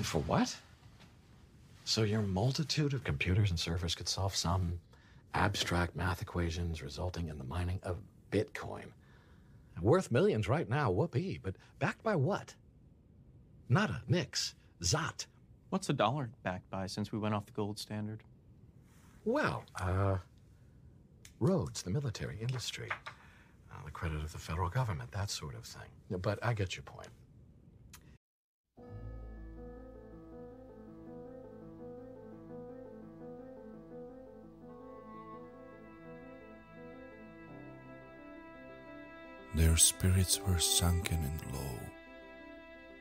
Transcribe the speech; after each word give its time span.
And 0.00 0.06
for 0.06 0.20
what? 0.20 0.56
So 1.84 2.04
your 2.04 2.22
multitude 2.22 2.94
of 2.94 3.04
computers 3.04 3.50
and 3.50 3.60
servers 3.60 3.94
could 3.94 4.08
solve 4.08 4.34
some 4.34 4.80
abstract 5.34 5.94
math 5.94 6.22
equations 6.22 6.82
resulting 6.82 7.28
in 7.28 7.36
the 7.36 7.44
mining 7.44 7.80
of 7.82 7.98
Bitcoin. 8.32 8.86
Worth 9.82 10.10
millions 10.10 10.48
right 10.48 10.66
now, 10.66 10.90
whoopee, 10.90 11.38
but 11.42 11.54
backed 11.80 12.02
by 12.02 12.16
what? 12.16 12.54
Nada, 13.68 14.00
nix, 14.08 14.54
zot. 14.80 15.26
What's 15.68 15.90
a 15.90 15.92
dollar 15.92 16.30
backed 16.44 16.70
by 16.70 16.86
since 16.86 17.12
we 17.12 17.18
went 17.18 17.34
off 17.34 17.44
the 17.44 17.52
gold 17.52 17.78
standard? 17.78 18.22
Well, 19.26 19.64
uh, 19.78 20.16
roads, 21.40 21.82
the 21.82 21.90
military 21.90 22.38
industry, 22.40 22.88
uh, 23.70 23.84
the 23.84 23.90
credit 23.90 24.24
of 24.24 24.32
the 24.32 24.38
federal 24.38 24.70
government, 24.70 25.12
that 25.12 25.28
sort 25.28 25.54
of 25.54 25.64
thing. 25.64 26.18
But 26.22 26.38
I 26.42 26.54
get 26.54 26.74
your 26.74 26.84
point. 26.84 27.10
Their 39.60 39.76
spirits 39.76 40.40
were 40.40 40.58
sunken 40.58 41.18
and 41.18 41.54
low. 41.54 41.78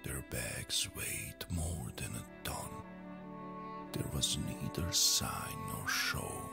Their 0.04 0.22
bags 0.30 0.90
weighed 0.94 1.45
more 1.50 1.88
than 1.95 2.12
a 2.13 2.26
ton. 2.44 2.70
There 3.94 4.12
was 4.13 4.38
neither 4.45 4.91
sign 4.91 5.55
nor 5.70 5.88
show 5.88 6.50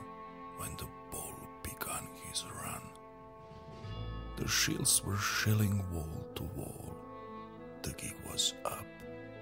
when 0.59 0.71
the 0.77 0.87
bull 1.11 1.35
began 1.65 2.07
his 2.31 2.45
run. 2.63 2.83
The 4.37 4.47
shields 4.47 5.03
were 5.05 5.17
shilling 5.17 5.83
wall 5.93 6.25
to 6.37 6.45
wall. 6.55 6.97
The 7.83 7.91
gig 7.95 8.15
was 8.31 8.55
up. 8.65 8.87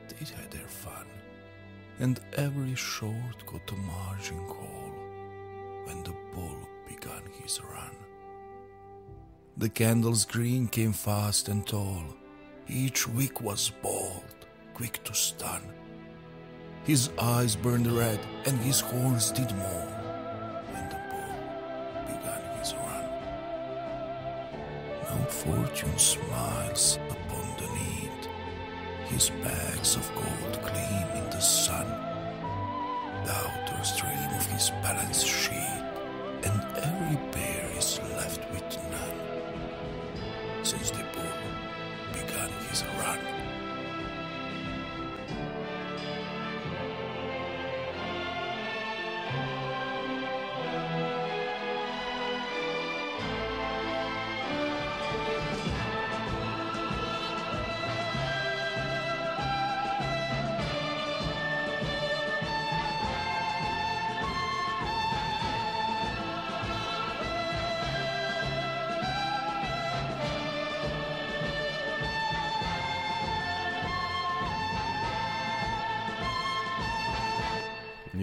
They 0.08 0.24
had 0.34 0.50
their 0.50 0.66
fun. 0.66 1.08
And 1.98 2.20
every 2.38 2.74
short 2.74 3.44
got 3.44 3.70
a 3.70 3.76
margin 3.76 4.42
call 4.48 4.92
when 5.84 6.02
the 6.04 6.14
bull 6.34 6.66
began 6.88 7.22
his 7.42 7.60
run. 7.60 8.03
The 9.56 9.68
candle's 9.68 10.24
green 10.24 10.66
came 10.66 10.92
fast 10.92 11.48
and 11.48 11.64
tall. 11.64 12.02
Each 12.66 13.06
wick 13.06 13.40
was 13.40 13.70
bold, 13.84 14.24
quick 14.74 14.98
to 15.04 15.14
stun. 15.14 15.62
His 16.82 17.10
eyes 17.20 17.54
burned 17.54 17.86
red, 17.86 18.18
and 18.46 18.58
his 18.58 18.80
horns 18.80 19.30
did 19.30 19.54
more 19.54 19.88
when 20.72 20.88
the 20.88 20.98
bull 21.08 21.36
began 22.08 22.58
his 22.58 22.74
run. 22.74 23.06
Now 25.04 25.24
fortune 25.26 25.98
smiles 25.98 26.98
upon 27.08 27.46
the 27.56 27.72
need. 27.74 28.28
His 29.06 29.30
bags 29.30 29.94
of 29.94 30.10
gold 30.16 30.58
gleam 30.64 31.08
in 31.14 31.30
the 31.30 31.40
sun. 31.40 31.86
The 33.24 33.32
outer 33.32 33.84
stream 33.84 34.34
of 34.34 34.46
his 34.46 34.70
balance 34.82 35.22
sheet, 35.22 35.84
and 36.42 36.60
every 36.76 37.16
bear 37.30 37.70
is 37.78 38.00
left 38.16 38.50
with 38.50 38.76
none 38.90 39.23
since 40.64 40.90
the 40.92 41.04
bull 41.12 41.22
began 42.14 42.48
his 42.70 42.82
run. 42.98 43.53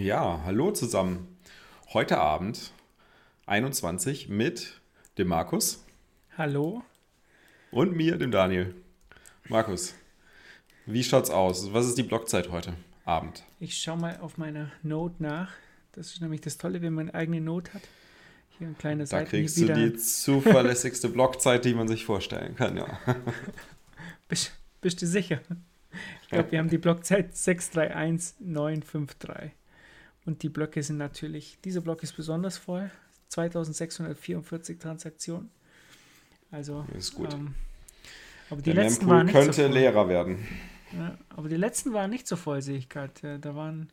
Ja, 0.02 0.40
hallo 0.44 0.72
zusammen. 0.72 1.38
Heute 1.92 2.18
Abend 2.18 2.72
21 3.46 4.28
mit 4.28 4.80
dem 5.16 5.28
Markus 5.28 5.84
Hallo? 6.36 6.82
und 7.70 7.94
mir, 7.94 8.18
dem 8.18 8.32
Daniel. 8.32 8.74
Markus, 9.48 9.94
wie 10.86 11.04
schaut's 11.04 11.30
aus? 11.30 11.72
Was 11.72 11.86
ist 11.86 11.98
die 11.98 12.02
Blockzeit 12.02 12.50
heute 12.50 12.74
Abend? 13.04 13.44
Ich 13.60 13.78
schaue 13.78 13.96
mal 13.96 14.18
auf 14.20 14.38
meiner 14.38 14.72
Note 14.82 15.22
nach. 15.22 15.52
Das 15.92 16.08
ist 16.08 16.20
nämlich 16.20 16.40
das 16.40 16.58
Tolle, 16.58 16.82
wenn 16.82 16.94
man 16.94 17.10
eine 17.10 17.14
eigene 17.14 17.40
Note 17.40 17.72
hat. 17.72 17.82
Hier 18.58 18.66
ein 18.66 18.76
kleiner 18.76 19.04
Da 19.04 19.06
Seiten 19.06 19.30
kriegst 19.30 19.60
wieder. 19.60 19.76
du 19.76 19.88
die 19.92 19.96
zuverlässigste 19.96 21.10
Blockzeit, 21.10 21.64
die 21.64 21.74
man 21.74 21.86
sich 21.86 22.04
vorstellen 22.04 22.56
kann, 22.56 22.76
ja. 22.76 22.98
Bist, 24.28 24.50
bist 24.80 25.00
du 25.00 25.06
sicher? 25.06 25.38
Ich 26.22 26.28
glaube, 26.28 26.50
wir 26.50 26.58
haben 26.58 26.70
die 26.70 26.78
Blockzeit 26.78 27.36
631953. 27.36 29.52
Und 30.24 30.42
die 30.42 30.48
Blöcke 30.48 30.82
sind 30.82 30.98
natürlich, 30.98 31.58
dieser 31.64 31.80
Block 31.80 32.02
ist 32.02 32.16
besonders 32.16 32.58
voll. 32.58 32.90
2644 33.28 34.78
Transaktionen. 34.78 35.50
Also, 36.50 36.86
ist 36.96 37.14
gut. 37.14 37.32
Ähm, 37.32 37.54
aber 38.50 38.60
die 38.60 38.74
Der 38.74 38.84
letzten 38.84 39.06
Mempool 39.06 39.16
waren 39.16 39.26
nicht 39.26 39.34
könnte 39.34 39.52
so 39.54 39.62
voll. 39.62 39.72
leerer 39.72 40.08
werden. 40.08 40.46
Ja, 40.92 41.16
aber 41.30 41.48
die 41.48 41.56
letzten 41.56 41.94
waren 41.94 42.10
nicht 42.10 42.28
so 42.28 42.36
voll, 42.36 42.60
sehe 42.60 42.76
ich 42.76 42.90
gerade. 42.90 43.38
Da 43.38 43.54
waren 43.56 43.88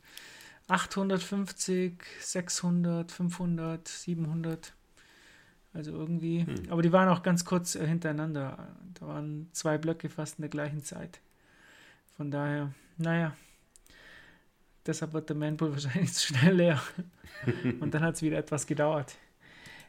850, 0.68 1.94
600, 2.20 3.12
500, 3.12 3.88
700. 3.88 4.74
Also 5.74 5.92
irgendwie. 5.92 6.46
Hm. 6.46 6.70
Aber 6.70 6.82
die 6.82 6.92
waren 6.92 7.08
auch 7.10 7.24
ganz 7.24 7.46
kurz 7.46 7.76
äh, 7.76 7.88
hintereinander. 7.88 8.76
Da 9.00 9.08
waren 9.08 9.48
zwei 9.54 9.78
Blöcke 9.78 10.10
fast 10.10 10.40
in 10.40 10.42
der 10.42 10.50
gleichen 10.50 10.84
Zeit. 10.84 11.22
Von 12.18 12.32
daher, 12.32 12.74
naja. 12.98 13.36
Deshalb 14.86 15.14
wird 15.14 15.30
der 15.30 15.36
Manpool 15.36 15.72
wahrscheinlich 15.74 16.14
zu 16.14 16.28
schnell 16.28 16.56
leer. 16.56 16.82
Und 17.80 17.94
dann 17.94 18.02
hat 18.02 18.16
es 18.16 18.22
wieder 18.22 18.38
etwas 18.38 18.68
gedauert. 18.68 19.16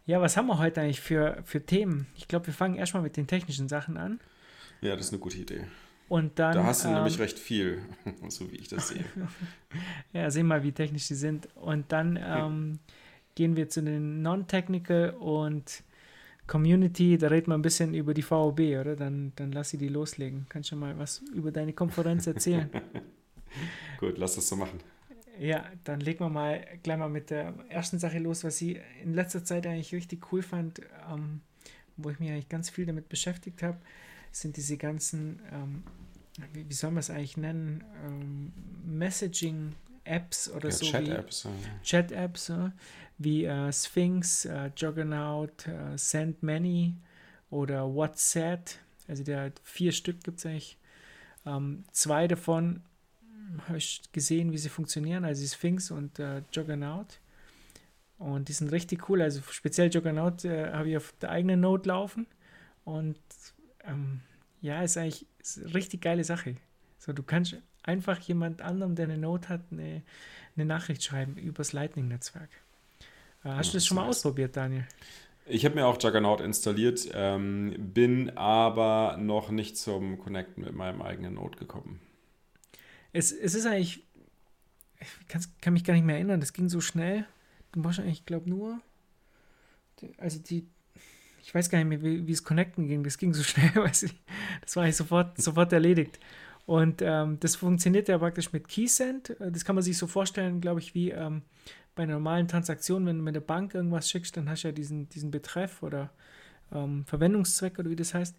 Ja, 0.06 0.20
was 0.20 0.36
haben 0.36 0.46
wir 0.46 0.58
heute 0.58 0.80
eigentlich 0.80 1.00
für, 1.00 1.42
für 1.44 1.64
Themen? 1.64 2.06
Ich 2.16 2.26
glaube, 2.26 2.46
wir 2.46 2.54
fangen 2.54 2.76
erstmal 2.76 3.02
mit 3.02 3.16
den 3.16 3.26
technischen 3.26 3.68
Sachen 3.68 3.96
an. 3.96 4.20
Ja, 4.80 4.96
das 4.96 5.06
ist 5.06 5.12
eine 5.12 5.20
gute 5.20 5.38
Idee. 5.38 5.66
Und 6.08 6.38
dann. 6.40 6.54
Da 6.54 6.64
hast 6.64 6.84
du 6.84 6.88
ähm, 6.88 6.94
nämlich 6.94 7.18
recht 7.20 7.38
viel, 7.38 7.82
so 8.28 8.50
wie 8.50 8.56
ich 8.56 8.68
das 8.68 8.88
sehe. 8.88 9.04
Ja, 10.12 10.30
sehen 10.30 10.46
mal, 10.46 10.64
wie 10.64 10.72
technisch 10.72 11.06
die 11.06 11.14
sind. 11.14 11.48
Und 11.54 11.92
dann 11.92 12.18
ähm, 12.20 12.80
gehen 13.36 13.56
wir 13.56 13.68
zu 13.68 13.82
den 13.82 14.22
Non-Technical 14.22 15.10
und 15.10 15.84
Community. 16.48 17.16
Da 17.16 17.28
reden 17.28 17.52
wir 17.52 17.54
ein 17.54 17.62
bisschen 17.62 17.94
über 17.94 18.12
die 18.12 18.22
VOB, 18.22 18.58
oder? 18.80 18.96
Dann, 18.96 19.32
dann 19.36 19.52
lass 19.52 19.70
sie 19.70 19.78
die 19.78 19.88
loslegen. 19.88 20.46
Kannst 20.48 20.72
du 20.72 20.76
mal 20.76 20.98
was 20.98 21.22
über 21.32 21.52
deine 21.52 21.72
Konferenz 21.72 22.26
erzählen? 22.26 22.68
Gut, 23.98 24.18
lass 24.18 24.34
das 24.34 24.48
so 24.48 24.56
machen. 24.56 24.80
ja, 25.38 25.64
dann 25.84 26.00
legen 26.00 26.20
wir 26.20 26.28
mal 26.28 26.64
gleich 26.82 26.98
mal 26.98 27.08
mit 27.08 27.30
der 27.30 27.54
ersten 27.68 27.98
Sache 27.98 28.18
los, 28.18 28.44
was 28.44 28.60
ich 28.60 28.78
in 29.02 29.14
letzter 29.14 29.44
Zeit 29.44 29.66
eigentlich 29.66 29.92
richtig 29.94 30.32
cool 30.32 30.42
fand, 30.42 30.80
ähm, 31.10 31.40
wo 31.96 32.10
ich 32.10 32.18
mich 32.18 32.30
eigentlich 32.30 32.48
ganz 32.48 32.70
viel 32.70 32.86
damit 32.86 33.08
beschäftigt 33.08 33.62
habe, 33.62 33.78
sind 34.32 34.56
diese 34.56 34.76
ganzen, 34.76 35.40
ähm, 35.52 35.82
wie, 36.52 36.68
wie 36.68 36.74
soll 36.74 36.90
man 36.90 37.00
es 37.00 37.10
eigentlich 37.10 37.36
nennen, 37.36 37.84
ähm, 38.06 38.52
Messaging-Apps 38.84 40.50
oder 40.50 40.68
Ja, 40.68 40.74
so. 40.74 40.86
Chat-Apps. 40.86 41.48
Chat-Apps 41.82 42.48
äh, 42.50 42.70
wie 43.18 43.44
äh, 43.44 43.72
Sphinx, 43.72 44.44
äh, 44.46 44.70
Juggernaut, 44.76 45.66
äh, 45.66 45.96
SendMany 45.96 46.94
oder 47.50 47.92
WhatsApp. 47.92 48.70
Also 49.08 49.24
der 49.24 49.42
hat 49.46 49.60
vier 49.64 49.92
Stück 49.92 50.22
gibt 50.24 50.38
es 50.38 50.46
eigentlich. 50.46 50.78
Ähm, 51.46 51.84
zwei 51.92 52.28
davon 52.28 52.82
habe 53.68 53.78
ich 53.78 54.02
gesehen, 54.12 54.52
wie 54.52 54.58
sie 54.58 54.68
funktionieren, 54.68 55.24
also 55.24 55.42
die 55.42 55.48
Sphinx 55.48 55.90
und 55.90 56.18
äh, 56.18 56.42
Juggernaut. 56.52 57.20
Und 58.18 58.48
die 58.48 58.52
sind 58.52 58.70
richtig 58.72 59.08
cool. 59.08 59.22
Also 59.22 59.40
speziell 59.50 59.90
Juggernaut 59.90 60.44
äh, 60.44 60.72
habe 60.72 60.90
ich 60.90 60.96
auf 60.96 61.12
der 61.20 61.30
eigenen 61.30 61.60
Note 61.60 61.88
laufen. 61.88 62.26
Und 62.84 63.18
ähm, 63.84 64.20
ja, 64.60 64.82
ist 64.82 64.96
eigentlich 64.98 65.26
ist 65.40 65.58
eine 65.64 65.74
richtig 65.74 66.02
geile 66.02 66.24
Sache. 66.24 66.56
So, 66.98 67.12
du 67.12 67.22
kannst 67.22 67.56
einfach 67.82 68.18
jemand 68.20 68.62
anderem, 68.62 68.94
der 68.94 69.06
eine 69.06 69.18
Note 69.18 69.48
hat, 69.48 69.62
eine, 69.72 70.02
eine 70.56 70.66
Nachricht 70.66 71.02
schreiben 71.02 71.36
übers 71.36 71.72
Lightning-Netzwerk. 71.72 72.50
Äh, 73.44 73.50
hast 73.50 73.72
Ja, 73.72 73.74
du 73.74 73.76
das 73.78 73.86
schon 73.86 73.96
mal 73.96 74.04
nice. 74.04 74.08
ausprobiert, 74.08 74.56
Daniel? 74.56 74.86
Ich 75.46 75.64
habe 75.64 75.74
mir 75.74 75.86
auch 75.86 76.00
Juggernaut 76.02 76.40
installiert, 76.40 77.08
ähm, 77.12 77.74
bin 77.92 78.36
aber 78.36 79.16
noch 79.18 79.50
nicht 79.50 79.76
zum 79.76 80.18
Connecten 80.18 80.64
mit 80.64 80.74
meinem 80.74 81.02
eigenen 81.02 81.34
Node 81.34 81.58
gekommen. 81.58 82.00
Es, 83.12 83.32
es 83.32 83.54
ist 83.54 83.66
eigentlich, 83.66 84.04
ich 85.00 85.58
kann, 85.60 85.72
mich 85.72 85.84
gar 85.84 85.94
nicht 85.94 86.04
mehr 86.04 86.16
erinnern, 86.16 86.40
das 86.40 86.52
ging 86.52 86.68
so 86.68 86.80
schnell. 86.80 87.26
Du 87.72 87.80
machst 87.80 88.00
eigentlich, 88.00 88.20
ich 88.20 88.26
glaube, 88.26 88.48
nur, 88.48 88.80
also 90.18 90.38
die, 90.38 90.66
ich 91.42 91.54
weiß 91.54 91.70
gar 91.70 91.78
nicht 91.78 91.88
mehr, 91.88 92.02
wie, 92.02 92.26
wie 92.26 92.32
es 92.32 92.44
connecten 92.44 92.86
ging, 92.86 93.02
das 93.02 93.18
ging 93.18 93.32
so 93.34 93.42
schnell, 93.44 93.74
weiß 93.74 94.04
ich. 94.04 94.14
Das 94.62 94.76
war 94.76 94.84
eigentlich 94.84 94.96
sofort, 94.96 95.40
sofort 95.40 95.72
erledigt. 95.72 96.18
Und 96.66 97.02
ähm, 97.02 97.38
das 97.40 97.56
funktioniert 97.56 98.08
ja 98.08 98.18
praktisch 98.18 98.52
mit 98.52 98.68
Keysend. 98.68 99.34
Das 99.40 99.64
kann 99.64 99.74
man 99.74 99.82
sich 99.82 99.98
so 99.98 100.06
vorstellen, 100.06 100.60
glaube 100.60 100.80
ich, 100.80 100.94
wie 100.94 101.10
ähm, 101.10 101.42
bei 101.94 102.04
einer 102.04 102.14
normalen 102.14 102.46
Transaktion, 102.46 103.06
wenn 103.06 103.18
du 103.18 103.22
mit 103.24 103.34
der 103.34 103.40
Bank 103.40 103.74
irgendwas 103.74 104.08
schickst, 104.08 104.36
dann 104.36 104.48
hast 104.48 104.62
du 104.62 104.68
ja 104.68 104.72
diesen, 104.72 105.08
diesen 105.08 105.30
Betreff 105.30 105.82
oder 105.82 106.10
ähm, 106.72 107.04
Verwendungszweck 107.06 107.78
oder 107.78 107.90
wie 107.90 107.96
das 107.96 108.14
heißt. 108.14 108.36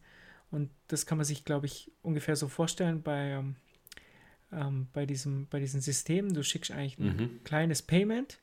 Und 0.49 0.69
das 0.87 1.05
kann 1.05 1.17
man 1.17 1.25
sich, 1.25 1.45
glaube 1.45 1.65
ich, 1.65 1.91
ungefähr 2.01 2.35
so 2.35 2.47
vorstellen 2.47 3.01
bei, 3.01 3.43
ähm, 4.51 4.87
bei, 4.93 5.05
diesem, 5.05 5.47
bei 5.47 5.59
diesem 5.59 5.81
System. 5.81 6.33
Du 6.33 6.43
schickst 6.43 6.71
eigentlich 6.71 6.97
ein 6.99 7.15
Mhm. 7.17 7.43
kleines 7.43 7.81
Payment, 7.81 8.39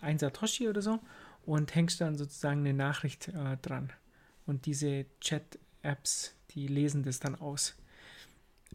ein 0.00 0.18
Satoshi 0.18 0.68
oder 0.68 0.82
so, 0.82 0.98
und 1.44 1.74
hängst 1.74 2.00
dann 2.00 2.16
sozusagen 2.16 2.60
eine 2.60 2.74
Nachricht 2.74 3.28
äh, 3.28 3.56
dran. 3.62 3.92
Und 4.46 4.66
diese 4.66 5.06
Chat-Apps, 5.20 6.34
die 6.50 6.66
lesen 6.66 7.02
das 7.02 7.20
dann 7.20 7.34
aus. 7.36 7.76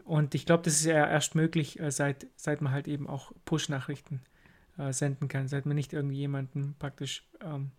Und 0.06 0.34
ich 0.36 0.46
glaube, 0.46 0.64
das 0.64 0.74
ist 0.76 0.86
ja 0.86 1.08
erst 1.08 1.36
möglich, 1.36 1.80
äh, 1.80 1.92
seit, 1.92 2.28
seit 2.36 2.62
man 2.62 2.72
halt 2.72 2.88
eben 2.88 3.08
auch 3.08 3.32
Push-Nachrichten 3.46 4.22
äh, 4.78 4.94
senden 4.94 5.28
kann, 5.28 5.48
seit 5.48 5.66
man 5.66 5.76
nicht 5.76 5.94
irgendwie 5.94 6.16
jemanden 6.18 6.76
praktisch 6.80 7.26
ähm, 7.44 7.72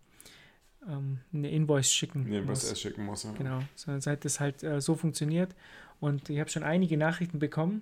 ähm, 0.87 1.19
eine 1.33 1.49
Invoice 1.49 1.91
schicken 1.91 2.23
Nee, 2.29 2.41
was 2.45 2.61
muss. 2.63 2.69
er 2.69 2.75
schicken 2.75 3.05
muss. 3.05 3.23
Ja. 3.23 3.31
Genau, 3.33 3.59
sondern 3.75 4.01
seit 4.01 4.25
das 4.25 4.39
halt 4.39 4.63
äh, 4.63 4.79
so 4.79 4.95
funktioniert. 4.95 5.53
Und 5.99 6.29
ich 6.29 6.39
habe 6.39 6.49
schon 6.49 6.63
einige 6.63 6.97
Nachrichten 6.97 7.39
bekommen. 7.39 7.81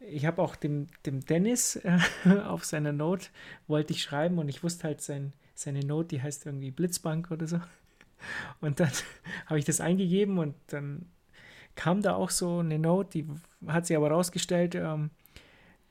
Ich 0.00 0.24
habe 0.24 0.40
auch 0.40 0.56
dem, 0.56 0.86
dem 1.04 1.24
Dennis 1.24 1.76
äh, 1.76 1.98
auf 2.46 2.64
seiner 2.64 2.92
Note 2.92 3.28
wollte 3.66 3.92
ich 3.92 4.02
schreiben 4.02 4.38
und 4.38 4.48
ich 4.48 4.62
wusste 4.62 4.84
halt 4.84 5.02
sein, 5.02 5.32
seine 5.54 5.80
Note, 5.80 6.08
die 6.08 6.22
heißt 6.22 6.46
irgendwie 6.46 6.70
Blitzbank 6.70 7.30
oder 7.30 7.46
so. 7.46 7.60
Und 8.60 8.80
dann 8.80 8.90
habe 9.46 9.58
ich 9.58 9.64
das 9.64 9.80
eingegeben 9.80 10.38
und 10.38 10.54
dann 10.68 11.06
kam 11.76 12.02
da 12.02 12.14
auch 12.14 12.30
so 12.30 12.58
eine 12.58 12.78
Note, 12.78 13.10
die 13.10 13.26
hat 13.66 13.86
sich 13.86 13.96
aber 13.96 14.10
rausgestellt, 14.10 14.74
ähm, 14.74 15.10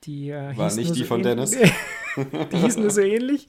die 0.03 0.29
äh, 0.29 0.55
War 0.57 0.73
nicht 0.73 0.95
die 0.95 0.99
so 0.99 1.05
von 1.05 1.23
Dennis? 1.23 1.51
die 2.51 2.57
hieß 2.57 2.77
nur 2.77 2.89
so 2.89 3.01
ähnlich. 3.01 3.47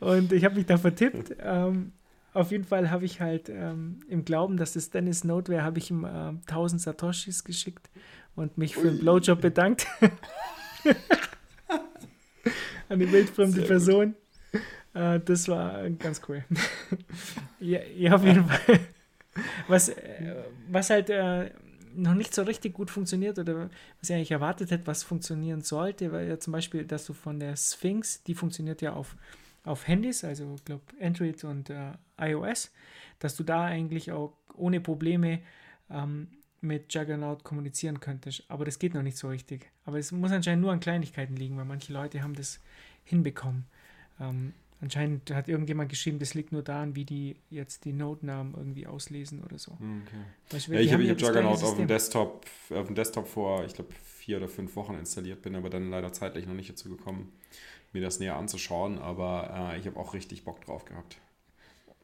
Und 0.00 0.32
ich 0.32 0.44
habe 0.44 0.56
mich 0.56 0.66
da 0.66 0.76
vertippt. 0.76 1.36
Ähm, 1.40 1.92
auf 2.32 2.50
jeden 2.52 2.64
Fall 2.64 2.90
habe 2.90 3.04
ich 3.04 3.20
halt 3.20 3.48
ähm, 3.48 4.00
im 4.08 4.24
Glauben, 4.24 4.56
dass 4.56 4.74
das 4.74 4.90
Dennis 4.90 5.24
Note 5.24 5.50
wäre, 5.50 5.62
habe 5.62 5.78
ich 5.78 5.90
ihm 5.90 6.04
ähm, 6.04 6.40
1000 6.46 6.80
Satoshis 6.80 7.44
geschickt 7.44 7.88
und 8.38 8.56
mich 8.56 8.74
für 8.74 8.88
einen 8.88 9.00
Blowjob 9.00 9.40
bedankt. 9.40 9.86
An 12.88 12.98
die 12.98 13.10
wildfremde. 13.10 13.62
Person. 13.62 14.14
Äh, 14.94 15.20
das 15.20 15.48
war 15.48 15.88
ganz 15.90 16.22
cool. 16.28 16.44
ja, 17.60 17.80
ja, 17.96 18.14
auf 18.14 18.24
jeden 18.24 18.48
Fall. 18.48 18.80
Was, 19.66 19.90
äh, 19.90 20.34
was 20.68 20.90
halt 20.90 21.10
äh, 21.10 21.50
noch 21.94 22.14
nicht 22.14 22.34
so 22.34 22.42
richtig 22.42 22.74
gut 22.74 22.90
funktioniert 22.90 23.38
oder 23.38 23.70
was 24.00 24.08
ich 24.08 24.14
eigentlich 24.14 24.30
erwartet 24.30 24.70
hätte, 24.70 24.86
was 24.86 25.02
funktionieren 25.02 25.60
sollte, 25.62 26.12
war 26.12 26.22
ja 26.22 26.38
zum 26.38 26.52
Beispiel, 26.52 26.84
dass 26.84 27.04
du 27.04 27.12
von 27.12 27.38
der 27.40 27.56
Sphinx, 27.56 28.22
die 28.22 28.34
funktioniert 28.34 28.80
ja 28.82 28.92
auf, 28.92 29.16
auf 29.64 29.86
Handys, 29.86 30.24
also 30.24 30.54
ich 30.56 30.64
glaube 30.64 30.84
Android 31.00 31.42
und 31.44 31.70
äh, 31.70 31.92
iOS, 32.20 32.72
dass 33.18 33.36
du 33.36 33.42
da 33.42 33.64
eigentlich 33.64 34.12
auch 34.12 34.32
ohne 34.54 34.80
Probleme 34.80 35.40
ähm, 35.90 36.28
mit 36.60 36.92
Juggernaut 36.92 37.44
kommunizieren 37.44 38.00
könntest. 38.00 38.44
Aber 38.48 38.64
das 38.64 38.78
geht 38.78 38.94
noch 38.94 39.02
nicht 39.02 39.16
so 39.16 39.28
richtig. 39.28 39.70
Aber 39.84 39.98
es 39.98 40.12
muss 40.12 40.32
anscheinend 40.32 40.62
nur 40.62 40.72
an 40.72 40.80
Kleinigkeiten 40.80 41.36
liegen, 41.36 41.56
weil 41.56 41.64
manche 41.64 41.92
Leute 41.92 42.22
haben 42.22 42.34
das 42.34 42.60
hinbekommen. 43.04 43.66
Ähm, 44.20 44.52
anscheinend 44.80 45.30
hat 45.30 45.48
irgendjemand 45.48 45.88
geschrieben, 45.90 46.18
das 46.18 46.34
liegt 46.34 46.52
nur 46.52 46.62
daran, 46.62 46.96
wie 46.96 47.04
die 47.04 47.36
jetzt 47.50 47.84
die 47.84 47.92
Nodenamen 47.92 48.54
irgendwie 48.54 48.86
auslesen 48.86 49.42
oder 49.42 49.58
so. 49.58 49.72
Okay. 49.72 50.24
Weißt 50.50 50.68
du, 50.68 50.72
Ja, 50.72 50.80
ich 50.80 50.92
habe 50.92 51.08
hab 51.08 51.20
Juggernaut 51.20 51.62
auf 51.62 51.76
dem. 51.76 51.86
Desktop, 51.86 52.46
auf 52.70 52.86
dem 52.86 52.94
Desktop 52.94 53.28
vor, 53.28 53.64
ich 53.64 53.74
glaube, 53.74 53.92
vier 54.04 54.38
oder 54.38 54.48
fünf 54.48 54.74
Wochen 54.76 54.94
installiert, 54.94 55.42
bin 55.42 55.54
aber 55.54 55.70
dann 55.70 55.90
leider 55.90 56.12
zeitlich 56.12 56.46
noch 56.46 56.54
nicht 56.54 56.70
dazu 56.70 56.88
gekommen, 56.88 57.32
mir 57.92 58.02
das 58.02 58.18
näher 58.18 58.36
anzuschauen. 58.36 58.98
Aber 58.98 59.72
äh, 59.74 59.78
ich 59.78 59.86
habe 59.86 59.98
auch 59.98 60.14
richtig 60.14 60.44
Bock 60.44 60.60
drauf 60.64 60.84
gehabt. 60.84 61.18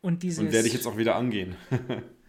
Und 0.01 0.23
dieses, 0.23 0.39
Und 0.39 0.53
werde 0.53 0.69
ich 0.69 0.75
jetzt 0.75 0.87
auch 0.87 0.97
wieder 0.97 1.17
angehen. 1.17 1.56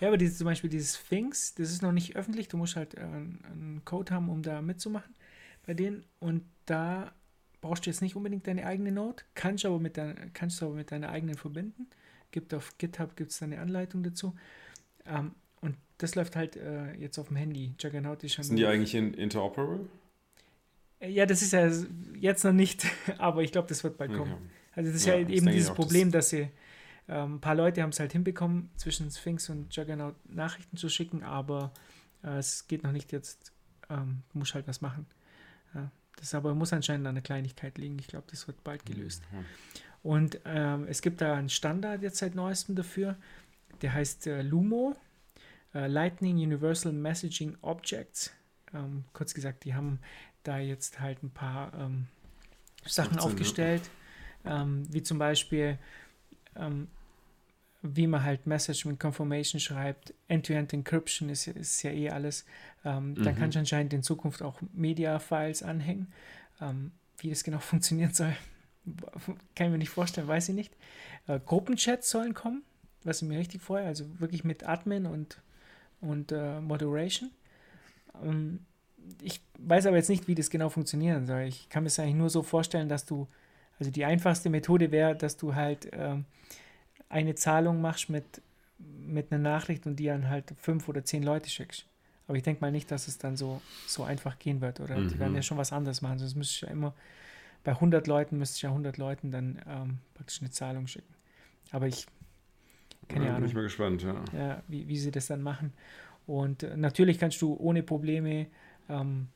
Ja, 0.00 0.08
aber 0.08 0.16
dieses, 0.16 0.38
zum 0.38 0.44
Beispiel 0.44 0.70
dieses 0.70 0.96
Sphinx, 0.96 1.54
das 1.54 1.70
ist 1.70 1.82
noch 1.82 1.92
nicht 1.92 2.14
öffentlich. 2.16 2.48
Du 2.48 2.56
musst 2.56 2.76
halt 2.76 2.94
äh, 2.94 3.00
einen 3.00 3.82
Code 3.84 4.14
haben, 4.14 4.28
um 4.28 4.42
da 4.42 4.62
mitzumachen 4.62 5.14
bei 5.66 5.74
denen. 5.74 6.04
Und 6.20 6.44
da 6.66 7.12
brauchst 7.60 7.84
du 7.86 7.90
jetzt 7.90 8.00
nicht 8.02 8.14
unbedingt 8.16 8.46
deine 8.46 8.64
eigene 8.66 8.92
Node, 8.92 9.22
kannst 9.34 9.64
aber 9.64 9.78
mit 9.80 9.96
deiner, 9.96 10.14
kannst 10.32 10.60
du 10.60 10.66
aber 10.66 10.74
mit 10.76 10.90
deiner 10.92 11.08
eigenen 11.10 11.36
verbinden. 11.36 11.88
Gibt 12.30 12.54
auf 12.54 12.76
GitHub 12.78 13.16
gibt's 13.16 13.38
da 13.38 13.46
eine 13.46 13.58
Anleitung 13.60 14.02
dazu. 14.02 14.34
Ähm, 15.06 15.32
und 15.60 15.76
das 15.98 16.14
läuft 16.14 16.36
halt 16.36 16.56
äh, 16.56 16.92
jetzt 16.94 17.18
auf 17.18 17.28
dem 17.28 17.36
Handy. 17.36 17.74
Juggernaut 17.80 18.22
ist 18.22 18.34
schon. 18.34 18.44
Sind 18.44 18.56
die 18.56 18.66
eigentlich 18.66 18.94
in, 18.94 19.14
interoperable? 19.14 19.80
Äh, 21.00 21.10
ja, 21.10 21.26
das 21.26 21.42
ist 21.42 21.52
ja 21.52 21.70
jetzt 22.20 22.44
noch 22.44 22.52
nicht, 22.52 22.86
aber 23.18 23.42
ich 23.42 23.50
glaube, 23.50 23.66
das 23.68 23.82
wird 23.82 23.96
bald 23.98 24.12
kommen. 24.14 24.32
Okay. 24.32 24.42
Also 24.74 24.90
das 24.92 25.00
ist 25.00 25.06
Ja, 25.06 25.14
ja, 25.16 25.28
eben 25.28 25.46
dieses 25.46 25.68
das- 25.68 25.74
Problem, 25.76 26.12
dass 26.12 26.28
sie 26.30 26.48
ähm, 27.08 27.36
ein 27.36 27.40
paar 27.40 27.54
Leute 27.54 27.82
haben 27.82 27.90
es 27.90 28.00
halt 28.00 28.12
hinbekommen, 28.12 28.70
zwischen 28.76 29.10
Sphinx 29.10 29.48
und 29.48 29.74
Juggernaut 29.74 30.14
Nachrichten 30.28 30.76
zu 30.76 30.88
schicken, 30.88 31.22
aber 31.22 31.72
äh, 32.22 32.38
es 32.38 32.66
geht 32.68 32.82
noch 32.82 32.92
nicht 32.92 33.12
jetzt, 33.12 33.52
ähm, 33.88 34.22
du 34.32 34.38
musst 34.38 34.54
halt 34.54 34.68
was 34.68 34.80
machen. 34.80 35.06
Ja, 35.74 35.90
das 36.16 36.34
aber 36.34 36.54
muss 36.54 36.72
anscheinend 36.72 37.06
an 37.06 37.14
einer 37.14 37.22
Kleinigkeit 37.22 37.78
liegen. 37.78 37.98
Ich 37.98 38.08
glaube, 38.08 38.26
das 38.30 38.46
wird 38.46 38.62
bald 38.64 38.84
gelöst. 38.84 39.22
Mhm. 39.32 39.44
Und 40.02 40.40
ähm, 40.44 40.86
es 40.88 41.02
gibt 41.02 41.20
da 41.20 41.34
einen 41.34 41.48
Standard 41.48 42.02
jetzt 42.02 42.18
seit 42.18 42.34
neuestem 42.34 42.74
dafür, 42.76 43.16
der 43.82 43.92
heißt 43.92 44.26
äh, 44.26 44.42
Lumo, 44.42 44.96
äh, 45.74 45.86
Lightning 45.86 46.36
Universal 46.36 46.92
Messaging 46.92 47.56
Objects. 47.62 48.32
Ähm, 48.74 49.04
kurz 49.12 49.34
gesagt, 49.34 49.64
die 49.64 49.74
haben 49.74 49.98
da 50.42 50.58
jetzt 50.58 51.00
halt 51.00 51.22
ein 51.22 51.30
paar 51.30 51.72
ähm, 51.74 52.06
Sachen 52.84 53.18
aufgestellt, 53.18 53.82
ähm, 54.44 54.86
wie 54.92 55.02
zum 55.02 55.18
Beispiel, 55.18 55.78
ähm, 56.56 56.88
wie 57.82 58.06
man 58.06 58.24
halt 58.24 58.46
Messagement 58.46 58.98
Confirmation 58.98 59.60
schreibt. 59.60 60.14
End-to-End 60.26 60.72
Encryption 60.72 61.28
ist, 61.28 61.46
ist 61.46 61.82
ja 61.82 61.90
eh 61.90 62.10
alles. 62.10 62.44
Ähm, 62.84 63.14
Mhm. 63.16 63.22
kannst 63.36 63.54
du 63.54 63.60
anscheinend 63.60 63.92
in 63.92 64.02
Zukunft 64.02 64.42
auch 64.42 64.60
Media-Files 64.72 65.62
anhängen. 65.62 66.12
Ähm, 66.60 66.92
wie 67.18 67.30
das 67.30 67.44
genau 67.44 67.58
funktionieren 67.60 68.12
soll, 68.12 68.34
kann 69.54 69.66
ich 69.66 69.72
mir 69.72 69.78
nicht 69.78 69.90
vorstellen, 69.90 70.28
weiß 70.28 70.48
ich 70.48 70.54
nicht. 70.54 70.76
Äh, 71.26 71.38
Gruppenchats 71.44 72.10
sollen 72.10 72.34
kommen, 72.34 72.62
was 73.04 73.22
ich 73.22 73.28
mir 73.28 73.38
richtig 73.38 73.62
freue, 73.62 73.86
also 73.86 74.04
wirklich 74.18 74.44
mit 74.44 74.66
Admin 74.66 75.06
und, 75.06 75.40
und 76.00 76.32
äh, 76.32 76.60
Moderation. 76.60 77.30
Ähm, 78.24 78.60
ich 79.22 79.40
weiß 79.58 79.86
aber 79.86 79.96
jetzt 79.96 80.08
nicht, 80.10 80.28
wie 80.28 80.34
das 80.34 80.50
genau 80.50 80.68
funktionieren 80.68 81.26
soll. 81.26 81.42
Ich 81.42 81.68
kann 81.68 81.82
mir 81.82 81.88
das 81.88 81.98
eigentlich 81.98 82.16
nur 82.16 82.30
so 82.30 82.42
vorstellen, 82.42 82.88
dass 82.88 83.04
du, 83.06 83.28
also 83.78 83.90
die 83.90 84.04
einfachste 84.04 84.50
Methode 84.50 84.90
wäre, 84.90 85.14
dass 85.16 85.36
du 85.36 85.54
halt 85.54 85.88
ähm, 85.92 86.24
eine 87.08 87.34
Zahlung 87.34 87.80
machst 87.80 88.10
mit, 88.10 88.42
mit 88.78 89.32
einer 89.32 89.42
Nachricht 89.42 89.86
und 89.86 89.96
die 89.96 90.06
dann 90.06 90.28
halt 90.28 90.54
fünf 90.60 90.88
oder 90.88 91.04
zehn 91.04 91.22
Leute 91.22 91.48
schickst. 91.50 91.86
Aber 92.26 92.36
ich 92.36 92.42
denke 92.42 92.60
mal 92.60 92.70
nicht, 92.72 92.90
dass 92.90 93.08
es 93.08 93.18
dann 93.18 93.36
so, 93.36 93.62
so 93.86 94.04
einfach 94.04 94.38
gehen 94.38 94.60
wird, 94.60 94.80
oder? 94.80 95.02
Die 95.02 95.16
Mhm. 95.16 95.18
werden 95.18 95.34
ja 95.34 95.42
schon 95.42 95.58
was 95.58 95.72
anderes 95.72 96.02
machen. 96.02 96.18
Sonst 96.18 96.34
müsste 96.36 96.54
ich 96.56 96.60
ja 96.62 96.68
immer, 96.68 96.94
bei 97.64 97.74
100 97.80 98.06
Leuten 98.06 98.38
müsste 98.38 98.56
ich 98.56 98.62
ja 98.62 98.70
100 98.70 98.98
Leuten 98.98 99.30
dann 99.30 99.60
ähm, 99.68 99.98
praktisch 100.14 100.40
eine 100.42 100.50
Zahlung 100.50 100.86
schicken. 100.86 101.14
Aber 101.72 101.86
ich, 101.88 102.06
keine 103.08 103.26
Ja, 103.26 103.34
bin 103.34 103.36
Ahnung 103.36 103.48
ich 103.48 103.54
mal 103.54 103.62
gespannt, 103.62 104.02
ja. 104.02 104.22
ja, 104.32 104.62
wie, 104.68 104.88
wie 104.88 104.98
sie 104.98 105.10
das 105.10 105.26
dann 105.28 105.42
machen. 105.42 105.72
Und 106.26 106.62
äh, 106.62 106.76
natürlich 106.76 107.18
kannst 107.18 107.40
du 107.42 107.54
ohne 107.58 107.82
Probleme 107.82 108.46
ähm, 108.88 109.28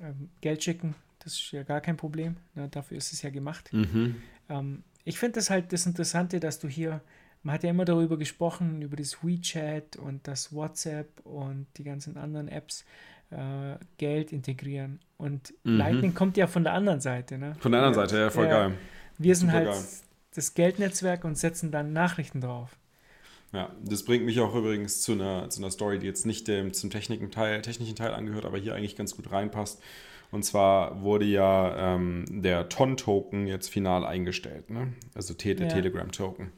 ähm, 0.00 0.30
Geld 0.40 0.62
schicken. 0.64 0.94
Das 1.20 1.34
ist 1.34 1.52
ja 1.52 1.62
gar 1.62 1.80
kein 1.80 1.96
Problem. 1.96 2.36
Ne? 2.54 2.68
Dafür 2.68 2.98
ist 2.98 3.12
es 3.12 3.22
ja 3.22 3.30
gemacht. 3.30 3.72
Mhm. 3.72 4.22
Ähm, 4.48 4.84
ich 5.04 5.18
finde 5.18 5.36
das 5.36 5.50
halt 5.50 5.72
das 5.72 5.86
Interessante, 5.86 6.40
dass 6.40 6.58
du 6.58 6.68
hier, 6.68 7.00
man 7.42 7.54
hat 7.54 7.64
ja 7.64 7.70
immer 7.70 7.84
darüber 7.84 8.16
gesprochen, 8.18 8.82
über 8.82 8.96
das 8.96 9.22
WeChat 9.24 9.96
und 9.96 10.26
das 10.28 10.52
WhatsApp 10.52 11.08
und 11.24 11.66
die 11.76 11.84
ganzen 11.84 12.16
anderen 12.16 12.48
Apps 12.48 12.84
äh, 13.30 13.76
Geld 13.98 14.32
integrieren. 14.32 15.00
Und 15.16 15.54
Mhm. 15.64 15.76
Lightning 15.78 16.14
kommt 16.14 16.36
ja 16.36 16.46
von 16.46 16.64
der 16.64 16.74
anderen 16.74 17.00
Seite. 17.00 17.38
Ne? 17.38 17.54
Von 17.60 17.72
der 17.72 17.82
anderen 17.82 18.06
Seite, 18.08 18.20
ja, 18.20 18.30
voll 18.30 18.46
Ja. 18.46 18.68
geil. 18.68 18.78
Wir 19.18 19.34
sind 19.36 19.52
halt 19.52 19.68
geil. 19.68 19.82
das 20.34 20.54
Geldnetzwerk 20.54 21.24
und 21.24 21.36
setzen 21.38 21.70
dann 21.70 21.92
Nachrichten 21.92 22.40
drauf. 22.40 22.76
Ja, 23.52 23.70
das 23.84 24.04
bringt 24.04 24.24
mich 24.24 24.40
auch 24.40 24.54
übrigens 24.54 25.02
zu 25.02 25.12
einer, 25.12 25.50
zu 25.50 25.60
einer 25.60 25.70
Story, 25.70 25.98
die 25.98 26.06
jetzt 26.06 26.24
nicht 26.24 26.48
dem, 26.48 26.72
zum 26.72 26.88
technischen 26.90 27.30
Teil, 27.30 27.60
technischen 27.60 27.96
Teil 27.96 28.14
angehört, 28.14 28.46
aber 28.46 28.56
hier 28.58 28.74
eigentlich 28.74 28.96
ganz 28.96 29.14
gut 29.14 29.30
reinpasst. 29.30 29.82
Und 30.32 30.44
zwar 30.44 31.02
wurde 31.02 31.26
ja 31.26 31.94
ähm, 31.94 32.24
der 32.28 32.68
TON-Token 32.70 33.46
jetzt 33.46 33.68
final 33.68 34.04
eingestellt. 34.04 34.70
Ne? 34.70 34.94
Also 35.14 35.34
der 35.34 35.54
Ja. 35.54 35.68
Telegram-Token 35.68 36.50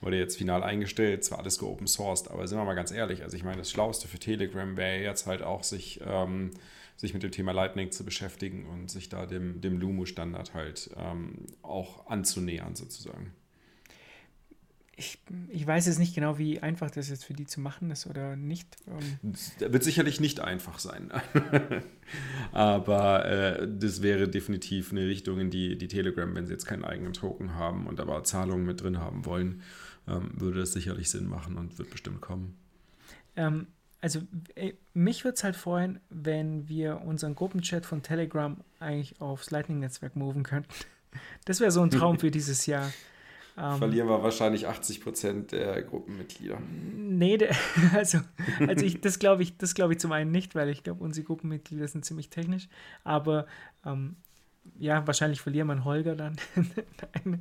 wurde 0.00 0.16
jetzt 0.16 0.38
final 0.38 0.62
eingestellt. 0.62 1.24
Zwar 1.24 1.40
alles 1.40 1.58
geopen 1.58 1.88
sourced, 1.88 2.30
aber 2.30 2.46
sind 2.46 2.56
wir 2.56 2.64
mal 2.64 2.74
ganz 2.74 2.92
ehrlich. 2.92 3.24
Also 3.24 3.36
ich 3.36 3.42
meine, 3.42 3.58
das 3.58 3.70
Schlauste 3.70 4.06
für 4.06 4.20
Telegram 4.20 4.76
wäre 4.76 5.02
jetzt 5.02 5.26
halt 5.26 5.42
auch, 5.42 5.64
sich, 5.64 6.00
ähm, 6.06 6.52
sich 6.96 7.14
mit 7.14 7.24
dem 7.24 7.32
Thema 7.32 7.50
Lightning 7.52 7.90
zu 7.90 8.04
beschäftigen 8.04 8.64
und 8.66 8.92
sich 8.92 9.08
da 9.08 9.26
dem, 9.26 9.60
dem 9.60 9.78
Lumo-Standard 9.78 10.54
halt 10.54 10.90
ähm, 10.96 11.46
auch 11.62 12.06
anzunähern 12.06 12.76
sozusagen. 12.76 13.32
Ich, 14.98 15.18
ich 15.48 15.66
weiß 15.66 15.86
jetzt 15.86 15.98
nicht 15.98 16.14
genau, 16.14 16.38
wie 16.38 16.60
einfach 16.60 16.90
das 16.90 17.10
jetzt 17.10 17.26
für 17.26 17.34
die 17.34 17.46
zu 17.46 17.60
machen 17.60 17.90
ist 17.90 18.06
oder 18.06 18.34
nicht. 18.34 18.78
Ähm, 18.88 19.18
Das 19.32 19.52
wird 19.60 19.84
sicherlich 19.84 20.20
nicht 20.20 20.40
einfach 20.40 20.78
sein. 20.78 21.10
aber 22.52 23.26
äh, 23.26 23.68
das 23.78 24.00
wäre 24.00 24.26
definitiv 24.26 24.92
eine 24.92 25.06
Richtung, 25.06 25.38
in 25.38 25.50
die, 25.50 25.76
die 25.76 25.88
Telegram, 25.88 26.34
wenn 26.34 26.46
sie 26.46 26.52
jetzt 26.52 26.64
keinen 26.64 26.84
eigenen 26.84 27.12
Token 27.12 27.54
haben 27.54 27.86
und 27.86 28.00
aber 28.00 28.24
Zahlungen 28.24 28.64
mit 28.64 28.80
drin 28.82 28.98
haben 28.98 29.26
wollen, 29.26 29.62
ähm, 30.08 30.30
würde 30.34 30.60
das 30.60 30.72
sicherlich 30.72 31.10
Sinn 31.10 31.26
machen 31.26 31.58
und 31.58 31.78
wird 31.78 31.90
bestimmt 31.90 32.22
kommen. 32.22 32.56
Ähm, 33.36 33.66
also 34.00 34.22
äh, 34.54 34.72
mich 34.94 35.24
würde 35.24 35.34
es 35.34 35.44
halt 35.44 35.56
freuen, 35.56 36.00
wenn 36.08 36.68
wir 36.68 37.02
unseren 37.02 37.34
Gruppenchat 37.34 37.84
von 37.84 38.02
Telegram 38.02 38.56
eigentlich 38.80 39.20
aufs 39.20 39.50
Lightning-Netzwerk 39.50 40.16
moven 40.16 40.42
könnten. 40.42 40.72
Das 41.44 41.60
wäre 41.60 41.70
so 41.70 41.82
ein 41.82 41.90
Traum 41.90 42.18
für 42.18 42.30
dieses 42.30 42.64
Jahr. 42.64 42.90
Ähm, 43.58 43.78
Verlieren 43.78 44.08
wir 44.08 44.22
wahrscheinlich 44.22 44.66
80 44.66 45.02
Prozent 45.02 45.52
der 45.52 45.82
Gruppenmitglieder. 45.82 46.58
Nee, 46.60 47.38
also, 47.94 48.18
also 48.66 48.84
ich, 48.84 49.00
das 49.00 49.18
glaube 49.18 49.42
ich, 49.42 49.56
das 49.56 49.74
glaube 49.74 49.94
ich 49.94 49.98
zum 49.98 50.12
einen 50.12 50.30
nicht, 50.30 50.54
weil 50.54 50.68
ich 50.68 50.82
glaube, 50.82 51.02
unsere 51.02 51.24
Gruppenmitglieder 51.24 51.88
sind 51.88 52.04
ziemlich 52.04 52.28
technisch. 52.28 52.68
Aber 53.04 53.46
ähm, 53.84 54.16
ja, 54.78 55.06
wahrscheinlich 55.06 55.40
verlieren 55.40 55.68
wir 55.68 55.84
Holger 55.84 56.16
dann. 56.16 56.36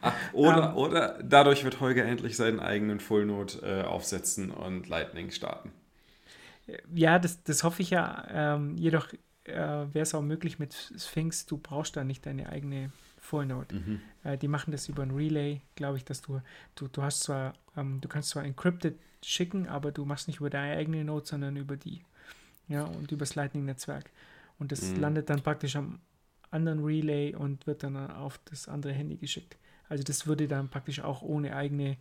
Ah, 0.00 0.12
oder, 0.32 0.70
Ähm. 0.70 0.76
oder 0.76 1.22
dadurch 1.22 1.64
wird 1.64 1.80
Holger 1.80 2.04
endlich 2.04 2.36
seinen 2.36 2.60
eigenen 2.60 3.00
Fullnote 3.00 3.60
äh, 3.62 3.82
aufsetzen 3.82 4.50
und 4.50 4.88
Lightning 4.88 5.30
starten. 5.30 5.72
Ja, 6.94 7.18
das, 7.18 7.42
das 7.42 7.64
hoffe 7.64 7.82
ich 7.82 7.90
ja. 7.90 8.26
Ähm, 8.30 8.76
jedoch 8.76 9.12
äh, 9.44 9.52
wäre 9.52 10.00
es 10.00 10.14
auch 10.14 10.22
möglich 10.22 10.58
mit 10.58 10.74
Sphinx, 10.96 11.46
du 11.46 11.58
brauchst 11.58 11.96
da 11.96 12.04
nicht 12.04 12.24
deine 12.24 12.48
eigene 12.48 12.90
Fullnote. 13.24 13.74
Mhm. 13.74 14.00
Äh, 14.22 14.38
die 14.38 14.48
machen 14.48 14.70
das 14.70 14.88
über 14.88 15.02
ein 15.02 15.10
Relay, 15.10 15.60
glaube 15.76 15.96
ich, 15.96 16.04
dass 16.04 16.20
du, 16.20 16.40
du, 16.74 16.88
du 16.88 17.02
hast 17.02 17.20
zwar, 17.20 17.54
ähm, 17.76 18.00
du 18.00 18.08
kannst 18.08 18.30
zwar 18.30 18.44
encrypted 18.44 18.98
schicken, 19.22 19.68
aber 19.68 19.90
du 19.92 20.04
machst 20.04 20.28
nicht 20.28 20.40
über 20.40 20.50
deine 20.50 20.76
eigene 20.76 21.04
Note, 21.04 21.26
sondern 21.26 21.56
über 21.56 21.76
die. 21.76 22.02
Ja, 22.68 22.84
und 22.84 23.10
über 23.12 23.20
das 23.20 23.34
Lightning-Netzwerk. 23.34 24.10
Und 24.58 24.72
das 24.72 24.92
Mhm. 24.92 25.00
landet 25.00 25.30
dann 25.30 25.42
praktisch 25.42 25.76
am 25.76 25.98
anderen 26.50 26.84
Relay 26.84 27.34
und 27.34 27.66
wird 27.66 27.82
dann 27.82 27.96
auf 28.10 28.38
das 28.44 28.68
andere 28.68 28.92
Handy 28.92 29.16
geschickt. 29.16 29.56
Also 29.88 30.04
das 30.04 30.26
würde 30.26 30.46
dann 30.48 30.68
praktisch 30.68 31.00
auch 31.00 31.22
ohne 31.22 31.56
eigene 31.56 31.96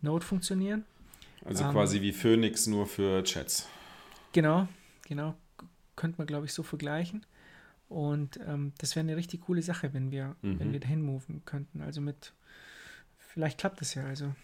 Note 0.00 0.24
funktionieren. 0.24 0.84
Also 1.44 1.64
Ähm. 1.64 1.72
quasi 1.72 2.00
wie 2.00 2.12
Phoenix 2.12 2.66
nur 2.66 2.86
für 2.86 3.22
Chats. 3.24 3.68
Genau, 4.32 4.68
genau. 5.06 5.34
Könnte 5.96 6.18
man, 6.18 6.26
glaube 6.26 6.46
ich, 6.46 6.52
so 6.52 6.62
vergleichen. 6.62 7.24
Und 7.88 8.38
ähm, 8.46 8.72
das 8.78 8.94
wäre 8.96 9.04
eine 9.04 9.16
richtig 9.16 9.42
coole 9.42 9.62
Sache, 9.62 9.94
wenn 9.94 10.10
wir, 10.10 10.36
Mhm. 10.42 10.58
wenn 10.60 10.72
wir 10.72 10.80
dahin 10.80 11.02
moven 11.02 11.42
könnten. 11.44 11.80
Also 11.80 12.00
mit, 12.00 12.34
vielleicht 13.16 13.58
klappt 13.58 13.80
das 13.80 13.94
ja. 13.94 14.04
Also 14.04 14.34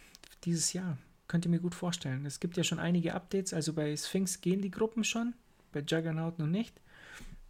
dieses 0.44 0.72
Jahr 0.72 0.96
könnt 1.28 1.44
ihr 1.44 1.50
mir 1.50 1.60
gut 1.60 1.74
vorstellen. 1.74 2.24
Es 2.26 2.40
gibt 2.40 2.56
ja 2.56 2.64
schon 2.64 2.78
einige 2.78 3.14
Updates. 3.14 3.52
Also 3.52 3.72
bei 3.74 3.94
Sphinx 3.96 4.40
gehen 4.40 4.62
die 4.62 4.70
Gruppen 4.70 5.04
schon, 5.04 5.34
bei 5.72 5.80
Juggernaut 5.80 6.38
noch 6.38 6.46
nicht. 6.46 6.80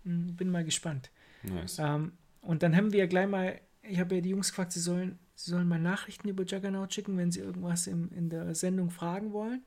Hm, 0.04 0.34
Bin 0.36 0.50
mal 0.50 0.64
gespannt. 0.64 1.10
Nice. 1.42 1.78
Ähm, 1.78 2.12
und 2.40 2.62
dann 2.62 2.74
haben 2.76 2.92
wir 2.92 3.00
ja 3.00 3.06
gleich 3.06 3.28
mal, 3.28 3.60
ich 3.82 3.98
habe 4.00 4.16
ja 4.16 4.20
die 4.20 4.30
Jungs 4.30 4.48
gefragt, 4.50 4.72
sie 4.72 4.80
sollen, 4.80 5.18
sie 5.34 5.50
sollen 5.50 5.68
mal 5.68 5.78
Nachrichten 5.80 6.28
über 6.28 6.44
Juggernaut 6.44 6.92
schicken, 6.92 7.16
wenn 7.16 7.30
sie 7.30 7.40
irgendwas 7.40 7.86
im, 7.86 8.10
in 8.12 8.30
der 8.30 8.54
Sendung 8.54 8.90
fragen 8.90 9.32
wollen. 9.32 9.62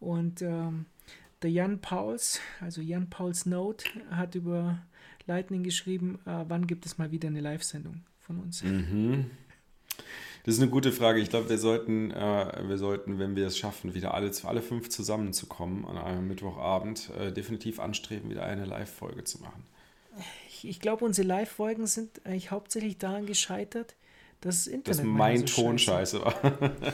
Und 0.00 0.42
ähm, 0.42 0.86
der 1.42 1.50
Jan 1.50 1.80
Pauls, 1.80 2.40
also 2.60 2.80
Jan 2.80 3.08
Pauls 3.10 3.46
Note, 3.46 3.84
hat 4.10 4.34
über 4.34 4.80
Lightning 5.26 5.62
geschrieben, 5.62 6.18
äh, 6.26 6.44
wann 6.48 6.66
gibt 6.66 6.86
es 6.86 6.98
mal 6.98 7.10
wieder 7.10 7.28
eine 7.28 7.40
Live-Sendung 7.40 8.02
von 8.20 8.38
uns. 8.40 8.62
Mhm. 8.62 9.26
Das 10.44 10.54
ist 10.54 10.62
eine 10.62 10.70
gute 10.70 10.90
Frage. 10.92 11.20
Ich 11.20 11.28
glaube, 11.28 11.50
wir 11.50 11.58
sollten, 11.58 12.10
äh, 12.12 12.62
wir 12.66 12.78
sollten, 12.78 13.18
wenn 13.18 13.36
wir 13.36 13.46
es 13.46 13.58
schaffen, 13.58 13.94
wieder 13.94 14.14
alle, 14.14 14.30
alle 14.44 14.62
fünf 14.62 14.88
zusammenzukommen 14.88 15.84
an 15.84 15.98
einem 15.98 16.28
Mittwochabend, 16.28 17.10
äh, 17.18 17.30
definitiv 17.32 17.78
anstreben, 17.78 18.30
wieder 18.30 18.44
eine 18.44 18.64
Live-Folge 18.64 19.24
zu 19.24 19.42
machen. 19.42 19.62
Ich, 20.48 20.66
ich 20.66 20.80
glaube, 20.80 21.04
unsere 21.04 21.28
Live-Folgen 21.28 21.86
sind 21.86 22.24
eigentlich 22.24 22.50
hauptsächlich 22.50 22.96
daran 22.98 23.26
gescheitert, 23.26 23.96
dass 24.40 24.64
das 24.64 24.66
Internet 24.66 24.98
Dass 25.00 25.04
mein 25.06 25.46
so 25.46 25.62
Ton 25.62 25.76
scheiße- 25.76 26.20
scheiße 26.20 26.20
war. 26.22 26.72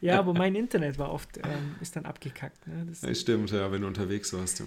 Ja, 0.00 0.18
aber 0.18 0.32
mein 0.32 0.54
Internet 0.54 0.96
war 0.98 1.12
oft, 1.12 1.36
ähm, 1.36 1.74
ist 1.82 1.94
dann 1.94 2.06
abgekackt. 2.06 2.66
Ne? 2.66 2.86
Das, 2.88 3.02
Das 3.02 3.20
stimmt, 3.20 3.50
ja, 3.50 3.70
wenn 3.70 3.82
du 3.82 3.86
unterwegs 3.86 4.32
warst. 4.32 4.62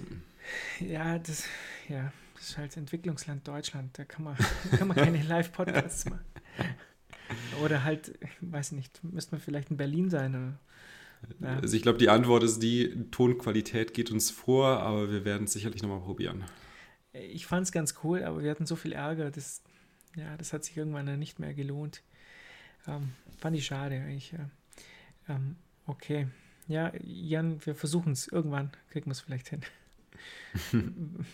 Ja, 0.79 1.17
das, 1.17 1.45
ja, 1.89 2.13
das 2.41 2.49
ist 2.49 2.57
halt 2.57 2.75
Entwicklungsland 2.75 3.47
Deutschland. 3.47 3.99
Da 3.99 4.03
kann 4.03 4.23
man, 4.23 4.35
kann 4.71 4.87
man 4.87 4.97
keine 4.97 5.21
Live-Podcasts 5.27 6.05
machen. 6.05 6.25
Oder 7.63 7.83
halt, 7.83 8.17
ich 8.19 8.29
weiß 8.41 8.71
nicht, 8.71 9.03
müsste 9.03 9.35
man 9.35 9.41
vielleicht 9.41 9.69
in 9.69 9.77
Berlin 9.77 10.09
sein. 10.09 10.57
Oder, 11.29 11.39
ja. 11.39 11.59
Also 11.59 11.77
ich 11.77 11.83
glaube, 11.83 11.99
die 11.99 12.09
Antwort 12.09 12.41
ist 12.41 12.57
die, 12.57 13.05
Tonqualität 13.11 13.93
geht 13.93 14.09
uns 14.09 14.31
vor, 14.31 14.79
aber 14.79 15.11
wir 15.11 15.23
werden 15.23 15.43
es 15.43 15.53
sicherlich 15.53 15.83
nochmal 15.83 15.99
probieren. 15.99 16.43
Ich 17.13 17.45
fand 17.45 17.67
es 17.67 17.71
ganz 17.71 17.93
cool, 18.03 18.23
aber 18.23 18.41
wir 18.41 18.49
hatten 18.49 18.65
so 18.65 18.75
viel 18.75 18.93
Ärger, 18.93 19.29
das, 19.29 19.61
ja, 20.15 20.35
das 20.37 20.51
hat 20.51 20.63
sich 20.65 20.75
irgendwann 20.75 21.05
dann 21.05 21.19
nicht 21.19 21.37
mehr 21.37 21.53
gelohnt. 21.53 22.01
Ähm, 22.87 23.11
fand 23.37 23.55
ich 23.55 23.67
schade 23.67 23.97
eigentlich. 23.97 24.31
Ja. 24.31 24.49
Ähm, 25.29 25.57
okay. 25.85 26.27
Ja, 26.67 26.91
Jan, 27.03 27.63
wir 27.67 27.75
versuchen 27.75 28.13
es. 28.13 28.27
Irgendwann 28.27 28.71
kriegen 28.89 29.05
wir 29.05 29.11
es 29.11 29.21
vielleicht 29.21 29.49
hin. 29.49 29.61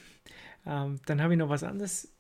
ähm, 0.68 1.00
dann 1.06 1.22
habe 1.22 1.34
ich 1.34 1.40
noch 1.40 1.50
was 1.50 1.64
anderes. 1.64 2.12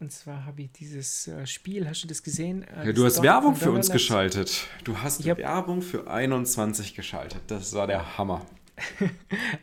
Und 0.00 0.12
zwar 0.12 0.44
habe 0.46 0.62
ich 0.62 0.70
dieses 0.72 1.26
äh, 1.26 1.44
Spiel, 1.46 1.88
hast 1.88 2.04
du 2.04 2.06
das 2.08 2.22
gesehen? 2.22 2.62
Äh, 2.62 2.86
Ja, 2.86 2.92
du 2.92 3.04
hast 3.04 3.16
Don- 3.16 3.24
Werbung 3.24 3.56
für 3.56 3.72
uns 3.72 3.90
geschaltet. 3.90 4.66
Du 4.84 4.96
hast 4.98 5.18
Ich 5.20 5.28
hab- 5.28 5.38
Werbung 5.38 5.82
für 5.82 6.08
21 6.08 6.94
geschaltet. 6.94 7.40
Das 7.48 7.74
war 7.74 7.86
der 7.88 8.16
Hammer. 8.16 8.46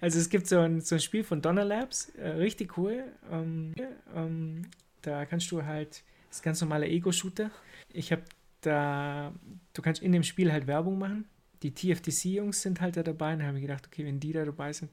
Also 0.01 0.19
es 0.19 0.29
gibt 0.29 0.47
so 0.47 0.59
ein, 0.59 0.81
so 0.81 0.95
ein 0.95 1.01
Spiel 1.01 1.23
von 1.23 1.41
Donner 1.41 1.63
Labs, 1.63 2.09
äh, 2.17 2.27
richtig 2.29 2.77
cool. 2.77 3.05
Ähm, 3.31 3.73
ähm, 4.13 4.63
da 5.01 5.25
kannst 5.25 5.49
du 5.51 5.63
halt, 5.63 6.03
das 6.29 6.37
ist 6.37 6.43
ganz 6.43 6.59
normaler 6.61 6.87
Ego-Shooter. 6.87 7.49
Ich 7.93 8.11
habe 8.11 8.23
da, 8.61 9.31
du 9.73 9.81
kannst 9.81 10.01
in 10.01 10.11
dem 10.11 10.23
Spiel 10.23 10.51
halt 10.51 10.67
Werbung 10.67 10.99
machen. 10.99 11.25
Die 11.63 11.71
TFTC-Jungs 11.73 12.61
sind 12.61 12.81
halt 12.81 12.97
da 12.97 13.03
dabei. 13.03 13.33
Und 13.33 13.39
da 13.39 13.45
habe 13.45 13.57
ich 13.57 13.61
gedacht, 13.61 13.87
okay, 13.87 14.05
wenn 14.05 14.19
die 14.19 14.33
da 14.33 14.43
dabei 14.43 14.73
sind, 14.73 14.91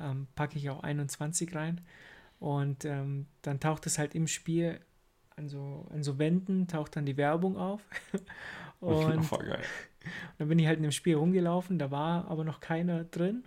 ähm, 0.00 0.26
packe 0.34 0.58
ich 0.58 0.68
auch 0.68 0.82
21 0.82 1.54
rein. 1.54 1.80
Und 2.40 2.84
ähm, 2.86 3.26
dann 3.42 3.60
taucht 3.60 3.86
es 3.86 3.98
halt 3.98 4.14
im 4.14 4.26
Spiel 4.26 4.80
an 5.36 5.48
so, 5.48 5.86
an 5.90 6.02
so 6.02 6.18
Wänden, 6.18 6.66
taucht 6.66 6.96
dann 6.96 7.06
die 7.06 7.16
Werbung 7.16 7.56
auf. 7.56 7.82
Und 8.80 9.22
Voll 9.22 9.44
geil. 9.44 9.62
dann 10.38 10.48
bin 10.48 10.58
ich 10.58 10.66
halt 10.66 10.78
in 10.78 10.82
dem 10.82 10.92
Spiel 10.92 11.16
rumgelaufen, 11.16 11.78
da 11.78 11.90
war 11.90 12.28
aber 12.28 12.44
noch 12.44 12.60
keiner 12.60 13.04
drin. 13.04 13.44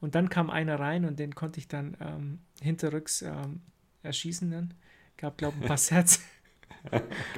Und 0.00 0.14
dann 0.14 0.30
kam 0.30 0.50
einer 0.50 0.80
rein 0.80 1.04
und 1.04 1.18
den 1.18 1.34
konnte 1.34 1.58
ich 1.58 1.68
dann 1.68 1.96
ähm, 2.00 2.38
hinterrücks 2.60 3.22
ähm, 3.22 3.60
erschießen 4.02 4.50
dann. 4.50 4.74
Gab, 5.16 5.38
glaube 5.38 5.56
ich, 5.58 5.64
ein 5.64 5.68
paar 5.68 5.76
Sets. 5.78 6.22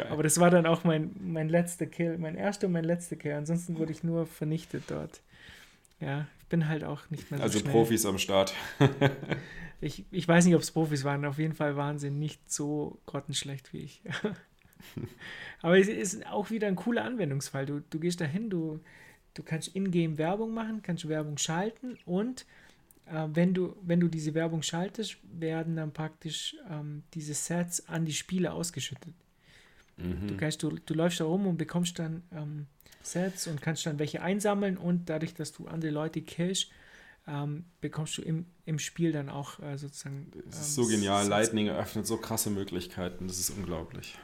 Aber 0.09 0.23
das 0.23 0.41
war 0.41 0.51
dann 0.51 0.67
auch 0.67 0.83
mein, 0.85 1.15
mein 1.21 1.49
letzter 1.49 1.87
Kill, 1.87 2.19
mein 2.19 2.37
erster 2.37 2.67
und 2.67 2.73
mein 2.73 2.85
letzter 2.85 3.17
Kill. 3.17 3.33
Ansonsten 3.33 3.79
wurde 3.79 3.93
ich 3.93 4.03
nur 4.03 4.27
vernichtet 4.27 4.85
dort. 4.89 5.21
Ja, 6.01 6.27
ich 6.41 6.47
bin 6.47 6.69
halt 6.69 6.85
auch 6.85 7.09
nicht 7.11 7.31
mehr 7.31 7.39
so 7.39 7.45
Also 7.45 7.59
schnell. 7.59 7.73
Profis 7.73 8.07
am 8.07 8.19
Start. 8.19 8.55
Ich, 9.81 10.05
ich 10.11 10.27
weiß 10.27 10.47
nicht, 10.47 10.55
ob 10.55 10.63
es 10.63 10.71
Profis 10.71 11.05
waren. 11.05 11.25
Auf 11.25 11.39
jeden 11.39 11.55
Fall 11.55 11.77
waren 11.77 11.99
sie 11.99 12.11
nicht 12.11 12.51
so 12.51 12.99
grottenschlecht 13.07 13.73
wie 13.73 13.81
ich. 13.81 14.01
Aber 15.61 15.79
es 15.79 15.89
ist 15.89 16.27
auch 16.27 16.51
wieder 16.51 16.67
ein 16.69 16.77
cooler 16.77 17.05
Anwendungsfall. 17.05 17.67
Du, 17.67 17.81
du 17.91 18.01
gehst 18.01 18.21
dahin, 18.21 18.49
du, 18.49 18.81
du 19.35 19.43
kannst 19.43 19.69
in-game 19.69 20.19
Werbung 20.19 20.55
machen, 20.55 20.81
kannst 20.83 21.09
Werbung 21.09 21.37
schalten 21.39 21.99
und 22.07 22.47
äh, 23.07 23.27
wenn, 23.33 23.53
du, 23.53 23.77
wenn 23.83 24.01
du 24.01 24.09
diese 24.09 24.35
Werbung 24.35 24.63
schaltest, 24.63 25.19
werden 25.23 25.77
dann 25.77 25.93
praktisch 25.93 26.57
ähm, 26.71 27.03
diese 27.15 27.35
Sets 27.35 27.87
an 27.89 28.05
die 28.05 28.15
Spieler 28.15 28.55
ausgeschüttet. 28.55 29.15
Mhm. 29.99 30.29
Du, 30.29 30.37
kannst, 30.37 30.63
du, 30.63 30.71
du 30.71 30.95
läufst 30.95 31.21
da 31.21 31.25
rum 31.25 31.47
und 31.47 31.59
bekommst 31.59 31.99
dann 31.99 32.23
ähm, 32.33 32.67
Sets 33.13 33.47
und 33.47 33.63
kannst 33.63 33.87
dann 33.87 33.99
welche 33.99 34.23
einsammeln 34.23 34.77
und 34.77 35.09
dadurch, 35.09 35.35
dass 35.35 35.53
du 35.53 35.67
andere 35.67 35.91
Leute 35.91 36.23
killst, 36.23 36.71
ähm, 37.29 37.65
bekommst 37.81 38.19
du 38.19 38.23
im, 38.23 38.47
im 38.67 38.79
Spiel 38.79 39.13
dann 39.13 39.29
auch 39.29 39.61
äh, 39.61 39.77
sozusagen. 39.77 40.31
Das 40.47 40.61
ist 40.61 40.79
ähm, 40.79 40.85
so 40.85 40.91
genial. 40.91 41.25
Sets. 41.25 41.31
Lightning 41.31 41.67
eröffnet 41.69 42.07
so 42.07 42.17
krasse 42.19 42.51
Möglichkeiten. 42.51 43.27
Das 43.27 43.39
ist 43.39 43.51
unglaublich. 43.51 44.17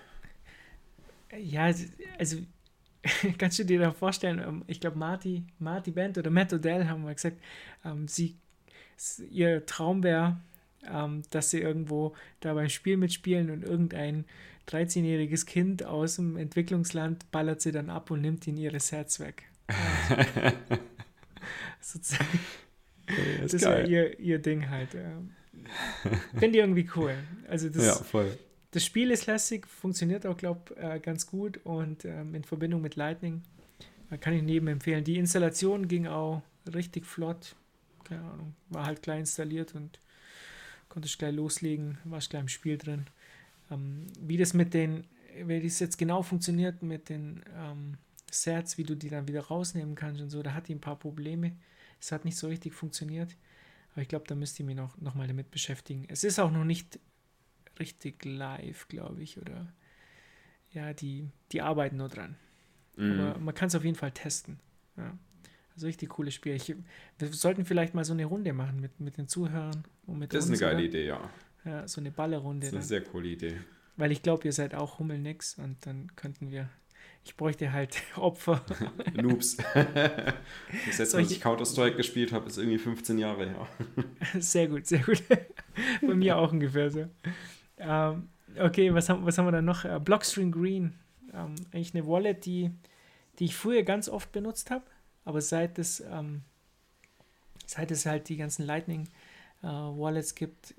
Ja, 1.37 1.73
also 2.19 2.37
kannst 3.39 3.59
du 3.59 3.65
dir 3.65 3.81
da 3.81 3.93
vorstellen, 3.93 4.39
ähm, 4.39 4.65
ich 4.67 4.81
glaube, 4.81 4.99
Marty, 4.99 5.45
Marty 5.59 5.91
Band 5.91 6.19
oder 6.19 6.31
Matt 6.31 6.53
Odell 6.53 6.87
haben 6.87 7.03
mal 7.03 7.15
gesagt, 7.15 7.39
ähm, 7.85 8.07
sie, 8.07 8.37
ihr 9.31 9.67
Traum 9.67 10.03
wäre, 10.03 10.41
ähm, 10.89 11.23
dass 11.31 11.51
sie 11.51 11.61
irgendwo 11.61 12.15
da 12.41 12.55
beim 12.55 12.69
Spiel 12.69 12.97
mitspielen 12.97 13.51
und 13.51 13.63
irgendein 13.63 14.25
13-jähriges 14.69 15.47
Kind 15.47 15.85
aus 15.85 16.17
dem 16.17 16.37
Entwicklungsland 16.37 17.31
ballert 17.31 17.61
sie 17.61 17.73
dann 17.73 17.91
ab 17.91 18.11
und 18.11 18.21
nimmt 18.21 18.47
ihnen 18.47 18.59
ihre 18.59 18.81
Sets 18.81 19.21
weg. 19.21 19.45
Ja. 20.11 20.53
Sozusagen. 21.81 22.39
Das 23.41 23.53
Das 23.53 23.63
wäre 23.63 23.87
ihr, 23.87 24.19
ihr 24.21 24.39
Ding 24.39 24.71
halt. 24.71 24.91
Finde 26.39 26.49
ich 26.59 26.63
irgendwie 26.63 26.89
cool. 26.97 27.15
Also 27.49 27.69
das, 27.69 27.85
Ja, 27.85 27.95
voll. 27.95 28.39
das 28.71 28.85
Spiel 28.85 29.11
ist 29.11 29.27
lässig, 29.27 29.67
funktioniert 29.67 30.27
auch, 30.27 30.37
glaube 30.37 30.75
ich, 30.77 30.83
äh, 30.83 31.01
ganz 31.01 31.27
gut 31.27 31.59
und 31.65 32.05
ähm, 32.05 32.35
in 32.35 32.45
Verbindung 32.45 32.81
mit 32.81 32.97
Lightning 32.97 33.43
kann 34.21 34.35
ich 34.35 34.43
jedem 34.43 34.69
empfehlen. 34.69 35.05
Die 35.05 35.17
Installation 35.17 35.89
ging 35.89 36.07
auch 36.07 36.43
richtig 36.73 37.07
flott. 37.07 37.57
Keine 38.05 38.23
Ahnung, 38.23 38.55
war 38.69 38.87
halt 38.87 39.03
gleich 39.03 39.21
installiert 39.21 39.75
und 39.75 39.99
konnte 40.89 41.07
ich 41.07 41.17
gleich 41.19 41.35
loslegen, 41.35 41.99
war 42.05 42.19
ich 42.19 42.29
gleich 42.29 42.43
im 42.43 42.49
Spiel 42.49 42.77
drin. 42.77 43.07
Ähm, 43.73 44.07
wie 44.21 44.37
das 44.37 44.55
mit 44.55 44.75
den, 44.75 45.05
wie 45.45 45.61
das 45.61 45.81
jetzt 45.81 45.99
genau 45.99 46.23
funktioniert 46.23 46.83
mit 46.83 47.09
den 47.09 47.43
ähm, 47.57 47.97
Sets, 48.31 48.79
wie 48.79 48.85
du 48.85 48.95
die 48.95 49.09
dann 49.09 49.29
wieder 49.29 49.43
rausnehmen 49.43 49.95
kannst 49.95 50.21
und 50.21 50.31
so, 50.31 50.43
da 50.43 50.55
hat 50.55 50.69
die 50.69 50.75
ein 50.75 50.81
paar 50.81 50.99
Probleme. 50.99 51.57
Es 52.01 52.13
hat 52.13 52.25
nicht 52.25 52.37
so 52.37 52.49
richtig 52.49 52.75
funktioniert. 52.75 53.37
Aber 53.93 54.03
ich 54.03 54.09
glaube, 54.09 54.25
da 54.27 54.35
müsst 54.35 54.59
ihr 54.59 54.67
mich 54.67 54.77
noch, 54.77 54.97
noch 54.99 55.15
mal 55.15 55.27
damit 55.27 55.51
beschäftigen. 55.51 56.07
Es 56.09 56.25
ist 56.25 56.39
auch 56.39 56.51
noch 56.51 56.65
nicht 56.65 56.99
richtig 57.79 58.25
live, 58.25 58.89
glaube 58.89 59.23
ich, 59.23 59.39
oder 59.39 59.73
ja, 60.73 60.95
die, 60.95 61.29
die 61.53 61.61
arbeiten 61.61 61.97
nur 61.97 62.09
dran. 62.09 62.37
Mhm. 62.97 63.21
Aber 63.21 63.39
man 63.39 63.55
kann 63.55 63.69
es 63.69 63.75
auf 63.75 63.85
jeden 63.85 63.97
Fall 63.97 64.13
testen. 64.13 64.59
Ja. 64.97 65.17
Also 65.75 65.87
richtig 65.87 66.11
cooles 66.11 66.35
Spiel. 66.35 66.55
Ich, 66.55 66.75
wir 67.19 67.33
sollten 67.33 67.65
vielleicht 67.65 67.95
mal 67.95 68.05
so 68.05 68.13
eine 68.13 68.25
Runde 68.25 68.53
machen 68.53 68.81
mit, 68.81 69.01
mit 69.01 69.17
den 69.17 69.29
Zuhörern 69.29 69.85
und 70.07 70.19
mit 70.19 70.33
Das 70.33 70.45
ist 70.45 70.51
eine 70.51 70.55
uns, 70.55 70.61
geile 70.61 70.77
oder? 70.77 70.85
Idee, 70.85 71.07
ja. 71.07 71.31
Ja, 71.65 71.87
so 71.87 72.01
eine 72.01 72.11
Ballerrunde. 72.11 72.67
Das 72.67 72.69
ist 72.69 72.73
eine 72.75 72.81
dann. 72.81 72.89
sehr 72.89 73.13
coole 73.13 73.29
Idee. 73.29 73.61
Weil 73.97 74.13
ich 74.13 74.23
glaube, 74.23 74.45
ihr 74.45 74.53
seid 74.53 74.75
auch 74.75 74.99
Hummelnix 74.99 75.59
und 75.59 75.85
dann 75.87 76.15
könnten 76.17 76.51
wir. 76.51 76.69
Ich 77.25 77.37
bräuchte 77.37 77.73
halt 77.73 78.03
Opfer. 78.17 78.65
Noobs. 79.15 79.57
das 80.87 80.99
letzte 80.99 81.17
Mal, 81.17 81.23
als 81.23 81.31
ich 81.31 81.41
Counter-Strike 81.41 81.97
gespielt 81.97 82.33
habe, 82.33 82.47
ist 82.47 82.59
irgendwie 82.59 82.79
15 82.79 83.19
Jahre 83.19 83.49
her. 83.49 83.69
Sehr 84.41 84.69
gut, 84.69 84.87
sehr 84.87 85.01
gut. 85.01 85.23
Bei 86.01 86.15
mir 86.15 86.37
auch 86.37 86.53
ungefähr 86.53 86.91
so. 86.91 87.07
Ähm, 87.79 88.29
okay, 88.59 88.93
was 88.93 89.09
haben, 89.09 89.25
was 89.25 89.39
haben 89.39 89.47
wir 89.47 89.53
dann 89.53 89.65
noch? 89.65 89.85
Äh, 89.85 90.01
Blockstream 90.01 90.51
Green. 90.51 90.99
Ähm, 91.33 91.55
eigentlich 91.73 91.95
eine 91.95 92.07
Wallet, 92.07 92.45
die, 92.45 92.71
die 93.39 93.47
ich 93.47 93.57
früher 93.57 93.83
ganz 93.83 94.09
oft 94.09 94.33
benutzt 94.33 94.71
habe, 94.71 94.85
aber 95.25 95.41
seit 95.41 95.79
es, 95.79 96.01
ähm, 96.01 96.43
seit 97.67 97.91
es 97.91 98.05
halt 98.05 98.29
die 98.29 98.37
ganzen 98.37 98.67
Lightning 98.67 99.09
äh, 99.63 99.67
Wallets 99.67 100.35
gibt 100.35 100.75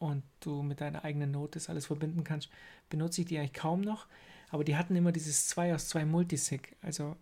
und 0.00 0.24
du 0.40 0.62
mit 0.62 0.80
deiner 0.80 1.04
eigenen 1.04 1.30
Note 1.30 1.60
das 1.60 1.68
alles 1.68 1.86
verbinden 1.86 2.24
kannst, 2.24 2.48
benutze 2.88 3.20
ich 3.20 3.28
die 3.28 3.38
eigentlich 3.38 3.52
kaum 3.52 3.82
noch. 3.82 4.08
Aber 4.48 4.64
die 4.64 4.76
hatten 4.76 4.96
immer 4.96 5.12
dieses 5.12 5.46
2 5.46 5.76
aus 5.76 5.88
2 5.88 6.04
Multisig. 6.06 6.74
Also 6.82 7.16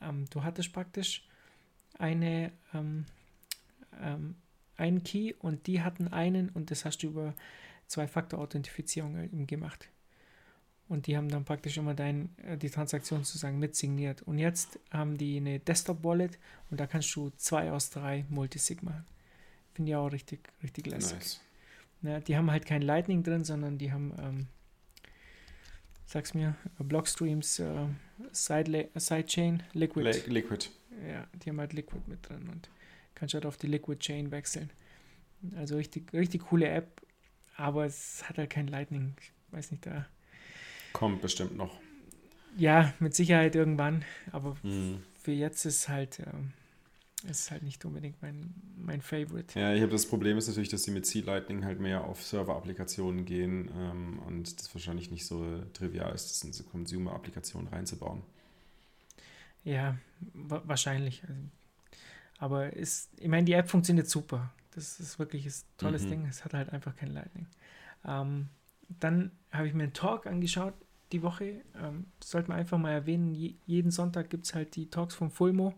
ähm, 0.00 0.24
du 0.30 0.42
hattest 0.42 0.72
praktisch 0.72 1.28
eine 1.98 2.52
ähm, 2.72 3.04
ähm, 4.00 4.36
einen 4.80 5.04
Key 5.04 5.34
und 5.38 5.66
die 5.66 5.82
hatten 5.82 6.08
einen 6.08 6.48
und 6.48 6.70
das 6.70 6.84
hast 6.84 6.98
du 7.02 7.08
über 7.08 7.34
Zwei-Faktor-Authentifizierung 7.86 9.46
gemacht. 9.46 9.88
Und 10.88 11.06
die 11.06 11.16
haben 11.16 11.28
dann 11.28 11.44
praktisch 11.44 11.76
immer 11.76 11.94
dein, 11.94 12.30
äh, 12.38 12.56
die 12.56 12.70
Transaktion 12.70 13.22
sozusagen 13.24 13.58
mitsigniert. 13.58 14.22
Und 14.22 14.38
jetzt 14.38 14.78
haben 14.90 15.18
die 15.18 15.36
eine 15.36 15.60
Desktop-Wallet 15.60 16.38
und 16.70 16.80
da 16.80 16.86
kannst 16.86 17.14
du 17.14 17.30
zwei 17.36 17.70
aus 17.70 17.90
drei 17.90 18.24
Multisig 18.28 18.82
machen. 18.82 19.04
Finde 19.74 19.90
ich 19.90 19.96
auch 19.96 20.10
richtig, 20.10 20.40
richtig 20.62 20.86
lässig. 20.86 21.18
Nice. 21.18 21.40
Ja, 22.02 22.20
die 22.20 22.36
haben 22.36 22.50
halt 22.50 22.64
kein 22.66 22.82
Lightning 22.82 23.22
drin, 23.22 23.44
sondern 23.44 23.78
die 23.78 23.92
haben, 23.92 24.12
ähm, 24.20 24.46
sag's 26.06 26.34
mir, 26.34 26.56
Blockstreams, 26.78 27.58
äh, 27.58 27.86
Side 28.32 28.88
Sidechain, 28.96 29.62
Liquid. 29.72 30.04
Li- 30.26 30.32
Liquid. 30.32 30.68
Ja, 31.08 31.26
die 31.34 31.50
haben 31.50 31.60
halt 31.60 31.72
Liquid 31.72 32.02
mit 32.06 32.28
drin 32.28 32.48
und 32.50 32.68
kannst 33.14 33.34
halt 33.34 33.46
auf 33.46 33.56
die 33.56 33.66
Liquid 33.68 33.98
Chain 34.00 34.30
wechseln. 34.30 34.70
Also 35.56 35.76
richtig, 35.76 36.12
richtig 36.12 36.42
coole 36.48 36.68
App, 36.68 37.02
aber 37.56 37.84
es 37.86 38.28
hat 38.28 38.38
halt 38.38 38.50
kein 38.50 38.66
Lightning. 38.66 39.14
Ich 39.20 39.32
weiß 39.52 39.70
nicht, 39.70 39.86
da. 39.86 40.06
Kommt 40.92 41.22
bestimmt 41.22 41.56
noch. 41.56 41.78
Ja, 42.56 42.92
mit 42.98 43.14
Sicherheit 43.14 43.54
irgendwann, 43.54 44.04
aber 44.32 44.56
Mhm. 44.62 45.02
für 45.22 45.32
jetzt 45.32 45.64
ist 45.64 45.88
halt, 45.88 46.18
ähm, 46.20 46.52
ist 47.24 47.50
halt 47.50 47.62
nicht 47.62 47.84
unbedingt 47.84 48.20
mein, 48.22 48.54
mein 48.76 49.02
Favorite. 49.02 49.54
Ja, 49.54 49.72
ich 49.74 49.80
habe 49.82 49.90
das 49.92 50.06
Problem 50.06 50.38
ist 50.38 50.46
natürlich, 50.48 50.68
dass 50.70 50.82
sie 50.84 50.90
mit 50.92 51.06
C-Lightning 51.06 51.64
halt 51.64 51.78
mehr 51.80 52.04
auf 52.04 52.22
Server-Applikationen 52.22 53.24
gehen 53.24 53.68
ähm, 53.76 54.18
und 54.26 54.58
das 54.60 54.72
wahrscheinlich 54.74 55.10
nicht 55.10 55.26
so 55.26 55.60
trivial 55.72 56.12
ist, 56.14 56.30
das 56.30 56.44
in 56.44 56.52
so 56.52 56.62
Consumer-Applikationen 56.64 57.68
reinzubauen. 57.68 58.22
Ja, 59.64 59.96
wa 60.34 60.62
wahrscheinlich. 60.64 61.22
Also, 61.28 61.40
aber 62.38 62.74
ist, 62.74 63.10
ich 63.18 63.28
meine, 63.28 63.44
die 63.44 63.52
App 63.52 63.68
funktioniert 63.70 64.08
super. 64.08 64.52
Das 64.74 65.00
ist 65.00 65.18
wirklich 65.18 65.46
ein 65.46 65.52
tolles 65.78 66.06
Mhm. 66.06 66.06
Ding. 66.06 66.26
Es 66.26 66.44
hat 66.44 66.54
halt 66.54 66.70
einfach 66.70 66.96
kein 66.96 67.10
Lightning. 67.12 67.46
Ähm, 68.06 68.48
dann 69.00 69.32
habe 69.52 69.68
ich 69.68 69.74
mir 69.74 69.84
einen 69.84 69.92
Talk 69.94 70.26
angeschaut 70.26 70.74
die 71.12 71.22
Woche. 71.22 71.62
Ähm, 71.76 72.06
sollte 72.22 72.50
man 72.50 72.58
einfach 72.58 72.78
mal 72.78 72.92
erwähnen, 72.92 73.34
je, 73.34 73.54
jeden 73.66 73.90
Sonntag 73.90 74.30
gibt 74.30 74.46
es 74.46 74.54
halt 74.54 74.76
die 74.76 74.90
Talks 74.90 75.14
von 75.14 75.30
Fulmo. 75.30 75.74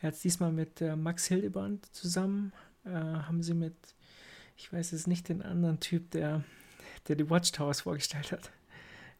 Er 0.00 0.08
hat 0.08 0.14
es 0.14 0.20
diesmal 0.20 0.52
mit 0.52 0.80
äh, 0.80 0.96
Max 0.96 1.26
Hildebrand 1.26 1.86
zusammen. 1.94 2.52
Äh, 2.84 2.90
haben 2.90 3.42
sie 3.42 3.54
mit, 3.54 3.74
ich 4.56 4.72
weiß 4.72 4.92
es 4.92 5.06
nicht, 5.06 5.28
den 5.28 5.42
anderen 5.42 5.80
Typ, 5.80 6.10
der, 6.12 6.44
der 7.08 7.16
die 7.16 7.28
Watchtowers 7.28 7.82
vorgestellt 7.82 8.32
hat. 8.32 8.50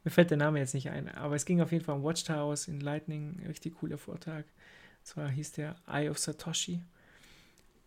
Mir 0.05 0.11
fällt 0.11 0.31
der 0.31 0.39
Name 0.39 0.61
jetzt 0.61 0.75
nicht 0.75 0.91
ein, 0.91 1.09
aber 1.09 1.35
es 1.35 1.45
ging 1.45 1.61
auf 1.61 1.73
jeden 1.73 1.85
Fall 1.85 1.97
um 1.97 2.05
Watchtowers 2.05 2.69
in 2.69 2.81
Lightning. 2.81 3.43
Richtig 3.47 3.77
cooler 3.79 3.99
Vortrag. 3.99 4.45
Und 4.45 5.07
zwar 5.07 5.29
hieß 5.29 5.53
der 5.53 5.77
Eye 5.87 6.09
of 6.09 6.19
Satoshi. 6.19 6.81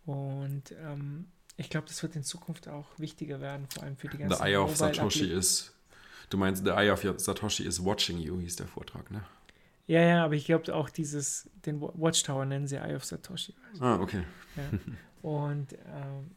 Und 0.04 0.72
ähm, 0.82 1.26
ich 1.56 1.70
glaube, 1.70 1.86
das 1.86 2.02
wird 2.02 2.16
in 2.16 2.24
Zukunft 2.24 2.68
auch 2.68 2.86
wichtiger 2.98 3.40
werden, 3.40 3.66
vor 3.68 3.84
allem 3.84 3.96
für 3.96 4.08
die 4.08 4.18
ganzen 4.18 4.36
The 4.36 4.44
Eye 4.44 4.56
of 4.56 4.76
Satoshi 4.76 5.30
ist, 5.30 5.74
du 6.30 6.38
meinst, 6.38 6.64
The 6.64 6.70
Eye 6.70 6.90
of 6.90 7.02
Satoshi 7.18 7.64
is 7.64 7.84
watching 7.84 8.18
you, 8.18 8.40
hieß 8.40 8.56
der 8.56 8.66
Vortrag, 8.66 9.10
ne? 9.10 9.24
Ja, 9.86 10.00
ja, 10.00 10.24
aber 10.24 10.34
ich 10.34 10.44
glaube 10.46 10.74
auch 10.74 10.88
dieses, 10.90 11.50
den 11.66 11.80
Wa- 11.80 11.92
Watchtower 11.94 12.44
nennen 12.44 12.66
sie 12.66 12.76
Eye 12.76 12.94
of 12.94 13.04
Satoshi. 13.04 13.54
Ah, 13.80 13.98
okay. 14.00 14.22
Ja. 14.56 15.28
Und 15.28 15.72
ähm, 15.72 16.30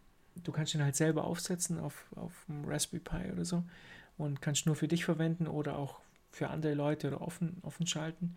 du 0.44 0.52
kannst 0.52 0.74
ihn 0.76 0.84
halt 0.84 0.96
selber 0.96 1.24
aufsetzen 1.26 1.80
auf, 1.80 2.06
auf 2.16 2.46
dem 2.48 2.66
Raspberry 2.66 3.02
Pi 3.02 3.32
oder 3.32 3.46
so 3.46 3.64
und 4.18 4.42
kannst 4.42 4.66
nur 4.66 4.76
für 4.76 4.88
dich 4.88 5.06
verwenden 5.06 5.48
oder 5.48 5.78
auch 5.78 6.00
für 6.32 6.50
andere 6.50 6.74
Leute 6.74 7.08
oder 7.08 7.22
offen, 7.22 7.58
offen 7.62 7.88
schalten. 7.88 8.36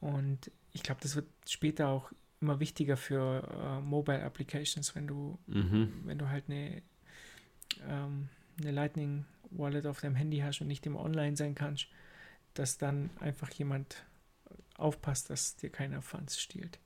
Und 0.00 0.50
ich 0.72 0.82
glaube, 0.82 1.00
das 1.02 1.16
wird 1.16 1.26
später 1.48 1.88
auch 1.88 2.12
immer 2.40 2.60
wichtiger 2.60 2.96
für 2.96 3.42
äh, 3.50 3.80
Mobile 3.80 4.22
Applications, 4.22 4.94
wenn 4.94 5.06
du, 5.06 5.38
Mhm. 5.46 5.92
wenn 6.04 6.18
du 6.18 6.28
halt 6.28 6.44
eine, 6.48 6.82
ähm, 7.88 8.28
eine 8.60 8.70
Lightning 8.70 9.24
Wallet 9.50 9.86
auf 9.86 10.00
deinem 10.00 10.16
Handy 10.16 10.38
hast 10.38 10.60
und 10.60 10.66
nicht 10.68 10.84
immer 10.86 11.00
online 11.00 11.36
sein 11.36 11.54
kannst, 11.54 11.88
dass 12.58 12.78
dann 12.78 13.10
einfach 13.20 13.50
jemand 13.52 14.04
aufpasst, 14.76 15.30
dass 15.30 15.56
dir 15.56 15.70
keiner 15.70 16.02
Funds 16.02 16.40
stiehlt. 16.40 16.78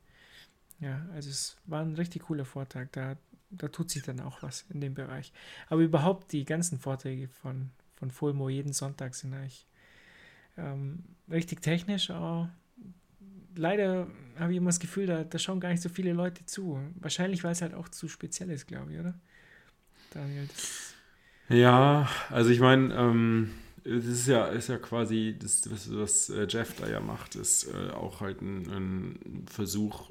Ja, 0.80 1.06
also 1.14 1.30
es 1.30 1.56
war 1.66 1.82
ein 1.82 1.94
richtig 1.94 2.22
cooler 2.24 2.44
Vortrag. 2.44 2.92
Da, 2.92 3.16
da 3.50 3.68
tut 3.68 3.90
sich 3.90 4.02
dann 4.02 4.20
auch 4.20 4.42
was 4.42 4.64
in 4.70 4.80
dem 4.80 4.94
Bereich. 4.94 5.32
Aber 5.68 5.82
überhaupt 5.82 6.32
die 6.32 6.44
ganzen 6.44 6.78
Vorträge 6.78 7.28
von, 7.28 7.70
von 7.96 8.10
Fulmo 8.10 8.48
jeden 8.48 8.72
Sonntag 8.72 9.14
sind 9.14 9.34
eigentlich 9.34 9.66
ähm, 10.56 11.04
richtig 11.30 11.62
technisch. 11.62 12.10
Aber 12.10 12.50
leider 13.54 14.06
habe 14.38 14.52
ich 14.52 14.58
immer 14.58 14.70
das 14.70 14.80
Gefühl, 14.80 15.06
da, 15.06 15.24
da 15.24 15.38
schauen 15.38 15.60
gar 15.60 15.70
nicht 15.70 15.82
so 15.82 15.88
viele 15.88 16.12
Leute 16.12 16.46
zu. 16.46 16.80
Wahrscheinlich, 16.96 17.44
weil 17.44 17.52
es 17.52 17.62
halt 17.62 17.74
auch 17.74 17.88
zu 17.88 18.08
speziell 18.08 18.50
ist, 18.50 18.66
glaube 18.66 18.92
ich, 18.92 19.00
oder? 19.00 19.14
Daniel, 20.10 20.48
Ja, 21.48 22.08
also 22.30 22.50
ich 22.50 22.60
meine, 22.60 22.94
ähm, 22.94 23.50
das 23.96 24.06
ist 24.06 24.26
ja, 24.28 24.46
ist 24.46 24.68
ja 24.68 24.78
quasi, 24.78 25.36
das, 25.38 25.70
was, 25.70 25.94
was 25.94 26.30
äh, 26.30 26.46
Jeff 26.48 26.74
da 26.76 26.88
ja 26.88 27.00
macht, 27.00 27.34
ist 27.34 27.66
äh, 27.72 27.90
auch 27.90 28.20
halt 28.20 28.40
ein, 28.40 28.70
ein 28.70 29.46
Versuch, 29.50 30.10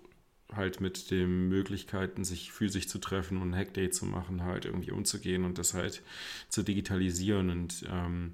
halt 0.54 0.82
mit 0.82 1.12
den 1.12 1.48
Möglichkeiten, 1.48 2.24
sich 2.24 2.52
physisch 2.52 2.88
zu 2.88 2.98
treffen 2.98 3.38
und 3.42 3.52
ein 3.52 3.56
Hackday 3.56 3.92
zu 3.92 4.06
machen, 4.06 4.44
halt 4.44 4.66
irgendwie 4.66 4.92
umzugehen 4.92 5.46
und 5.46 5.58
das 5.58 5.74
halt 5.74 6.02
zu 6.50 6.64
digitalisieren. 6.64 7.50
Und 7.52 7.86
ähm, 7.90 8.34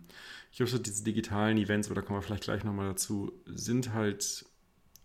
ich 0.51 0.57
glaube, 0.57 0.71
so 0.71 0.77
diese 0.77 1.03
digitalen 1.03 1.57
Events, 1.57 1.89
aber 1.89 1.95
da 1.95 2.01
kommen 2.01 2.19
wir 2.19 2.23
vielleicht 2.23 2.45
gleich 2.45 2.63
nochmal 2.63 2.87
dazu, 2.87 3.33
sind 3.45 3.93
halt 3.93 4.45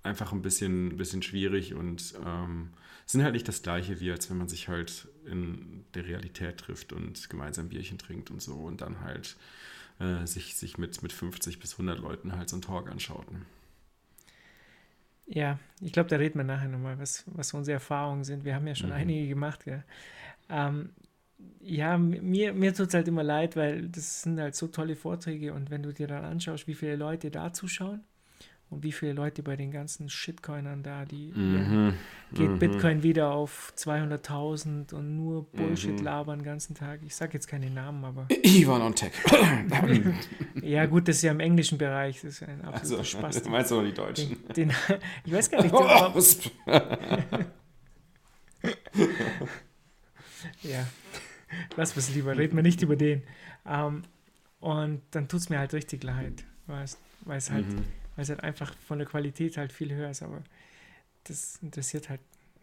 einfach 0.02 0.32
ein 0.32 0.42
bisschen, 0.42 0.96
bisschen 0.96 1.22
schwierig 1.22 1.74
und 1.74 2.14
ähm, 2.24 2.70
sind 3.06 3.24
halt 3.24 3.34
nicht 3.34 3.48
das 3.48 3.62
gleiche 3.62 4.00
wie, 4.00 4.12
als 4.12 4.30
wenn 4.30 4.38
man 4.38 4.48
sich 4.48 4.68
halt 4.68 5.08
in 5.26 5.84
der 5.94 6.06
Realität 6.06 6.58
trifft 6.58 6.92
und 6.92 7.28
gemeinsam 7.28 7.68
Bierchen 7.68 7.98
trinkt 7.98 8.30
und 8.30 8.40
so 8.40 8.54
und 8.54 8.80
dann 8.80 9.00
halt 9.00 9.36
äh, 10.00 10.26
sich, 10.26 10.56
sich 10.56 10.78
mit, 10.78 11.02
mit 11.02 11.12
50 11.12 11.60
bis 11.60 11.78
100 11.78 11.98
Leuten 12.00 12.36
halt 12.36 12.48
so 12.48 12.56
einen 12.56 12.62
Talk 12.62 12.90
anschaut. 12.90 13.30
Ne? 13.32 13.42
ja, 15.26 15.58
ich 15.80 15.92
glaube, 15.92 16.08
da 16.08 16.16
reden 16.16 16.38
wir 16.38 16.44
nachher 16.44 16.68
nochmal, 16.68 16.98
was, 16.98 17.24
was 17.26 17.54
unsere 17.54 17.74
Erfahrungen 17.74 18.24
sind. 18.24 18.44
Wir 18.44 18.54
haben 18.54 18.66
ja 18.66 18.74
schon 18.74 18.90
Mhm. 18.90 18.92
einige 18.92 19.28
gemacht. 19.28 19.64
Ja, 19.66 19.84
ähm, 20.50 20.90
ja 21.60 21.98
mir, 21.98 22.52
mir 22.54 22.74
tut 22.74 22.88
es 22.88 22.94
halt 22.94 23.08
immer 23.08 23.24
leid, 23.24 23.56
weil 23.56 23.88
das 23.88 24.22
sind 24.24 24.40
halt 24.40 24.56
so 24.56 24.68
tolle 24.68 24.96
Vorträge 24.96 25.54
und 25.54 25.70
wenn 25.70 25.82
du 25.84 25.92
dir 25.94 26.08
dann 26.08 26.24
anschaust, 26.24 26.66
wie 26.68 26.74
viele 26.74 26.96
Leute 26.96 27.30
da 27.30 27.52
zuschauen 27.52 28.04
und 28.70 28.82
wie 28.84 28.92
viele 28.92 29.12
Leute 29.12 29.42
bei 29.42 29.56
den 29.56 29.70
ganzen 29.72 30.08
Shitcoinern 30.08 30.82
da, 30.82 31.04
die 31.04 31.32
Mhm. 31.34 31.94
geht 32.32 32.48
Mhm. 32.50 32.58
Bitcoin 32.60 33.02
wieder 33.02 33.32
auf 33.32 33.72
200.000 33.76 34.92
und 34.94 35.16
nur 35.16 35.44
Bullshit 35.50 35.98
Mhm. 35.98 36.04
labern 36.04 36.38
den 36.38 36.44
ganzen 36.44 36.74
Tag. 36.74 37.00
Ich 37.04 37.14
sage 37.16 37.32
jetzt 37.34 37.48
keine 37.48 37.68
Namen, 37.68 38.04
aber 38.04 38.26
Ivan 38.44 38.80
on 38.82 38.94
Tech. 38.94 39.12
ja 40.62 40.86
gut, 40.86 41.08
das 41.08 41.16
ist 41.16 41.22
ja 41.22 41.32
im 41.32 41.40
englischen 41.40 41.78
Bereich, 41.78 42.16
das 42.22 42.24
ist 42.34 42.40
ja 42.40 42.46
ein 42.48 42.62
absoluter 42.62 43.00
Also, 43.00 43.04
Spaß. 43.18 43.42
du 43.42 43.50
meinst 43.50 43.70
doch 43.72 43.82
die 43.82 43.92
Deutschen. 43.92 44.36
Den, 44.54 44.68
den, 44.68 44.72
ich 45.24 45.32
weiß 45.32 45.50
gar 45.50 45.62
nicht, 45.62 45.74
Oh, 45.74 45.82
ja, 50.62 50.86
lass 51.76 51.96
was 51.96 52.14
lieber, 52.14 52.36
reden 52.36 52.56
wir 52.56 52.62
nicht 52.62 52.82
über 52.82 52.96
den. 52.96 53.22
Ähm, 53.66 54.02
und 54.60 55.02
dann 55.10 55.26
tut 55.28 55.40
es 55.40 55.48
mir 55.48 55.58
halt 55.58 55.72
richtig 55.72 56.02
leid, 56.04 56.44
weißt, 56.66 56.98
weil 57.24 57.38
es 57.38 57.50
halt, 57.50 57.66
Mhm. 57.66 57.82
Weil 58.16 58.22
es 58.22 58.28
halt 58.28 58.42
einfach 58.42 58.74
von 58.86 58.98
der 58.98 59.06
Qualität 59.06 59.56
halt 59.56 59.72
viel 59.72 59.92
höher 59.94 60.10
ist, 60.10 60.22
aber 60.22 60.42
das 61.24 61.58
interessiert 61.62 62.08
halt, 62.08 62.20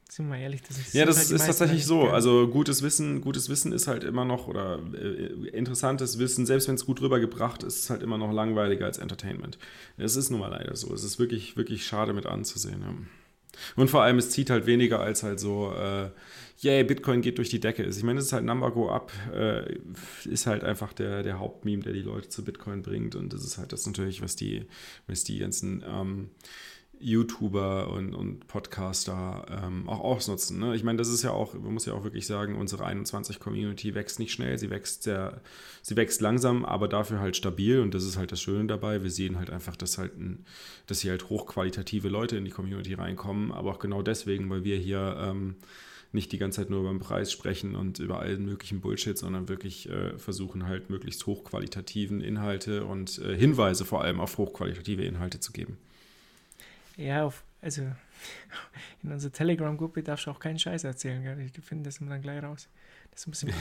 sind 0.10 0.26
wir 0.26 0.36
mal 0.36 0.42
ehrlich, 0.42 0.62
das 0.62 0.78
interessiert 0.78 0.96
Ja, 0.96 1.06
das 1.06 1.18
halt 1.18 1.32
ist 1.32 1.46
tatsächlich 1.46 1.82
halt 1.82 1.88
so. 1.88 2.04
nicht. 2.04 2.14
Also 2.14 2.48
gutes 2.48 2.82
Wissen, 2.82 3.22
gutes 3.22 3.50
Wissen 3.50 3.72
ist 3.74 3.88
halt 3.88 4.04
immer 4.04 4.26
noch 4.26 4.48
oder 4.48 4.80
äh, 4.94 5.48
interessantes 5.50 6.18
Wissen, 6.18 6.46
selbst 6.46 6.68
wenn 6.68 6.76
es 6.76 6.86
gut 6.86 7.02
rübergebracht 7.02 7.64
ist, 7.64 7.78
ist 7.80 7.90
halt 7.90 8.04
immer 8.04 8.18
noch 8.18 8.32
langweiliger 8.32 8.86
als 8.86 8.98
Entertainment. 8.98 9.58
Es 9.98 10.16
ist 10.16 10.30
nun 10.30 10.40
mal 10.40 10.50
leider 10.50 10.76
so. 10.76 10.94
Es 10.94 11.04
ist 11.04 11.20
wirklich, 11.20 11.58
wirklich 11.58 11.86
schade 11.86 12.14
mit 12.14 12.26
anzusehen. 12.26 12.82
Ja. 12.82 12.94
Und 13.76 13.90
vor 13.90 14.04
allem, 14.04 14.18
es 14.18 14.30
zieht 14.30 14.50
halt 14.50 14.66
weniger 14.66 15.00
als 15.00 15.24
halt 15.24 15.40
so, 15.40 15.74
äh, 15.74 16.10
yay, 16.60 16.84
Bitcoin 16.84 17.22
geht 17.22 17.38
durch 17.38 17.50
die 17.50 17.60
Decke 17.60 17.84
ist. 17.84 17.98
Ich 17.98 18.04
meine, 18.04 18.20
es 18.20 18.28
ist 18.28 18.34
halt 18.34 18.46
Number 18.46 18.72
Go 18.72 18.90
Up, 18.90 19.12
äh, 19.34 19.78
ist 20.26 20.48
halt 20.48 20.64
einfach 20.64 20.94
der, 20.94 21.24
der 21.24 21.40
Hauptmeme, 21.40 21.84
der 21.84 21.94
die 21.94 22.02
Leute 22.02 22.30
zu 22.30 22.44
Bitcoin 22.44 22.82
bringt. 22.82 23.16
Und 23.16 23.34
das 23.34 23.44
ist 23.44 23.58
halt 23.58 23.74
das 23.74 23.86
natürlich, 23.86 24.22
was 24.22 24.36
die, 24.36 24.66
was 25.08 25.24
die 25.24 25.40
ganzen 25.40 25.84
ähm, 25.88 26.30
YouTuber 27.00 27.92
und, 27.92 28.16
und 28.16 28.48
Podcaster 28.48 29.46
ähm, 29.64 29.88
auch 29.88 30.00
ausnutzen. 30.00 30.60
Ne? 30.60 30.76
Ich 30.76 30.84
meine, 30.84 30.98
das 30.98 31.10
ist 31.10 31.24
ja 31.24 31.32
auch, 31.32 31.54
man 31.54 31.74
muss 31.74 31.86
ja 31.86 31.94
auch 31.94 32.04
wirklich 32.04 32.26
sagen, 32.26 32.56
unsere 32.56 32.86
21-Community 32.86 33.94
wächst 33.94 34.20
nicht 34.20 34.32
schnell, 34.32 34.58
sie 34.58 34.70
wächst 34.70 35.04
sehr, 35.04 35.42
sie 35.84 35.96
wächst 35.96 36.22
langsam, 36.22 36.66
aber 36.66 36.88
dafür 36.88 37.20
halt 37.20 37.38
stabil 37.38 37.82
und 37.82 37.94
das 37.94 38.04
ist 38.04 38.18
halt 38.18 38.32
das 38.32 38.42
Schöne 38.42 38.66
dabei. 38.66 39.04
Wir 39.04 39.12
sehen 39.12 39.38
halt 39.38 39.52
einfach, 39.52 39.76
dass 39.76 39.98
halt 39.98 40.18
ein, 40.18 40.46
dass 40.88 41.02
hier 41.02 41.12
halt 41.12 41.30
hochqualitative 41.30 42.10
Leute 42.10 42.38
in 42.38 42.46
die 42.46 42.52
Community 42.52 42.96
reinkommen, 42.96 43.52
aber 43.52 43.72
auch 43.72 43.80
genau 43.80 44.02
deswegen, 44.02 44.50
weil 44.50 44.64
wir 44.64 44.78
hier 44.78 45.18
ähm, 45.20 45.56
nicht 46.12 46.32
die 46.32 46.38
ganze 46.38 46.62
Zeit 46.62 46.70
nur 46.70 46.82
über 46.82 46.90
den 46.90 47.00
Preis 47.00 47.32
sprechen 47.32 47.76
und 47.76 48.00
über 48.00 48.20
allen 48.20 48.46
möglichen 48.46 48.82
Bullshit, 48.82 49.18
sondern 49.18 49.48
wirklich 49.48 49.90
äh, 49.90 50.18
versuchen 50.18 50.68
halt 50.68 50.90
möglichst 50.90 51.26
hochqualitativen 51.26 52.22
Inhalte 52.22 52.86
und 52.86 53.20
äh, 53.20 53.36
Hinweise 53.36 53.86
vor 53.86 54.04
allem 54.04 54.20
auf 54.20 54.38
hochqualitative 54.38 55.04
Inhalte 55.04 55.40
zu 55.40 55.52
geben. 55.52 55.78
Ja, 56.96 57.26
auf, 57.26 57.44
also 57.62 57.82
in 59.04 59.12
unserer 59.12 59.32
Telegram-Gruppe 59.32 60.04
darfst 60.04 60.26
du 60.26 60.32
auch 60.32 60.40
keinen 60.40 60.60
Scheiß 60.60 60.84
erzählen, 60.84 61.22
gell? 61.24 61.50
Die 61.50 61.62
finden 61.62 61.84
das 61.84 61.98
immer 61.98 62.12
dann 62.12 62.22
gleich 62.22 62.42
raus. 62.42 62.68
Das 63.12 63.22
ist 63.22 63.28
ein 63.28 63.32
bisschen. 63.32 63.54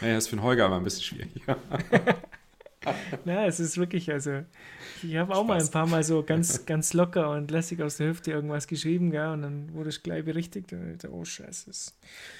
Naja, 0.00 0.18
ist 0.18 0.28
für 0.28 0.36
den 0.36 0.42
Holger 0.42 0.66
aber 0.66 0.76
ein 0.76 0.84
bisschen 0.84 1.02
schwierig. 1.02 1.42
Na, 3.24 3.46
es 3.46 3.60
ist 3.60 3.76
wirklich, 3.78 4.10
also 4.10 4.42
ich 5.02 5.16
habe 5.16 5.34
auch 5.34 5.44
mal 5.44 5.54
ein 5.54 5.60
Spaß. 5.60 5.70
paar 5.70 5.86
Mal 5.86 6.02
so 6.02 6.22
ganz, 6.22 6.66
ganz 6.66 6.92
locker 6.92 7.30
und 7.30 7.50
lässig 7.50 7.80
aus 7.82 7.96
der 7.98 8.08
Hüfte 8.08 8.30
irgendwas 8.32 8.66
geschrieben, 8.66 9.10
gell? 9.10 9.28
Und 9.28 9.42
dann 9.42 9.72
wurde 9.74 9.90
ich 9.90 10.02
gleich 10.02 10.24
berichtigt 10.24 10.72
und 10.72 10.90
ich 10.92 10.98
dachte, 10.98 11.14
oh 11.14 11.24
Scheiße. 11.24 11.66
das- 11.66 11.94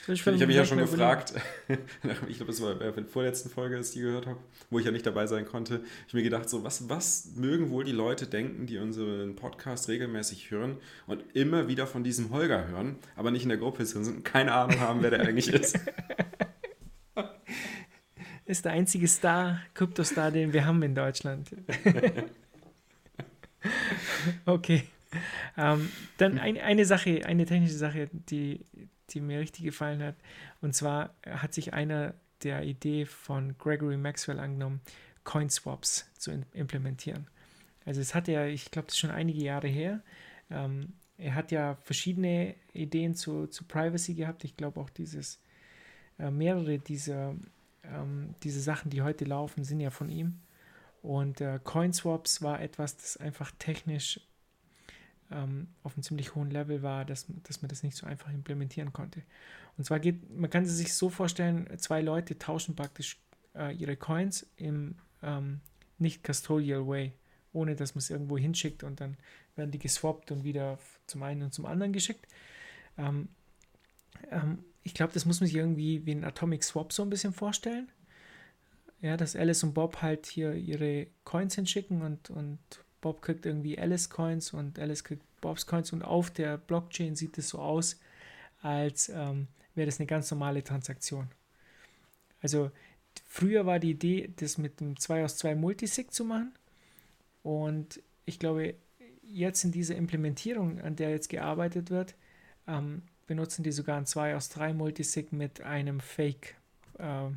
soll 0.06 0.14
Ich 0.14 0.26
habe 0.26 0.46
mich 0.46 0.56
ja 0.56 0.64
schon 0.64 0.78
gefragt, 0.78 1.34
ich 2.28 2.36
glaube, 2.36 2.52
es 2.52 2.60
war 2.62 2.74
bei 2.74 2.90
der 2.90 3.04
vorletzten 3.04 3.48
Folge, 3.50 3.76
als 3.76 3.88
ich 3.88 3.94
die 3.94 4.00
gehört 4.00 4.26
habe, 4.26 4.38
wo 4.70 4.78
ich 4.78 4.84
ja 4.86 4.90
nicht 4.92 5.06
dabei 5.06 5.26
sein 5.26 5.44
konnte, 5.46 5.82
ich 6.06 6.14
mir 6.14 6.22
gedacht, 6.22 6.48
so, 6.48 6.64
was, 6.64 6.88
was 6.88 7.32
mögen 7.36 7.70
wohl 7.70 7.84
die 7.84 7.92
Leute 7.92 8.26
denken, 8.26 8.66
die 8.66 8.78
unseren 8.78 9.36
Podcast 9.36 9.88
regelmäßig 9.88 10.50
hören 10.50 10.78
und 11.06 11.22
immer 11.34 11.68
wieder 11.68 11.86
von 11.86 12.02
diesem 12.04 12.30
Holger 12.30 12.66
hören, 12.68 12.96
aber 13.16 13.30
nicht 13.30 13.42
in 13.44 13.48
der 13.50 13.58
Gruppe 13.58 13.84
sind 13.86 14.06
und 14.08 14.24
keine 14.24 14.52
Ahnung 14.52 14.80
haben, 14.80 15.02
wer 15.02 15.10
der 15.10 15.20
eigentlich 15.20 15.48
ist. 15.52 15.78
Ist 18.48 18.64
der 18.64 18.72
einzige 18.72 19.06
Star, 19.08 19.60
Kryptostar, 19.74 20.30
den 20.30 20.54
wir 20.54 20.64
haben 20.64 20.82
in 20.82 20.94
Deutschland. 20.94 21.50
okay. 24.46 24.84
Ähm, 25.58 25.92
dann 26.16 26.38
ein, 26.38 26.56
eine 26.56 26.86
Sache, 26.86 27.26
eine 27.26 27.44
technische 27.44 27.76
Sache, 27.76 28.08
die, 28.10 28.64
die 29.10 29.20
mir 29.20 29.40
richtig 29.40 29.64
gefallen 29.64 30.02
hat. 30.02 30.14
Und 30.62 30.74
zwar 30.74 31.14
hat 31.26 31.52
sich 31.52 31.74
einer 31.74 32.14
der 32.42 32.62
Idee 32.62 33.04
von 33.04 33.54
Gregory 33.58 33.98
Maxwell 33.98 34.38
angenommen, 34.38 34.80
Coinswaps 35.24 36.10
zu 36.16 36.30
implementieren. 36.54 37.26
Also 37.84 38.00
es 38.00 38.14
hat 38.14 38.28
ja, 38.28 38.46
ich 38.46 38.70
glaube, 38.70 38.86
das 38.86 38.94
ist 38.94 39.00
schon 39.00 39.10
einige 39.10 39.42
Jahre 39.42 39.68
her. 39.68 40.00
Ähm, 40.50 40.94
er 41.18 41.34
hat 41.34 41.52
ja 41.52 41.76
verschiedene 41.82 42.54
Ideen 42.72 43.14
zu, 43.14 43.46
zu 43.48 43.64
Privacy 43.64 44.14
gehabt. 44.14 44.42
Ich 44.44 44.56
glaube 44.56 44.80
auch 44.80 44.88
dieses, 44.88 45.38
äh, 46.18 46.30
mehrere 46.30 46.78
dieser 46.78 47.34
ähm, 47.92 48.34
diese 48.42 48.60
Sachen, 48.60 48.90
die 48.90 49.02
heute 49.02 49.24
laufen, 49.24 49.64
sind 49.64 49.80
ja 49.80 49.90
von 49.90 50.08
ihm. 50.08 50.40
Und 51.02 51.40
äh, 51.40 51.60
Coinswaps 51.62 52.42
war 52.42 52.60
etwas, 52.60 52.96
das 52.96 53.16
einfach 53.16 53.52
technisch 53.58 54.20
ähm, 55.30 55.68
auf 55.82 55.94
einem 55.94 56.02
ziemlich 56.02 56.34
hohen 56.34 56.50
Level 56.50 56.82
war, 56.82 57.04
dass, 57.04 57.26
dass 57.44 57.62
man 57.62 57.68
das 57.68 57.82
nicht 57.82 57.96
so 57.96 58.06
einfach 58.06 58.30
implementieren 58.30 58.92
konnte. 58.92 59.22
Und 59.76 59.84
zwar 59.84 60.00
geht, 60.00 60.36
man 60.36 60.50
kann 60.50 60.66
sich 60.66 60.94
so 60.94 61.08
vorstellen, 61.08 61.68
zwei 61.78 62.00
Leute 62.00 62.38
tauschen 62.38 62.74
praktisch 62.74 63.18
äh, 63.54 63.74
ihre 63.74 63.96
Coins 63.96 64.46
im 64.56 64.96
ähm, 65.22 65.60
nicht 65.98 66.24
custodial 66.24 66.86
way, 66.86 67.12
ohne 67.52 67.76
dass 67.76 67.94
man 67.94 68.00
es 68.00 68.10
irgendwo 68.10 68.38
hinschickt 68.38 68.82
und 68.82 69.00
dann 69.00 69.16
werden 69.56 69.70
die 69.70 69.78
geswappt 69.78 70.30
und 70.30 70.44
wieder 70.44 70.78
zum 71.06 71.22
einen 71.22 71.42
und 71.42 71.54
zum 71.54 71.66
anderen 71.66 71.92
geschickt. 71.92 72.26
Ähm, 72.96 73.28
ähm, 74.30 74.64
ich 74.88 74.94
glaube, 74.94 75.12
das 75.12 75.26
muss 75.26 75.40
man 75.40 75.48
sich 75.48 75.56
irgendwie 75.56 76.06
wie 76.06 76.12
ein 76.12 76.24
Atomic 76.24 76.64
Swap 76.64 76.94
so 76.94 77.02
ein 77.02 77.10
bisschen 77.10 77.34
vorstellen. 77.34 77.92
Ja, 79.02 79.18
dass 79.18 79.36
Alice 79.36 79.62
und 79.62 79.74
Bob 79.74 80.00
halt 80.00 80.24
hier 80.24 80.54
ihre 80.54 81.08
Coins 81.24 81.54
hinschicken 81.56 82.00
und, 82.00 82.30
und 82.30 82.58
Bob 83.02 83.20
kriegt 83.20 83.44
irgendwie 83.44 83.78
Alice 83.78 84.08
Coins 84.08 84.54
und 84.54 84.78
Alice 84.78 85.04
kriegt 85.04 85.22
Bobs 85.42 85.66
Coins 85.66 85.92
und 85.92 86.02
auf 86.02 86.30
der 86.30 86.56
Blockchain 86.56 87.16
sieht 87.16 87.36
es 87.36 87.50
so 87.50 87.58
aus, 87.58 88.00
als 88.62 89.10
ähm, 89.10 89.48
wäre 89.74 89.84
das 89.84 90.00
eine 90.00 90.06
ganz 90.06 90.30
normale 90.30 90.64
Transaktion. 90.64 91.28
Also 92.40 92.70
früher 93.26 93.66
war 93.66 93.78
die 93.78 93.90
Idee, 93.90 94.32
das 94.36 94.56
mit 94.56 94.80
einem 94.80 94.98
2 94.98 95.24
aus 95.24 95.36
2 95.36 95.54
Multisig 95.54 96.12
zu 96.12 96.24
machen 96.24 96.54
und 97.42 98.02
ich 98.24 98.38
glaube, 98.38 98.74
jetzt 99.22 99.64
in 99.64 99.70
dieser 99.70 99.96
Implementierung, 99.96 100.80
an 100.80 100.96
der 100.96 101.10
jetzt 101.10 101.28
gearbeitet 101.28 101.90
wird, 101.90 102.14
ähm, 102.66 103.02
benutzen 103.28 103.62
die 103.62 103.70
sogar 103.70 103.96
ein 103.96 104.06
2 104.06 104.34
aus 104.34 104.48
3 104.48 104.72
Multisig 104.72 105.32
mit 105.32 105.60
einem 105.60 106.00
Fake 106.00 106.56
äh, 106.98 107.28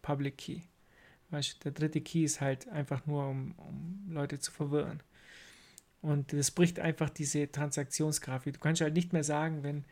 Public 0.00 0.38
Key. 0.38 0.60
Weißt, 1.28 1.56
du, 1.56 1.58
der 1.64 1.72
dritte 1.72 2.00
Key 2.00 2.24
ist 2.24 2.40
halt 2.40 2.68
einfach 2.68 3.04
nur, 3.06 3.28
um, 3.28 3.54
um 3.58 4.06
Leute 4.08 4.38
zu 4.38 4.50
verwirren. 4.50 5.02
Und 6.00 6.32
das 6.32 6.50
bricht 6.50 6.80
einfach 6.80 7.10
diese 7.10 7.50
Transaktionsgrafik. 7.50 8.54
Du 8.54 8.60
kannst 8.60 8.80
halt 8.80 8.94
nicht 8.94 9.12
mehr 9.12 9.24
sagen, 9.24 9.62
wenn, 9.62 9.84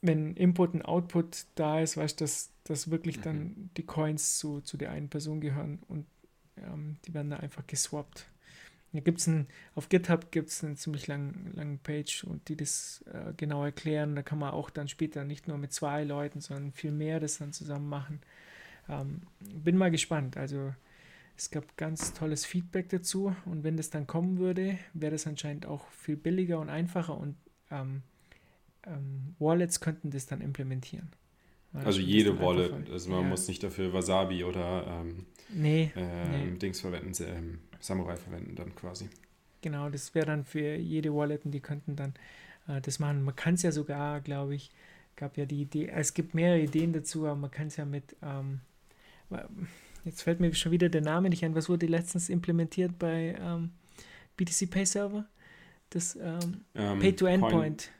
wenn 0.00 0.36
Input 0.36 0.74
und 0.74 0.82
Output 0.82 1.46
da 1.56 1.80
ist, 1.80 1.96
weißt 1.96 2.20
du, 2.20 2.24
dass, 2.24 2.52
dass 2.64 2.90
wirklich 2.90 3.20
dann 3.20 3.70
die 3.76 3.84
Coins 3.84 4.38
zu, 4.38 4.60
zu 4.60 4.76
der 4.76 4.92
einen 4.92 5.08
Person 5.08 5.40
gehören 5.40 5.80
und 5.88 6.06
ähm, 6.56 6.96
die 7.04 7.14
werden 7.14 7.30
da 7.30 7.38
einfach 7.38 7.66
geswappt. 7.66 8.29
Da 8.92 9.00
gibt's 9.00 9.26
ein, 9.28 9.46
auf 9.74 9.88
GitHub 9.88 10.32
gibt 10.32 10.48
es 10.48 10.64
eine 10.64 10.74
ziemlich 10.74 11.06
lange 11.06 11.32
lang 11.54 11.78
Page 11.78 12.24
und 12.24 12.48
die 12.48 12.56
das 12.56 13.04
äh, 13.12 13.32
genau 13.36 13.64
erklären. 13.64 14.16
Da 14.16 14.22
kann 14.22 14.38
man 14.38 14.50
auch 14.50 14.68
dann 14.68 14.88
später 14.88 15.24
nicht 15.24 15.46
nur 15.46 15.58
mit 15.58 15.72
zwei 15.72 16.02
Leuten, 16.02 16.40
sondern 16.40 16.72
viel 16.72 16.90
mehr 16.90 17.20
das 17.20 17.38
dann 17.38 17.52
zusammen 17.52 17.88
machen. 17.88 18.20
Ähm, 18.88 19.22
bin 19.54 19.76
mal 19.76 19.90
gespannt. 19.90 20.36
Also 20.36 20.74
es 21.36 21.50
gab 21.50 21.76
ganz 21.76 22.12
tolles 22.14 22.44
Feedback 22.44 22.88
dazu 22.88 23.34
und 23.46 23.62
wenn 23.62 23.76
das 23.76 23.90
dann 23.90 24.06
kommen 24.06 24.38
würde, 24.38 24.78
wäre 24.92 25.12
das 25.12 25.26
anscheinend 25.26 25.66
auch 25.66 25.88
viel 25.90 26.16
billiger 26.16 26.58
und 26.58 26.68
einfacher 26.68 27.16
und 27.16 27.36
ähm, 27.70 28.02
ähm, 28.86 29.36
Wallets 29.38 29.80
könnten 29.80 30.10
das 30.10 30.26
dann 30.26 30.40
implementieren. 30.40 31.10
Also 31.72 32.00
jede 32.00 32.40
Wallet, 32.40 32.90
also 32.90 33.10
man 33.10 33.22
ja. 33.22 33.28
muss 33.28 33.46
nicht 33.46 33.62
dafür 33.62 33.92
Wasabi 33.92 34.42
oder 34.42 34.86
ähm, 34.88 35.26
Nee, 35.54 35.92
ähm, 35.96 36.30
Nee. 36.52 36.58
Dings 36.58 36.80
verwenden, 36.80 37.12
ähm, 37.24 37.58
Samurai 37.80 38.16
verwenden 38.16 38.54
dann 38.54 38.74
quasi. 38.74 39.08
Genau, 39.62 39.90
das 39.90 40.14
wäre 40.14 40.26
dann 40.26 40.44
für 40.44 40.76
jede 40.76 41.14
Wallet 41.14 41.44
und 41.44 41.50
die 41.52 41.60
könnten 41.60 41.96
dann 41.96 42.14
äh, 42.68 42.80
das 42.80 42.98
machen. 42.98 43.22
Man 43.22 43.36
kann 43.36 43.54
es 43.54 43.62
ja 43.62 43.72
sogar, 43.72 44.20
glaube 44.20 44.54
ich, 44.54 44.70
gab 45.16 45.36
ja 45.36 45.44
die 45.44 45.62
Idee, 45.62 45.88
es 45.88 46.14
gibt 46.14 46.34
mehrere 46.34 46.60
Ideen 46.60 46.92
dazu, 46.92 47.26
aber 47.26 47.36
man 47.36 47.50
kann 47.50 47.66
es 47.66 47.76
ja 47.76 47.84
mit, 47.84 48.16
ähm, 48.22 48.60
jetzt 50.04 50.22
fällt 50.22 50.40
mir 50.40 50.54
schon 50.54 50.72
wieder 50.72 50.88
der 50.88 51.02
Name 51.02 51.28
nicht 51.28 51.44
ein, 51.44 51.54
was 51.54 51.68
wurde 51.68 51.86
letztens 51.86 52.28
implementiert 52.28 52.98
bei 52.98 53.36
ähm, 53.38 53.72
BTC 54.36 54.70
Pay 54.70 54.86
Server? 54.86 55.26
Das 55.90 56.16
ähm, 56.16 56.64
Ähm, 56.74 57.00
Pay 57.00 57.16
to 57.16 57.26
Endpoint. 57.26 57.90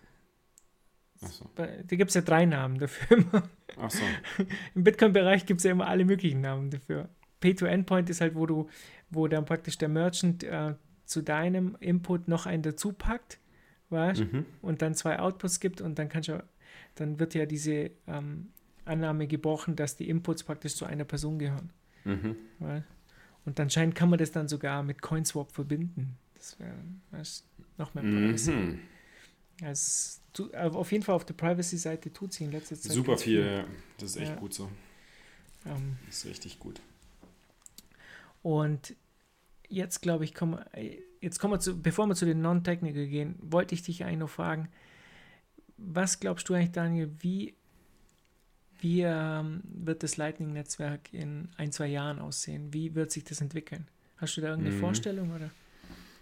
Achso, 1.22 1.50
Da 1.56 1.66
gibt 1.66 2.08
es 2.08 2.14
ja 2.14 2.22
drei 2.22 2.46
Namen 2.46 2.78
dafür. 2.78 3.42
achso. 3.76 4.02
Im 4.74 4.84
Bitcoin-Bereich 4.84 5.44
gibt 5.44 5.60
es 5.60 5.64
ja 5.64 5.72
immer 5.72 5.86
alle 5.86 6.06
möglichen 6.06 6.40
Namen 6.40 6.70
dafür. 6.70 7.10
Pay 7.40 7.54
to 7.54 7.66
Endpoint 7.66 8.08
ist 8.10 8.20
halt, 8.20 8.34
wo 8.34 8.46
du, 8.46 8.68
wo 9.10 9.26
dann 9.28 9.44
praktisch 9.44 9.78
der 9.78 9.88
Merchant 9.88 10.44
äh, 10.44 10.74
zu 11.06 11.22
deinem 11.22 11.76
Input 11.80 12.28
noch 12.28 12.46
einen 12.46 12.62
dazu 12.62 12.92
packt, 12.92 13.38
weißt, 13.88 14.20
Mhm. 14.32 14.46
und 14.62 14.82
dann 14.82 14.94
zwei 14.94 15.18
Outputs 15.18 15.58
gibt 15.60 15.80
und 15.80 15.98
dann 15.98 16.08
kannst 16.08 16.28
du, 16.28 16.42
dann 16.94 17.18
wird 17.18 17.34
ja 17.34 17.46
diese 17.46 17.90
ähm, 18.06 18.48
Annahme 18.84 19.26
gebrochen, 19.26 19.74
dass 19.76 19.96
die 19.96 20.08
Inputs 20.08 20.44
praktisch 20.44 20.74
zu 20.76 20.84
einer 20.84 21.04
Person 21.04 21.38
gehören. 21.38 21.70
Mhm. 22.04 22.36
Weil, 22.60 22.84
und 23.44 23.58
anscheinend 23.58 23.94
kann 23.94 24.10
man 24.10 24.18
das 24.18 24.30
dann 24.32 24.46
sogar 24.48 24.82
mit 24.82 25.00
CoinSwap 25.02 25.50
verbinden. 25.50 26.16
Das 26.34 26.58
wäre 26.60 26.74
weißt, 27.10 27.44
noch 27.78 27.94
mehr 27.94 28.04
Privacy. 28.04 28.52
Mhm. 28.52 28.78
Also, 29.62 30.20
tu- 30.32 30.54
aber 30.54 30.78
auf 30.78 30.90
jeden 30.92 31.04
Fall 31.04 31.14
auf 31.14 31.24
der 31.24 31.34
Privacy-Seite 31.34 32.12
tut 32.12 32.32
sie 32.32 32.44
in 32.44 32.52
letzter 32.52 32.76
Zeit. 32.76 32.92
Super 32.92 33.18
viel. 33.18 33.44
ja. 33.44 33.64
Das 33.98 34.10
ist 34.10 34.16
echt 34.16 34.30
Ja. 34.30 34.36
gut 34.36 34.54
so. 34.54 34.70
Ähm, 35.66 35.98
Das 36.06 36.18
ist 36.18 36.26
richtig 36.26 36.58
gut. 36.58 36.80
Und 38.42 38.94
jetzt 39.68 40.00
glaube 40.02 40.24
ich, 40.24 40.34
kommen, 40.34 40.58
jetzt 41.20 41.38
kommen 41.38 41.54
wir 41.54 41.60
zu, 41.60 41.80
bevor 41.80 42.06
wir 42.06 42.14
zu 42.14 42.26
den 42.26 42.40
Non-Technical 42.40 43.06
gehen, 43.06 43.36
wollte 43.40 43.74
ich 43.74 43.82
dich 43.82 44.04
eigentlich 44.04 44.18
noch 44.18 44.30
fragen, 44.30 44.68
was 45.76 46.20
glaubst 46.20 46.48
du 46.48 46.54
eigentlich, 46.54 46.72
Daniel, 46.72 47.10
wie, 47.20 47.54
wie 48.78 49.02
ähm, 49.02 49.62
wird 49.64 50.02
das 50.02 50.16
Lightning-Netzwerk 50.16 51.12
in 51.12 51.48
ein, 51.56 51.72
zwei 51.72 51.86
Jahren 51.86 52.18
aussehen? 52.18 52.72
Wie 52.72 52.94
wird 52.94 53.10
sich 53.10 53.24
das 53.24 53.40
entwickeln? 53.40 53.88
Hast 54.16 54.36
du 54.36 54.40
da 54.40 54.48
irgendeine 54.48 54.76
Mhm. 54.76 54.80
Vorstellung? 54.80 55.34
Oder? 55.34 55.50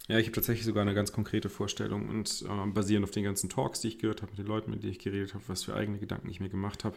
Ja, 0.09 0.19
ich 0.19 0.27
habe 0.27 0.35
tatsächlich 0.35 0.65
sogar 0.65 0.83
eine 0.83 0.95
ganz 0.95 1.13
konkrete 1.13 1.51
Vorstellung 1.51 2.09
und 2.09 2.45
äh, 2.49 2.67
basierend 2.71 3.05
auf 3.05 3.11
den 3.11 3.25
ganzen 3.25 3.51
Talks, 3.51 3.81
die 3.81 3.89
ich 3.89 3.99
gehört 3.99 4.23
habe, 4.23 4.31
mit 4.33 4.39
den 4.39 4.47
Leuten, 4.47 4.71
mit 4.71 4.83
denen 4.83 4.93
ich 4.93 4.99
geredet 5.01 5.35
habe, 5.35 5.45
was 5.49 5.65
für 5.65 5.75
eigene 5.75 5.99
Gedanken 5.99 6.31
ich 6.31 6.41
mir 6.41 6.49
gemacht 6.49 6.85
habe, 6.85 6.97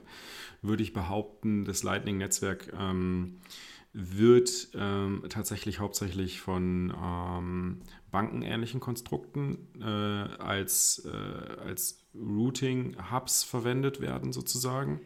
würde 0.62 0.84
ich 0.84 0.94
behaupten, 0.94 1.66
das 1.66 1.84
Lightning-Netzwerk 1.84 2.72
ähm, 2.80 3.40
wird 3.93 4.69
ähm, 4.73 5.23
tatsächlich 5.30 5.80
hauptsächlich 5.80 6.39
von 6.39 6.93
ähm, 7.01 7.82
bankenähnlichen 8.10 8.80
Konstrukten 8.80 9.67
äh, 9.82 9.86
als, 9.86 11.06
äh, 11.06 11.10
als 11.65 11.99
Routing-Hubs 12.15 13.43
verwendet 13.43 13.99
werden, 13.99 14.32
sozusagen. 14.32 15.01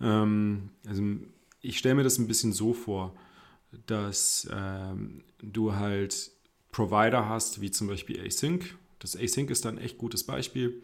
Ähm, 0.00 0.70
also 0.86 1.02
ich 1.60 1.78
stelle 1.78 1.94
mir 1.94 2.02
das 2.02 2.18
ein 2.18 2.26
bisschen 2.26 2.52
so 2.52 2.72
vor, 2.74 3.14
dass 3.86 4.48
ähm, 4.52 5.22
du 5.40 5.74
halt 5.74 6.32
Provider 6.72 7.28
hast, 7.28 7.60
wie 7.60 7.70
zum 7.70 7.86
Beispiel 7.86 8.20
Async. 8.20 8.76
Das 8.98 9.16
Async 9.16 9.50
ist 9.50 9.64
dann 9.64 9.78
ein 9.78 9.84
echt 9.84 9.98
gutes 9.98 10.24
Beispiel, 10.24 10.82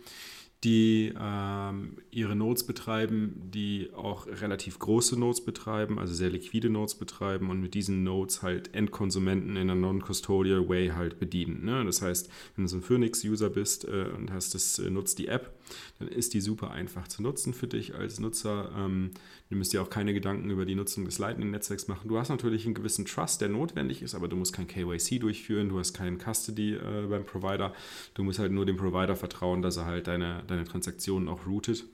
die 0.64 1.12
ähm, 1.18 1.98
ihre 2.10 2.34
Nodes 2.34 2.64
betreiben, 2.64 3.50
die 3.54 3.90
auch 3.94 4.26
relativ 4.26 4.78
große 4.80 5.18
Nodes 5.18 5.44
betreiben, 5.44 5.98
also 5.98 6.14
sehr 6.14 6.30
liquide 6.30 6.68
Nodes 6.68 6.96
betreiben 6.96 7.50
und 7.50 7.60
mit 7.60 7.74
diesen 7.74 8.02
Nodes 8.02 8.42
halt 8.42 8.74
Endkonsumenten 8.74 9.50
in 9.50 9.70
einer 9.70 9.76
non-custodial 9.76 10.68
Way 10.68 10.88
halt 10.96 11.20
bedienen. 11.20 11.64
Ne? 11.64 11.84
Das 11.84 12.02
heißt, 12.02 12.28
wenn 12.56 12.64
du 12.64 12.68
so 12.68 12.76
ein 12.76 12.82
Phoenix-User 12.82 13.50
bist 13.50 13.86
äh, 13.86 14.06
und 14.16 14.32
hast 14.32 14.54
das, 14.54 14.80
äh, 14.80 14.90
nutzt 14.90 15.20
die 15.20 15.28
App, 15.28 15.57
dann 15.98 16.08
ist 16.08 16.34
die 16.34 16.40
super 16.40 16.70
einfach 16.70 17.08
zu 17.08 17.22
nutzen 17.22 17.54
für 17.54 17.66
dich 17.66 17.94
als 17.94 18.20
Nutzer. 18.20 18.70
Ähm, 18.76 19.10
du 19.50 19.56
musst 19.56 19.72
dir 19.72 19.82
auch 19.82 19.90
keine 19.90 20.14
Gedanken 20.14 20.50
über 20.50 20.64
die 20.64 20.74
Nutzung 20.74 21.04
des 21.04 21.18
Lightning-Netzwerks 21.18 21.88
machen. 21.88 22.08
Du 22.08 22.18
hast 22.18 22.28
natürlich 22.28 22.64
einen 22.64 22.74
gewissen 22.74 23.04
Trust, 23.04 23.40
der 23.40 23.48
notwendig 23.48 24.02
ist, 24.02 24.14
aber 24.14 24.28
du 24.28 24.36
musst 24.36 24.52
kein 24.52 24.66
KYC 24.66 25.18
durchführen, 25.20 25.68
du 25.68 25.78
hast 25.78 25.94
keinen 25.94 26.18
Custody 26.18 26.74
äh, 26.74 27.06
beim 27.08 27.24
Provider. 27.24 27.72
Du 28.14 28.24
musst 28.24 28.38
halt 28.38 28.52
nur 28.52 28.66
dem 28.66 28.76
Provider 28.76 29.16
vertrauen, 29.16 29.62
dass 29.62 29.76
er 29.76 29.86
halt 29.86 30.06
deine, 30.06 30.42
deine 30.46 30.64
Transaktionen 30.64 31.28
auch 31.28 31.46
routet. 31.46 31.84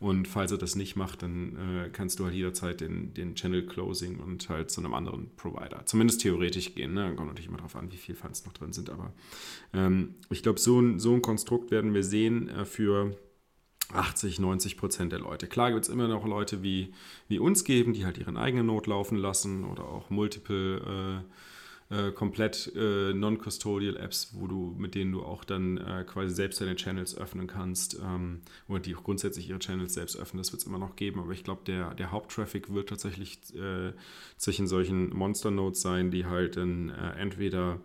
Und 0.00 0.28
falls 0.28 0.50
er 0.50 0.58
das 0.58 0.76
nicht 0.76 0.96
macht, 0.96 1.22
dann 1.22 1.56
äh, 1.56 1.90
kannst 1.90 2.18
du 2.18 2.24
halt 2.24 2.34
jederzeit 2.34 2.80
den, 2.80 3.14
den 3.14 3.34
Channel 3.34 3.66
Closing 3.66 4.18
und 4.18 4.48
halt 4.48 4.70
zu 4.70 4.80
einem 4.80 4.94
anderen 4.94 5.30
Provider, 5.36 5.86
zumindest 5.86 6.20
theoretisch 6.20 6.74
gehen. 6.74 6.94
Ne? 6.94 7.14
Kommt 7.14 7.28
natürlich 7.28 7.48
immer 7.48 7.58
darauf 7.58 7.76
an, 7.76 7.92
wie 7.92 7.96
viel 7.96 8.14
Funds 8.14 8.44
noch 8.44 8.52
drin 8.52 8.72
sind. 8.72 8.90
Aber 8.90 9.12
ähm, 9.72 10.14
ich 10.30 10.42
glaube, 10.42 10.58
so 10.58 10.80
ein, 10.80 10.98
so 10.98 11.14
ein 11.14 11.22
Konstrukt 11.22 11.70
werden 11.70 11.94
wir 11.94 12.02
sehen 12.02 12.48
äh, 12.48 12.64
für 12.64 13.16
80, 13.92 14.40
90 14.40 14.76
Prozent 14.76 15.12
der 15.12 15.20
Leute. 15.20 15.46
Klar 15.46 15.72
gibt 15.72 15.84
es 15.84 15.88
immer 15.88 16.08
noch 16.08 16.26
Leute 16.26 16.62
wie, 16.62 16.92
wie 17.28 17.38
uns 17.38 17.64
geben, 17.64 17.92
die 17.92 18.04
halt 18.04 18.18
ihren 18.18 18.36
eigenen 18.36 18.66
Not 18.66 18.86
laufen 18.86 19.18
lassen 19.18 19.64
oder 19.64 19.84
auch 19.84 20.10
multiple 20.10 21.22
äh, 21.90 21.94
äh, 21.94 22.12
komplett 22.12 22.72
äh, 22.74 23.12
non-custodial 23.12 23.96
Apps, 23.96 24.30
wo 24.32 24.46
du, 24.46 24.74
mit 24.78 24.94
denen 24.94 25.12
du 25.12 25.22
auch 25.22 25.44
dann 25.44 25.76
äh, 25.76 26.04
quasi 26.06 26.34
selbst 26.34 26.60
deine 26.60 26.76
Channels 26.76 27.16
öffnen 27.16 27.46
kannst 27.46 27.98
ähm, 28.02 28.40
oder 28.68 28.80
die 28.80 28.96
auch 28.96 29.04
grundsätzlich 29.04 29.50
ihre 29.50 29.58
Channels 29.58 29.94
selbst 29.94 30.16
öffnen. 30.16 30.38
Das 30.38 30.50
wird 30.52 30.62
es 30.62 30.66
immer 30.66 30.78
noch 30.78 30.96
geben, 30.96 31.20
aber 31.20 31.32
ich 31.32 31.44
glaube, 31.44 31.60
der, 31.66 31.94
der 31.94 32.10
Haupttraffic 32.10 32.72
wird 32.72 32.88
tatsächlich 32.88 33.38
äh, 33.54 33.92
zwischen 34.38 34.66
solchen 34.66 35.14
Monster-Nodes 35.14 35.82
sein, 35.82 36.10
die 36.10 36.24
halt 36.24 36.56
dann 36.56 36.88
äh, 36.88 37.20
entweder 37.20 37.80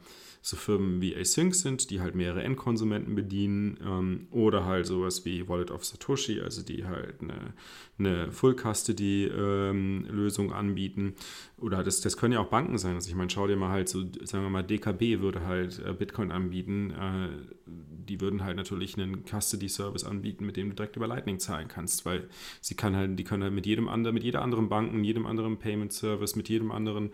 so 0.49 0.57
Firmen 0.57 1.01
wie 1.01 1.15
Async 1.15 1.55
sind, 1.55 1.89
die 1.89 2.01
halt 2.01 2.15
mehrere 2.15 2.43
Endkonsumenten 2.43 3.15
bedienen, 3.15 3.79
ähm, 3.85 4.27
oder 4.31 4.65
halt 4.65 4.87
sowas 4.87 5.23
wie 5.25 5.47
Wallet 5.47 5.71
of 5.71 5.85
Satoshi, 5.85 6.41
also 6.41 6.61
die 6.63 6.85
halt 6.85 7.21
eine, 7.21 7.53
eine 7.97 8.29
Full-Custody-Lösung 8.31 10.51
anbieten. 10.51 11.13
Oder 11.57 11.81
das, 11.83 12.01
das 12.01 12.17
können 12.17 12.33
ja 12.33 12.39
auch 12.39 12.49
Banken 12.49 12.77
sein. 12.77 12.95
Also 12.95 13.09
ich 13.09 13.15
meine, 13.15 13.29
schau 13.29 13.47
dir 13.47 13.55
mal 13.57 13.69
halt 13.69 13.87
so, 13.89 14.01
sagen 14.23 14.43
wir 14.43 14.49
mal, 14.49 14.63
DKB 14.63 15.19
würde 15.19 15.45
halt 15.45 15.79
äh, 15.85 15.93
Bitcoin 15.93 16.31
anbieten. 16.31 16.91
Äh, 16.91 17.29
die 17.67 18.19
würden 18.19 18.43
halt 18.43 18.57
natürlich 18.57 18.97
einen 18.97 19.23
Custody-Service 19.25 20.03
anbieten, 20.03 20.45
mit 20.45 20.57
dem 20.57 20.69
du 20.69 20.75
direkt 20.75 20.95
über 20.95 21.07
Lightning 21.07 21.37
zahlen 21.39 21.67
kannst, 21.67 22.05
weil 22.05 22.27
sie 22.59 22.75
kann 22.75 22.95
halt, 22.95 23.19
die 23.19 23.23
können 23.23 23.43
halt 23.43 23.53
mit 23.53 23.67
jedem 23.67 23.87
anderen, 23.87 24.15
mit 24.15 24.23
jeder 24.23 24.41
anderen 24.41 24.67
Bank, 24.67 24.91
mit 24.93 25.05
jedem 25.05 25.27
anderen 25.27 25.57
Payment-Service, 25.57 26.35
mit 26.35 26.49
jedem 26.49 26.71
anderen 26.71 27.11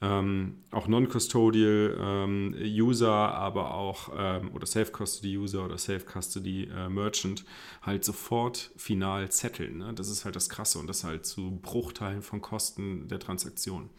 ähm, 0.00 0.62
auch 0.70 0.86
non-custodial 0.86 1.98
ähm, 2.00 2.54
User, 2.56 3.10
aber 3.10 3.74
auch 3.74 4.10
ähm, 4.16 4.52
oder 4.54 4.66
Self-Custody-User 4.66 5.64
oder 5.64 5.76
Self-Custody-Merchant 5.76 7.44
halt 7.82 8.04
sofort 8.04 8.70
final 8.76 9.28
zetteln. 9.30 9.78
Ne? 9.78 9.92
Das 9.94 10.08
ist 10.08 10.24
halt 10.24 10.36
das 10.36 10.48
Krasse 10.48 10.78
und 10.78 10.86
das 10.86 11.02
halt 11.02 11.26
zu 11.26 11.58
Bruchteilen 11.62 12.22
von 12.22 12.40
Kosten 12.40 13.08
der 13.08 13.18
Transaktion. 13.18 13.90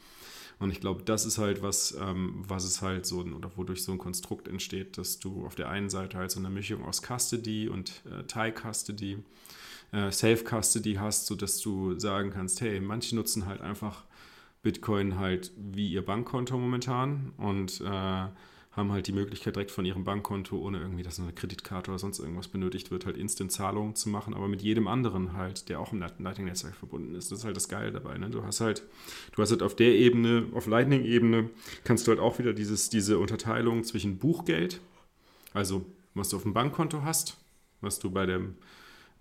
Und 0.59 0.71
ich 0.71 0.81
glaube, 0.81 1.03
das 1.03 1.25
ist 1.25 1.37
halt 1.37 1.61
was, 1.63 1.97
ähm, 1.99 2.43
was 2.47 2.63
es 2.63 2.81
halt 2.81 3.05
so, 3.05 3.19
oder 3.19 3.51
wodurch 3.57 3.83
so 3.83 3.91
ein 3.91 3.97
Konstrukt 3.97 4.47
entsteht, 4.47 4.97
dass 4.97 5.19
du 5.19 5.45
auf 5.45 5.55
der 5.55 5.69
einen 5.69 5.89
Seite 5.89 6.17
halt 6.17 6.31
so 6.31 6.39
eine 6.39 6.49
Mischung 6.49 6.85
aus 6.85 7.01
Custody 7.01 7.67
und 7.69 8.03
äh, 8.05 8.23
Tie-Custody, 8.23 9.23
äh, 9.91 10.11
Self-Custody 10.11 10.95
hast, 10.95 11.27
sodass 11.27 11.59
du 11.59 11.97
sagen 11.99 12.31
kannst, 12.31 12.61
hey, 12.61 12.79
manche 12.79 13.15
nutzen 13.15 13.45
halt 13.45 13.61
einfach 13.61 14.03
Bitcoin 14.61 15.17
halt 15.17 15.51
wie 15.57 15.89
ihr 15.89 16.05
Bankkonto 16.05 16.57
momentan 16.57 17.33
und 17.37 17.81
äh, 17.81 18.27
haben 18.71 18.91
halt 18.91 19.07
die 19.07 19.11
Möglichkeit 19.11 19.55
direkt 19.55 19.71
von 19.71 19.85
ihrem 19.85 20.03
Bankkonto, 20.03 20.57
ohne 20.57 20.79
irgendwie, 20.79 21.03
dass 21.03 21.19
eine 21.19 21.33
Kreditkarte 21.33 21.91
oder 21.91 21.99
sonst 21.99 22.19
irgendwas 22.19 22.47
benötigt 22.47 22.91
wird, 22.91 23.05
halt 23.05 23.17
Instant-Zahlungen 23.17 23.95
zu 23.95 24.09
machen, 24.09 24.33
aber 24.33 24.47
mit 24.47 24.61
jedem 24.61 24.87
anderen 24.87 25.33
halt, 25.33 25.69
der 25.69 25.79
auch 25.79 25.91
im 25.91 25.99
Lightning-Netzwerk 25.99 26.75
verbunden 26.75 27.15
ist. 27.15 27.31
Das 27.31 27.39
ist 27.39 27.45
halt 27.45 27.55
das 27.55 27.67
Geile 27.67 27.91
dabei. 27.91 28.17
Ne? 28.17 28.29
Du 28.29 28.43
hast 28.43 28.61
halt, 28.61 28.83
du 29.33 29.41
hast 29.41 29.51
halt 29.51 29.63
auf 29.63 29.75
der 29.75 29.93
Ebene, 29.95 30.45
auf 30.53 30.67
Lightning-Ebene, 30.67 31.49
kannst 31.83 32.05
du 32.05 32.11
halt 32.11 32.19
auch 32.19 32.39
wieder 32.39 32.53
dieses, 32.53 32.89
diese 32.89 33.17
Unterteilung 33.17 33.83
zwischen 33.83 34.17
Buchgeld, 34.17 34.79
also 35.53 35.85
was 36.13 36.29
du 36.29 36.37
auf 36.37 36.43
dem 36.43 36.53
Bankkonto 36.53 37.01
hast, 37.03 37.37
was 37.81 37.99
du 37.99 38.11
bei 38.11 38.25
dem, 38.25 38.55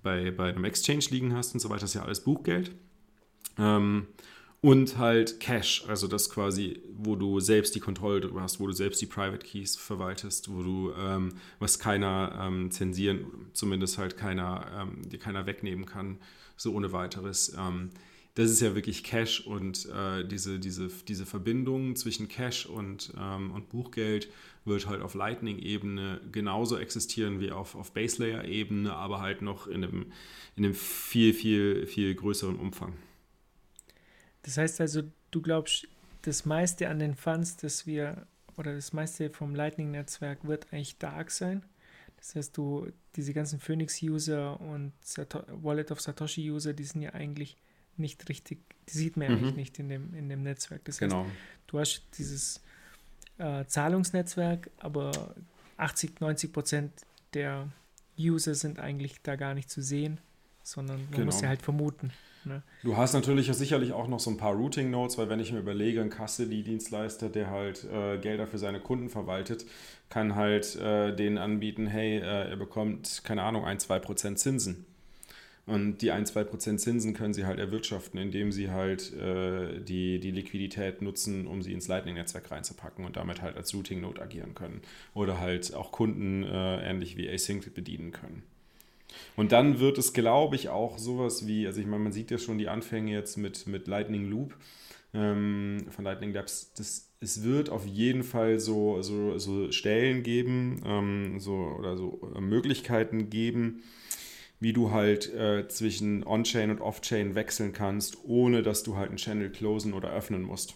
bei, 0.03 0.31
bei 0.31 0.51
einem 0.51 0.65
Exchange 0.65 1.05
liegen 1.11 1.35
hast 1.35 1.55
und 1.55 1.61
so 1.61 1.71
weiter, 1.71 1.85
ist 1.85 1.95
ja 1.95 2.03
alles 2.03 2.23
Buchgeld. 2.23 2.73
Ähm, 3.59 4.07
und 4.61 4.99
halt 4.99 5.39
Cash, 5.39 5.85
also 5.87 6.09
das 6.09 6.31
quasi, 6.31 6.81
wo 6.97 7.15
du 7.15 7.39
selbst 7.39 7.75
die 7.75 7.81
Kontrolle 7.81 8.21
darüber 8.21 8.43
hast, 8.43 8.59
wo 8.59 8.67
du 8.67 8.73
selbst 8.73 9.01
die 9.01 9.07
Private 9.07 9.47
Keys 9.47 9.77
verwaltest, 9.77 10.53
wo 10.53 10.63
du, 10.63 10.93
ähm, 10.99 11.35
was 11.61 11.79
keiner 11.79 12.37
ähm, 12.43 12.71
zensieren, 12.71 13.27
zumindest 13.53 13.99
halt 13.99 14.17
keiner, 14.17 14.67
ähm, 14.77 15.09
dir 15.09 15.19
keiner 15.19 15.47
wegnehmen 15.47 15.87
kann, 15.87 16.19
so 16.57 16.75
ohne 16.75 16.93
weiteres. 16.93 17.55
Ähm, 17.57 17.91
das 18.35 18.51
ist 18.51 18.61
ja 18.61 18.75
wirklich 18.75 19.05
Cash 19.05 19.41
und 19.47 19.87
äh, 19.87 20.25
diese, 20.25 20.59
diese, 20.59 20.89
diese 21.07 21.27
Verbindung 21.27 21.97
zwischen 21.97 22.29
Cash 22.29 22.67
und, 22.67 23.13
ähm, 23.19 23.53
und 23.53 23.69
Buchgeld 23.69 24.29
wird 24.65 24.87
halt 24.87 25.03
auf 25.03 25.15
Lightning-Ebene 25.15 26.21
genauso 26.31 26.79
existieren 26.79 27.41
wie 27.41 27.51
auf, 27.53 27.75
auf 27.75 27.93
Base-Layer-Ebene, 27.93 28.93
aber 28.93 29.21
halt 29.21 29.43
noch 29.43 29.67
in 29.67 29.85
einem, 29.85 30.07
in 30.57 30.65
einem 30.65 30.75
viel, 30.75 31.33
viel, 31.33 31.87
viel 31.87 32.15
größeren 32.15 32.57
Umfang. 32.57 32.93
Das 34.49 34.57
heißt 34.57 34.81
also, 34.81 35.03
du 35.31 35.43
glaubst, 35.43 35.87
das 36.23 36.47
meiste 36.47 36.89
an 36.89 36.99
den 37.01 37.15
Funds, 37.15 37.59
das 37.59 37.87
wir, 37.87 38.27
oder 38.57 38.75
das 38.75 38.95
meiste 38.95 39.29
vom 39.29 39.55
Lightning-Netzwerk 39.55 40.39
wird 40.47 40.73
eigentlich 40.73 40.97
dark 40.97 41.31
sein. 41.31 41.63
Das 42.17 42.35
heißt, 42.35 42.57
du, 42.57 42.91
diese 43.15 43.35
ganzen 43.35 43.61
Phoenix-User 43.61 44.59
und 44.59 44.93
Sato 45.03 45.43
Wallet 45.63 45.91
of 45.91 46.01
Satoshi-User, 46.01 46.73
die 46.73 46.85
sind 46.85 47.03
ja 47.03 47.13
eigentlich 47.13 47.59
nicht 47.99 48.27
richtig, 48.31 48.59
die 48.89 48.93
sieht 48.97 49.19
man 49.19 49.29
Mhm. 49.29 49.35
eigentlich 49.37 49.55
nicht 49.57 49.79
in 49.81 49.91
dem, 49.91 50.15
in 50.15 50.31
dem 50.31 50.43
Netzwerk. 50.43 50.83
Das 50.87 50.95
heißt, 51.03 51.11
Genau. 51.11 51.27
du 51.67 51.79
hast 51.79 52.05
dieses 52.17 52.63
äh, 53.37 53.67
Zahlungsnetzwerk, 53.67 54.71
aber 54.79 55.35
80, 55.77 56.21
90 56.21 56.53
Prozent 56.55 56.93
der 57.35 57.69
User 58.19 58.55
sind 58.55 58.79
eigentlich 58.81 59.21
da 59.23 59.37
gar 59.37 59.53
nicht 59.53 59.69
zu 59.69 59.83
sehen, 59.83 60.19
sondern 60.63 61.07
man 61.11 61.25
muss 61.27 61.35
Genau. 61.37 61.43
ja 61.43 61.49
halt 61.51 61.61
vermuten. 61.61 62.13
Ne? 62.45 62.63
Du 62.83 62.97
hast 62.97 63.13
natürlich 63.13 63.53
sicherlich 63.53 63.93
auch 63.93 64.09
noch 64.09 64.21
so 64.21 64.31
ein 64.31 64.37
paar 64.37 64.55
Routing 64.55 64.91
Notes, 64.91 65.19
weil 65.19 65.29
wenn 65.29 65.41
ich 65.41 65.53
mir 65.53 65.59
überlege, 65.59 66.01
ein 66.01 66.11
Custody-Dienstleister, 66.11 67.29
der 67.29 67.51
halt 67.51 67.85
äh, 67.85 68.19
Gelder 68.19 68.47
für 68.47 68.59
seine 68.59 68.81
Kunden 68.81 69.09
verwaltet, 69.09 69.65
kann 70.09 70.35
halt 70.35 70.77
äh, 70.77 71.15
denen 71.15 71.39
anbieten, 71.39 71.87
hey, 71.87 72.19
äh, 72.19 72.51
er 72.51 72.57
bekommt, 72.57 73.23
keine 73.25 73.43
Ahnung, 73.43 73.65
ein, 73.65 73.79
zwei 73.79 73.99
Prozent 73.99 74.39
Zinsen. 74.39 74.87
Und 75.69 75.99
die 75.99 76.11
1-2% 76.11 76.79
Zinsen 76.79 77.13
können 77.13 77.35
sie 77.35 77.45
halt 77.45 77.59
erwirtschaften, 77.59 78.19
indem 78.19 78.53
sie 78.53 78.71
halt 78.71 79.13
äh, 79.13 79.81
die, 79.81 80.19
die 80.19 80.31
Liquidität 80.31 81.03
nutzen, 81.03 81.47
um 81.47 81.61
sie 81.61 81.75
ins 81.75 81.89
Lightning-Netzwerk 81.89 82.51
reinzupacken 82.51 83.05
und 83.05 83.19
damit 83.19 83.43
halt 83.43 83.55
als 83.55 83.75
Routing-Node 83.75 84.23
agieren 84.23 84.55
können. 84.55 84.81
Oder 85.13 85.39
halt 85.41 85.75
auch 85.75 85.93
Kunden 85.93 86.43
äh, 86.43 86.91
ähnlich 86.91 87.19
wie 87.19 87.29
Async 87.29 87.75
bedienen 87.75 88.13
können. 88.13 88.45
Und 89.37 89.53
dann 89.53 89.81
wird 89.81 89.99
es, 89.99 90.13
glaube 90.13 90.57
ich, 90.57 90.69
auch 90.69 90.99
sowas 90.99 91.47
wie, 91.47 91.67
also 91.67 91.81
ich 91.81 91.87
meine, 91.87 92.03
man 92.03 92.13
sieht 92.13 92.31
ja 92.31 92.39
schon 92.39 92.59
die 92.59 92.69
Anfänge 92.69 93.13
jetzt 93.13 93.37
mit, 93.37 93.67
mit 93.67 93.87
Lightning 93.87 94.29
Loop 94.29 94.55
ähm, 95.15 95.87
von 95.91 96.05
Lightning 96.05 96.33
Labs. 96.33 96.73
Das, 96.75 97.11
es 97.21 97.43
wird 97.43 97.71
auf 97.71 97.87
jeden 97.87 98.23
Fall 98.23 98.61
so, 98.61 99.03
so, 99.03 99.39
so 99.39 99.73
Stellen 99.73 100.23
geben 100.23 100.83
ähm, 100.85 101.41
so, 101.41 101.55
oder 101.79 101.97
so 101.97 102.33
äh, 102.37 102.41
Möglichkeiten 102.41 103.31
geben, 103.31 103.83
wie 104.61 104.73
du 104.73 104.91
halt 104.91 105.33
äh, 105.35 105.69
zwischen 105.69 106.27
On-Chain 106.27 106.71
und 106.71 106.81
Off-Chain 106.81 107.35
wechseln 107.35 107.73
kannst, 107.73 108.19
ohne 108.25 108.63
dass 108.63 108.83
du 108.83 108.97
halt 108.97 109.09
einen 109.09 109.19
Channel 109.19 109.51
closen 109.51 109.95
oder 109.95 110.11
öffnen 110.13 110.43
musst. 110.43 110.75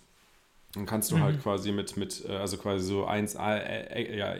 Dann 0.74 0.86
kannst 0.86 1.10
du 1.10 1.16
halt 1.16 1.22
mhm. 1.22 1.32
halt 1.34 1.42
quasi 1.42 1.72
mit, 1.72 1.96
mit, 1.96 2.24
äh, 2.26 2.32
also 2.32 2.56
quasi 2.56 2.84
so 2.84 3.04
eins, 3.04 3.34
äh, 3.34 3.58
äh, 3.58 4.18
ja, 4.18 4.36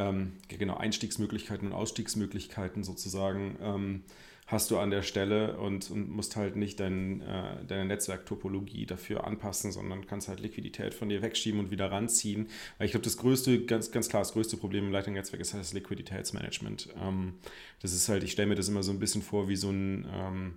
ähm, 0.00 0.32
genau, 0.48 0.76
Einstiegsmöglichkeiten 0.76 1.68
und 1.68 1.74
Ausstiegsmöglichkeiten 1.74 2.82
sozusagen 2.82 3.56
ähm, 3.60 4.02
hast 4.46 4.70
du 4.70 4.78
an 4.78 4.90
der 4.90 5.02
Stelle 5.02 5.58
und, 5.58 5.90
und 5.90 6.10
musst 6.10 6.34
halt 6.36 6.56
nicht 6.56 6.80
dein, 6.80 7.20
äh, 7.20 7.64
deine 7.66 7.84
Netzwerktopologie 7.84 8.86
dafür 8.86 9.24
anpassen, 9.24 9.70
sondern 9.70 10.06
kannst 10.06 10.28
halt 10.28 10.40
Liquidität 10.40 10.92
von 10.92 11.08
dir 11.08 11.22
wegschieben 11.22 11.60
und 11.60 11.70
wieder 11.70 11.92
ranziehen. 11.92 12.48
Weil 12.78 12.86
ich 12.86 12.92
glaube, 12.92 13.04
das 13.04 13.16
größte, 13.16 13.64
ganz, 13.66 13.92
ganz 13.92 14.08
klar, 14.08 14.22
das 14.22 14.32
größte 14.32 14.56
Problem 14.56 14.86
im 14.86 14.92
Lightning-Netzwerk 14.92 15.40
ist 15.40 15.52
halt 15.52 15.62
das 15.62 15.72
Liquiditätsmanagement. 15.72 16.88
Ähm, 17.00 17.34
das 17.80 17.92
ist 17.92 18.08
halt, 18.08 18.24
ich 18.24 18.32
stelle 18.32 18.48
mir 18.48 18.56
das 18.56 18.68
immer 18.68 18.82
so 18.82 18.90
ein 18.90 18.98
bisschen 18.98 19.22
vor 19.22 19.48
wie 19.48 19.56
so 19.56 19.70
ein 19.70 20.08
ähm, 20.12 20.54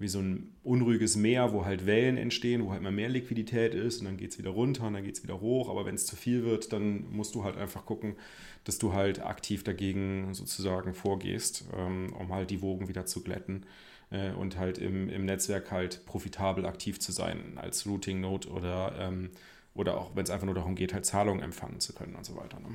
wie 0.00 0.08
so 0.08 0.18
ein 0.18 0.54
unruhiges 0.64 1.14
Meer, 1.16 1.52
wo 1.52 1.66
halt 1.66 1.84
Wellen 1.84 2.16
entstehen, 2.16 2.64
wo 2.64 2.70
halt 2.70 2.80
immer 2.80 2.90
mehr 2.90 3.10
Liquidität 3.10 3.74
ist 3.74 4.00
und 4.00 4.06
dann 4.06 4.16
geht 4.16 4.32
es 4.32 4.38
wieder 4.38 4.50
runter 4.50 4.86
und 4.86 4.94
dann 4.94 5.04
geht 5.04 5.16
es 5.16 5.22
wieder 5.22 5.40
hoch. 5.40 5.68
Aber 5.68 5.84
wenn 5.84 5.94
es 5.94 6.06
zu 6.06 6.16
viel 6.16 6.44
wird, 6.44 6.72
dann 6.72 7.10
musst 7.12 7.34
du 7.34 7.44
halt 7.44 7.58
einfach 7.58 7.84
gucken, 7.84 8.16
dass 8.64 8.78
du 8.78 8.94
halt 8.94 9.22
aktiv 9.22 9.62
dagegen 9.62 10.32
sozusagen 10.32 10.94
vorgehst, 10.94 11.66
ähm, 11.76 12.14
um 12.18 12.32
halt 12.32 12.50
die 12.50 12.62
Wogen 12.62 12.88
wieder 12.88 13.04
zu 13.04 13.22
glätten 13.22 13.66
äh, 14.10 14.30
und 14.32 14.58
halt 14.58 14.78
im, 14.78 15.10
im 15.10 15.26
Netzwerk 15.26 15.70
halt 15.70 16.06
profitabel 16.06 16.64
aktiv 16.64 16.98
zu 16.98 17.12
sein 17.12 17.56
als 17.56 17.86
Routing 17.86 18.22
Node 18.22 18.48
oder, 18.48 18.94
ähm, 18.98 19.30
oder 19.74 19.98
auch 19.98 20.16
wenn 20.16 20.24
es 20.24 20.30
einfach 20.30 20.46
nur 20.46 20.54
darum 20.54 20.76
geht, 20.76 20.94
halt 20.94 21.04
Zahlungen 21.04 21.42
empfangen 21.42 21.80
zu 21.80 21.92
können 21.92 22.14
und 22.14 22.24
so 22.24 22.36
weiter. 22.36 22.58
Ne? 22.58 22.68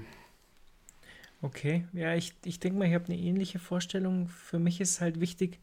Okay, 1.42 1.86
ja, 1.94 2.14
ich, 2.16 2.34
ich 2.46 2.60
denke 2.60 2.78
mal, 2.78 2.88
ich 2.88 2.94
habe 2.94 3.06
eine 3.06 3.18
ähnliche 3.18 3.60
Vorstellung. 3.60 4.28
Für 4.28 4.60
mich 4.60 4.80
ist 4.80 5.02
halt 5.02 5.20
wichtig, 5.20 5.60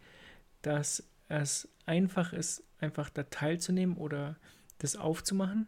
dass 0.61 1.05
es 1.41 1.69
einfach 1.87 2.33
ist, 2.33 2.63
einfach 2.79 3.11
da 3.11 3.23
teilzunehmen 3.25 3.97
oder 3.97 4.37
das 4.79 4.97
aufzumachen. 4.97 5.67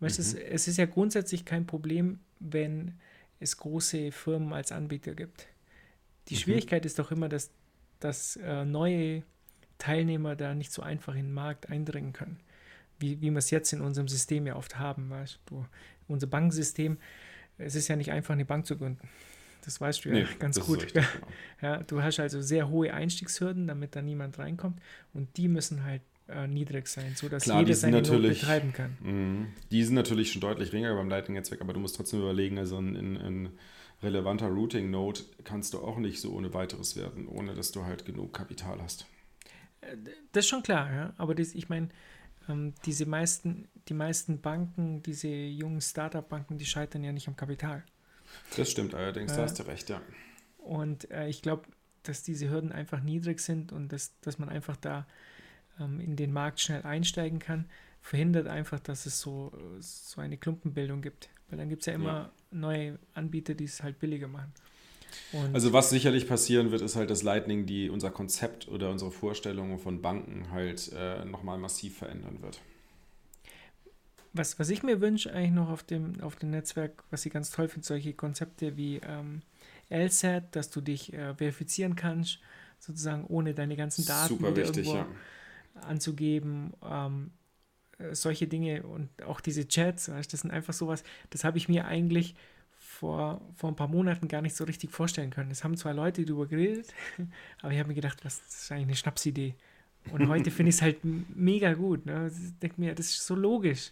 Weißt, 0.00 0.18
mhm. 0.18 0.22
es, 0.22 0.34
es 0.34 0.68
ist 0.68 0.76
ja 0.78 0.86
grundsätzlich 0.86 1.44
kein 1.44 1.66
Problem, 1.66 2.20
wenn 2.38 2.94
es 3.40 3.56
große 3.56 4.12
Firmen 4.12 4.52
als 4.52 4.72
Anbieter 4.72 5.14
gibt. 5.14 5.46
Die 6.28 6.34
mhm. 6.34 6.38
Schwierigkeit 6.38 6.86
ist 6.86 6.98
doch 6.98 7.10
immer, 7.10 7.28
dass, 7.28 7.50
dass 8.00 8.36
äh, 8.36 8.64
neue 8.64 9.22
Teilnehmer 9.78 10.36
da 10.36 10.54
nicht 10.54 10.72
so 10.72 10.82
einfach 10.82 11.14
in 11.14 11.26
den 11.26 11.34
Markt 11.34 11.68
eindringen 11.68 12.12
können, 12.12 12.40
wie, 12.98 13.20
wie 13.20 13.30
wir 13.30 13.38
es 13.38 13.50
jetzt 13.50 13.72
in 13.72 13.80
unserem 13.80 14.08
System 14.08 14.46
ja 14.46 14.56
oft 14.56 14.78
haben. 14.78 15.10
Weißt 15.10 15.40
du, 15.46 15.66
unser 16.08 16.26
Bankensystem, 16.26 16.98
es 17.58 17.74
ist 17.74 17.88
ja 17.88 17.96
nicht 17.96 18.12
einfach, 18.12 18.34
eine 18.34 18.44
Bank 18.44 18.66
zu 18.66 18.76
gründen. 18.76 19.06
Das 19.66 19.80
weißt 19.80 20.04
du 20.04 20.08
ja 20.08 20.14
nee, 20.14 20.26
ganz 20.38 20.58
gut. 20.58 20.84
Richtig, 20.84 20.94
genau. 21.20 21.26
ja, 21.60 21.82
du 21.82 22.02
hast 22.02 22.18
also 22.18 22.40
sehr 22.40 22.70
hohe 22.70 22.94
Einstiegshürden, 22.94 23.66
damit 23.66 23.94
da 23.94 24.00
niemand 24.00 24.38
reinkommt 24.38 24.80
und 25.12 25.36
die 25.36 25.48
müssen 25.48 25.84
halt 25.84 26.02
äh, 26.28 26.46
niedrig 26.46 26.88
sein, 26.88 27.14
sodass 27.14 27.42
Klar, 27.42 27.60
jeder 27.60 27.74
seine 27.74 28.00
Not 28.00 28.22
betreiben 28.22 28.72
kann. 28.72 28.96
Mh, 29.00 29.46
die 29.70 29.84
sind 29.84 29.94
natürlich 29.94 30.32
schon 30.32 30.40
deutlich 30.40 30.70
geringer 30.70 30.94
beim 30.94 31.08
Lightning-Netzwerk, 31.08 31.60
aber 31.60 31.72
du 31.72 31.80
musst 31.80 31.96
trotzdem 31.96 32.20
überlegen, 32.20 32.58
also 32.58 32.78
ein, 32.78 32.96
ein, 32.96 33.16
ein 33.16 33.48
relevanter 34.02 34.48
Routing-Node 34.48 35.20
kannst 35.44 35.74
du 35.74 35.80
auch 35.80 35.98
nicht 35.98 36.20
so 36.20 36.32
ohne 36.32 36.54
weiteres 36.54 36.96
werden, 36.96 37.28
ohne 37.28 37.54
dass 37.54 37.72
du 37.72 37.84
halt 37.84 38.04
genug 38.04 38.32
Kapital 38.32 38.80
hast. 38.80 39.06
Äh, 39.80 39.96
das 40.32 40.44
ist 40.44 40.48
schon 40.48 40.62
klar, 40.62 40.92
ja. 40.92 41.12
aber 41.16 41.34
das, 41.34 41.54
ich 41.54 41.68
meine, 41.68 41.88
ähm, 42.48 42.74
diese 42.84 43.06
meisten, 43.06 43.68
die 43.88 43.94
meisten 43.94 44.40
Banken, 44.40 45.02
diese 45.02 45.28
jungen 45.28 45.80
Startup-Banken, 45.80 46.58
die 46.58 46.66
scheitern 46.66 47.02
ja 47.02 47.12
nicht 47.12 47.28
am 47.28 47.36
Kapital. 47.36 47.84
Das 48.56 48.70
stimmt 48.70 48.94
allerdings, 48.94 49.34
da 49.34 49.42
hast 49.42 49.58
du 49.58 49.64
recht, 49.64 49.88
ja. 49.90 50.00
Und 50.58 51.10
äh, 51.10 51.28
ich 51.28 51.42
glaube, 51.42 51.66
dass 52.02 52.22
diese 52.22 52.50
Hürden 52.50 52.72
einfach 52.72 53.00
niedrig 53.02 53.40
sind 53.40 53.72
und 53.72 53.92
dass, 53.92 54.18
dass 54.20 54.38
man 54.38 54.48
einfach 54.48 54.76
da 54.76 55.06
ähm, 55.80 56.00
in 56.00 56.16
den 56.16 56.32
Markt 56.32 56.60
schnell 56.60 56.82
einsteigen 56.82 57.38
kann, 57.38 57.66
verhindert 58.00 58.46
einfach, 58.46 58.80
dass 58.80 59.06
es 59.06 59.20
so, 59.20 59.52
so 59.80 60.20
eine 60.20 60.36
Klumpenbildung 60.36 61.02
gibt. 61.02 61.28
Weil 61.48 61.58
dann 61.58 61.68
gibt 61.68 61.82
es 61.82 61.86
ja 61.86 61.94
immer 61.94 62.12
ja. 62.12 62.32
neue 62.50 62.98
Anbieter, 63.14 63.54
die 63.54 63.64
es 63.64 63.82
halt 63.82 63.98
billiger 63.98 64.28
machen. 64.28 64.52
Und 65.32 65.54
also 65.54 65.72
was 65.72 65.90
sicherlich 65.90 66.28
passieren 66.28 66.70
wird, 66.70 66.82
ist 66.82 66.96
halt, 66.96 67.10
dass 67.10 67.22
Lightning 67.22 67.66
die 67.66 67.90
unser 67.90 68.10
Konzept 68.10 68.68
oder 68.68 68.90
unsere 68.90 69.10
Vorstellungen 69.10 69.78
von 69.78 70.02
Banken 70.02 70.50
halt 70.50 70.92
äh, 70.94 71.24
nochmal 71.24 71.58
massiv 71.58 71.98
verändern 71.98 72.42
wird. 72.42 72.60
Was, 74.36 74.58
was 74.58 74.70
ich 74.70 74.82
mir 74.82 75.00
wünsche 75.00 75.32
eigentlich 75.32 75.52
noch 75.52 75.70
auf 75.70 75.82
dem, 75.82 76.20
auf 76.20 76.36
dem 76.36 76.50
Netzwerk, 76.50 77.04
was 77.10 77.24
ich 77.26 77.32
ganz 77.32 77.50
toll 77.50 77.68
finde, 77.68 77.86
solche 77.86 78.12
Konzepte 78.12 78.76
wie 78.76 79.00
ähm, 79.06 79.42
LSAT, 79.90 80.54
dass 80.54 80.70
du 80.70 80.80
dich 80.80 81.12
äh, 81.12 81.34
verifizieren 81.34 81.96
kannst, 81.96 82.40
sozusagen 82.78 83.24
ohne 83.26 83.54
deine 83.54 83.76
ganzen 83.76 84.04
Daten 84.04 84.28
Super 84.28 84.56
wichtig, 84.56 84.86
irgendwo, 84.86 84.96
ja 84.96 85.06
anzugeben. 85.82 86.72
Ähm, 86.82 87.30
äh, 87.98 88.14
solche 88.14 88.46
Dinge 88.46 88.82
und 88.82 89.08
auch 89.22 89.40
diese 89.40 89.66
Chats, 89.68 90.10
weißt, 90.10 90.32
das 90.32 90.40
sind 90.40 90.50
einfach 90.50 90.72
sowas, 90.72 91.02
das 91.30 91.44
habe 91.44 91.58
ich 91.58 91.68
mir 91.68 91.86
eigentlich 91.86 92.34
vor, 92.78 93.40
vor 93.54 93.70
ein 93.70 93.76
paar 93.76 93.88
Monaten 93.88 94.28
gar 94.28 94.42
nicht 94.42 94.56
so 94.56 94.64
richtig 94.64 94.90
vorstellen 94.90 95.30
können. 95.30 95.50
Es 95.50 95.64
haben 95.64 95.76
zwei 95.76 95.92
Leute 95.92 96.24
darüber 96.24 96.46
geredet, 96.46 96.92
aber 97.62 97.72
ich 97.72 97.78
habe 97.78 97.88
mir 97.88 97.94
gedacht, 97.94 98.24
was, 98.24 98.42
das 98.44 98.62
ist 98.62 98.72
eigentlich 98.72 98.86
eine 98.86 98.96
Schnapsidee. 98.96 99.54
Und 100.12 100.28
heute 100.28 100.52
finde 100.52 100.70
ich 100.70 100.76
es 100.76 100.82
halt 100.82 100.98
mega 101.02 101.72
gut. 101.74 102.06
Ne? 102.06 102.30
Ich 102.32 102.58
denke 102.60 102.80
mir, 102.80 102.94
das 102.94 103.06
ist 103.06 103.26
so 103.26 103.34
logisch. 103.34 103.90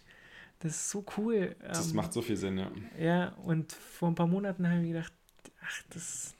Das 0.59 0.71
ist 0.71 0.89
so 0.89 1.05
cool. 1.17 1.55
Das 1.59 1.89
ähm, 1.89 1.95
macht 1.95 2.13
so 2.13 2.21
viel 2.21 2.37
Sinn, 2.37 2.57
ja. 2.57 2.71
Ja, 2.99 3.29
und 3.43 3.71
vor 3.71 4.09
ein 4.09 4.15
paar 4.15 4.27
Monaten 4.27 4.67
habe 4.67 4.81
ich 4.81 4.87
gedacht, 4.87 5.13
ach, 5.61 5.83
das 5.93 6.33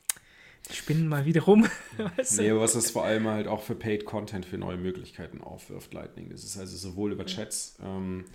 spinnen 0.71 1.08
mal 1.08 1.25
wieder 1.25 1.41
rum. 1.41 1.67
weißt 2.17 2.39
du? 2.39 2.41
Nee, 2.41 2.56
was 2.56 2.75
es 2.75 2.91
vor 2.91 3.06
allem 3.06 3.28
halt 3.28 3.47
auch 3.47 3.62
für 3.62 3.75
Paid 3.75 4.06
Content 4.06 4.45
für 4.45 4.58
neue 4.58 4.78
Möglichkeiten 4.78 5.41
aufwirft, 5.41 5.93
Lightning. 5.93 6.30
Das 6.30 6.43
ist 6.43 6.58
also 6.58 6.78
sowohl 6.78 7.12
über 7.12 7.25
Chats, 7.25 7.78
ähm, 7.84 8.25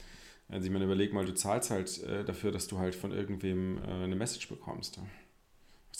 also 0.49 0.66
ich 0.66 0.73
meine, 0.73 0.85
überleg 0.85 1.12
mal, 1.12 1.25
du 1.25 1.33
zahlst 1.33 1.71
halt 1.71 2.03
äh, 2.03 2.25
dafür, 2.25 2.51
dass 2.51 2.66
du 2.66 2.79
halt 2.79 2.95
von 2.95 3.12
irgendwem 3.12 3.79
äh, 3.79 4.05
eine 4.05 4.16
Message 4.16 4.49
bekommst. 4.49 5.01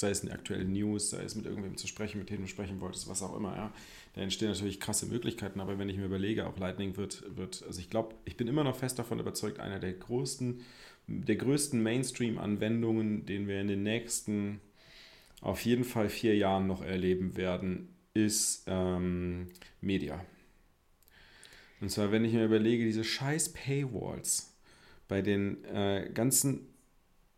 Sei 0.01 0.09
es 0.09 0.23
eine 0.23 0.33
aktuelle 0.33 0.65
News, 0.65 1.11
sei 1.11 1.23
es 1.23 1.35
mit 1.35 1.45
irgendwem 1.45 1.77
zu 1.77 1.87
sprechen, 1.87 2.21
mit 2.21 2.31
dem 2.31 2.41
du 2.41 2.49
sprechen 2.49 2.81
wolltest, 2.81 3.07
was 3.07 3.23
auch 3.23 3.37
immer, 3.37 3.55
ja. 3.55 3.71
Da 4.15 4.23
entstehen 4.23 4.49
natürlich 4.49 4.81
krasse 4.81 5.05
Möglichkeiten, 5.05 5.61
aber 5.61 5.79
wenn 5.79 5.91
ich 5.91 5.99
mir 5.99 6.07
überlege, 6.07 6.47
auch 6.47 6.57
Lightning 6.57 6.97
wird, 6.97 7.23
wird 7.37 7.63
also 7.67 7.79
ich 7.81 7.91
glaube, 7.91 8.15
ich 8.25 8.39
bin 8.39 8.49
immer 8.49 8.65
noch 8.65 8.77
fest 8.77 8.99
davon 8.99 9.21
überzeugt, 9.21 9.61
einer 9.61 9.79
der 9.79 9.93
größten, 9.93 10.63
der 11.07 11.37
größten 11.37 11.83
Mainstream-Anwendungen, 11.83 13.27
den 13.27 13.47
wir 13.47 13.61
in 13.61 13.69
den 13.69 13.83
nächsten 13.83 14.63
auf 15.43 15.67
jeden 15.67 15.85
Fall 15.85 16.09
vier 16.09 16.35
Jahren 16.35 16.67
noch 16.67 16.81
erleben 16.81 17.37
werden, 17.37 17.95
ist 18.15 18.65
ähm, 18.69 19.49
Media. 19.83 20.25
Und 21.83 21.91
zwar, 21.91 22.11
wenn 22.11 22.25
ich 22.25 22.33
mir 22.33 22.47
überlege, 22.47 22.87
diese 22.87 23.05
scheiß 23.05 23.53
Paywalls 23.53 24.57
bei 25.09 25.21
den 25.21 25.63
äh, 25.65 26.11
ganzen 26.15 26.70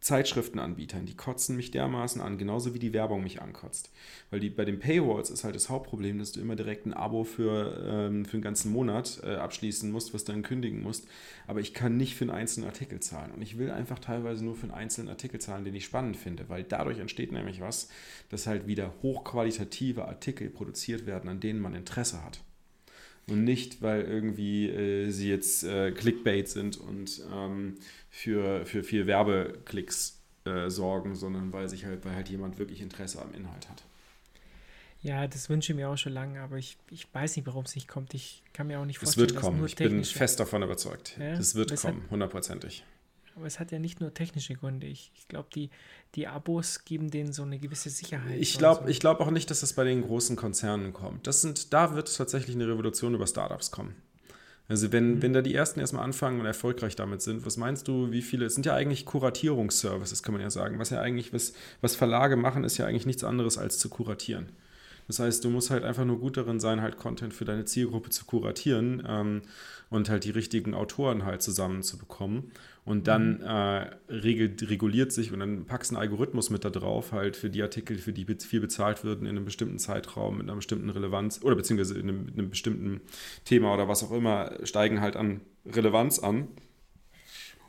Zeitschriftenanbietern, 0.03 1.07
die 1.07 1.15
kotzen 1.15 1.55
mich 1.55 1.71
dermaßen 1.71 2.21
an, 2.21 2.37
genauso 2.37 2.75
wie 2.75 2.81
die 2.81 2.93
Werbung 2.93 3.23
mich 3.23 3.41
ankotzt. 3.41 3.93
Weil 4.31 4.41
die, 4.41 4.51
bei 4.51 4.65
den 4.65 4.81
Paywalls 4.81 5.31
ist 5.31 5.45
halt 5.45 5.55
das 5.55 5.69
Hauptproblem, 5.69 6.19
dass 6.19 6.33
du 6.33 6.41
immer 6.41 6.57
direkt 6.57 6.87
ein 6.87 6.93
Abo 6.93 7.23
für, 7.23 7.81
ähm, 7.87 8.25
für 8.25 8.35
einen 8.35 8.43
ganzen 8.43 8.73
Monat 8.73 9.21
äh, 9.23 9.37
abschließen 9.37 9.93
musst, 9.93 10.13
was 10.13 10.25
du 10.25 10.33
dann 10.33 10.43
kündigen 10.43 10.83
musst. 10.83 11.07
Aber 11.47 11.61
ich 11.61 11.73
kann 11.73 11.97
nicht 11.97 12.17
für 12.17 12.25
einen 12.25 12.33
einzelnen 12.33 12.69
Artikel 12.69 12.99
zahlen. 12.99 13.31
Und 13.31 13.43
ich 13.43 13.59
will 13.59 13.71
einfach 13.71 14.01
teilweise 14.01 14.45
nur 14.45 14.57
für 14.57 14.65
einen 14.65 14.73
einzelnen 14.73 15.09
Artikel 15.09 15.41
zahlen, 15.41 15.65
den 15.65 15.77
ich 15.77 15.85
spannend 15.85 16.17
finde, 16.17 16.49
weil 16.49 16.65
dadurch 16.65 16.99
entsteht 16.99 17.31
nämlich 17.31 17.61
was, 17.61 17.89
dass 18.29 18.49
halt 18.49 18.67
wieder 18.67 18.93
hochqualitative 19.03 20.09
Artikel 20.09 20.51
produziert 20.51 21.07
werden, 21.07 21.31
an 21.31 21.39
denen 21.39 21.61
man 21.61 21.77
Interesse 21.77 22.25
hat 22.25 22.41
und 23.29 23.45
nicht, 23.45 23.83
weil 23.83 24.03
irgendwie 24.03 24.69
äh, 24.69 25.11
sie 25.11 25.29
jetzt 25.29 25.65
äh, 25.65 25.93
Clickbait 25.93 26.49
sind 26.49 26.77
und 26.77 27.23
ähm, 27.33 27.77
für, 28.13 28.65
für 28.67 28.85
viel 28.85 29.07
Werbeklicks 29.09 30.21
äh, 30.45 30.69
sorgen, 30.69 31.17
sondern 31.17 31.53
weil 31.53 31.69
sich 31.69 31.85
halt, 31.87 32.05
weil 32.05 32.15
halt 32.15 32.29
jemand 32.29 32.59
wirklich 32.59 32.81
Interesse 32.83 33.21
am 33.21 33.33
Inhalt 33.35 33.69
hat. 33.69 33.83
Ja, 35.01 35.27
das 35.27 35.49
wünsche 35.49 35.73
ich 35.73 35.77
mir 35.77 35.89
auch 35.89 35.97
schon 35.97 36.13
lange, 36.13 36.41
aber 36.41 36.59
ich, 36.59 36.77
ich 36.91 37.13
weiß 37.13 37.35
nicht, 37.37 37.47
warum 37.47 37.65
es 37.65 37.75
nicht 37.75 37.89
kommt. 37.89 38.15
Ich 38.15 38.43
kann 38.53 38.69
mir 38.69 38.79
auch 38.79 38.85
nicht 38.85 38.99
Es 38.99 39.03
vorstellen, 39.15 39.29
wird 39.31 39.37
dass 39.37 39.43
kommen. 39.45 39.59
nur 39.59 39.67
Ich 39.67 39.75
bin 39.77 40.05
fest 40.05 40.39
davon 40.39 40.63
überzeugt. 40.63 41.17
Ja, 41.19 41.35
Das 41.35 41.57
wird 41.57 41.73
hat- 41.73 41.81
kommen, 41.81 42.05
hundertprozentig. 42.11 42.85
Aber 43.35 43.47
es 43.47 43.59
hat 43.59 43.73
ja 43.73 43.79
nicht 43.79 43.99
nur 44.01 44.13
technische 44.13 44.55
Gründe. 44.55 44.87
Ich, 44.87 45.11
ich 45.17 45.27
glaube, 45.27 45.49
die, 45.55 45.71
die 46.17 46.27
Abos 46.29 46.85
geben 46.85 47.11
denen 47.11 47.33
so 47.33 47.43
eine 47.43 47.59
gewisse 47.59 47.89
Sicherheit. 47.89 48.39
Ich 48.39 48.59
glaube 48.59 48.83
so. 48.85 48.89
ich 48.91 49.01
glaub 49.01 49.21
auch 49.21 49.31
nicht, 49.31 49.51
dass 49.51 49.61
das 49.61 49.73
bei 49.73 49.85
den 49.85 50.03
großen 50.03 50.37
Konzernen 50.37 50.93
kommt. 50.93 51.27
Das 51.27 51.41
sind, 51.41 51.73
da 51.73 51.95
wird 51.95 52.15
tatsächlich 52.15 52.55
eine 52.55 52.69
Revolution 52.69 53.15
über 53.15 53.27
Startups 53.27 53.71
kommen. 53.71 53.97
Also 54.69 54.93
wenn, 54.93 55.15
Mhm. 55.17 55.23
wenn 55.23 55.33
da 55.33 55.43
die 55.43 55.55
ersten 55.55 55.81
erstmal 55.81 56.05
anfangen 56.05 56.41
und 56.41 56.47
erfolgreich 56.47 56.97
damit 56.97 57.21
sind, 57.23 57.45
was 57.45 57.57
meinst 57.57 57.89
du, 57.89 58.11
wie 58.13 58.23
viele, 58.23 58.47
es 58.47 58.55
sind 58.55 58.65
ja 58.65 58.75
eigentlich 58.75 59.05
Kuratierungsservices, 59.05 60.23
kann 60.23 60.33
man 60.33 60.41
ja 60.43 60.51
sagen. 60.51 60.79
Was 60.79 60.91
ja 60.91 61.01
eigentlich, 61.01 61.33
was, 61.33 61.53
was 61.81 61.97
Verlage 61.97 62.37
machen, 62.37 62.65
ist 62.65 62.79
ja 62.79 62.87
eigentlich 62.87 63.07
nichts 63.07 63.25
anderes 63.25 63.59
als 63.59 63.79
zu 63.79 63.89
kuratieren. 63.89 64.49
Das 65.07 65.19
heißt, 65.19 65.45
du 65.45 65.51
musst 65.51 65.71
halt 65.71 65.85
einfach 65.85 66.05
nur 66.05 66.19
gut 66.19 66.37
darin 66.37 66.61
sein, 66.61 66.81
halt 66.81 66.97
Content 66.97 67.35
für 67.35 67.45
deine 67.45 67.65
Zielgruppe 67.65 68.11
zu 68.11 68.25
kuratieren 68.25 69.03
ähm, 69.07 69.43
und 69.91 70.09
halt 70.09 70.25
die 70.25 70.31
richtigen 70.31 70.75
Autoren 70.75 71.25
halt 71.25 71.43
zusammenzubekommen. 71.43 72.53
Und 72.85 73.07
dann 73.07 73.41
äh, 73.43 73.91
regelt, 74.09 74.69
reguliert 74.69 75.13
sich 75.13 75.33
und 75.33 75.39
dann 75.39 75.67
packst 75.67 75.93
du 75.93 75.97
einen 75.97 76.03
Algorithmus 76.03 76.51
mit 76.51 76.65
da 76.65 76.71
drauf, 76.71 77.13
halt 77.13 77.37
für 77.37 77.49
die 77.49 77.63
Artikel, 77.63 77.97
für 77.99 78.13
die 78.13 78.25
viel 78.25 78.61
bezahlt 78.61 79.05
werden 79.05 79.27
in 79.27 79.37
einem 79.37 79.45
bestimmten 79.45 79.79
Zeitraum, 79.79 80.39
mit 80.39 80.49
einer 80.49 80.57
bestimmten 80.57 80.91
Relevanz 80.91 81.41
oder 81.43 81.55
beziehungsweise 81.55 81.95
in 81.99 82.09
einem, 82.09 82.29
in 82.29 82.35
einem 82.35 82.51
bestimmten 82.51 83.01
Thema 83.45 83.73
oder 83.73 83.87
was 83.87 84.03
auch 84.03 84.11
immer, 84.11 84.53
steigen 84.65 85.01
halt 85.01 85.15
an 85.15 85.43
Relevanz 85.65 86.19
an 86.19 86.49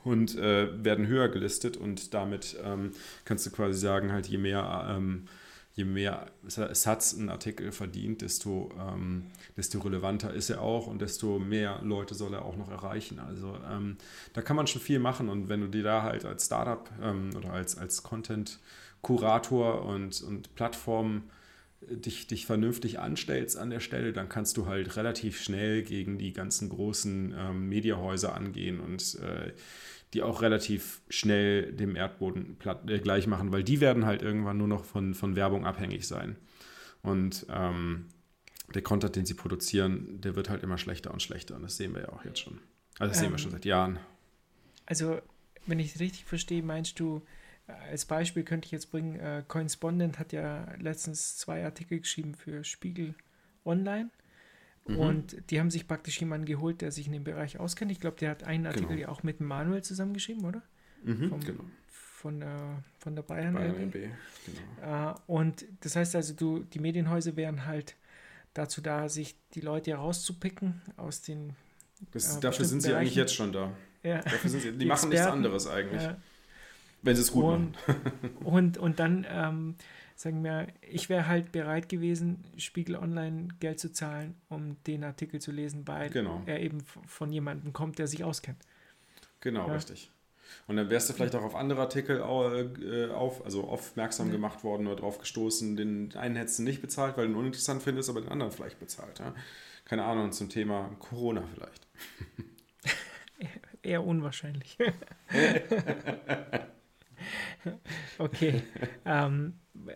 und 0.03 0.35
äh, 0.35 0.83
werden 0.83 1.07
höher 1.07 1.29
gelistet 1.29 1.77
und 1.77 2.13
damit 2.15 2.57
ähm, 2.63 2.91
kannst 3.25 3.45
du 3.45 3.51
quasi 3.51 3.79
sagen, 3.79 4.11
halt 4.11 4.27
je 4.27 4.37
mehr, 4.37 4.87
ähm, 4.89 5.25
je 5.75 5.85
mehr 5.85 6.27
Satz 6.45 7.13
ein 7.13 7.29
Artikel 7.29 7.71
verdient, 7.71 8.21
desto, 8.21 8.69
ähm, 8.79 9.25
desto 9.57 9.79
relevanter 9.79 10.33
ist 10.33 10.49
er 10.49 10.61
auch 10.61 10.87
und 10.87 11.01
desto 11.01 11.39
mehr 11.39 11.79
Leute 11.81 12.13
soll 12.13 12.33
er 12.33 12.45
auch 12.45 12.55
noch 12.55 12.69
erreichen. 12.69 13.19
Also 13.19 13.57
ähm, 13.69 13.97
da 14.33 14.41
kann 14.41 14.55
man 14.55 14.67
schon 14.67 14.81
viel 14.81 14.99
machen 14.99 15.29
und 15.29 15.49
wenn 15.49 15.61
du 15.61 15.67
dir 15.67 15.83
da 15.83 16.03
halt 16.03 16.25
als 16.25 16.45
Startup 16.45 16.89
ähm, 17.01 17.31
oder 17.35 17.53
als, 17.53 17.75
als 17.77 18.03
Content-Kurator 18.03 19.83
und, 19.85 20.21
und 20.21 20.53
Plattform 20.53 21.23
dich, 21.89 22.27
dich 22.27 22.45
vernünftig 22.45 22.99
anstellst 22.99 23.57
an 23.57 23.69
der 23.69 23.79
Stelle, 23.79 24.13
dann 24.13 24.29
kannst 24.29 24.57
du 24.57 24.67
halt 24.67 24.95
relativ 24.95 25.41
schnell 25.41 25.83
gegen 25.83 26.17
die 26.17 26.33
ganzen 26.33 26.69
großen 26.69 27.33
ähm, 27.37 27.69
Mediahäuser 27.69 28.35
angehen 28.35 28.79
und 28.79 29.17
äh, 29.21 29.51
die 30.13 30.21
auch 30.21 30.41
relativ 30.41 31.01
schnell 31.09 31.73
dem 31.73 31.95
Erdboden 31.95 32.57
platt, 32.57 32.89
äh, 32.89 32.99
gleich 32.99 33.27
machen, 33.27 33.51
weil 33.51 33.63
die 33.63 33.81
werden 33.81 34.05
halt 34.05 34.21
irgendwann 34.21 34.57
nur 34.57 34.67
noch 34.67 34.85
von, 34.85 35.13
von 35.13 35.35
Werbung 35.35 35.65
abhängig 35.65 36.07
sein. 36.07 36.37
Und 37.01 37.45
ähm, 37.49 38.07
der 38.73 38.81
Content, 38.81 39.15
den 39.15 39.25
sie 39.25 39.33
produzieren, 39.33 40.21
der 40.21 40.35
wird 40.35 40.49
halt 40.49 40.63
immer 40.63 40.77
schlechter 40.77 41.11
und 41.11 41.21
schlechter. 41.21 41.55
Und 41.55 41.63
das 41.63 41.77
sehen 41.77 41.93
wir 41.93 42.03
ja 42.03 42.09
auch 42.09 42.23
jetzt 42.25 42.39
schon. 42.39 42.59
Also 42.99 43.11
das 43.11 43.19
sehen 43.19 43.29
wir 43.29 43.33
Ähm, 43.33 43.37
schon 43.39 43.51
seit 43.51 43.65
Jahren. 43.65 43.99
Also, 44.85 45.19
wenn 45.65 45.79
ich 45.79 45.95
es 45.95 45.99
richtig 45.99 46.25
verstehe, 46.25 46.61
meinst 46.61 46.99
du, 46.99 47.21
äh, 47.67 47.71
als 47.91 48.05
Beispiel 48.05 48.43
könnte 48.43 48.65
ich 48.67 48.71
jetzt 48.71 48.91
bringen, 48.91 49.19
äh, 49.19 49.43
Coinspondent 49.47 50.19
hat 50.19 50.31
ja 50.31 50.67
letztens 50.79 51.37
zwei 51.37 51.65
Artikel 51.65 51.99
geschrieben 51.99 52.35
für 52.35 52.63
Spiegel 52.63 53.15
Online. 53.65 54.09
Mhm. 54.85 54.97
Und 54.99 55.49
die 55.49 55.59
haben 55.59 55.71
sich 55.71 55.87
praktisch 55.87 56.19
jemanden 56.19 56.45
geholt, 56.45 56.81
der 56.81 56.91
sich 56.91 57.07
in 57.07 57.13
dem 57.13 57.23
Bereich 57.23 57.59
auskennt. 57.59 57.91
Ich 57.91 57.99
glaube, 57.99 58.17
der 58.19 58.31
hat 58.31 58.43
einen 58.43 58.65
Artikel 58.65 58.89
Genau. 58.89 58.99
ja 59.01 59.07
auch 59.09 59.23
mit 59.23 59.39
Manuel 59.39 59.81
zusammengeschrieben, 59.81 60.43
oder? 60.45 60.61
Mhm, 61.03 61.29
vom- 61.29 61.39
genau. 61.39 61.63
Von 61.87 62.39
der, 62.39 62.83
von 62.99 63.15
der 63.15 63.23
Bayern. 63.23 63.53
Bayern 63.53 63.75
LB. 63.75 63.93
Genau. 64.81 65.11
Äh, 65.11 65.13
und 65.27 65.65
das 65.81 65.95
heißt 65.97 66.15
also, 66.15 66.33
du, 66.33 66.59
die 66.59 66.79
Medienhäuser 66.79 67.35
wären 67.35 67.65
halt 67.65 67.95
dazu 68.53 68.81
da, 68.81 69.09
sich 69.09 69.35
die 69.55 69.61
Leute 69.61 69.91
herauszupicken 69.91 70.81
aus 70.97 71.21
den. 71.21 71.55
Das, 72.11 72.37
äh, 72.37 72.39
dafür 72.39 72.65
sind 72.65 72.81
sie 72.81 72.89
eigentlich 72.93 73.09
Bereichen. 73.15 73.19
jetzt 73.19 73.35
schon 73.35 73.51
da. 73.51 73.71
Ja, 74.03 74.21
Dafür 74.21 74.49
sind 74.49 74.61
sie, 74.61 74.71
die, 74.71 74.77
Die 74.79 74.85
machen 74.85 75.09
nichts 75.09 75.21
Experten, 75.25 75.37
anderes 75.37 75.67
eigentlich, 75.67 76.01
ja, 76.03 76.17
wenn 77.01 77.15
sie 77.15 77.21
es 77.21 77.31
gut 77.31 77.43
und, 77.45 77.71
machen. 77.87 77.95
und, 78.43 78.77
und 78.77 78.99
dann 78.99 79.25
ähm, 79.29 79.75
sagen 80.23 80.41
wir, 80.43 80.67
ich 80.81 81.09
wäre 81.09 81.27
halt 81.27 81.51
bereit 81.51 81.89
gewesen, 81.89 82.45
Spiegel 82.57 82.95
Online 82.95 83.49
Geld 83.59 83.79
zu 83.81 83.91
zahlen, 83.91 84.35
um 84.47 84.81
den 84.87 85.03
Artikel 85.03 85.41
zu 85.41 85.51
lesen, 85.51 85.85
weil 85.85 86.09
Genau. 86.11 86.41
er 86.45 86.61
eben 86.61 86.79
von 86.81 87.29
jemandem 87.33 87.73
kommt, 87.73 87.99
der 87.99 88.07
sich 88.07 88.23
auskennt. 88.23 88.63
Genau, 89.41 89.67
Ja. 89.67 89.73
richtig. 89.73 90.09
Und 90.67 90.77
dann 90.77 90.89
wärst 90.89 91.09
du 91.09 91.13
vielleicht 91.13 91.35
auch 91.35 91.43
auf 91.43 91.55
andere 91.55 91.81
Artikel 91.81 92.19
äh, 92.19 93.11
auf, 93.11 93.43
also 93.43 93.65
aufmerksam 93.65 94.27
Ja. 94.27 94.33
gemacht 94.33 94.63
worden 94.63 94.87
oder 94.87 94.95
drauf 94.95 95.17
gestoßen. 95.17 95.75
Den 95.75 96.15
einen 96.15 96.37
hättest 96.37 96.59
du 96.59 96.63
nicht 96.63 96.81
bezahlt, 96.81 97.17
weil 97.17 97.25
du 97.25 97.33
ihn 97.33 97.37
uninteressant 97.37 97.83
findest, 97.83 98.09
aber 98.09 98.21
den 98.21 98.29
anderen 98.29 98.51
vielleicht 98.53 98.79
bezahlt. 98.79 99.19
Ja? 99.19 99.35
Keine 99.83 100.05
Ahnung, 100.05 100.31
zum 100.31 100.47
Thema 100.49 100.89
Corona 100.99 101.43
vielleicht. 101.53 101.85
Eher 103.83 104.05
unwahrscheinlich. 104.05 104.77
okay. 108.17 108.61
Ähm, 109.05 109.53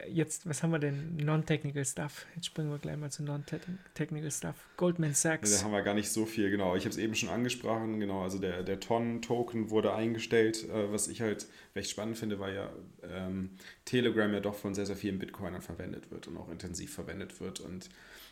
jetzt, 0.09 0.47
was 0.47 0.63
haben 0.63 0.71
wir 0.71 0.79
denn? 0.79 1.15
Non-Technical 1.17 1.85
Stuff. 1.85 2.25
Jetzt 2.35 2.47
springen 2.47 2.69
wir 2.69 2.77
gleich 2.77 2.97
mal 2.97 3.11
zu 3.11 3.23
Non-Technical 3.23 4.31
Stuff. 4.31 4.55
Goldman 4.75 5.11
Da 5.11 5.15
Sachs. 5.15 5.63
haben 5.63 5.71
wir 5.71 5.81
gar 5.81 5.93
nicht 5.93 6.09
so 6.09 6.25
viel, 6.25 6.49
genau. 6.49 6.75
Ich 6.75 6.83
habe 6.83 6.91
es 6.91 6.97
eben 6.97 7.15
schon 7.15 7.29
angesprochen, 7.29 7.99
genau. 7.99 8.23
Also 8.23 8.39
der, 8.39 8.63
der 8.63 8.79
Ton-Token 8.79 9.69
wurde 9.69 9.93
eingestellt. 9.93 10.67
Äh, 10.69 10.91
was 10.91 11.07
ich 11.07 11.21
halt 11.21 11.47
recht 11.75 11.89
spannend 11.89 12.17
finde, 12.17 12.39
weil 12.39 12.55
ja 12.55 12.69
ähm, 13.03 13.51
Telegram 13.85 14.31
ja 14.33 14.39
doch 14.39 14.55
von 14.55 14.73
sehr, 14.73 14.85
sehr 14.85 14.95
vielen 14.95 15.19
Bitcoinern 15.19 15.61
verwendet 15.61 16.11
wird 16.11 16.27
und 16.27 16.37
auch 16.37 16.49
intensiv 16.49 16.93
verwendet 16.93 17.39
wird. 17.39 17.59
Und 17.59 17.89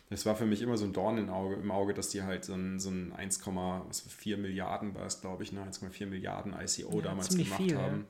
das 0.08 0.24
war 0.24 0.36
für 0.36 0.46
mich 0.46 0.62
immer 0.62 0.76
so 0.76 0.84
ein 0.84 0.92
Dorn 0.92 1.18
im 1.18 1.30
Auge, 1.30 1.56
im 1.56 1.70
Auge 1.70 1.92
dass 1.94 2.08
die 2.10 2.22
halt 2.22 2.44
so 2.44 2.54
ein, 2.54 2.78
so 2.78 2.90
ein 2.90 3.12
1,4 3.12 4.36
Milliarden 4.36 4.94
war 4.94 5.06
es, 5.06 5.20
glaube 5.20 5.42
ich, 5.42 5.52
ne? 5.52 5.62
1,4 5.62 6.06
Milliarden 6.06 6.52
ICO 6.52 6.96
Ja, 6.96 7.02
damals 7.02 7.28
gemacht 7.36 7.62
viel, 7.62 7.72
ja. 7.72 7.80
haben. 7.80 8.06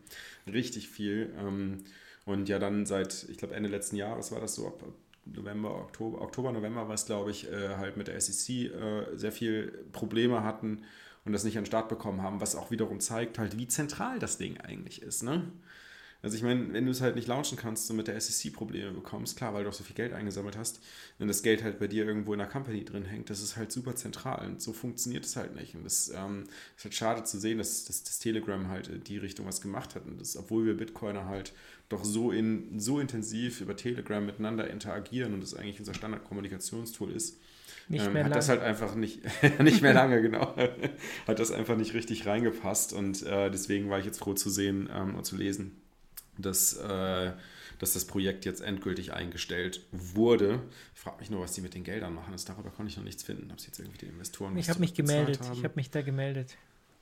Richtig 0.46 0.88
viel. 0.88 1.34
Ähm, 1.38 1.78
und 2.26 2.48
ja, 2.48 2.58
dann 2.58 2.86
seit, 2.86 3.26
ich 3.30 3.38
glaube, 3.38 3.54
Ende 3.54 3.68
letzten 3.68 3.96
Jahres 3.96 4.32
war 4.32 4.40
das 4.40 4.54
so, 4.56 4.66
ab 4.66 4.84
November, 5.24 5.74
Oktober, 5.74 6.20
Oktober, 6.20 6.52
November 6.52 6.86
war 6.86 6.94
es, 6.94 7.06
glaube 7.06 7.30
ich, 7.30 7.50
äh, 7.50 7.76
halt 7.76 7.96
mit 7.96 8.08
der 8.08 8.20
SEC 8.20 8.66
äh, 8.72 9.16
sehr 9.16 9.32
viel 9.32 9.84
Probleme 9.92 10.44
hatten 10.44 10.82
und 11.24 11.32
das 11.32 11.44
nicht 11.44 11.56
an 11.56 11.62
den 11.64 11.66
Start 11.66 11.88
bekommen 11.88 12.22
haben, 12.22 12.40
was 12.40 12.54
auch 12.54 12.70
wiederum 12.70 13.00
zeigt 13.00 13.38
halt, 13.38 13.58
wie 13.58 13.66
zentral 13.66 14.18
das 14.18 14.38
Ding 14.38 14.58
eigentlich 14.58 15.02
ist, 15.02 15.22
ne? 15.22 15.50
Also 16.22 16.36
ich 16.36 16.42
meine, 16.42 16.72
wenn 16.72 16.84
du 16.84 16.90
es 16.90 17.00
halt 17.00 17.14
nicht 17.14 17.28
launchen 17.28 17.56
kannst 17.56 17.88
und 17.90 17.96
mit 17.96 18.08
der 18.08 18.20
SEC 18.20 18.52
Probleme 18.52 18.90
bekommst, 18.92 19.36
klar, 19.36 19.54
weil 19.54 19.64
du 19.64 19.70
auch 19.70 19.74
so 19.74 19.84
viel 19.84 19.94
Geld 19.94 20.12
eingesammelt 20.12 20.56
hast, 20.56 20.80
wenn 21.18 21.28
das 21.28 21.42
Geld 21.42 21.62
halt 21.62 21.78
bei 21.78 21.86
dir 21.86 22.04
irgendwo 22.04 22.32
in 22.32 22.38
der 22.38 22.48
Company 22.48 22.84
drin 22.84 23.04
hängt, 23.04 23.30
das 23.30 23.42
ist 23.42 23.56
halt 23.56 23.70
super 23.70 23.94
zentral 23.94 24.46
und 24.46 24.60
so 24.60 24.72
funktioniert 24.72 25.24
es 25.24 25.36
halt 25.36 25.54
nicht. 25.54 25.74
Und 25.74 25.84
das 25.84 26.12
ähm, 26.14 26.44
ist 26.76 26.84
halt 26.84 26.94
schade 26.94 27.24
zu 27.24 27.38
sehen, 27.38 27.58
dass, 27.58 27.84
dass 27.84 28.02
das 28.02 28.18
Telegram 28.18 28.68
halt 28.68 28.88
in 28.88 29.04
die 29.04 29.18
Richtung 29.18 29.46
was 29.46 29.60
gemacht 29.60 29.94
hat 29.94 30.06
und 30.06 30.20
das, 30.20 30.36
obwohl 30.36 30.66
wir 30.66 30.76
Bitcoiner 30.76 31.26
halt 31.26 31.52
doch 31.88 32.04
so, 32.04 32.32
in, 32.32 32.80
so 32.80 32.98
intensiv 32.98 33.60
über 33.60 33.76
Telegram 33.76 34.24
miteinander 34.24 34.68
interagieren 34.68 35.34
und 35.34 35.42
das 35.42 35.54
eigentlich 35.54 35.78
unser 35.78 35.94
Standardkommunikationstool 35.94 37.12
ist, 37.12 37.38
Nicht 37.88 38.06
ähm, 38.06 38.14
mehr 38.14 38.24
hat 38.24 38.30
lang. 38.30 38.38
das 38.38 38.48
halt 38.48 38.60
einfach 38.62 38.94
nicht, 38.96 39.20
nicht 39.62 39.82
mehr 39.82 39.94
lange, 39.94 40.20
genau, 40.20 40.56
hat 41.26 41.38
das 41.38 41.52
einfach 41.52 41.76
nicht 41.76 41.94
richtig 41.94 42.26
reingepasst 42.26 42.92
und 42.92 43.22
äh, 43.24 43.50
deswegen 43.50 43.88
war 43.90 44.00
ich 44.00 44.06
jetzt 44.06 44.18
froh 44.18 44.34
zu 44.34 44.50
sehen 44.50 44.88
ähm, 44.92 45.14
und 45.14 45.24
zu 45.24 45.36
lesen, 45.36 45.76
dass, 46.38 46.74
äh, 46.74 47.32
dass 47.78 47.92
das 47.92 48.04
Projekt 48.06 48.44
jetzt 48.44 48.60
endgültig 48.60 49.12
eingestellt 49.12 49.80
wurde. 49.92 50.60
Ich 50.94 51.00
frage 51.00 51.18
mich 51.20 51.30
nur, 51.30 51.40
was 51.40 51.52
die 51.52 51.60
mit 51.60 51.74
den 51.74 51.84
Geldern 51.84 52.14
machen. 52.14 52.32
Das, 52.32 52.44
darüber 52.44 52.70
konnte 52.70 52.90
ich 52.90 52.96
noch 52.96 53.04
nichts 53.04 53.22
finden. 53.22 53.50
Ob 53.50 53.60
sie 53.60 53.68
jetzt 53.68 53.78
irgendwie 53.78 53.98
die 53.98 54.06
Investoren 54.06 54.56
ich 54.56 54.68
habe 54.68 54.80
mich 54.80 54.94
gemeldet. 54.94 55.40
haben. 55.40 55.52
Ich 55.52 55.64
habe 55.64 55.74
mich 55.76 55.90
da 55.90 56.02
gemeldet. 56.02 56.56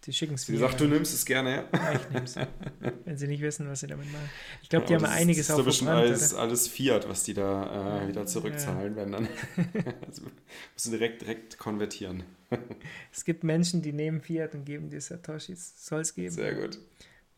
Die 0.07 0.13
schicken 0.13 0.35
es 0.35 0.45
Sie 0.45 0.53
mir. 0.53 0.59
sagt, 0.59 0.79
du 0.79 0.85
ja. 0.85 0.91
nimmst 0.91 1.15
es 1.15 1.25
gerne, 1.25 1.51
ja? 1.51 1.69
Ja, 1.73 1.93
ich 1.95 2.11
nehme 2.11 2.25
es. 2.25 2.37
Wenn 3.07 3.17
sie 3.17 3.27
nicht 3.27 3.41
wissen, 3.41 3.67
was 3.69 3.81
sie 3.81 3.87
damit 3.87 4.11
machen. 4.13 4.29
Ich 4.63 4.69
glaube, 4.69 4.85
die 4.85 4.95
Aber 4.97 5.07
haben 5.07 5.15
einiges 5.15 5.51
auch 5.51 5.57
Das 5.57 5.67
ist 5.67 5.79
verbrannt, 5.79 6.07
alles, 6.07 6.35
alles 6.35 6.69
Fiat, 6.69 7.09
was 7.09 7.23
die 7.23 7.33
da 7.33 7.63
äh, 7.63 8.03
Ja, 8.03 8.09
wieder 8.09 8.27
zurückzahlen 8.27 8.97
werden. 8.97 9.13
Dann 9.13 9.29
also, 10.07 10.25
musst 10.75 10.87
du 10.87 10.91
direkt, 10.91 11.23
direkt 11.23 11.59
konvertieren. 11.59 12.23
Es 13.13 13.25
gibt 13.25 13.45
Menschen, 13.45 13.81
die 13.81 13.95
nehmen 13.95 14.21
Fiat 14.21 14.55
und 14.55 14.67
geben 14.67 14.91
dir 14.91 15.01
Satoshis. 15.01 15.73
Soll 15.87 16.03
es 16.03 16.15
geben. 16.15 16.35
Sehr 16.35 16.55
gut. 16.55 16.79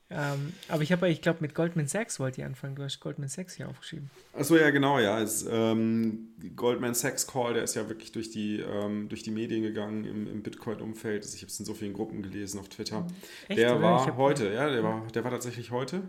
Ähm, 0.09 0.53
aber 0.69 0.83
ich 0.83 0.93
habe, 0.93 1.09
ich 1.09 1.21
glaube, 1.21 1.39
mit 1.41 1.55
Goldman 1.55 1.89
Sachs 1.89 2.21
wollt 2.21 2.39
ihr 2.39 2.47
anfangen. 2.47 2.77
Du 2.77 2.83
hast 2.85 3.01
Goldman 3.01 3.29
Sachs 3.29 3.55
hier 3.55 3.69
aufgeschrieben. 3.69 4.09
Achso, 4.33 4.57
ja, 4.57 4.71
genau, 4.71 5.01
ja. 5.01 5.21
Es, 5.21 5.45
ähm, 5.51 6.29
Goldman 6.55 6.95
Sachs 6.95 7.27
Call, 7.27 7.55
der 7.55 7.65
ist 7.65 7.75
ja 7.75 7.89
wirklich 7.89 8.13
durch 8.13 8.31
die, 8.31 8.61
ähm, 8.61 9.09
durch 9.09 9.25
die 9.25 9.33
Medien 9.33 9.63
gegangen 9.63 10.05
im, 10.05 10.29
im 10.29 10.43
Bitcoin-Umfeld. 10.43 11.25
Also 11.25 11.35
ich 11.35 11.43
habe 11.43 11.51
es 11.51 11.59
in 11.59 11.67
so 11.67 11.75
vielen 11.75 11.93
Gruppen 11.93 12.23
gelesen 12.23 12.61
auf 12.61 12.69
Twitter. 12.69 13.07
Echt, 13.49 13.59
der 13.59 13.73
oder? 13.73 13.83
war 13.83 14.17
heute, 14.17 14.53
ja, 14.53 14.71
der 14.71 14.85
war, 14.85 15.07
der 15.13 15.25
war 15.25 15.33
tatsächlich 15.33 15.73
heute. 15.73 16.03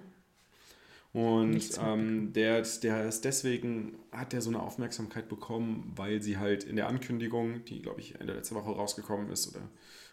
Und 1.13 1.79
ähm, 1.83 2.33
der, 2.33 2.61
der 2.83 3.05
ist 3.07 3.25
deswegen, 3.25 3.97
hat 4.11 4.33
der 4.33 4.41
so 4.41 4.51
eine 4.51 4.61
Aufmerksamkeit 4.61 5.27
bekommen, 5.27 5.91
weil 5.95 6.21
sie 6.21 6.37
halt 6.37 6.63
in 6.63 6.75
der 6.75 6.87
Ankündigung, 6.87 7.65
die 7.65 7.81
glaube 7.81 8.01
ich 8.01 8.19
Ende 8.19 8.33
letzter 8.33 8.55
Woche 8.55 8.69
rausgekommen 8.69 9.31
ist 9.31 9.47
oder, 9.47 9.67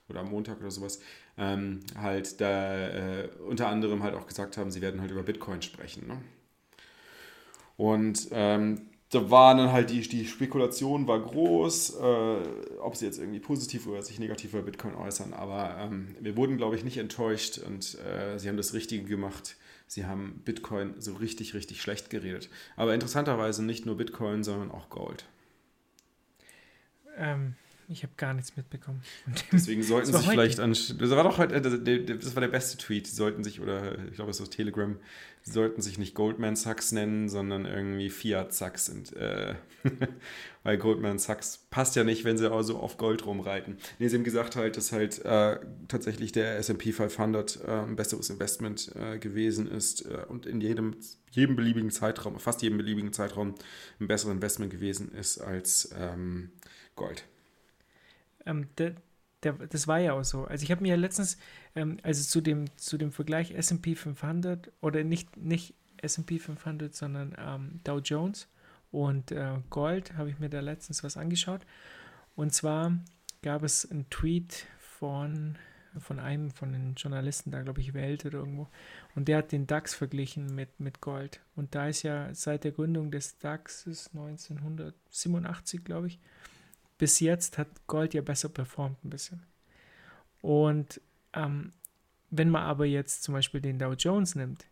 oder 0.08 0.20
am 0.20 0.30
Montag 0.30 0.60
oder 0.60 0.70
sowas, 0.70 1.00
ähm, 1.38 1.80
halt 1.96 2.40
da 2.40 2.88
äh, 2.88 3.28
unter 3.48 3.68
anderem 3.68 4.02
halt 4.02 4.14
auch 4.14 4.26
gesagt 4.26 4.56
haben, 4.56 4.70
sie 4.70 4.82
werden 4.82 5.00
halt 5.00 5.10
über 5.10 5.22
Bitcoin 5.22 5.62
sprechen. 5.62 6.06
Ne? 6.06 6.20
Und 7.76 8.28
ähm, 8.30 8.82
da 9.10 9.30
war 9.30 9.54
dann 9.56 9.70
halt 9.70 9.90
die, 9.90 10.00
die 10.00 10.26
Spekulation 10.26 11.06
war 11.06 11.20
groß, 11.20 11.96
äh, 12.00 12.36
ob 12.80 12.96
sie 12.96 13.06
jetzt 13.06 13.18
irgendwie 13.18 13.38
positiv 13.38 13.86
oder 13.86 14.02
sich 14.02 14.18
negativ 14.18 14.52
über 14.52 14.62
Bitcoin 14.62 14.94
äußern. 14.94 15.32
Aber 15.32 15.76
ähm, 15.78 16.16
wir 16.20 16.36
wurden, 16.36 16.56
glaube 16.56 16.76
ich, 16.76 16.84
nicht 16.84 16.96
enttäuscht 16.96 17.58
und 17.58 17.96
äh, 18.00 18.38
sie 18.38 18.48
haben 18.48 18.56
das 18.56 18.74
Richtige 18.74 19.04
gemacht. 19.04 19.56
Sie 19.86 20.06
haben 20.06 20.42
Bitcoin 20.44 20.94
so 20.98 21.14
richtig, 21.14 21.54
richtig 21.54 21.80
schlecht 21.80 22.10
geredet. 22.10 22.48
Aber 22.74 22.94
interessanterweise 22.94 23.64
nicht 23.64 23.86
nur 23.86 23.96
Bitcoin, 23.96 24.42
sondern 24.42 24.70
auch 24.70 24.88
Gold. 24.88 25.26
Ähm, 27.16 27.54
ich 27.88 28.02
habe 28.02 28.12
gar 28.16 28.34
nichts 28.34 28.56
mitbekommen. 28.56 29.02
Deswegen 29.52 29.82
sollten 29.82 30.12
war 30.12 30.20
sich 30.20 30.30
vielleicht 30.30 30.60
an. 30.60 30.70
Das 30.70 31.10
war 31.10 31.24
doch 31.24 31.38
heute, 31.38 31.60
das, 31.60 31.80
das 31.82 32.34
war 32.34 32.40
der 32.40 32.48
beste 32.48 32.78
Tweet. 32.78 33.06
Sie 33.06 33.14
sollten 33.14 33.44
sich, 33.44 33.60
oder 33.60 33.98
ich 34.06 34.14
glaube, 34.14 34.30
es 34.30 34.40
ist 34.40 34.50
Telegram, 34.50 34.96
sie 35.42 35.52
sollten 35.52 35.82
sich 35.82 35.98
nicht 35.98 36.14
Goldman 36.14 36.56
Sachs 36.56 36.92
nennen, 36.92 37.28
sondern 37.28 37.66
irgendwie 37.66 38.08
Fiat 38.10 38.52
Sachs. 38.54 38.88
Und, 38.88 39.14
äh, 39.16 39.54
weil 40.62 40.78
Goldman 40.78 41.18
Sachs 41.18 41.66
passt 41.70 41.96
ja 41.96 42.04
nicht, 42.04 42.24
wenn 42.24 42.38
sie 42.38 42.50
auch 42.50 42.62
so 42.62 42.78
auf 42.78 42.96
Gold 42.96 43.26
rumreiten. 43.26 43.76
Nee, 43.98 44.08
sie 44.08 44.16
haben 44.16 44.24
gesagt 44.24 44.56
halt, 44.56 44.76
dass 44.76 44.92
halt 44.92 45.24
äh, 45.24 45.58
tatsächlich 45.88 46.32
der 46.32 46.56
SP 46.64 46.92
500 46.92 47.60
äh, 47.64 47.70
ein 47.70 47.96
besseres 47.96 48.30
Investment 48.30 48.92
äh, 48.96 49.18
gewesen 49.18 49.66
ist 49.66 50.06
äh, 50.06 50.24
und 50.28 50.46
in 50.46 50.60
jedem, 50.60 50.96
jedem 51.32 51.56
beliebigen 51.56 51.90
Zeitraum, 51.90 52.38
fast 52.38 52.62
jedem 52.62 52.78
beliebigen 52.78 53.12
Zeitraum 53.12 53.54
ein 54.00 54.08
besseres 54.08 54.34
Investment 54.34 54.72
gewesen 54.72 55.12
ist 55.12 55.38
als 55.38 55.94
ähm, 55.98 56.50
Gold. 56.96 57.24
Ähm, 58.46 58.68
der, 58.78 58.94
der, 59.42 59.52
das 59.52 59.86
war 59.88 59.98
ja 59.98 60.14
auch 60.14 60.24
so. 60.24 60.44
Also 60.44 60.64
ich 60.64 60.70
habe 60.70 60.82
mir 60.82 60.90
ja 60.90 60.96
letztens, 60.96 61.38
ähm, 61.74 61.98
also 62.02 62.22
zu 62.22 62.40
dem, 62.40 62.64
zu 62.76 62.98
dem 62.98 63.12
Vergleich 63.12 63.52
S&P 63.52 63.94
500 63.94 64.72
oder 64.80 65.04
nicht, 65.04 65.36
nicht 65.36 65.74
S&P 65.98 66.38
500, 66.38 66.94
sondern 66.94 67.34
ähm, 67.38 67.80
Dow 67.84 67.98
Jones 67.98 68.48
und 68.90 69.32
äh, 69.32 69.56
Gold, 69.70 70.16
habe 70.16 70.30
ich 70.30 70.38
mir 70.38 70.48
da 70.48 70.60
letztens 70.60 71.02
was 71.02 71.16
angeschaut. 71.16 71.62
Und 72.36 72.52
zwar 72.52 72.96
gab 73.42 73.62
es 73.62 73.90
einen 73.90 74.08
Tweet 74.10 74.66
von, 74.78 75.56
von 75.98 76.18
einem 76.18 76.50
von 76.50 76.72
den 76.72 76.94
Journalisten, 76.94 77.50
da 77.50 77.62
glaube 77.62 77.80
ich 77.80 77.94
Welt 77.94 78.24
oder 78.24 78.38
irgendwo, 78.38 78.68
und 79.14 79.28
der 79.28 79.38
hat 79.38 79.52
den 79.52 79.66
DAX 79.66 79.94
verglichen 79.94 80.54
mit, 80.54 80.80
mit 80.80 81.00
Gold. 81.00 81.40
Und 81.56 81.74
da 81.74 81.88
ist 81.88 82.02
ja 82.02 82.32
seit 82.34 82.64
der 82.64 82.72
Gründung 82.72 83.10
des 83.10 83.38
DAX 83.38 83.86
1987, 83.86 85.84
glaube 85.84 86.08
ich, 86.08 86.20
bis 86.98 87.20
jetzt 87.20 87.58
hat 87.58 87.68
Gold 87.86 88.14
ja 88.14 88.22
besser 88.22 88.48
performt 88.48 89.04
ein 89.04 89.10
bisschen. 89.10 89.42
Und 90.40 91.00
ähm, 91.32 91.72
wenn 92.30 92.50
man 92.50 92.62
aber 92.62 92.86
jetzt 92.86 93.22
zum 93.22 93.34
Beispiel 93.34 93.60
den 93.60 93.78
Dow 93.78 93.92
Jones 93.92 94.34
nimmt, 94.34 94.66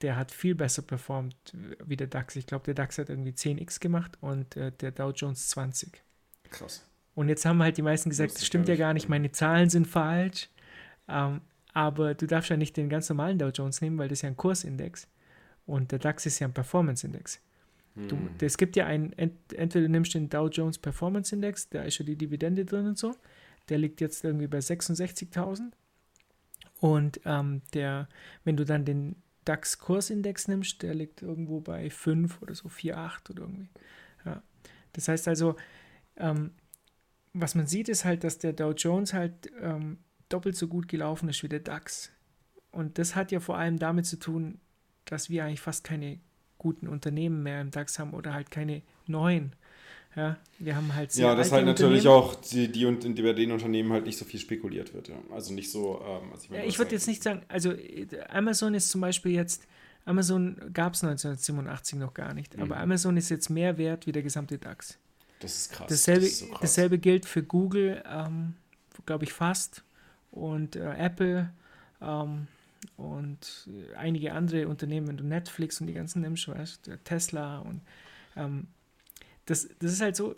der 0.00 0.16
hat 0.16 0.30
viel 0.30 0.54
besser 0.54 0.82
performt 0.82 1.36
wie 1.84 1.96
der 1.96 2.08
DAX. 2.08 2.34
Ich 2.36 2.46
glaube, 2.46 2.64
der 2.64 2.74
DAX 2.74 2.98
hat 2.98 3.08
irgendwie 3.08 3.30
10x 3.30 3.80
gemacht 3.80 4.18
und 4.20 4.56
äh, 4.56 4.72
der 4.72 4.90
Dow 4.90 5.10
Jones 5.10 5.48
20. 5.50 6.02
Krass. 6.50 6.84
Und 7.14 7.28
jetzt 7.28 7.44
haben 7.44 7.62
halt 7.62 7.76
die 7.76 7.82
meisten 7.82 8.10
gesagt, 8.10 8.34
das 8.34 8.46
stimmt 8.46 8.68
ja 8.68 8.76
gar 8.76 8.94
nicht, 8.94 9.08
meine 9.08 9.30
Zahlen 9.32 9.70
sind 9.70 9.86
falsch. 9.86 10.48
Ähm, 11.08 11.42
aber 11.74 12.14
du 12.14 12.26
darfst 12.26 12.50
ja 12.50 12.56
nicht 12.56 12.76
den 12.76 12.88
ganz 12.88 13.08
normalen 13.08 13.38
Dow 13.38 13.48
Jones 13.48 13.80
nehmen, 13.80 13.98
weil 13.98 14.08
das 14.08 14.18
ist 14.18 14.22
ja 14.22 14.28
ein 14.28 14.36
Kursindex. 14.36 15.08
Und 15.66 15.92
der 15.92 15.98
DAX 15.98 16.26
ist 16.26 16.38
ja 16.38 16.48
ein 16.48 16.54
Performance-Index. 16.54 17.40
Du, 17.94 18.16
Hm. 18.16 18.30
Es 18.40 18.56
gibt 18.56 18.76
ja 18.76 18.86
einen, 18.86 19.12
ent, 19.14 19.52
entweder 19.52 19.86
du 19.86 19.90
nimmst 19.90 20.14
den 20.14 20.28
Dow 20.28 20.48
Jones 20.48 20.78
Performance 20.78 21.34
Index, 21.34 21.68
da 21.68 21.82
ist 21.82 21.98
ja 21.98 22.04
die 22.04 22.16
Dividende 22.16 22.64
drin 22.64 22.86
und 22.86 22.98
so. 22.98 23.14
Der 23.68 23.78
liegt 23.78 24.00
jetzt 24.00 24.24
irgendwie 24.24 24.46
bei 24.46 24.58
66.000. 24.58 25.72
Und 26.80 27.20
ähm, 27.24 27.62
der, 27.74 28.08
wenn 28.44 28.56
du 28.56 28.64
dann 28.64 28.84
den 28.84 29.16
DAX 29.44 29.78
Kursindex 29.78 30.48
nimmst, 30.48 30.82
der 30.82 30.94
liegt 30.94 31.22
irgendwo 31.22 31.60
bei 31.60 31.90
5 31.90 32.42
oder 32.42 32.54
so, 32.54 32.68
4,8 32.68 33.30
oder 33.30 33.42
irgendwie. 33.42 33.68
Ja. 34.24 34.42
Das 34.92 35.08
heißt 35.08 35.28
also, 35.28 35.56
ähm, 36.16 36.52
was 37.32 37.54
man 37.54 37.66
sieht, 37.66 37.88
ist 37.88 38.04
halt, 38.04 38.24
dass 38.24 38.38
der 38.38 38.52
Dow 38.52 38.72
Jones 38.72 39.14
halt 39.14 39.50
ähm, 39.60 39.98
doppelt 40.28 40.56
so 40.56 40.68
gut 40.68 40.88
gelaufen 40.88 41.28
ist 41.28 41.42
wie 41.42 41.48
der 41.48 41.60
DAX. 41.60 42.10
Und 42.70 42.98
das 42.98 43.14
hat 43.14 43.32
ja 43.32 43.40
vor 43.40 43.58
allem 43.58 43.78
damit 43.78 44.06
zu 44.06 44.18
tun, 44.18 44.60
dass 45.04 45.30
wir 45.30 45.44
eigentlich 45.44 45.60
fast 45.60 45.84
keine 45.84 46.20
guten 46.62 46.88
Unternehmen 46.88 47.42
mehr 47.42 47.60
im 47.60 47.70
DAX 47.70 47.98
haben 47.98 48.14
oder 48.14 48.32
halt 48.34 48.50
keine 48.50 48.82
neuen. 49.06 49.52
Ja, 50.14 50.36
wir 50.58 50.76
haben 50.76 50.94
halt 50.94 51.10
sehr 51.10 51.26
Ja, 51.26 51.34
alte 51.34 51.50
halt 51.52 51.64
natürlich 51.66 52.06
auch 52.06 52.34
die, 52.34 52.68
die 52.70 52.84
und 52.84 53.02
in- 53.04 53.14
bei 53.14 53.32
den 53.32 53.50
Unternehmen 53.50 53.92
halt 53.92 54.04
nicht 54.04 54.18
so 54.18 54.24
viel 54.26 54.38
spekuliert 54.40 54.92
wird. 54.94 55.08
Ja. 55.08 55.14
Also 55.34 55.54
nicht 55.54 55.70
so. 55.70 56.00
Ähm, 56.06 56.30
also 56.32 56.48
meine, 56.50 56.62
Ja, 56.62 56.68
ich 56.68 56.78
würde 56.78 56.92
jetzt 56.94 57.06
nicht 57.08 57.22
sagen, 57.22 57.42
also 57.48 57.72
äh, 57.72 58.06
Amazon 58.28 58.74
ist 58.74 58.90
zum 58.90 59.00
Beispiel 59.00 59.32
jetzt, 59.32 59.66
Amazon 60.04 60.56
gab 60.74 60.92
es 60.94 61.02
1987 61.02 61.98
noch 61.98 62.12
gar 62.12 62.34
nicht, 62.34 62.56
aber 62.56 62.76
Mhm. 62.76 62.82
Amazon 62.82 63.16
ist 63.16 63.30
jetzt 63.30 63.48
mehr 63.48 63.78
wert 63.78 64.06
wie 64.06 64.12
der 64.12 64.22
gesamte 64.22 64.58
DAX. 64.58 64.98
Das 65.40 65.56
ist 65.56 65.72
krass. 65.72 65.86
Dasselbe, 65.88 66.20
das 66.20 66.30
ist 66.32 66.38
so 66.40 66.46
krass. 66.46 66.60
dasselbe 66.60 66.98
gilt 66.98 67.24
für 67.26 67.42
Google, 67.42 68.02
ähm, 68.06 68.54
glaube 69.06 69.24
ich, 69.24 69.32
fast. 69.32 69.82
Und 70.30 70.76
äh, 70.76 70.94
Apple 70.98 71.50
ähm, 72.02 72.46
und 72.96 73.68
äh, 73.68 73.94
einige 73.94 74.32
andere 74.32 74.68
Unternehmen, 74.68 75.08
wenn 75.08 75.16
du 75.16 75.24
Netflix 75.24 75.80
und 75.80 75.86
die 75.86 75.94
ganzen 75.94 76.22
nimmst, 76.22 76.48
weißt 76.48 76.90
Tesla 77.04 77.58
und 77.60 77.82
ähm, 78.36 78.68
das, 79.46 79.68
das 79.78 79.92
ist 79.92 80.00
halt 80.00 80.16
so, 80.16 80.36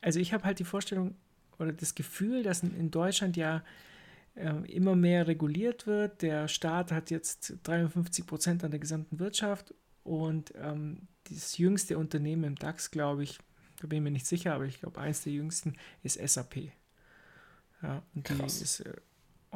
also 0.00 0.20
ich 0.20 0.32
habe 0.32 0.44
halt 0.44 0.58
die 0.58 0.64
Vorstellung 0.64 1.14
oder 1.58 1.72
das 1.72 1.94
Gefühl, 1.94 2.42
dass 2.42 2.62
in, 2.62 2.90
Deutschland 2.90 3.36
ja 3.36 3.64
ähm, 4.36 4.64
immer 4.66 4.94
mehr 4.94 5.26
reguliert 5.26 5.86
wird. 5.86 6.22
Der 6.22 6.48
Staat 6.48 6.92
hat 6.92 7.10
jetzt 7.10 7.54
53 7.64 8.26
Prozent 8.26 8.62
an 8.62 8.70
der 8.70 8.80
gesamten 8.80 9.18
Wirtschaft 9.18 9.74
und 10.04 10.52
ähm, 10.56 11.08
das 11.24 11.58
jüngste 11.58 11.98
Unternehmen 11.98 12.44
im 12.44 12.54
DAX, 12.54 12.90
glaube 12.90 13.24
ich, 13.24 13.38
da 13.80 13.86
bin 13.86 13.98
ich 13.98 14.04
mir 14.04 14.10
nicht 14.10 14.26
sicher, 14.26 14.54
aber 14.54 14.64
ich 14.64 14.80
glaube, 14.80 15.00
eins 15.00 15.22
der 15.22 15.32
jüngsten 15.32 15.76
ist 16.02 16.20
SAP. 16.24 16.72
Ja, 17.82 18.02
und 18.14 18.28
die 18.28 18.34
Krass. 18.34 18.62
ist, 18.62 18.80
äh, 18.80 18.94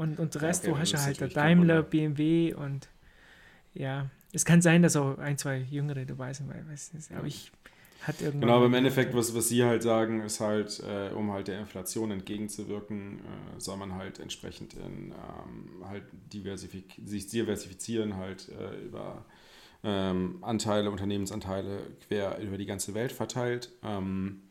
und, 0.01 0.18
und 0.18 0.34
der 0.34 0.42
Ja, 0.42 0.48
Rest, 0.48 0.66
okay, 0.66 0.66
du 0.66 0.78
hast 0.78 0.92
ja 0.92 1.03
halt 1.03 1.20
der 1.20 1.28
Daimler. 1.28 1.82
BMW 1.82 2.55
und 2.55 2.88
ja, 3.74 4.11
es 4.32 4.44
kann 4.44 4.62
sein, 4.62 4.82
dass 4.82 4.96
auch 4.96 5.18
ein, 5.18 5.38
zwei 5.38 5.59
Jüngere 5.59 6.07
dabei 6.07 6.32
sind, 6.34 6.48
weil, 6.48 6.66
weiß 6.68 6.94
nicht, 6.94 7.12
aber 7.12 7.26
ich 7.26 7.53
hatte 8.01 8.24
irgendwann. 8.24 8.40
Genau, 8.40 8.57
aber 8.57 8.66
im 8.66 8.74
Endeffekt, 8.74 9.14
was, 9.14 9.34
was 9.34 9.48
Sie 9.48 9.64
halt 9.64 9.82
sagen, 9.82 10.22
ist 10.22 10.40
halt, 10.40 10.80
äh, 10.80 11.11
um 11.12 11.30
halt 11.30 11.48
der 11.48 11.61
Inflation 11.61 12.11
entgegenzuwirken, 12.11 13.18
äh, 13.18 13.61
soll 13.61 13.76
man 13.76 13.94
halt 13.94 14.18
entsprechend 14.18 14.74
in, 14.74 15.12
ähm, 15.12 15.84
halt 15.86 16.05
diversifik 16.32 17.01
sich 17.05 17.26
diversifizieren, 17.28 18.16
halt 18.16 18.48
äh, 18.48 18.76
über 18.82 19.26
ähm, 19.84 20.38
Anteile, 20.42 20.90
Unternehmensanteile 20.90 21.82
quer 22.09 22.38
über 22.40 22.59
die 22.59 22.66
ganze 22.66 22.94
Welt 22.94 23.12
verteilt. 23.12 23.72
Ähm, 23.84 24.42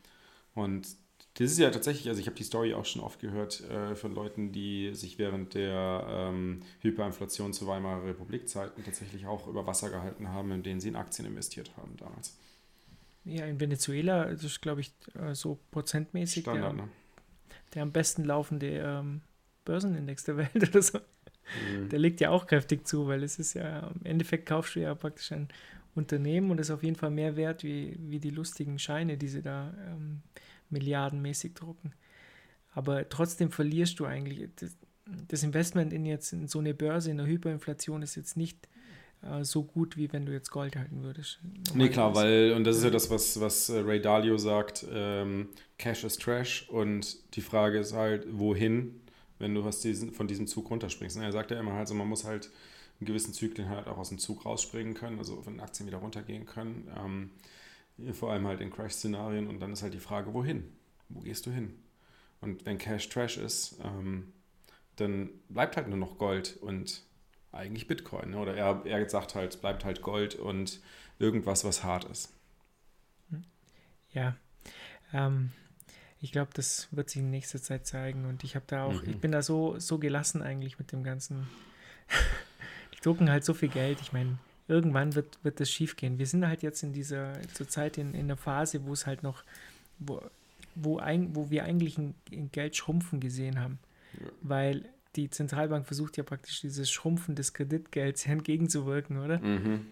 und 0.54 0.88
das 1.34 1.52
ist 1.52 1.58
ja 1.58 1.70
tatsächlich, 1.70 2.08
also 2.08 2.20
ich 2.20 2.26
habe 2.26 2.36
die 2.36 2.42
Story 2.42 2.74
auch 2.74 2.84
schon 2.84 3.02
oft 3.02 3.20
gehört 3.20 3.60
äh, 3.70 3.94
von 3.94 4.14
Leuten, 4.14 4.52
die 4.52 4.94
sich 4.94 5.18
während 5.18 5.54
der 5.54 6.04
ähm, 6.08 6.62
Hyperinflation 6.80 7.52
zu 7.52 7.66
Weimarer 7.66 8.04
Republikzeiten 8.04 8.84
tatsächlich 8.84 9.26
auch 9.26 9.46
über 9.46 9.66
Wasser 9.66 9.90
gehalten 9.90 10.28
haben, 10.28 10.50
in 10.50 10.62
denen 10.62 10.80
sie 10.80 10.88
in 10.88 10.96
Aktien 10.96 11.26
investiert 11.26 11.70
haben 11.76 11.96
damals. 11.96 12.36
Ja, 13.24 13.44
in 13.46 13.60
Venezuela, 13.60 14.26
das 14.26 14.44
ist, 14.44 14.60
glaube 14.60 14.80
ich, 14.80 14.92
äh, 15.14 15.34
so 15.34 15.58
prozentmäßig 15.70 16.44
der, 16.44 16.52
Standard, 16.52 16.76
ne? 16.76 16.88
der 17.74 17.82
am 17.82 17.92
besten 17.92 18.24
laufende 18.24 18.78
ähm, 18.78 19.20
Börsenindex 19.64 20.24
der 20.24 20.36
Welt 20.36 20.68
oder 20.68 20.82
so. 20.82 20.98
Mhm. 20.98 21.88
Der 21.90 21.98
legt 21.98 22.20
ja 22.20 22.30
auch 22.30 22.46
kräftig 22.46 22.86
zu, 22.86 23.06
weil 23.06 23.22
es 23.22 23.38
ist 23.38 23.54
ja, 23.54 23.88
im 23.88 24.04
Endeffekt 24.04 24.46
kaufst 24.46 24.74
du 24.74 24.80
ja 24.80 24.94
praktisch 24.94 25.32
ein 25.32 25.48
Unternehmen 25.94 26.50
und 26.50 26.58
ist 26.58 26.70
auf 26.70 26.82
jeden 26.82 26.96
Fall 26.96 27.10
mehr 27.10 27.36
wert 27.36 27.62
wie, 27.62 27.96
wie 27.98 28.18
die 28.18 28.30
lustigen 28.30 28.78
Scheine, 28.78 29.16
die 29.16 29.28
sie 29.28 29.42
da 29.42 29.74
ähm, 29.86 30.22
milliardenmäßig 30.70 31.54
drucken. 31.54 31.92
Aber 32.72 33.08
trotzdem 33.08 33.50
verlierst 33.50 33.98
du 33.98 34.06
eigentlich, 34.06 34.48
das, 34.56 34.76
das 35.28 35.42
Investment 35.42 35.92
in 35.92 36.06
jetzt 36.06 36.32
in 36.32 36.46
so 36.46 36.60
eine 36.60 36.74
Börse, 36.74 37.10
in 37.10 37.16
der 37.16 37.26
Hyperinflation 37.26 38.02
ist 38.02 38.14
jetzt 38.14 38.36
nicht 38.36 38.68
äh, 39.22 39.44
so 39.44 39.64
gut, 39.64 39.96
wie 39.96 40.12
wenn 40.12 40.24
du 40.24 40.32
jetzt 40.32 40.50
Gold 40.50 40.76
halten 40.76 41.02
würdest. 41.02 41.40
Nee, 41.74 41.88
klar, 41.88 42.14
weil, 42.14 42.52
und 42.52 42.64
das 42.64 42.76
ist 42.76 42.84
ja 42.84 42.90
das, 42.90 43.10
was, 43.10 43.40
was 43.40 43.68
äh, 43.68 43.80
Ray 43.80 44.00
Dalio 44.00 44.38
sagt, 44.38 44.86
ähm, 44.90 45.48
Cash 45.78 46.04
is 46.04 46.16
Trash 46.16 46.68
und 46.68 47.18
die 47.34 47.42
Frage 47.42 47.78
ist 47.78 47.92
halt, 47.92 48.26
wohin, 48.30 49.00
wenn 49.38 49.54
du 49.54 49.62
aus 49.62 49.80
diesen, 49.80 50.12
von 50.12 50.28
diesem 50.28 50.46
Zug 50.46 50.70
runterspringst. 50.70 51.16
Und 51.16 51.22
er 51.22 51.32
sagt 51.32 51.50
ja 51.50 51.58
immer 51.58 51.72
halt 51.72 51.88
so, 51.88 51.94
man 51.94 52.08
muss 52.08 52.24
halt 52.24 52.50
in 53.00 53.06
gewissen 53.06 53.32
Zyklen 53.32 53.68
halt 53.68 53.88
auch 53.88 53.98
aus 53.98 54.10
dem 54.10 54.18
Zug 54.18 54.44
rausspringen 54.44 54.94
können, 54.94 55.18
also 55.18 55.44
wenn 55.46 55.60
Aktien 55.60 55.86
wieder 55.86 55.98
runtergehen 55.98 56.46
können, 56.46 56.88
ähm, 56.98 57.30
vor 58.12 58.32
allem 58.32 58.46
halt 58.46 58.60
in 58.60 58.70
Crash-Szenarien 58.70 59.48
und 59.48 59.60
dann 59.60 59.72
ist 59.72 59.82
halt 59.82 59.94
die 59.94 60.00
Frage, 60.00 60.32
wohin? 60.34 60.72
Wo 61.08 61.20
gehst 61.20 61.46
du 61.46 61.50
hin? 61.50 61.74
Und 62.40 62.64
wenn 62.66 62.78
Cash 62.78 63.08
Trash 63.08 63.36
ist, 63.36 63.78
ähm, 63.82 64.32
dann 64.96 65.30
bleibt 65.48 65.76
halt 65.76 65.88
nur 65.88 65.98
noch 65.98 66.18
Gold 66.18 66.56
und 66.60 67.02
eigentlich 67.52 67.86
Bitcoin. 67.86 68.30
Ne? 68.30 68.38
Oder 68.38 68.54
er, 68.56 68.82
er 68.86 69.08
sagt 69.08 69.34
halt, 69.34 69.54
es 69.54 69.60
bleibt 69.60 69.84
halt 69.84 70.02
Gold 70.02 70.34
und 70.36 70.80
irgendwas, 71.18 71.64
was 71.64 71.84
hart 71.84 72.04
ist. 72.04 72.32
Ja, 74.12 74.36
ähm, 75.12 75.52
ich 76.20 76.32
glaube, 76.32 76.50
das 76.54 76.88
wird 76.90 77.08
sich 77.10 77.22
in 77.22 77.30
nächster 77.30 77.62
Zeit 77.62 77.86
zeigen 77.86 78.24
und 78.26 78.42
ich 78.44 78.56
habe 78.56 78.64
da 78.66 78.84
auch, 78.84 79.02
Mhm. 79.02 79.08
ich 79.10 79.18
bin 79.18 79.32
da 79.32 79.40
so, 79.42 79.78
so 79.78 79.98
gelassen 79.98 80.42
eigentlich 80.42 80.78
mit 80.78 80.92
dem 80.92 81.02
ganzen. 81.04 81.48
die 82.94 83.00
drucken 83.00 83.30
halt 83.30 83.44
so 83.44 83.54
viel 83.54 83.68
Geld. 83.68 84.00
Ich 84.00 84.12
meine, 84.12 84.38
irgendwann 84.70 85.14
wird, 85.14 85.38
wird 85.42 85.60
das 85.60 85.70
schief 85.70 85.96
gehen. 85.96 86.18
Wir 86.18 86.26
sind 86.26 86.46
halt 86.46 86.62
jetzt 86.62 86.82
in 86.82 86.92
dieser, 86.92 87.32
zurzeit 87.52 87.98
in, 87.98 88.14
in 88.14 88.20
einer 88.22 88.36
Phase, 88.36 88.84
wo 88.86 88.92
es 88.92 89.06
halt 89.06 89.22
noch, 89.22 89.44
wo, 89.98 90.22
wo, 90.74 90.98
ein, 90.98 91.34
wo 91.34 91.50
wir 91.50 91.64
eigentlich 91.64 91.98
ein, 91.98 92.14
ein 92.32 92.50
Geld 92.52 92.76
schrumpfen 92.76 93.20
gesehen 93.20 93.60
haben. 93.60 93.78
Weil 94.40 94.84
die 95.16 95.28
Zentralbank 95.28 95.86
versucht 95.86 96.16
ja 96.16 96.22
praktisch 96.22 96.60
dieses 96.60 96.90
Schrumpfen 96.90 97.34
des 97.34 97.52
Kreditgelds 97.52 98.26
entgegenzuwirken, 98.26 99.18
oder? 99.18 99.38
Mhm. 99.40 99.86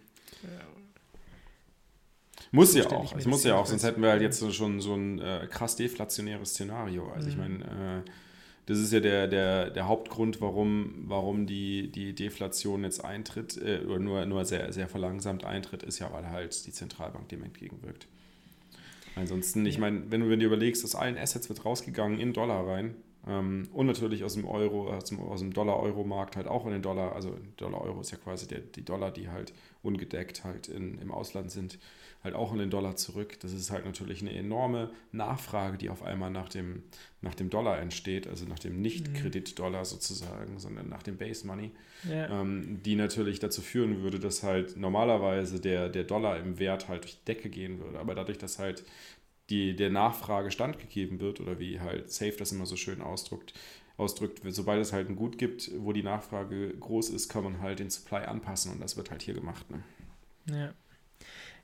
Muss 2.50 2.72
So 2.72 2.78
ja 2.78 2.84
stell 2.84 3.00
ich 3.04 3.12
auch. 3.12 3.16
Es 3.18 3.26
muss 3.26 3.44
ja 3.44 3.56
auch, 3.56 3.66
sonst 3.66 3.82
hätten 3.84 4.00
wir 4.00 4.10
halt 4.10 4.22
jetzt 4.22 4.54
schon 4.54 4.80
so 4.80 4.94
ein 4.94 5.18
äh, 5.18 5.46
krass 5.50 5.76
deflationäres 5.76 6.50
Szenario. 6.50 7.10
Also 7.12 7.28
ich 7.28 7.36
Mhm. 7.36 7.42
meine, 7.42 8.04
äh, 8.06 8.10
das 8.68 8.80
ist 8.80 8.92
ja 8.92 9.00
der, 9.00 9.26
der, 9.28 9.70
der 9.70 9.88
Hauptgrund, 9.88 10.42
warum, 10.42 10.92
warum 11.06 11.46
die, 11.46 11.90
die 11.90 12.14
Deflation 12.14 12.84
jetzt 12.84 13.02
eintritt, 13.02 13.56
äh, 13.56 13.80
oder 13.86 13.98
nur, 13.98 14.26
nur 14.26 14.44
sehr, 14.44 14.74
sehr 14.74 14.88
verlangsamt 14.88 15.42
eintritt, 15.42 15.82
ist 15.82 16.00
ja, 16.00 16.12
weil 16.12 16.28
halt 16.28 16.66
die 16.66 16.72
Zentralbank 16.72 17.30
dem 17.30 17.42
entgegenwirkt. 17.44 18.06
Ansonsten, 19.16 19.64
ich 19.64 19.78
meine, 19.78 20.10
wenn 20.10 20.20
du 20.20 20.36
dir 20.36 20.44
überlegst, 20.44 20.84
aus 20.84 20.94
allen 20.94 21.16
Assets 21.16 21.48
wird 21.48 21.64
rausgegangen 21.64 22.20
in 22.20 22.34
Dollar 22.34 22.68
rein 22.68 22.94
ähm, 23.26 23.68
und 23.72 23.86
natürlich 23.86 24.22
aus 24.22 24.34
dem 24.34 24.44
Euro, 24.44 24.92
aus 24.92 25.04
dem, 25.04 25.18
aus 25.18 25.40
dem 25.40 25.54
Dollar-Euro-Markt 25.54 26.36
halt 26.36 26.46
auch 26.46 26.66
in 26.66 26.72
den 26.72 26.82
Dollar, 26.82 27.14
also 27.14 27.38
Dollar-Euro 27.56 28.02
ist 28.02 28.10
ja 28.10 28.18
quasi 28.18 28.48
der, 28.48 28.60
die 28.60 28.84
Dollar, 28.84 29.10
die 29.10 29.30
halt 29.30 29.54
ungedeckt 29.82 30.44
halt 30.44 30.68
in, 30.68 30.98
im 30.98 31.10
Ausland 31.10 31.50
sind, 31.50 31.78
halt 32.24 32.34
auch 32.34 32.52
in 32.52 32.58
den 32.58 32.70
Dollar 32.70 32.96
zurück. 32.96 33.38
Das 33.40 33.52
ist 33.52 33.70
halt 33.70 33.84
natürlich 33.84 34.20
eine 34.22 34.34
enorme 34.34 34.90
Nachfrage, 35.12 35.78
die 35.78 35.88
auf 35.88 36.02
einmal 36.02 36.30
nach 36.30 36.48
dem, 36.48 36.82
nach 37.20 37.34
dem 37.34 37.48
Dollar 37.48 37.78
entsteht, 37.80 38.26
also 38.26 38.44
nach 38.44 38.58
dem 38.58 38.80
Nicht-Kredit-Dollar 38.80 39.84
sozusagen, 39.84 40.58
sondern 40.58 40.88
nach 40.88 41.02
dem 41.02 41.16
Base 41.16 41.46
Money 41.46 41.70
Ja. 42.08 42.40
ähm, 42.40 42.80
die 42.84 42.96
natürlich 42.96 43.38
dazu 43.38 43.62
führen 43.62 44.02
würde, 44.02 44.18
dass 44.18 44.42
halt 44.42 44.76
normalerweise 44.76 45.60
der, 45.60 45.88
der 45.88 46.04
Dollar 46.04 46.38
im 46.38 46.58
Wert 46.58 46.88
halt 46.88 47.04
durch 47.04 47.18
die 47.18 47.24
Decke 47.24 47.50
gehen 47.50 47.78
würde. 47.78 47.98
Aber 47.98 48.14
dadurch, 48.14 48.38
dass 48.38 48.58
halt 48.58 48.84
die, 49.50 49.74
der 49.76 49.90
Nachfrage 49.90 50.50
standgegeben 50.50 51.20
wird, 51.20 51.40
oder 51.40 51.58
wie 51.58 51.80
halt 51.80 52.10
Safe 52.10 52.34
das 52.36 52.52
immer 52.52 52.66
so 52.66 52.76
schön 52.76 53.00
ausdrückt, 53.00 53.54
ausdrückt, 53.96 54.40
sobald 54.48 54.80
es 54.80 54.92
halt 54.92 55.08
ein 55.08 55.16
Gut 55.16 55.38
gibt, 55.38 55.70
wo 55.78 55.92
die 55.92 56.02
Nachfrage 56.02 56.68
groß 56.78 57.10
ist, 57.10 57.28
kann 57.28 57.44
man 57.44 57.60
halt 57.60 57.78
den 57.78 57.90
Supply 57.90 58.24
anpassen 58.26 58.72
und 58.72 58.80
das 58.80 58.96
wird 58.96 59.10
halt 59.10 59.22
hier 59.22 59.34
gemacht. 59.34 59.66
Ne? 59.70 59.82
Ja. 60.50 60.74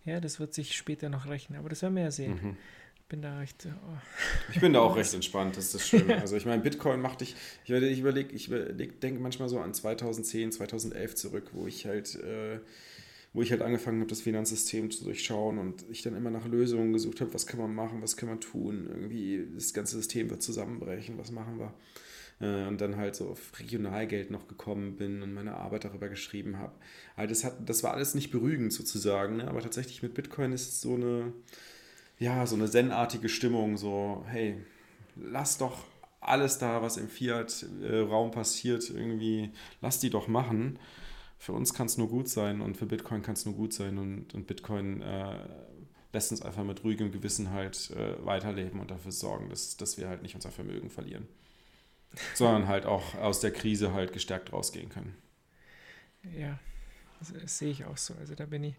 Ja, 0.04 0.20
das 0.20 0.40
wird 0.40 0.54
sich 0.54 0.76
später 0.76 1.08
noch 1.08 1.26
rechnen, 1.26 1.58
aber 1.58 1.68
das 1.68 1.82
werden 1.82 1.96
wir 1.96 2.02
ja 2.02 2.10
sehen. 2.10 2.38
Mhm. 2.42 2.56
Ich 2.96 3.08
bin 3.08 3.22
da 3.22 3.38
recht. 3.38 3.66
Oh. 3.66 3.98
Ich 4.52 4.60
bin 4.60 4.72
da 4.72 4.80
auch 4.80 4.96
recht 4.96 5.12
entspannt, 5.14 5.56
das 5.56 5.66
ist 5.66 5.74
das 5.74 5.88
Schöne. 5.88 6.20
Also 6.20 6.36
ich 6.36 6.46
meine, 6.46 6.62
Bitcoin 6.62 7.00
macht 7.00 7.20
dich, 7.20 7.36
ich 7.64 7.70
überlege, 8.00 8.34
ich 8.34 8.48
überleg, 8.48 9.00
denke 9.00 9.20
manchmal 9.20 9.48
so 9.48 9.60
an 9.60 9.74
2010, 9.74 10.52
2011 10.52 11.14
zurück, 11.14 11.50
wo 11.52 11.66
ich 11.66 11.86
halt, 11.86 12.14
äh, 12.16 12.60
wo 13.32 13.42
ich 13.42 13.50
halt 13.50 13.62
angefangen 13.62 14.00
habe, 14.00 14.08
das 14.08 14.22
Finanzsystem 14.22 14.90
zu 14.90 15.04
durchschauen 15.04 15.58
und 15.58 15.84
ich 15.90 16.02
dann 16.02 16.16
immer 16.16 16.30
nach 16.30 16.46
Lösungen 16.46 16.92
gesucht 16.92 17.20
habe, 17.20 17.34
was 17.34 17.46
kann 17.46 17.60
man 17.60 17.74
machen, 17.74 18.00
was 18.00 18.16
kann 18.16 18.28
man 18.28 18.40
tun, 18.40 18.88
irgendwie 18.88 19.46
das 19.54 19.74
ganze 19.74 19.96
System 19.96 20.30
wird 20.30 20.42
zusammenbrechen, 20.42 21.18
was 21.18 21.30
machen 21.30 21.58
wir? 21.58 21.74
Äh, 22.40 22.66
Und 22.66 22.80
dann 22.80 22.96
halt 22.96 23.16
so 23.16 23.28
auf 23.30 23.58
Regionalgeld 23.58 24.30
noch 24.30 24.48
gekommen 24.48 24.96
bin 24.96 25.22
und 25.22 25.34
meine 25.34 25.56
Arbeit 25.56 25.84
darüber 25.84 26.08
geschrieben 26.08 26.58
habe. 26.58 26.72
Also 27.16 27.28
das, 27.30 27.44
hat, 27.44 27.68
das 27.68 27.82
war 27.82 27.94
alles 27.94 28.14
nicht 28.14 28.30
beruhigend 28.30 28.72
sozusagen, 28.72 29.36
ne? 29.38 29.48
aber 29.48 29.60
tatsächlich 29.62 30.02
mit 30.02 30.14
Bitcoin 30.14 30.52
ist 30.52 30.68
es 30.68 30.80
so 30.80 30.94
eine, 30.94 31.32
ja, 32.18 32.46
so 32.46 32.56
eine 32.56 32.70
zen-artige 32.70 33.28
Stimmung, 33.28 33.76
so, 33.76 34.24
hey, 34.28 34.56
lass 35.16 35.58
doch 35.58 35.78
alles 36.20 36.58
da, 36.58 36.82
was 36.82 36.96
im 36.96 37.08
Fiat-Raum 37.08 38.30
passiert, 38.30 38.88
irgendwie, 38.90 39.50
lass 39.82 40.00
die 40.00 40.10
doch 40.10 40.28
machen. 40.28 40.78
Für 41.38 41.52
uns 41.52 41.74
kann 41.74 41.86
es 41.86 41.98
nur 41.98 42.08
gut 42.08 42.28
sein 42.28 42.60
und 42.62 42.76
für 42.76 42.86
Bitcoin 42.86 43.22
kann 43.22 43.34
es 43.34 43.44
nur 43.44 43.54
gut 43.54 43.72
sein 43.74 43.98
und, 43.98 44.34
und 44.34 44.46
Bitcoin 44.46 45.02
äh, 45.02 45.38
lässt 46.12 46.30
uns 46.32 46.42
einfach 46.42 46.64
mit 46.64 46.84
ruhigem 46.84 47.12
Gewissen 47.12 47.50
halt 47.50 47.90
äh, 47.90 48.24
weiterleben 48.24 48.80
und 48.80 48.90
dafür 48.90 49.12
sorgen, 49.12 49.50
dass, 49.50 49.76
dass 49.76 49.98
wir 49.98 50.08
halt 50.08 50.22
nicht 50.22 50.34
unser 50.34 50.50
Vermögen 50.50 50.90
verlieren. 50.90 51.28
Sondern 52.34 52.68
halt 52.68 52.86
auch 52.86 53.14
aus 53.16 53.40
der 53.40 53.52
Krise 53.52 53.92
halt 53.92 54.12
gestärkt 54.12 54.52
rausgehen 54.52 54.88
können. 54.88 55.16
Ja, 56.38 56.58
das, 57.18 57.58
sehe 57.58 57.70
ich 57.70 57.84
auch 57.84 57.96
so. 57.96 58.14
Also 58.14 58.34
da 58.34 58.46
bin 58.46 58.64
ich. 58.64 58.74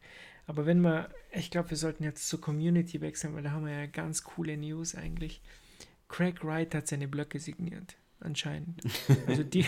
Aber 0.47 0.65
wenn 0.65 0.81
wir, 0.81 1.09
ich 1.31 1.51
glaube, 1.51 1.71
wir 1.71 1.77
sollten 1.77 2.03
jetzt 2.03 2.27
zur 2.27 2.41
Community 2.41 3.01
wechseln, 3.01 3.36
weil 3.36 3.43
da 3.43 3.51
haben 3.51 3.65
wir 3.65 3.73
ja 3.73 3.86
ganz 3.88 4.23
coole 4.23 4.57
News 4.57 4.95
eigentlich. 4.95 5.41
Craig 6.07 6.43
Wright 6.43 6.73
hat 6.75 6.88
seine 6.88 7.07
Blöcke 7.07 7.39
signiert, 7.39 7.95
anscheinend. 8.19 8.81
Also 9.27 9.43
die, 9.43 9.65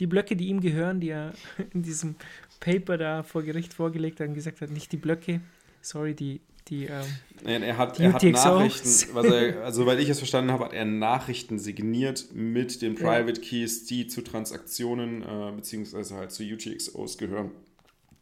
die 0.00 0.06
Blöcke, 0.06 0.36
die 0.36 0.48
ihm 0.48 0.60
gehören, 0.60 1.00
die 1.00 1.10
er 1.10 1.32
in 1.72 1.82
diesem 1.82 2.16
Paper 2.58 2.98
da 2.98 3.22
vor 3.22 3.42
Gericht 3.42 3.72
vorgelegt 3.72 4.20
hat 4.20 4.28
und 4.28 4.34
gesagt 4.34 4.60
hat, 4.60 4.70
nicht 4.70 4.90
die 4.90 4.96
Blöcke, 4.96 5.40
sorry, 5.80 6.14
die, 6.14 6.40
die, 6.68 6.86
ähm, 6.86 7.04
Er, 7.44 7.62
er 7.62 7.76
hat, 7.78 8.00
er 8.00 8.12
hat. 8.12 8.22
Nachrichten, 8.22 9.16
er, 9.16 9.62
also 9.64 9.82
soweit 9.82 10.00
ich 10.00 10.08
es 10.08 10.18
verstanden 10.18 10.50
habe, 10.50 10.64
hat 10.64 10.72
er 10.72 10.84
Nachrichten 10.84 11.58
signiert 11.58 12.26
mit 12.34 12.82
den 12.82 12.96
Ja. 12.96 13.00
Private 13.00 13.40
Keys, 13.40 13.84
die 13.86 14.06
zu 14.08 14.22
Transaktionen 14.22 15.22
äh, 15.22 15.52
beziehungsweise 15.54 16.16
halt 16.16 16.32
zu 16.32 16.42
UTXOs 16.42 17.18
gehören, 17.18 17.52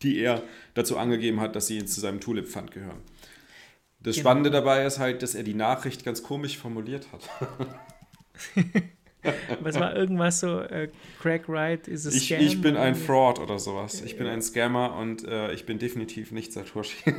die 0.03 0.18
er 0.18 0.42
dazu 0.74 0.99
angegeben 0.99 1.40
hat, 1.40 1.57
dass 1.57 1.68
sie 1.68 1.84
zu 1.84 2.01
seinem 2.01 2.20
Tulip-Fund 2.20 2.70
gehören. 2.70 3.01
Das 4.01 4.16
Genau. 4.16 4.24
Spannende 4.28 4.51
dabei 4.51 4.84
ist 4.84 4.99
halt, 4.99 5.22
dass 5.22 5.34
er 5.34 5.42
die 5.42 5.55
Nachricht 5.55 6.05
ganz 6.05 6.22
komisch 6.22 6.59
formuliert 6.59 7.09
hat. 7.11 7.22
was 9.61 9.80
war 9.80 9.97
irgendwas 9.97 10.40
so, 10.40 10.61
äh, 10.61 10.90
Craig 11.22 11.49
Wright 11.49 11.88
ist 11.88 12.05
es 12.05 12.14
Ich, 12.14 12.30
ich 12.30 12.61
bin 12.61 12.76
ein 12.76 12.95
Fraud 12.95 13.38
oder 13.38 13.59
sowas. 13.59 14.03
Ich 14.03 14.18
bin 14.18 14.26
ein 14.26 14.42
Scammer 14.42 14.97
und 14.97 15.24
äh, 15.24 15.53
ich 15.53 15.64
bin 15.64 15.78
definitiv 15.78 16.32
nicht 16.32 16.53
Satoshi. 16.53 16.97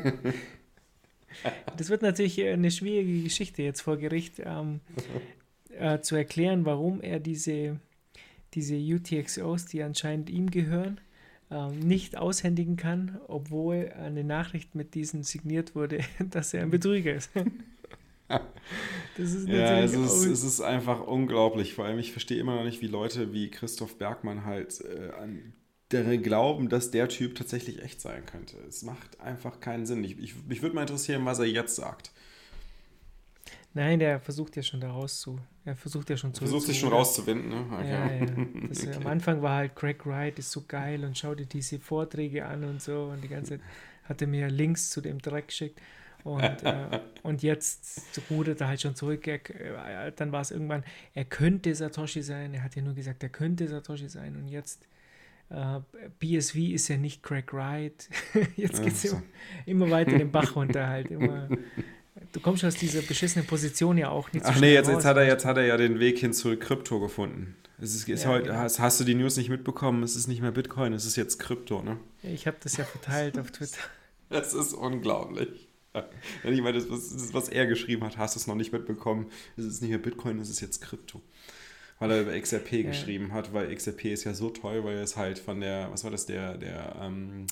Das 1.77 1.89
wird 1.89 2.01
natürlich 2.01 2.39
äh, 2.39 2.53
eine 2.53 2.71
schwierige 2.71 3.23
Geschichte 3.23 3.63
jetzt 3.63 3.81
vor 3.81 3.97
Gericht 3.97 4.41
ähm, 4.43 4.81
äh, 5.77 5.99
zu 5.99 6.15
erklären, 6.15 6.65
warum 6.65 7.01
er 7.01 7.19
diese, 7.19 7.79
diese 8.53 8.75
UTXOs, 8.75 9.65
die 9.65 9.83
anscheinend 9.83 10.29
ihm 10.29 10.49
gehören, 10.49 10.99
ähm, 11.51 11.79
nicht 11.79 12.17
aushändigen 12.17 12.77
kann, 12.77 13.19
obwohl 13.27 13.93
eine 13.97 14.23
Nachricht 14.23 14.75
mit 14.75 14.95
diesen 14.95 15.23
signiert 15.23 15.75
wurde, 15.75 15.99
dass 16.29 16.53
er 16.53 16.63
ein 16.63 16.71
Betrüger 16.71 17.13
ist. 17.13 17.31
Das 19.17 19.33
ist 19.33 19.47
Ja, 19.47 19.79
es 19.81 19.93
ist, 19.93 20.25
es 20.25 20.43
ist 20.43 20.59
einfach 20.59 21.05
unglaublich. 21.05 21.75
Vor 21.75 21.86
allem, 21.86 21.99
ich 21.99 22.11
verstehe 22.11 22.39
immer 22.39 22.55
noch 22.55 22.63
nicht, 22.63 22.81
wie 22.81 22.88
Leute 22.88 23.33
wie 23.33 23.51
Christoph 23.51 23.99
Bergmann 23.99 24.45
halt 24.45 24.81
äh, 24.81 25.11
an 25.11 25.53
daran 25.89 26.21
glauben, 26.23 26.69
dass 26.69 26.91
der 26.91 27.07
Typ 27.09 27.36
tatsächlich 27.36 27.81
echt 27.83 28.01
sein 28.01 28.25
könnte. 28.25 28.57
Es 28.67 28.83
macht 28.83 29.19
einfach 29.19 29.59
keinen 29.59 29.86
Sinn. 29.86 30.03
Ich, 30.03 30.17
ich, 30.19 30.36
mich 30.45 30.61
würde 30.61 30.75
mal 30.75 30.81
interessieren, 30.81 31.25
was 31.25 31.39
er 31.39 31.45
jetzt 31.45 31.75
sagt. 31.75 32.11
Nein, 33.73 33.99
der 33.99 34.19
versucht 34.19 34.55
ja 34.55 34.63
schon 34.63 34.79
da 34.79 34.89
raus 34.89 35.19
zu. 35.19 35.38
Er 35.65 35.75
versucht 35.75 36.09
ja 36.09 36.15
schon 36.15 36.33
zu. 36.33 36.39
Versucht 36.39 36.67
sich 36.67 36.79
schon 36.79 36.89
rauszuwinden, 36.89 37.49
ne? 37.49 37.65
Okay. 37.71 37.89
Ja, 37.89 38.11
ja. 38.11 38.25
Das, 38.69 38.88
Am 38.97 39.07
Anfang 39.07 39.41
war 39.41 39.57
halt 39.57 39.75
Craig 39.75 40.05
Wright 40.05 40.39
ist 40.39 40.51
so 40.51 40.63
geil 40.65 41.03
und 41.03 41.17
schau 41.17 41.36
dir 41.36 41.45
diese 41.45 41.79
Vorträge 41.79 42.45
an 42.45 42.63
und 42.63 42.81
so 42.81 43.09
und 43.11 43.21
die 43.21 43.27
ganze 43.27 43.57
Zeit 43.57 43.61
hat 44.05 44.21
er 44.21 44.27
mir 44.27 44.49
Links 44.49 44.91
zu 44.91 45.01
dem 45.01 45.19
Dreck 45.19 45.47
geschickt 45.49 45.81
und, 46.23 46.41
äh, 46.63 47.01
und 47.21 47.43
jetzt 47.43 48.01
rudert 48.29 48.61
er 48.61 48.69
halt 48.69 48.81
schon 48.81 48.95
zurück. 48.95 49.27
Er, 49.27 50.07
äh, 50.07 50.11
dann 50.15 50.31
war 50.31 50.41
es 50.41 50.51
irgendwann, 50.51 50.83
er 51.13 51.25
könnte 51.25 51.73
Satoshi 51.75 52.21
sein. 52.21 52.53
Er 52.53 52.63
hat 52.63 52.75
ja 52.75 52.81
nur 52.81 52.93
gesagt, 52.93 53.23
er 53.23 53.29
könnte 53.29 53.67
Satoshi 53.67 54.07
sein 54.07 54.36
und 54.36 54.47
jetzt 54.47 54.88
äh, 55.50 55.80
BSV 56.20 56.56
ist 56.56 56.88
ja 56.88 56.98
nicht 56.98 57.24
Craig 57.24 57.54
Wright. 57.54 58.10
jetzt 58.56 58.84
geht 58.84 58.93
es 58.93 59.04
Ja, 59.04 59.10
so. 59.12 59.22
immer, 59.66 59.86
immer 59.86 59.91
weiter 59.91 60.18
den 60.18 60.32
Bach 60.32 60.56
runter 60.56 60.88
halt. 60.88 61.12
Immer. 61.12 61.50
Du 62.32 62.39
kommst 62.39 62.64
aus 62.66 62.76
dieser 62.76 63.02
beschissenen 63.02 63.46
Position 63.48 63.98
ja 63.98 64.10
auch 64.10 64.32
nicht 64.34 64.46
so 64.46 64.52
Ach 64.52 64.58
schnell 64.58 64.70
nee, 64.72 64.76
jetzt, 64.76 64.88
raus. 64.88 64.96
jetzt, 64.96 65.06
hat 65.06 65.18
er, 65.18 65.28
jetzt 65.28 65.46
hat 65.46 65.58
er 65.58 65.66
ja 65.66 65.78
den 65.78 66.00
Weg 66.00 66.18
hin 66.20 66.34
zu 66.34 66.56
Krypto 66.58 67.00
gefunden. 67.00 67.56
Es 67.78 67.93
ist, 67.93 68.08
ist 68.08 68.24
Ja, 68.24 68.30
heute, 68.30 68.48
genau. 68.48 68.60
hast, 68.60 68.80
hast 68.80 69.00
du 69.00 69.04
die 69.04 69.16
News 69.16 69.36
nicht 69.38 69.50
mitbekommen? 69.50 70.02
Es 70.04 70.16
ist 70.16 70.28
nicht 70.28 70.41
mehr 70.41 70.52
Bitcoin, 70.52 70.93
es 70.93 71.06
ist 71.06 71.18
jetzt 71.18 71.39
Krypto, 71.39 71.82
ne? 71.82 71.98
Ich 72.24 72.48
habe 72.48 72.56
das 72.62 72.78
ja 72.78 72.86
verteilt 72.86 73.38
auf 73.39 73.52
Twitter. 73.52 73.78
Das 74.30 74.56
ist 74.56 74.74
unglaublich. 74.74 75.68
Wenn 76.41 76.54
ich 76.54 76.62
meine, 76.62 76.80
das, 76.80 76.89
was, 76.89 77.10
das, 77.12 77.34
was 77.36 77.48
er 77.48 77.68
geschrieben 77.68 78.04
hat, 78.04 78.18
hast 78.18 78.36
du 78.36 78.39
es 78.39 78.48
noch 78.48 78.56
nicht 78.56 78.74
mitbekommen. 78.74 79.28
Es 79.56 79.66
ist 79.66 79.82
nicht 79.82 79.91
mehr 79.91 80.00
Bitcoin, 80.00 80.39
es 80.39 80.50
ist 80.50 80.62
jetzt 80.62 80.82
Krypto. 80.82 81.22
Weil 82.00 82.12
er 82.12 82.22
über 82.22 82.39
XRP 82.39 82.72
Ja. 82.84 82.89
geschrieben 82.89 83.32
hat, 83.34 83.54
weil 83.54 83.74
XRP 83.74 84.06
ist 84.12 84.26
ja 84.26 84.34
so 84.34 84.50
toll, 84.50 84.84
weil 84.84 84.98
es 84.98 85.16
halt 85.16 85.39
von 85.39 85.62
der, 85.62 85.89
was 85.91 86.04
war 86.04 86.12
das, 86.12 86.26
der, 86.26 86.58
der, 86.58 86.96
ähm, 87.02 87.48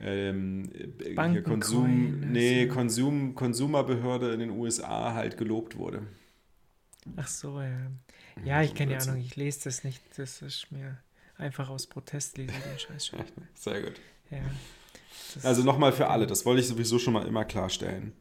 ähm, 0.00 0.70
hier 0.72 1.14
Bankencoin, 1.14 1.60
Konsum, 1.60 2.20
nee, 2.32 2.62
also. 2.62 2.74
Konsum, 2.74 3.34
Konsumerbehörde 3.34 4.32
in 4.34 4.40
den 4.40 4.50
USA 4.50 5.14
halt 5.14 5.36
gelobt 5.36 5.76
wurde. 5.76 6.02
Ach 7.16 7.26
so, 7.28 7.60
ja. 7.60 7.90
Ja, 8.44 8.62
ich 8.62 8.70
so 8.70 8.76
keine 8.76 8.90
Blödsinn. 8.92 9.12
Ahnung, 9.12 9.24
ich 9.24 9.36
lese 9.36 9.64
das 9.64 9.84
nicht. 9.84 10.00
Das 10.16 10.40
ist 10.42 10.70
mir 10.70 10.98
einfach 11.36 11.68
aus 11.68 11.86
Protest 11.86 12.38
lese 12.38 12.52
ich 12.56 12.62
den 12.64 12.78
Scheiß 12.78 13.06
schon. 13.08 13.20
Sehr 13.54 13.82
gut. 13.82 14.00
Ja. 14.30 14.38
Also 15.42 15.62
nochmal 15.64 15.92
für 15.92 16.08
alle, 16.08 16.26
das 16.26 16.44
wollte 16.46 16.60
ich 16.60 16.68
sowieso 16.68 16.98
schon 16.98 17.14
mal 17.14 17.26
immer 17.26 17.44
klarstellen. 17.44 18.12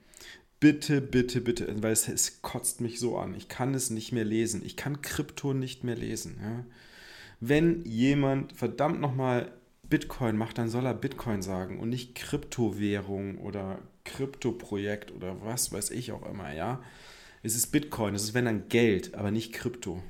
Bitte, 0.61 1.01
bitte, 1.01 1.41
bitte, 1.41 1.81
weil 1.83 1.91
es, 1.91 2.07
es 2.07 2.41
kotzt 2.43 2.79
mich 2.81 2.99
so 2.99 3.17
an. 3.17 3.33
Ich 3.35 3.49
kann 3.49 3.73
es 3.73 3.89
nicht 3.89 4.11
mehr 4.13 4.23
lesen. 4.23 4.63
Ich 4.63 4.77
kann 4.77 5.01
Krypto 5.01 5.53
nicht 5.53 5.83
mehr 5.83 5.95
lesen. 5.95 6.39
Ja? 6.41 6.65
Wenn 7.39 7.83
jemand 7.83 8.53
verdammt 8.53 9.01
nochmal 9.01 9.51
Bitcoin 9.83 10.37
macht, 10.37 10.59
dann 10.59 10.69
soll 10.69 10.85
er 10.85 10.93
Bitcoin 10.93 11.41
sagen 11.41 11.79
und 11.79 11.89
nicht 11.89 12.13
Kryptowährung 12.15 13.39
oder 13.39 13.79
Kryptoprojekt 14.05 15.11
oder 15.11 15.43
was 15.43 15.71
weiß 15.73 15.89
ich 15.89 16.11
auch 16.11 16.25
immer, 16.29 16.53
ja. 16.53 16.81
Es 17.43 17.55
ist 17.55 17.71
Bitcoin, 17.71 18.13
es 18.13 18.23
ist 18.23 18.33
wenn 18.35 18.45
dann 18.45 18.69
Geld, 18.69 19.15
aber 19.15 19.31
nicht 19.31 19.53
Krypto. 19.53 20.01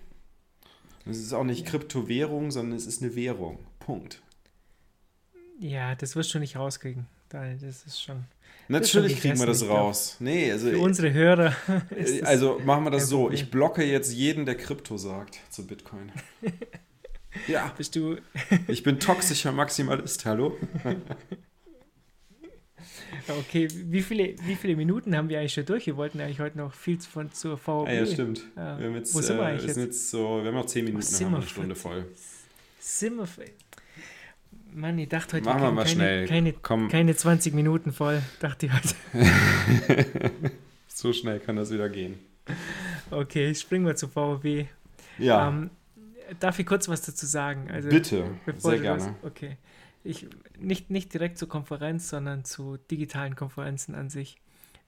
Es 1.05 1.17
ist 1.17 1.31
auch 1.33 1.45
nicht 1.45 1.65
Kryptowährung, 1.65 2.51
sondern 2.51 2.77
es 2.77 2.85
ist 2.85 3.01
eine 3.01 3.15
Währung. 3.15 3.57
Punkt. 3.79 4.21
Ja, 5.59 5.95
das 5.95 6.15
wirst 6.15 6.33
du 6.33 6.39
nicht 6.39 6.57
rauskriegen. 6.57 7.07
Da- 7.29 7.53
Das 7.53 7.85
ist 7.85 8.01
schon. 8.03 8.25
Natürlich 8.71 9.19
kriegen 9.19 9.37
wir 9.39 9.45
das 9.45 9.67
raus. 9.67 10.15
Nee, 10.19 10.51
also, 10.51 10.69
Für 10.69 10.79
unsere 10.79 11.11
Hörer. 11.13 11.55
ist 11.95 12.21
das 12.21 12.27
also 12.27 12.61
machen 12.63 12.85
wir 12.85 12.91
das 12.91 13.09
so. 13.09 13.23
Problem. 13.23 13.35
Ich 13.35 13.51
blocke 13.51 13.83
jetzt 13.83 14.13
jeden, 14.13 14.45
der 14.45 14.55
Krypto 14.55 14.97
sagt 14.97 15.39
zu 15.49 15.67
Bitcoin. 15.67 16.11
ja, 17.47 17.73
Bist 17.77 17.95
du. 17.95 18.17
ich 18.67 18.83
bin 18.83 18.99
toxischer 18.99 19.51
Maximalist, 19.51 20.25
hallo? 20.25 20.57
Okay, 23.27 23.67
wie 23.71 24.01
viele, 24.01 24.35
wie 24.45 24.55
viele 24.55 24.75
Minuten 24.75 25.15
haben 25.15 25.29
wir 25.29 25.39
eigentlich 25.39 25.53
schon 25.53 25.65
durch? 25.65 25.85
Wir 25.85 25.95
wollten 25.95 26.19
eigentlich 26.19 26.39
heute 26.39 26.57
noch 26.57 26.73
viel 26.73 26.99
von 26.99 27.31
zur 27.31 27.55
VOB. 27.55 27.87
Ah, 27.87 27.93
ja, 27.93 28.05
stimmt. 28.05 28.41
Ja. 28.55 28.79
Wir 28.79 28.87
haben 28.87 28.95
jetzt, 28.95 29.13
Wo 29.13 29.21
sind 29.21 29.37
wir 29.37 29.43
äh, 29.43 29.47
eigentlich 29.47 29.67
wir 29.67 29.73
sind 29.75 29.83
jetzt 29.85 30.09
so, 30.09 30.39
wir 30.41 30.47
haben 30.47 30.55
noch 30.55 30.65
10 30.65 30.85
Minuten, 30.85 31.01
dann 31.01 31.09
sind 31.11 31.25
haben 31.25 31.33
wir 31.33 31.37
wir? 31.37 31.41
eine 31.41 31.47
Stunde 31.49 31.75
voll. 31.75 32.05
Sind 32.79 33.17
wir. 33.17 33.27
Mann, 34.73 34.97
ich 34.99 35.09
dachte 35.09 35.37
heute, 35.37 35.45
Machen 35.45 35.61
wir 35.61 35.71
mal 35.71 35.83
keine, 35.83 35.93
schnell. 35.95 36.27
Keine, 36.27 36.53
Komm. 36.53 36.87
keine 36.89 37.15
20 37.15 37.53
Minuten 37.53 37.91
voll, 37.91 38.21
dachte 38.39 38.67
ich 38.67 38.73
heute. 38.73 38.95
So 40.87 41.13
schnell 41.13 41.39
kann 41.39 41.55
das 41.55 41.71
wieder 41.71 41.89
gehen. 41.89 42.19
Okay, 43.09 43.55
springen 43.55 43.85
wir 43.85 43.95
zur 43.95 44.09
VOB. 44.09 44.67
Ja, 45.17 45.47
Ähm, 45.47 45.71
darf 46.39 46.59
ich 46.59 46.65
kurz 46.65 46.87
was 46.89 47.01
dazu 47.01 47.25
sagen? 47.25 47.71
Also, 47.71 47.89
bitte, 47.89 48.29
sehr 48.45 48.53
du 48.53 48.61
das- 48.69 48.81
gerne. 48.81 49.15
Okay. 49.23 49.57
Ich, 50.03 50.27
nicht, 50.59 50.89
nicht 50.91 51.13
direkt 51.13 51.37
zur 51.37 51.47
Konferenz, 51.47 52.09
sondern 52.09 52.43
zu 52.43 52.77
digitalen 52.89 53.35
Konferenzen 53.35 53.95
an 53.95 54.09
sich. 54.09 54.37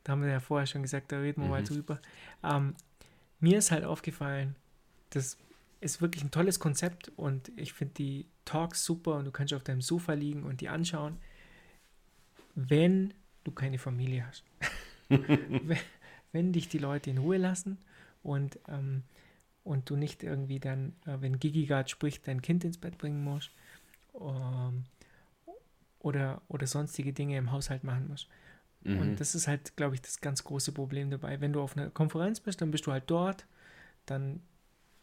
Da 0.03 0.11
haben 0.11 0.21
wir 0.23 0.29
ja 0.29 0.39
vorher 0.39 0.67
schon 0.67 0.81
gesagt, 0.84 1.11
da 1.11 1.19
reden 1.19 1.41
wir 1.43 1.49
mal 1.49 1.61
Mhm. 1.61 1.65
drüber. 1.65 1.99
Ähm, 2.43 2.75
mir 3.39 3.57
ist 3.57 3.71
halt 3.71 3.84
aufgefallen, 3.86 4.55
das 5.11 5.38
ist 5.84 6.01
wirklich 6.01 6.23
ein 6.23 6.31
tolles 6.31 6.59
Konzept 6.59 7.11
und 7.15 7.51
ich 7.55 7.73
finde 7.73 7.93
die 7.95 8.27
Talks 8.45 8.86
super 8.86 9.15
und 9.15 9.25
du 9.25 9.31
kannst 9.31 9.53
auf 9.53 9.63
deinem 9.63 9.81
Sofa 9.81 10.13
liegen 10.13 10.43
und 10.43 10.61
die 10.61 10.69
anschauen, 10.69 11.17
wenn 12.55 13.13
du 13.43 13.51
keine 13.51 13.77
Familie 13.77 14.25
hast. 14.27 14.43
wenn, 15.09 15.77
wenn 16.31 16.53
dich 16.53 16.69
die 16.69 16.77
Leute 16.77 17.09
in 17.09 17.17
Ruhe 17.17 17.38
lassen 17.38 17.77
und, 18.23 18.59
ähm, 18.67 19.03
und 19.63 19.89
du 19.89 19.95
nicht 19.95 20.23
irgendwie 20.23 20.59
dann, 20.59 20.95
äh, 21.05 21.17
wenn 21.19 21.39
Gigi 21.39 21.65
gerade 21.65 21.89
spricht, 21.89 22.27
dein 22.27 22.41
Kind 22.41 22.63
ins 22.63 22.77
Bett 22.77 22.97
bringen 22.97 23.23
musst 23.23 23.51
ähm, 24.19 24.86
oder, 25.99 26.41
oder 26.47 26.67
sonstige 26.67 27.13
Dinge 27.13 27.38
im 27.38 27.51
Haushalt 27.51 27.84
machen 27.84 28.07
musst. 28.07 28.27
Mhm. 28.84 28.99
Und 28.99 29.19
das 29.19 29.36
ist 29.36 29.47
halt, 29.47 29.75
glaube 29.75 29.95
ich, 29.95 30.01
das 30.01 30.21
ganz 30.21 30.43
große 30.43 30.71
Problem 30.71 31.09
dabei. 31.09 31.41
Wenn 31.41 31.53
du 31.53 31.61
auf 31.61 31.77
einer 31.77 31.89
Konferenz 31.89 32.39
bist, 32.39 32.61
dann 32.61 32.71
bist 32.71 32.86
du 32.86 32.91
halt 32.91 33.03
dort, 33.07 33.45
dann, 34.05 34.41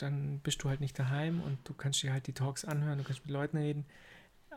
dann 0.03 0.41
bist 0.41 0.63
du 0.63 0.69
halt 0.69 0.81
nicht 0.81 0.99
daheim 0.99 1.41
und 1.41 1.59
du 1.65 1.75
kannst 1.75 2.03
dir 2.03 2.13
halt 2.13 2.27
die 2.27 2.33
Talks 2.33 2.65
anhören, 2.65 2.99
du 2.99 3.05
kannst 3.05 3.25
mit 3.25 3.33
Leuten 3.33 3.57
reden. 3.59 3.85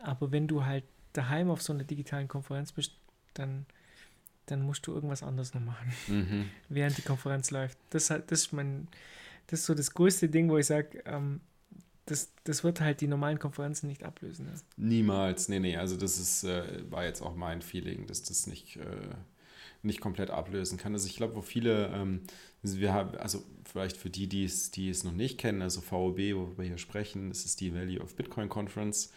Aber 0.02 0.32
wenn 0.32 0.48
du 0.48 0.64
halt 0.64 0.84
daheim 1.12 1.50
auf 1.50 1.62
so 1.62 1.72
einer 1.72 1.84
digitalen 1.84 2.28
Konferenz 2.28 2.72
bist, 2.72 2.92
dann, 3.34 3.66
dann 4.46 4.62
musst 4.62 4.86
du 4.86 4.94
irgendwas 4.94 5.22
anderes 5.22 5.54
noch 5.54 5.60
machen, 5.62 5.92
Mhm. 6.08 6.50
während 6.68 6.96
die 6.98 7.02
Konferenz 7.02 7.50
läuft. 7.50 7.78
Das, 7.90 8.10
ist 8.10 8.24
das 8.30 8.40
ist 8.40 8.52
mein, 8.52 8.88
das 9.46 9.60
ist 9.60 9.66
so 9.66 9.74
das 9.74 9.92
größte 9.92 10.28
Ding, 10.28 10.48
wo 10.48 10.58
ich 10.58 10.66
sage, 10.66 11.02
ähm, 11.06 11.40
das, 12.06 12.32
das 12.44 12.64
wird 12.64 12.80
halt 12.80 13.00
die 13.00 13.06
normalen 13.06 13.38
Konferenzen 13.38 13.86
nicht 13.86 14.02
ablösen. 14.04 14.46
Ne? 14.46 14.54
Niemals, 14.76 15.48
nee, 15.48 15.58
nee, 15.58 15.76
also 15.76 15.96
das 15.96 16.18
ist, 16.18 16.44
äh, 16.44 16.90
war 16.90 17.04
jetzt 17.04 17.22
auch 17.22 17.34
mein 17.34 17.62
Feeling, 17.62 18.06
dass 18.06 18.22
das 18.22 18.46
nicht, 18.46 18.76
äh, 18.76 18.84
nicht 19.84 20.00
komplett 20.00 20.30
ablösen 20.30 20.78
kann. 20.78 20.92
Also 20.92 21.06
ich 21.06 21.16
glaube, 21.16 21.36
wo 21.36 21.42
viele, 21.42 21.88
ähm, 21.94 22.20
wir 22.62 22.92
haben, 22.92 23.16
also 23.18 23.42
vielleicht 23.64 23.96
für 23.96 24.10
die, 24.10 24.26
die 24.26 24.44
es, 24.44 24.70
die 24.70 24.88
es 24.88 25.04
noch 25.04 25.12
nicht 25.12 25.38
kennen, 25.38 25.62
also 25.62 25.80
VOB, 25.80 26.18
worüber 26.34 26.58
wir 26.58 26.64
hier 26.64 26.78
sprechen, 26.78 27.28
das 27.28 27.44
ist 27.44 27.60
die 27.60 27.74
Value 27.74 28.00
of 28.00 28.14
Bitcoin 28.14 28.48
Conference. 28.48 29.12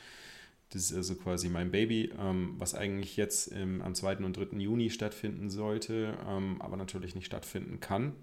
Das 0.70 0.92
ist 0.92 0.98
also 0.98 1.16
quasi 1.16 1.48
mein 1.48 1.72
Baby, 1.72 2.12
ähm, 2.20 2.56
was 2.58 2.76
eigentlich 2.76 3.16
jetzt 3.16 3.48
im, 3.48 3.82
am 3.82 3.96
2. 3.96 4.18
und 4.18 4.36
3. 4.36 4.58
Juni 4.58 4.90
stattfinden 4.90 5.50
sollte, 5.50 6.18
ähm, 6.28 6.62
aber 6.62 6.76
natürlich 6.76 7.16
nicht 7.16 7.26
stattfinden 7.26 7.80
kann, 7.80 8.14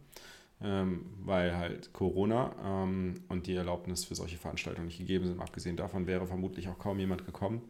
ähm, 0.63 1.07
weil 1.23 1.57
halt 1.57 1.95
Corona 1.95 2.55
ähm, 2.63 3.15
und 3.29 3.47
die 3.47 3.55
Erlaubnis 3.55 4.05
für 4.05 4.15
solche 4.15 4.37
Veranstaltungen 4.37 4.89
nicht 4.89 4.99
gegeben 4.99 5.27
sind. 5.27 5.41
Abgesehen 5.41 5.77
davon 5.77 6.07
wäre 6.07 6.27
vermutlich 6.27 6.69
auch 6.69 6.79
kaum 6.79 6.99
jemand 6.99 7.25
gekommen. 7.25 7.63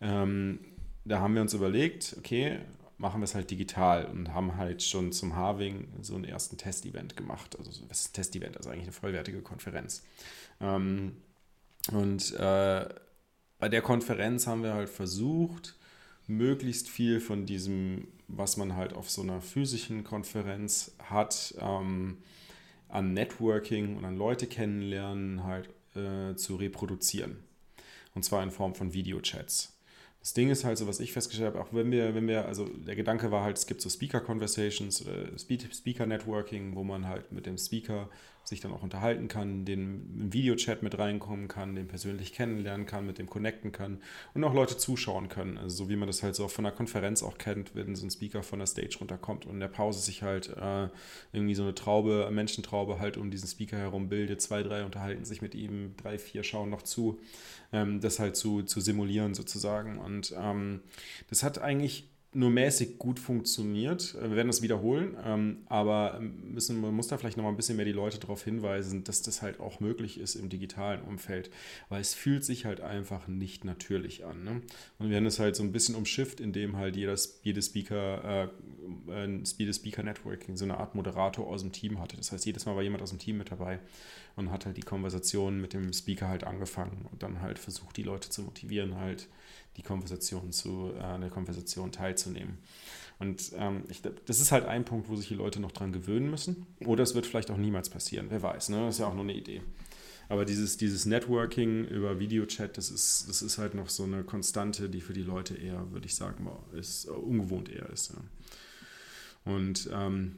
Ähm, 0.00 0.60
da 1.04 1.18
haben 1.18 1.34
wir 1.34 1.42
uns 1.42 1.52
überlegt, 1.52 2.14
okay, 2.18 2.60
machen 3.02 3.20
wir 3.20 3.24
es 3.24 3.34
halt 3.34 3.50
digital 3.50 4.06
und 4.06 4.32
haben 4.32 4.56
halt 4.56 4.82
schon 4.82 5.12
zum 5.12 5.36
Harving 5.36 5.88
so 6.00 6.14
einen 6.14 6.24
ersten 6.24 6.56
Testevent 6.56 7.16
gemacht. 7.16 7.58
Also 7.58 7.70
so- 7.70 7.84
was 7.90 8.00
ist 8.02 8.10
ein 8.10 8.12
Testevent? 8.14 8.56
Also 8.56 8.70
eigentlich 8.70 8.84
eine 8.84 8.92
vollwertige 8.92 9.42
Konferenz. 9.42 10.04
Ähm, 10.60 11.16
und 11.92 12.32
äh, 12.34 12.88
bei 13.58 13.68
der 13.68 13.82
Konferenz 13.82 14.46
haben 14.46 14.62
wir 14.62 14.74
halt 14.74 14.88
versucht, 14.88 15.74
möglichst 16.28 16.88
viel 16.88 17.20
von 17.20 17.44
diesem, 17.44 18.06
was 18.28 18.56
man 18.56 18.76
halt 18.76 18.92
auf 18.94 19.10
so 19.10 19.22
einer 19.22 19.40
physischen 19.40 20.04
Konferenz 20.04 20.92
hat, 21.02 21.54
ähm, 21.58 22.18
an 22.88 23.14
Networking 23.14 23.96
und 23.96 24.04
an 24.04 24.16
Leute 24.16 24.46
kennenlernen, 24.46 25.42
halt 25.44 25.68
äh, 25.96 26.36
zu 26.36 26.54
reproduzieren. 26.56 27.42
Und 28.14 28.24
zwar 28.24 28.42
in 28.44 28.50
Form 28.52 28.74
von 28.76 28.92
Videochats. 28.92 29.71
Das 30.22 30.34
Ding 30.34 30.50
ist 30.50 30.64
halt 30.64 30.78
so, 30.78 30.86
was 30.86 31.00
ich 31.00 31.12
festgestellt 31.12 31.52
habe, 31.52 31.60
auch 31.60 31.74
wenn 31.74 31.90
wir, 31.90 32.14
wenn 32.14 32.28
wir, 32.28 32.46
also 32.46 32.66
der 32.68 32.94
Gedanke 32.94 33.32
war 33.32 33.42
halt, 33.42 33.58
es 33.58 33.66
gibt 33.66 33.80
so 33.82 33.90
Speaker-Conversations 33.90 35.02
oder 35.04 35.36
Spe- 35.36 35.58
Speaker-Networking, 35.74 36.76
wo 36.76 36.84
man 36.84 37.08
halt 37.08 37.32
mit 37.32 37.44
dem 37.44 37.58
Speaker 37.58 38.08
sich 38.44 38.60
dann 38.60 38.72
auch 38.72 38.82
unterhalten 38.82 39.28
kann, 39.28 39.64
den 39.64 40.10
im 40.20 40.32
Videochat 40.32 40.82
mit 40.82 40.98
reinkommen 40.98 41.46
kann, 41.46 41.76
den 41.76 41.86
persönlich 41.86 42.32
kennenlernen 42.32 42.86
kann, 42.86 43.06
mit 43.06 43.18
dem 43.18 43.28
connecten 43.30 43.70
kann 43.70 44.00
und 44.34 44.42
auch 44.42 44.52
Leute 44.54 44.76
zuschauen 44.76 45.28
können. 45.28 45.58
Also 45.58 45.84
so 45.84 45.88
wie 45.90 45.94
man 45.94 46.08
das 46.08 46.24
halt 46.24 46.34
so 46.34 46.48
von 46.48 46.66
einer 46.66 46.74
Konferenz 46.74 47.22
auch 47.22 47.38
kennt, 47.38 47.74
wenn 47.76 47.94
so 47.94 48.04
ein 48.04 48.10
Speaker 48.10 48.42
von 48.42 48.58
der 48.58 48.66
Stage 48.66 48.96
runterkommt 48.98 49.46
und 49.46 49.54
in 49.54 49.60
der 49.60 49.68
Pause 49.68 50.00
sich 50.00 50.22
halt 50.22 50.48
äh, 50.56 50.88
irgendwie 51.32 51.54
so 51.54 51.62
eine 51.62 51.74
Traube, 51.74 52.24
eine 52.26 52.34
Menschentraube 52.34 52.98
halt 52.98 53.16
um 53.16 53.30
diesen 53.30 53.48
Speaker 53.48 53.76
herum 53.78 54.08
bildet. 54.08 54.42
Zwei, 54.42 54.64
drei 54.64 54.84
unterhalten 54.84 55.24
sich 55.24 55.40
mit 55.40 55.54
ihm, 55.54 55.94
drei, 55.96 56.18
vier 56.18 56.42
schauen 56.42 56.70
noch 56.70 56.82
zu. 56.82 57.20
Ähm, 57.72 58.00
das 58.00 58.18
halt 58.18 58.36
zu, 58.36 58.62
zu 58.64 58.80
simulieren 58.80 59.34
sozusagen. 59.34 59.98
Und 59.98 60.11
ähm, 60.36 60.80
das 61.28 61.42
hat 61.42 61.58
eigentlich 61.58 62.08
nur 62.34 62.50
mäßig 62.50 62.98
gut 62.98 63.18
funktioniert. 63.18 64.14
Äh, 64.14 64.30
Wir 64.30 64.36
werden 64.36 64.46
das 64.46 64.62
wiederholen, 64.62 65.16
ähm, 65.24 65.58
aber 65.66 66.18
müssen, 66.20 66.80
man 66.80 66.94
muss 66.94 67.08
da 67.08 67.18
vielleicht 67.18 67.36
noch 67.36 67.44
mal 67.44 67.50
ein 67.50 67.56
bisschen 67.56 67.76
mehr 67.76 67.84
die 67.84 67.92
Leute 67.92 68.18
darauf 68.18 68.42
hinweisen, 68.42 69.04
dass 69.04 69.22
das 69.22 69.42
halt 69.42 69.60
auch 69.60 69.80
möglich 69.80 70.18
ist 70.18 70.34
im 70.34 70.48
digitalen 70.48 71.02
Umfeld, 71.02 71.50
weil 71.90 72.00
es 72.00 72.14
fühlt 72.14 72.44
sich 72.44 72.64
halt 72.64 72.80
einfach 72.80 73.28
nicht 73.28 73.64
natürlich 73.64 74.24
an. 74.24 74.44
Ne? 74.44 74.62
Und 74.98 75.10
wir 75.10 75.16
haben 75.16 75.26
es 75.26 75.38
halt 75.38 75.56
so 75.56 75.62
ein 75.62 75.72
bisschen 75.72 75.94
umschifft, 75.94 76.40
indem 76.40 76.76
halt 76.76 76.96
jeder, 76.96 77.16
jede 77.42 77.60
Speaker, 77.60 78.48
äh, 79.08 79.38
jedes 79.58 79.76
Speaker 79.76 80.02
Networking 80.02 80.56
so 80.56 80.64
eine 80.64 80.78
Art 80.78 80.94
Moderator 80.94 81.46
aus 81.46 81.60
dem 81.60 81.72
Team 81.72 82.00
hatte. 82.00 82.16
Das 82.16 82.32
heißt, 82.32 82.46
jedes 82.46 82.64
Mal 82.64 82.74
war 82.74 82.82
jemand 82.82 83.02
aus 83.02 83.10
dem 83.10 83.18
Team 83.18 83.38
mit 83.38 83.50
dabei 83.50 83.78
und 84.36 84.50
hat 84.50 84.64
halt 84.64 84.78
die 84.78 84.82
Konversation 84.82 85.60
mit 85.60 85.74
dem 85.74 85.92
Speaker 85.92 86.28
halt 86.28 86.44
angefangen 86.44 87.06
und 87.10 87.22
dann 87.22 87.42
halt 87.42 87.58
versucht, 87.58 87.98
die 87.98 88.02
Leute 88.02 88.30
zu 88.30 88.42
motivieren, 88.42 88.96
halt 88.96 89.28
die 89.76 89.82
Konversation 89.82 90.52
zu, 90.52 90.92
äh, 90.96 91.18
der 91.18 91.30
Konversation 91.30 91.92
teilzunehmen. 91.92 92.58
Und 93.18 93.52
ähm, 93.54 93.84
ich, 93.88 94.02
das 94.02 94.40
ist 94.40 94.52
halt 94.52 94.66
ein 94.66 94.84
Punkt, 94.84 95.08
wo 95.08 95.16
sich 95.16 95.28
die 95.28 95.34
Leute 95.34 95.60
noch 95.60 95.72
dran 95.72 95.92
gewöhnen 95.92 96.30
müssen. 96.30 96.66
Oder 96.84 97.04
es 97.04 97.14
wird 97.14 97.26
vielleicht 97.26 97.50
auch 97.50 97.56
niemals 97.56 97.88
passieren, 97.88 98.26
wer 98.30 98.42
weiß. 98.42 98.70
Ne? 98.70 98.80
Das 98.86 98.96
ist 98.96 99.00
ja 99.00 99.06
auch 99.06 99.14
nur 99.14 99.22
eine 99.22 99.34
Idee. 99.34 99.62
Aber 100.28 100.44
dieses, 100.44 100.76
dieses 100.76 101.04
Networking 101.06 101.84
über 101.84 102.18
Videochat, 102.18 102.76
das 102.76 102.90
ist, 102.90 103.28
das 103.28 103.42
ist 103.42 103.58
halt 103.58 103.74
noch 103.74 103.88
so 103.88 104.04
eine 104.04 104.24
Konstante, 104.24 104.88
die 104.88 105.00
für 105.00 105.12
die 105.12 105.22
Leute 105.22 105.54
eher, 105.54 105.92
würde 105.92 106.06
ich 106.06 106.14
sagen, 106.14 106.48
ist, 106.72 107.06
äh, 107.06 107.10
ungewohnt 107.10 107.68
eher 107.68 107.88
ist. 107.90 108.12
Ja. 108.14 109.52
Und 109.52 109.90
ähm, 109.92 110.36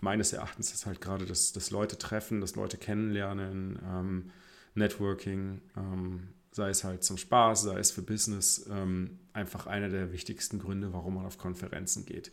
meines 0.00 0.32
Erachtens 0.32 0.72
ist 0.72 0.86
halt 0.86 1.00
gerade 1.00 1.24
das, 1.24 1.52
das 1.52 1.70
Leute 1.70 1.98
treffen, 1.98 2.40
das 2.40 2.56
Leute 2.56 2.76
kennenlernen, 2.76 3.78
ähm, 3.84 4.30
Networking, 4.74 5.60
ähm, 5.76 6.28
sei 6.54 6.70
es 6.70 6.84
halt 6.84 7.02
zum 7.02 7.16
Spaß, 7.18 7.62
sei 7.62 7.78
es 7.78 7.90
für 7.90 8.02
Business, 8.02 8.64
ähm, 8.70 9.18
einfach 9.32 9.66
einer 9.66 9.88
der 9.88 10.12
wichtigsten 10.12 10.60
Gründe, 10.60 10.92
warum 10.92 11.16
man 11.16 11.26
auf 11.26 11.36
Konferenzen 11.36 12.06
geht. 12.06 12.30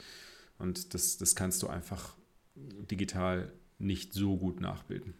Und 0.59 0.93
das, 0.93 1.17
das 1.17 1.33
kannst 1.35 1.63
du 1.63 1.67
einfach 1.67 2.13
digital 2.55 3.51
nicht 3.79 4.13
so 4.13 4.37
gut 4.37 4.61
nachbilden. 4.61 5.15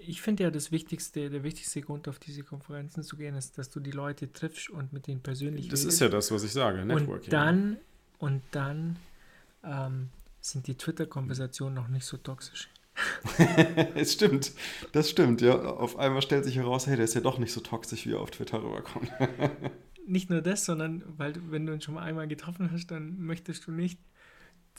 Ich 0.00 0.20
finde 0.20 0.42
ja 0.42 0.50
das 0.50 0.70
Wichtigste, 0.70 1.30
der 1.30 1.44
wichtigste 1.44 1.80
Grund, 1.80 2.08
auf 2.08 2.18
diese 2.18 2.42
Konferenzen 2.42 3.02
zu 3.02 3.16
gehen, 3.16 3.34
ist, 3.36 3.56
dass 3.56 3.70
du 3.70 3.80
die 3.80 3.92
Leute 3.92 4.30
triffst 4.30 4.68
und 4.68 4.92
mit 4.92 5.06
denen 5.06 5.22
persönlich 5.22 5.68
Das 5.68 5.80
redest. 5.80 5.94
ist 5.94 6.00
ja 6.00 6.08
das, 6.10 6.30
was 6.30 6.42
ich 6.42 6.52
sage, 6.52 6.84
Networking. 6.84 7.24
Und 7.24 7.32
dann, 7.32 7.76
und 8.18 8.42
dann 8.50 8.96
ähm, 9.64 10.10
sind 10.42 10.66
die 10.66 10.74
Twitter-Konversationen 10.74 11.74
noch 11.74 11.88
nicht 11.88 12.04
so 12.04 12.18
toxisch. 12.18 12.68
Es 13.94 14.14
stimmt, 14.14 14.52
das 14.92 15.10
stimmt, 15.10 15.40
ja. 15.40 15.58
Auf 15.58 15.98
einmal 15.98 16.22
stellt 16.22 16.44
sich 16.44 16.56
heraus, 16.56 16.86
hey, 16.86 16.96
der 16.96 17.04
ist 17.04 17.14
ja 17.14 17.20
doch 17.20 17.38
nicht 17.38 17.52
so 17.52 17.60
toxisch, 17.60 18.06
wie 18.06 18.12
er 18.12 18.20
auf 18.20 18.30
Twitter 18.30 18.62
rüberkommt. 18.62 19.10
Nicht 20.08 20.30
nur 20.30 20.40
das, 20.40 20.64
sondern 20.64 21.02
weil 21.16 21.32
du, 21.32 21.40
wenn 21.50 21.66
du 21.66 21.72
ihn 21.72 21.80
schon 21.80 21.94
mal 21.94 22.04
einmal 22.04 22.28
getroffen 22.28 22.70
hast, 22.70 22.92
dann 22.92 23.18
möchtest 23.18 23.66
du 23.66 23.72
nicht 23.72 23.98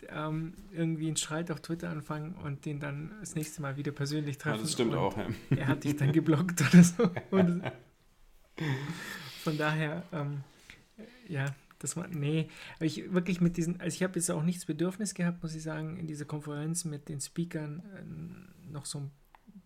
ähm, 0.09 0.53
irgendwie 0.72 1.07
einen 1.07 1.18
Streit 1.18 1.51
auf 1.51 1.59
Twitter 1.59 1.89
anfangen 1.89 2.36
und 2.43 2.65
den 2.65 2.80
dann 2.80 3.11
das 3.20 3.36
nächste 3.36 3.61
Mal 3.61 3.76
wieder 3.76 3.91
persönlich 3.91 4.38
treffen. 4.38 4.59
Ja, 4.59 4.61
das 4.61 4.72
stimmt 4.72 4.95
auch, 4.95 5.18
ja. 5.18 5.28
Er 5.49 5.68
hat 5.68 5.84
dich 5.84 5.97
dann 5.97 6.13
geblockt 6.13 6.61
oder 6.61 6.82
so. 6.82 7.09
Und 7.32 7.61
von 9.43 9.57
daher, 9.57 10.03
ähm, 10.13 10.43
ja, 11.28 11.53
das 11.80 11.95
war, 11.95 12.07
nee, 12.07 12.49
aber 12.78 12.86
ich 12.86 13.11
wirklich 13.13 13.41
mit 13.41 13.57
diesen, 13.57 13.80
also 13.80 13.95
ich 13.95 14.03
habe 14.03 14.17
jetzt 14.17 14.32
auch 14.32 14.43
nichts 14.43 14.65
Bedürfnis 14.65 15.13
gehabt, 15.13 15.43
muss 15.43 15.55
ich 15.55 15.63
sagen, 15.63 15.97
in 15.97 16.07
dieser 16.07 16.25
Konferenz 16.25 16.86
mit 16.86 17.09
den 17.09 17.21
Speakern 17.21 17.84
äh, 17.95 18.71
noch 18.71 18.86
so 18.86 18.99
einen 18.99 19.11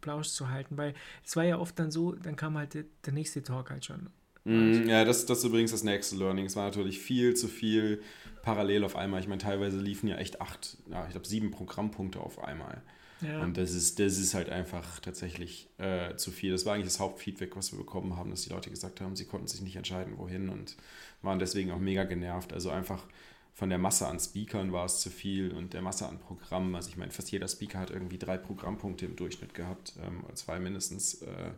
Plausch 0.01 0.29
zu 0.29 0.49
halten, 0.49 0.77
weil 0.77 0.93
es 1.25 1.35
war 1.35 1.43
ja 1.43 1.57
oft 1.57 1.77
dann 1.79 1.91
so, 1.91 2.13
dann 2.13 2.35
kam 2.35 2.57
halt 2.57 2.73
der, 2.73 2.85
der 3.05 3.13
nächste 3.13 3.43
Talk 3.43 3.69
halt 3.69 3.85
schon. 3.85 4.09
Mm, 4.43 4.87
Ja, 4.87 5.05
das, 5.05 5.25
das 5.25 5.39
ist 5.39 5.43
übrigens 5.45 5.71
das 5.71 5.83
nächste 5.83 6.15
Learning. 6.15 6.45
Es 6.45 6.55
war 6.55 6.65
natürlich 6.65 6.99
viel 6.99 7.35
zu 7.35 7.47
viel 7.47 8.01
parallel 8.41 8.83
auf 8.83 8.95
einmal. 8.95 9.19
Ich 9.19 9.27
meine, 9.27 9.41
teilweise 9.41 9.79
liefen 9.79 10.07
ja 10.07 10.17
echt 10.17 10.41
acht, 10.41 10.77
ja, 10.89 11.05
ich 11.05 11.11
glaube 11.11 11.27
sieben 11.27 11.51
Programmpunkte 11.51 12.19
auf 12.19 12.43
einmal. 12.43 12.81
Ja, 13.21 13.43
Und 13.43 13.57
das 13.57 13.71
ist, 13.71 13.99
das 13.99 14.17
ist 14.17 14.33
halt 14.33 14.49
einfach 14.49 14.99
tatsächlich 14.99 15.69
äh, 15.77 16.15
zu 16.15 16.31
viel. 16.31 16.51
Das 16.51 16.65
war 16.65 16.73
eigentlich 16.73 16.87
das 16.87 16.99
Hauptfeedback, 16.99 17.55
was 17.55 17.71
wir 17.71 17.79
bekommen 17.79 18.15
haben, 18.17 18.31
dass 18.31 18.43
die 18.43 18.49
Leute 18.49 18.69
gesagt 18.69 18.99
haben, 19.01 19.15
sie 19.15 19.25
konnten 19.25 19.47
sich 19.47 19.61
nicht 19.61 19.75
entscheiden, 19.75 20.17
wohin 20.17 20.49
und 20.49 20.75
waren 21.21 21.39
deswegen 21.39 21.71
auch 21.71 21.79
mega 21.79 22.03
genervt. 22.03 22.51
Also 22.53 22.71
einfach 22.71 23.05
von 23.53 23.69
der 23.69 23.77
Masse 23.77 24.07
an 24.07 24.19
Speakern 24.19 24.71
war 24.71 24.85
es 24.85 25.01
zu 25.01 25.09
viel 25.09 25.51
und 25.51 25.73
der 25.73 25.81
Masse 25.81 26.07
an 26.07 26.19
Programmen. 26.19 26.75
Also 26.75 26.89
ich 26.89 26.97
meine, 26.97 27.11
fast 27.11 27.31
jeder 27.31 27.47
Speaker 27.47 27.79
hat 27.79 27.91
irgendwie 27.91 28.17
drei 28.17 28.37
Programmpunkte 28.37 29.05
im 29.05 29.15
Durchschnitt 29.15 29.53
gehabt, 29.53 29.93
ähm, 30.03 30.23
zwei 30.35 30.59
mindestens. 30.59 31.21
Äh, 31.21 31.51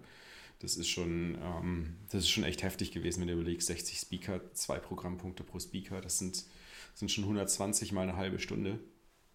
das 0.59 0.77
ist 0.77 0.87
schon, 0.87 1.37
ähm, 1.41 1.97
das 2.09 2.23
ist 2.23 2.29
schon 2.29 2.45
echt 2.45 2.63
heftig 2.63 2.91
gewesen, 2.93 3.19
wenn 3.21 3.27
du 3.27 3.33
überlegst, 3.33 3.67
60 3.67 3.99
Speaker, 3.99 4.39
zwei 4.53 4.79
Programmpunkte 4.79 5.43
pro 5.43 5.59
Speaker, 5.59 5.99
das 5.99 6.19
sind, 6.19 6.45
sind 6.93 7.11
schon 7.11 7.25
120 7.25 7.91
mal 7.91 8.03
eine 8.03 8.15
halbe 8.15 8.39
Stunde. 8.39 8.79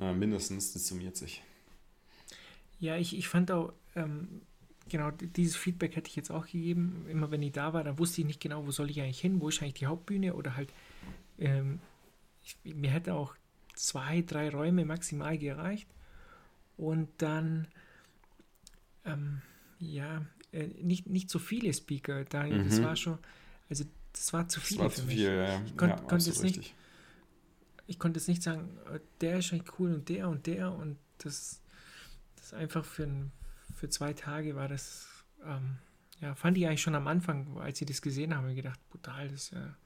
Äh, 0.00 0.14
mindestens, 0.14 0.72
das 0.72 0.86
summiert 0.88 1.16
sich. 1.16 1.42
Ja 2.80 2.96
ich, 2.96 3.16
ich 3.16 3.28
fand 3.28 3.50
auch, 3.50 3.72
ähm, 3.94 4.42
genau, 4.88 5.10
dieses 5.10 5.56
Feedback 5.56 5.96
hätte 5.96 6.08
ich 6.08 6.16
jetzt 6.16 6.30
auch 6.30 6.46
gegeben. 6.46 7.06
Immer 7.08 7.30
wenn 7.30 7.42
ich 7.42 7.52
da 7.52 7.72
war, 7.72 7.84
dann 7.84 7.98
wusste 7.98 8.20
ich 8.20 8.26
nicht 8.26 8.40
genau, 8.40 8.66
wo 8.66 8.70
soll 8.70 8.90
ich 8.90 9.00
eigentlich 9.00 9.20
hin, 9.20 9.40
wo 9.40 9.48
ist 9.48 9.60
eigentlich 9.62 9.74
die 9.74 9.86
Hauptbühne 9.86 10.34
oder 10.34 10.56
halt, 10.56 10.72
ähm, 11.38 11.80
ich, 12.44 12.74
mir 12.74 12.90
hätte 12.90 13.14
auch 13.14 13.34
zwei, 13.74 14.22
drei 14.22 14.50
Räume 14.50 14.84
maximal 14.84 15.38
gereicht. 15.38 15.88
Und 16.76 17.08
dann, 17.18 17.68
ähm, 19.04 19.42
ja, 19.78 20.24
äh, 20.52 20.66
nicht, 20.82 21.06
nicht 21.08 21.30
so 21.30 21.38
viele 21.38 21.72
Speaker. 21.72 22.24
Da, 22.24 22.46
Das 22.48 22.78
Mhm. 22.78 22.84
war 22.84 22.96
schon, 22.96 23.18
also 23.68 23.84
das 24.12 24.32
war 24.32 24.48
zu 24.48 24.60
Das 24.60 24.68
viel 24.68 24.78
für 24.90 25.00
zu 25.00 25.06
mich. 25.06 25.14
viel, 25.16 25.36
ja. 25.36 25.60
Ich 25.66 25.76
ja, 25.80 25.96
konnte 25.96 26.30
es 26.30 26.42
nicht- 26.42 26.74
ich 27.86 27.98
konnte 27.98 28.18
jetzt 28.20 28.28
nicht 28.28 28.42
sagen, 28.42 28.68
äh, 28.92 29.00
der 29.20 29.38
ist 29.38 29.52
eigentlich 29.52 29.78
cool 29.78 29.94
und 29.94 30.08
der 30.08 30.28
und 30.28 30.46
der 30.46 30.72
und 30.72 30.98
das, 31.18 31.60
das 32.48 32.58
einfach 32.58 32.84
für, 32.84 33.08
für 33.74 33.88
zwei 33.88 34.12
Tage 34.12 34.56
war 34.56 34.68
das, 34.68 35.08
ähm, 35.44 35.78
ja, 36.20 36.34
fand 36.34 36.56
ich 36.58 36.66
eigentlich 36.66 36.82
schon 36.82 36.94
am 36.94 37.06
Anfang, 37.06 37.58
als 37.58 37.80
ich 37.80 37.86
das 37.86 38.02
gesehen 38.02 38.34
habe, 38.34 38.54
gedacht, 38.54 38.80
brutal, 38.90 39.28
das 39.28 39.44
ist 39.44 39.50
ja, 39.52 39.76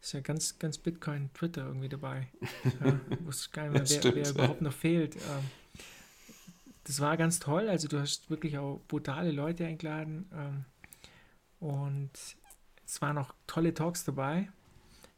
ist 0.00 0.12
ja 0.12 0.20
ganz, 0.20 0.58
ganz 0.58 0.78
Bitcoin 0.78 1.32
Twitter 1.32 1.66
irgendwie 1.66 1.88
dabei. 1.88 2.28
Ja, 2.84 2.98
wusste 3.20 3.50
gar 3.50 3.62
nicht 3.64 3.72
mehr, 3.72 3.80
wer, 3.80 3.86
stimmt, 3.86 4.14
wer 4.16 4.24
ja. 4.24 4.30
überhaupt 4.30 4.60
noch 4.60 4.72
fehlt. 4.72 5.16
Ähm, 5.16 5.50
das 6.84 7.00
war 7.00 7.16
ganz 7.16 7.38
toll, 7.38 7.68
also 7.68 7.88
du 7.88 7.98
hast 7.98 8.28
wirklich 8.28 8.58
auch 8.58 8.80
brutale 8.88 9.30
Leute 9.30 9.64
eingeladen 9.64 10.28
ähm, 10.34 10.64
und 11.60 12.10
es 12.84 13.00
waren 13.00 13.16
auch 13.16 13.34
tolle 13.46 13.72
Talks 13.72 14.04
dabei. 14.04 14.50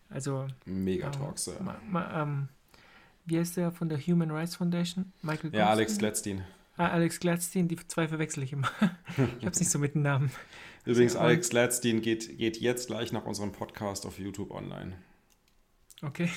Also 0.09 0.47
Mega 0.65 1.07
ähm, 1.07 1.13
Talks, 1.13 1.47
ja. 1.47 1.55
Ma, 1.61 1.81
ma, 1.89 2.23
ähm, 2.23 2.49
wie 3.25 3.41
heißt 3.41 3.57
der 3.57 3.73
von 3.73 3.89
der 3.89 3.99
Human 3.99 4.31
Rights 4.31 4.55
Foundation? 4.55 5.13
Michael 5.23 5.53
Ja, 5.53 5.71
Alex 5.71 5.99
Goldstein? 5.99 6.37
Gladstein. 6.37 6.56
Ah, 6.77 6.89
Alex 6.89 7.21
Gladstein, 7.21 7.69
die 7.69 7.77
zwei 7.89 8.07
verwechsel 8.09 8.43
ich 8.43 8.53
immer. 8.53 8.71
ich 9.41 9.47
hab's 9.47 9.59
nicht 9.61 9.71
so 9.71 9.79
mit 9.79 9.95
den 9.95 10.03
Namen. 10.03 10.31
Übrigens, 10.85 11.17
Alex 11.17 11.49
Gladstein 11.51 12.03
geht, 12.03 12.37
geht 12.39 12.59
jetzt 12.59 12.89
gleich 12.89 13.13
nach 13.13 13.25
unserem 13.25 13.53
Podcast 13.53 14.05
auf 14.07 14.19
YouTube 14.19 14.51
online. 14.51 14.97
Okay. 16.03 16.29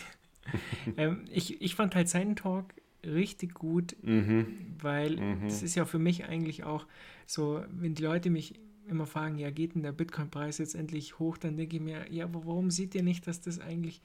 ähm, 0.97 1.25
ich, 1.31 1.61
ich 1.61 1.75
fand 1.75 1.93
halt 1.95 2.09
seinen 2.09 2.35
Talk 2.35 2.73
richtig 3.03 3.53
gut, 3.53 3.95
Mhm. 4.01 4.75
weil 4.81 5.17
Mhm. 5.17 5.43
das 5.43 5.61
ist 5.63 5.75
ja 5.75 5.85
für 5.85 5.99
mich 5.99 6.25
eigentlich 6.25 6.63
auch 6.63 6.85
so, 7.25 7.63
wenn 7.71 7.93
die 7.95 8.03
Leute 8.03 8.29
mich 8.29 8.55
immer 8.87 9.05
fragen, 9.05 9.37
ja, 9.37 9.51
geht 9.51 9.75
denn 9.75 9.83
der 9.83 9.91
Bitcoin-Preis 9.91 10.57
jetzt 10.57 10.73
endlich 10.73 11.19
hoch, 11.19 11.37
dann 11.37 11.55
denke 11.57 11.75
ich 11.77 11.81
mir, 11.81 12.11
ja, 12.11 12.23
aber 12.25 12.45
warum 12.45 12.71
seht 12.71 12.95
ihr 12.95 13.03
nicht, 13.03 13.27
dass 13.27 13.39
das 13.41 13.59
eigentlich, 13.59 14.01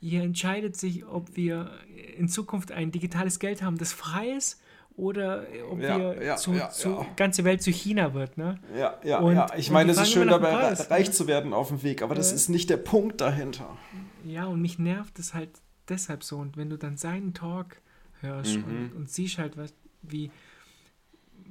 ihr 0.00 0.22
entscheidet 0.22 0.76
sich, 0.76 1.06
ob 1.06 1.36
wir 1.36 1.70
in 2.18 2.28
Zukunft 2.28 2.72
ein 2.72 2.90
digitales 2.90 3.38
Geld 3.38 3.62
haben, 3.62 3.78
das 3.78 3.92
frei 3.92 4.30
ist, 4.32 4.60
oder 4.96 5.44
ob 5.70 5.80
Ja, 5.80 5.98
wir 5.98 6.22
ja, 6.24 6.36
zu, 6.36 6.52
ja, 6.54 6.70
zu 6.70 7.04
ganze 7.16 7.44
Welt 7.44 7.62
zu 7.62 7.70
China 7.70 8.14
wird, 8.14 8.38
ne? 8.38 8.58
Ja, 8.76 8.98
ja, 9.04 9.18
Und- 9.18 9.34
ja. 9.34 9.46
Ich 9.56 9.70
meine, 9.70 9.92
es 9.92 9.98
ist 9.98 10.10
schön 10.10 10.28
dabei, 10.28 10.52
Preis, 10.54 10.90
reich 10.90 11.08
ne? 11.08 11.12
zu 11.12 11.26
werden 11.26 11.52
auf 11.52 11.68
dem 11.68 11.82
Weg, 11.82 12.02
aber 12.02 12.14
das 12.14 12.32
Äh. 12.32 12.36
ist 12.36 12.48
nicht 12.48 12.70
der 12.70 12.78
Punkt 12.78 13.20
dahinter. 13.20 13.76
Ja, 14.24 14.46
und 14.46 14.60
mich 14.62 14.78
nervt 14.78 15.18
es 15.18 15.34
halt 15.34 15.50
deshalb 15.88 16.24
so. 16.24 16.38
Und 16.38 16.56
wenn 16.56 16.70
du 16.70 16.78
dann 16.78 16.96
seinen 16.96 17.34
Talk 17.34 17.76
hörst 18.20 18.56
Mhm. 18.56 18.64
und, 18.64 18.92
und 18.96 19.10
siehst 19.10 19.38
halt, 19.38 19.56
was, 19.56 19.74
wie, 20.02 20.30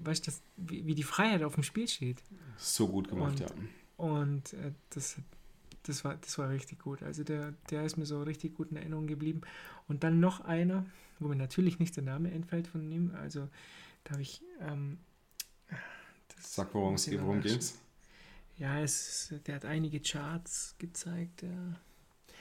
weißt, 0.03 0.27
das, 0.27 0.41
wie, 0.57 0.85
wie 0.85 0.95
die 0.95 1.03
Freiheit 1.03 1.43
auf 1.43 1.53
dem 1.55 1.63
Spiel 1.63 1.87
steht. 1.87 2.17
So 2.57 2.87
gut 2.87 3.07
gemacht, 3.09 3.31
Und- 3.33 3.39
ja. 3.41 3.47
Und 3.97 4.53
äh, 4.53 4.71
das, 4.89 5.15
das, 5.83 6.03
war, 6.03 6.15
das 6.15 6.37
war 6.37 6.49
richtig 6.49 6.79
gut. 6.79 7.01
Also 7.03 7.23
der, 7.23 7.53
der 7.69 7.83
ist 7.85 7.95
mir 7.97 8.05
so 8.05 8.21
richtig 8.23 8.55
gut 8.55 8.71
in 8.71 8.77
Erinnerung 8.77 9.07
geblieben. 9.07 9.41
Und 9.87 10.03
dann 10.03 10.19
noch 10.19 10.41
einer, 10.41 10.85
wo 11.19 11.27
mir 11.27 11.35
natürlich 11.35 11.79
nicht 11.79 11.95
der 11.95 12.03
Name 12.03 12.31
entfällt 12.31 12.67
von 12.67 12.89
ihm. 12.91 13.11
Also 13.21 13.47
da 14.03 14.11
habe 14.11 14.21
ich. 14.21 14.41
Ähm, 14.61 14.97
das 16.35 16.55
Sag, 16.55 16.73
worum 16.73 16.95
es 16.95 17.11
worum 17.11 17.41
ging's? 17.41 17.77
Ja, 18.57 18.79
es, 18.79 19.33
der 19.47 19.55
hat 19.55 19.65
einige 19.65 19.99
Charts 19.99 20.75
gezeigt. 20.79 21.41
Ja. 21.43 21.49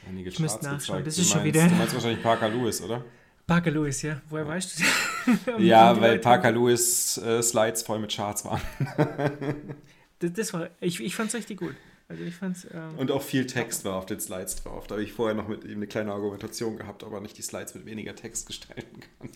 Einige 0.08 0.28
Ich 0.30 0.36
Charts 0.36 0.62
nachschauen, 0.62 0.78
gezeigt. 1.04 1.06
das 1.06 1.16
Du 1.16 1.22
ist 1.22 1.28
schon 1.30 1.40
meinst- 1.42 1.54
wieder- 1.54 1.68
Du 1.68 1.74
meinst 1.74 1.94
wahrscheinlich 1.94 2.22
Parker 2.22 2.48
Lewis, 2.48 2.80
oder? 2.82 3.04
Parker 3.46 3.70
Lewis, 3.70 4.02
ja. 4.02 4.20
Woher 4.28 4.46
weißt 4.48 4.78
du 4.78 4.82
das? 4.82 5.38
Ja, 5.58 6.00
weil 6.00 6.18
Parker 6.18 6.50
Lewis 6.52 7.18
äh, 7.18 7.42
Slides 7.42 7.82
voll 7.82 7.98
mit 7.98 8.12
Charts 8.14 8.44
waren. 8.44 8.60
Das, 10.20 10.32
das 10.32 10.52
war, 10.54 10.70
ich, 10.80 11.00
ich 11.00 11.14
fand 11.16 11.28
es 11.30 11.34
richtig 11.34 11.58
gut. 11.58 11.74
Also 12.09 12.22
ich 12.22 12.34
fand's, 12.34 12.66
ähm, 12.72 12.98
Und 12.98 13.11
auch 13.11 13.22
viel 13.22 13.46
Text 13.46 13.84
war 13.84 13.96
auf 13.96 14.07
den 14.07 14.20
Slides 14.20 14.57
drauf. 14.57 14.86
Da 14.86 14.96
habe 14.96 15.02
ich 15.02 15.12
vorher 15.12 15.34
noch 15.34 15.48
mit 15.48 15.64
ihm 15.64 15.76
eine 15.76 15.86
kleine 15.86 16.12
Argumentation 16.12 16.76
gehabt, 16.76 17.02
ob 17.02 17.12
er 17.12 17.20
nicht 17.20 17.38
die 17.38 17.42
Slides 17.42 17.74
mit 17.74 17.86
weniger 17.86 18.14
Text 18.14 18.46
gestalten 18.46 19.00
kann. 19.00 19.30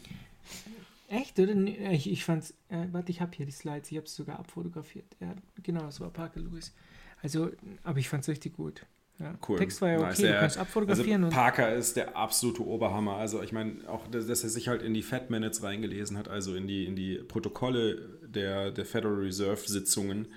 echt, 1.09 1.39
oder? 1.39 1.55
Nee, 1.55 1.95
Ich, 1.95 2.11
ich 2.11 2.25
fand's, 2.25 2.53
äh, 2.69 2.87
warte, 2.93 3.11
ich 3.11 3.21
habe 3.21 3.33
hier 3.35 3.47
die 3.47 3.53
Slides, 3.53 3.91
ich 3.91 3.97
habe 3.97 4.07
es 4.07 4.15
sogar 4.15 4.39
abfotografiert. 4.39 5.17
Ja, 5.21 5.35
genau, 5.63 5.81
das 5.81 6.01
war 6.01 6.11
Parker 6.11 6.41
Lewis. 6.41 6.75
Also, 7.23 7.51
aber 7.83 7.99
ich 7.99 8.09
fand 8.09 8.23
es 8.23 8.29
richtig 8.29 8.55
gut. 8.55 8.85
Ja. 9.19 9.35
Cool. 9.49 9.59
Text 9.59 9.81
war 9.83 9.89
ja 9.89 9.97
okay, 9.97 10.07
Nice, 10.07 10.19
du 10.19 10.39
kannst 10.39 10.59
abfotografieren 10.59 11.25
also 11.25 11.35
und 11.35 11.43
Parker 11.43 11.75
ist 11.75 11.97
der 11.97 12.17
absolute 12.17 12.65
Oberhammer. 12.65 13.17
Also 13.17 13.43
ich 13.43 13.53
meine, 13.53 13.89
auch, 13.89 14.07
dass, 14.07 14.29
dass 14.29 14.45
er 14.45 14.51
sich 14.51 14.69
halt 14.69 14.83
in 14.83 14.95
die 14.95 15.03
Fed 15.03 15.31
Minutes 15.31 15.63
reingelesen 15.63 16.17
hat, 16.17 16.29
also 16.29 16.55
in 16.55 16.69
die, 16.69 16.85
in 16.85 16.95
die 16.95 17.17
Protokolle 17.17 18.21
der, 18.23 18.71
der 18.71 18.85
Federal 18.85 19.17
Reserve 19.17 19.61
Sitzungen, 19.67 20.29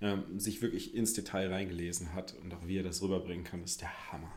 ähm, 0.00 0.38
sich 0.38 0.62
wirklich 0.62 0.94
ins 0.94 1.12
Detail 1.12 1.52
reingelesen 1.52 2.14
hat 2.14 2.34
und 2.42 2.54
auch 2.54 2.66
wie 2.66 2.78
er 2.78 2.82
das 2.82 3.02
rüberbringen 3.02 3.44
kann, 3.44 3.62
ist 3.62 3.80
der 3.80 4.12
Hammer. 4.12 4.32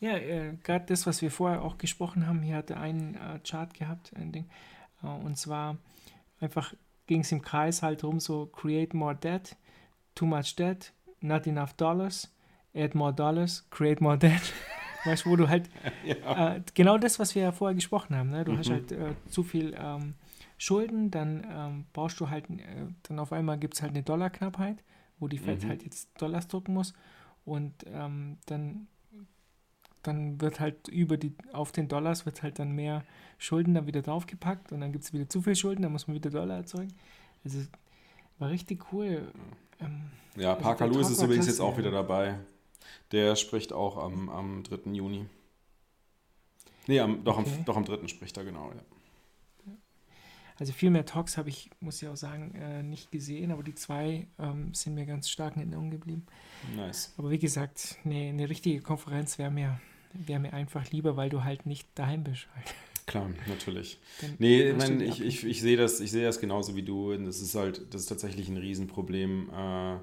Ja, 0.00 0.16
äh, 0.16 0.56
gerade 0.62 0.84
das, 0.86 1.06
was 1.06 1.22
wir 1.22 1.30
vorher 1.30 1.62
auch 1.62 1.78
gesprochen 1.78 2.26
haben, 2.26 2.42
hier 2.42 2.56
hatte 2.56 2.76
einen 2.76 3.14
äh, 3.14 3.38
Chart 3.48 3.72
gehabt, 3.72 4.12
ein 4.16 4.32
Ding. 4.32 4.46
Äh, 5.02 5.06
und 5.06 5.38
zwar 5.38 5.78
einfach 6.40 6.74
ging 7.06 7.20
es 7.20 7.32
im 7.32 7.42
Kreis 7.42 7.82
halt 7.82 8.02
rum, 8.04 8.20
so 8.20 8.46
create 8.46 8.94
more 8.94 9.14
debt, 9.14 9.56
too 10.14 10.26
much 10.26 10.56
debt, 10.56 10.92
not 11.20 11.46
enough 11.46 11.72
dollars, 11.74 12.30
add 12.74 12.96
more 12.96 13.12
dollars, 13.12 13.64
create 13.70 14.00
more 14.00 14.18
debt. 14.18 14.52
weißt 15.04 15.24
du, 15.24 15.30
wo 15.30 15.36
du 15.36 15.48
halt 15.48 15.68
äh, 16.04 16.60
genau 16.74 16.98
das, 16.98 17.18
was 17.18 17.34
wir 17.34 17.42
ja 17.42 17.52
vorher 17.52 17.74
gesprochen 17.74 18.16
haben, 18.16 18.30
ne? 18.30 18.44
du 18.44 18.56
hast 18.56 18.70
halt 18.70 18.92
äh, 18.92 19.14
zu 19.28 19.42
viel 19.42 19.74
ähm, 19.78 20.14
Schulden, 20.64 21.10
dann 21.10 21.46
ähm, 21.50 21.84
brauchst 21.92 22.18
du 22.20 22.30
halt, 22.30 22.48
äh, 22.48 22.86
dann 23.02 23.18
auf 23.18 23.32
einmal 23.32 23.58
gibt 23.58 23.74
es 23.74 23.82
halt 23.82 23.92
eine 23.92 24.02
Dollarknappheit, 24.02 24.82
wo 25.18 25.28
die 25.28 25.38
Fed 25.38 25.66
halt 25.66 25.82
jetzt 25.82 26.08
Dollars 26.20 26.48
drucken 26.48 26.72
muss 26.72 26.94
und 27.44 27.72
ähm, 27.86 28.38
dann 28.46 28.86
dann 30.02 30.40
wird 30.40 30.60
halt 30.60 30.88
über 30.88 31.16
die, 31.16 31.32
auf 31.52 31.72
den 31.72 31.88
Dollars 31.88 32.26
wird 32.26 32.42
halt 32.42 32.58
dann 32.58 32.72
mehr 32.72 33.04
Schulden 33.38 33.74
dann 33.74 33.86
wieder 33.86 34.02
draufgepackt 34.02 34.70
und 34.72 34.80
dann 34.80 34.92
gibt 34.92 35.04
es 35.04 35.12
wieder 35.12 35.28
zu 35.28 35.40
viel 35.42 35.56
Schulden, 35.56 35.82
dann 35.82 35.92
muss 35.92 36.06
man 36.06 36.14
wieder 36.14 36.30
Dollar 36.30 36.56
erzeugen. 36.56 36.92
Also 37.44 37.58
war 38.38 38.50
richtig 38.50 38.92
cool. 38.92 39.32
Ähm, 39.80 40.10
Ja, 40.36 40.50
Also 40.52 40.62
Parker 40.62 40.86
Lewis 40.88 41.10
ist 41.10 41.22
übrigens 41.22 41.46
jetzt 41.46 41.60
auch 41.60 41.78
wieder 41.78 41.90
dabei. 41.90 42.38
Der 43.12 43.34
spricht 43.36 43.72
auch 43.72 43.96
am, 43.96 44.28
am 44.28 44.62
3. 44.62 44.92
Juni. 44.92 45.26
Nee, 46.86 47.00
am, 47.00 47.24
doch, 47.24 47.38
Okay. 47.38 47.50
am, 47.58 47.64
doch 47.64 47.76
am 47.76 47.84
3. 47.84 48.08
spricht 48.08 48.36
er, 48.36 48.44
genau. 48.44 48.70
Ja. 48.72 48.82
Also 50.58 50.72
viel 50.72 50.90
mehr 50.90 51.04
Talks 51.04 51.36
habe 51.36 51.48
ich, 51.48 51.70
muss 51.80 52.00
ich 52.00 52.08
auch 52.08 52.16
sagen, 52.16 52.54
äh, 52.54 52.82
nicht 52.82 53.10
gesehen, 53.10 53.50
aber 53.50 53.62
die 53.62 53.74
zwei 53.74 54.28
ähm, 54.38 54.72
sind 54.72 54.94
mir 54.94 55.04
ganz 55.04 55.28
stark 55.28 55.56
in 55.56 55.62
Erinnerung 55.62 55.90
geblieben. 55.90 56.26
Nice. 56.76 57.12
Aber 57.16 57.30
wie 57.30 57.38
gesagt, 57.38 57.98
eine, 58.04 58.28
eine 58.28 58.48
richtige 58.48 58.80
Konferenz 58.80 59.38
wäre 59.38 59.50
mir, 59.50 59.80
wär 60.12 60.38
mir 60.38 60.52
einfach 60.52 60.90
lieber, 60.92 61.16
weil 61.16 61.28
du 61.28 61.42
halt 61.42 61.66
nicht 61.66 61.88
daheim 61.96 62.22
bist. 62.22 62.46
Halt. 62.54 62.74
Klar, 63.06 63.30
natürlich. 63.48 63.98
Dann 64.20 64.34
Nee, 64.38 64.72
die 64.72 65.04
ich, 65.04 65.20
ich, 65.20 65.44
ich 65.44 65.60
sehe 65.60 65.76
das, 65.76 66.00
ich 66.00 66.10
sehe 66.10 66.24
das 66.24 66.40
genauso 66.40 66.74
wie 66.76 66.82
du. 66.82 67.12
Und 67.12 67.26
das 67.26 67.40
ist 67.40 67.54
halt, 67.54 67.92
das 67.92 68.02
ist 68.02 68.06
tatsächlich 68.08 68.48
ein 68.48 68.56
Riesenproblem 68.56 69.50
äh, 69.50 69.96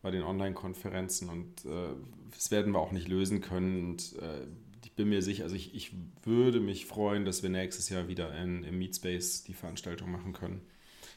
bei 0.00 0.10
den 0.10 0.22
Online-Konferenzen 0.22 1.28
und 1.28 1.64
äh, 1.64 1.94
das 2.32 2.50
werden 2.50 2.72
wir 2.72 2.78
auch 2.78 2.92
nicht 2.92 3.08
lösen 3.08 3.40
können. 3.40 3.90
Und 3.90 4.14
äh, 4.22 4.46
bin 4.98 5.08
mir 5.08 5.22
sicher, 5.22 5.44
also 5.44 5.54
ich, 5.54 5.74
ich 5.74 5.92
würde 6.24 6.58
mich 6.58 6.84
freuen, 6.84 7.24
dass 7.24 7.44
wir 7.44 7.50
nächstes 7.50 7.88
Jahr 7.88 8.08
wieder 8.08 8.36
in, 8.36 8.64
im 8.64 8.78
Meetspace 8.78 9.44
die 9.44 9.54
Veranstaltung 9.54 10.10
machen 10.10 10.32
können. 10.32 10.60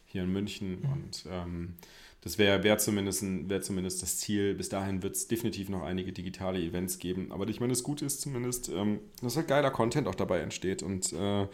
Hier 0.06 0.22
in 0.22 0.32
München. 0.32 0.84
Und 0.94 1.26
ähm, 1.28 1.74
das 2.22 2.38
wäre 2.38 2.64
wär 2.64 2.78
zumindest, 2.78 3.24
wär 3.24 3.62
zumindest 3.62 4.04
das 4.04 4.20
Ziel. 4.20 4.54
Bis 4.54 4.70
dahin 4.70 5.02
wird 5.02 5.16
es 5.16 5.28
definitiv 5.28 5.68
noch 5.70 5.82
einige 5.82 6.14
digitale 6.14 6.60
Events 6.60 7.00
geben. 7.00 7.32
Aber 7.32 7.48
ich 7.48 7.60
meine, 7.60 7.74
das 7.74 7.82
Gute 7.82 8.06
ist 8.06 8.22
zumindest, 8.22 8.70
ähm, 8.70 9.00
dass 9.22 9.36
halt 9.36 9.48
geiler 9.48 9.72
Content 9.72 10.08
auch 10.08 10.16
dabei 10.16 10.42
entsteht. 10.42 10.84
Und 10.84 11.12
äh, 11.14 11.48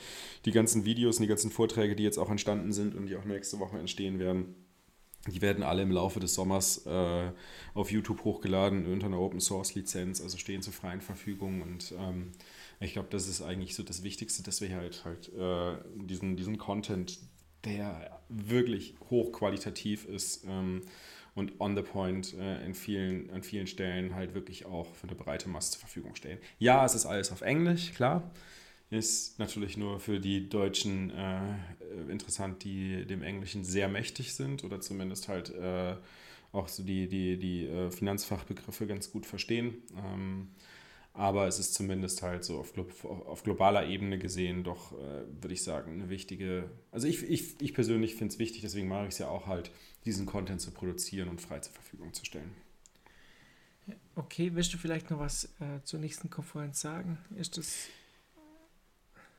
die 0.43 0.51
ganzen 0.51 0.83
Videos 0.83 1.17
und 1.17 1.21
die 1.21 1.29
ganzen 1.29 1.49
Vorträge, 1.49 1.95
die 1.95 2.03
jetzt 2.03 2.17
auch 2.17 2.29
entstanden 2.29 2.73
sind 2.73 2.93
und 2.93 3.07
die 3.07 3.15
auch 3.15 3.25
nächste 3.25 3.59
Woche 3.59 3.79
entstehen 3.79 4.19
werden, 4.19 4.53
die 5.25 5.41
werden 5.41 5.63
alle 5.63 5.81
im 5.81 5.91
Laufe 5.91 6.19
des 6.19 6.33
Sommers 6.33 6.85
äh, 6.85 7.31
auf 7.73 7.91
YouTube 7.91 8.23
hochgeladen 8.23 8.85
unter 8.85 9.07
einer 9.07 9.19
Open 9.19 9.39
Source 9.39 9.75
Lizenz, 9.75 10.21
also 10.21 10.37
stehen 10.37 10.61
zur 10.61 10.73
freien 10.73 11.01
Verfügung. 11.01 11.61
Und 11.61 11.93
ähm, 11.97 12.31
ich 12.79 12.93
glaube, 12.93 13.09
das 13.11 13.27
ist 13.27 13.41
eigentlich 13.41 13.75
so 13.75 13.83
das 13.83 14.03
Wichtigste, 14.03 14.43
dass 14.43 14.61
wir 14.61 14.75
halt 14.75 15.03
halt 15.05 15.31
äh, 15.33 15.77
diesen, 15.95 16.37
diesen 16.37 16.57
Content, 16.57 17.19
der 17.65 18.21
wirklich 18.29 18.95
hochqualitativ 19.09 20.05
ist 20.05 20.45
ähm, 20.47 20.81
und 21.35 21.59
on 21.59 21.75
the 21.75 21.81
point 21.81 22.33
äh, 22.33 22.65
in 22.65 22.73
vielen, 22.73 23.29
an 23.31 23.43
vielen 23.43 23.67
Stellen 23.67 24.15
halt 24.15 24.33
wirklich 24.33 24.65
auch 24.65 24.93
für 24.95 25.07
eine 25.07 25.15
breite 25.15 25.49
Masse 25.49 25.71
zur 25.71 25.81
Verfügung 25.81 26.15
stellen. 26.15 26.39
Ja, 26.59 26.85
es 26.85 26.95
ist 26.95 27.05
alles 27.05 27.31
auf 27.31 27.41
Englisch, 27.41 27.93
klar. 27.93 28.31
Ist 28.89 29.37
natürlich 29.37 29.75
nur 29.75 29.99
für 29.99 30.19
die 30.19 30.47
Deutschen 30.47 31.09
äh, 31.11 31.55
interessant, 32.09 32.63
die 32.63 33.05
dem 33.05 33.21
Englischen 33.21 33.65
sehr 33.65 33.89
mächtig 33.89 34.33
sind 34.33 34.63
oder 34.63 34.79
zumindest 34.79 35.27
halt 35.27 35.49
äh, 35.53 35.95
auch 36.53 36.69
so 36.69 36.83
die, 36.83 37.07
die, 37.07 37.37
die 37.37 37.65
äh, 37.67 37.91
Finanzfachbegriffe 37.91 38.87
ganz 38.87 39.11
gut 39.11 39.25
verstehen. 39.25 39.75
Ähm, 39.97 40.49
aber 41.17 41.47
es 41.47 41.57
ist 41.57 41.73
zumindest 41.73 42.21
halt 42.21 42.43
so 42.43 42.59
auf, 42.59 42.73
auf 43.03 43.41
globaler 43.43 43.87
Ebene 43.87 44.19
gesehen 44.19 44.63
doch, 44.63 44.91
äh, 44.93 45.23
würde 45.41 45.53
ich 45.53 45.63
sagen, 45.63 45.93
eine 45.93 46.09
wichtige. 46.09 46.69
Also 46.91 47.07
ich, 47.07 47.23
ich, 47.23 47.59
ich 47.59 47.73
persönlich 47.73 48.13
finde 48.15 48.33
es 48.33 48.39
wichtig, 48.39 48.61
deswegen 48.61 48.87
mache 48.87 49.03
ich 49.03 49.13
es 49.13 49.17
ja 49.17 49.27
auch 49.27 49.47
halt, 49.47 49.71
diesen 50.05 50.27
Content 50.27 50.61
zu 50.61 50.71
produzieren 50.71 51.27
und 51.27 51.41
frei 51.41 51.59
zur 51.59 51.73
Verfügung 51.73 52.13
zu 52.13 52.23
stellen. 52.23 52.51
Okay, 54.15 54.51
willst 54.53 54.73
du 54.73 54.77
vielleicht 54.77 55.09
noch 55.09 55.19
was 55.19 55.45
äh, 55.59 55.81
zur 55.83 55.99
nächsten 55.99 56.29
Konferenz 56.29 56.81
sagen? 56.81 57.17
Ist 57.35 57.57
das. 57.57 57.87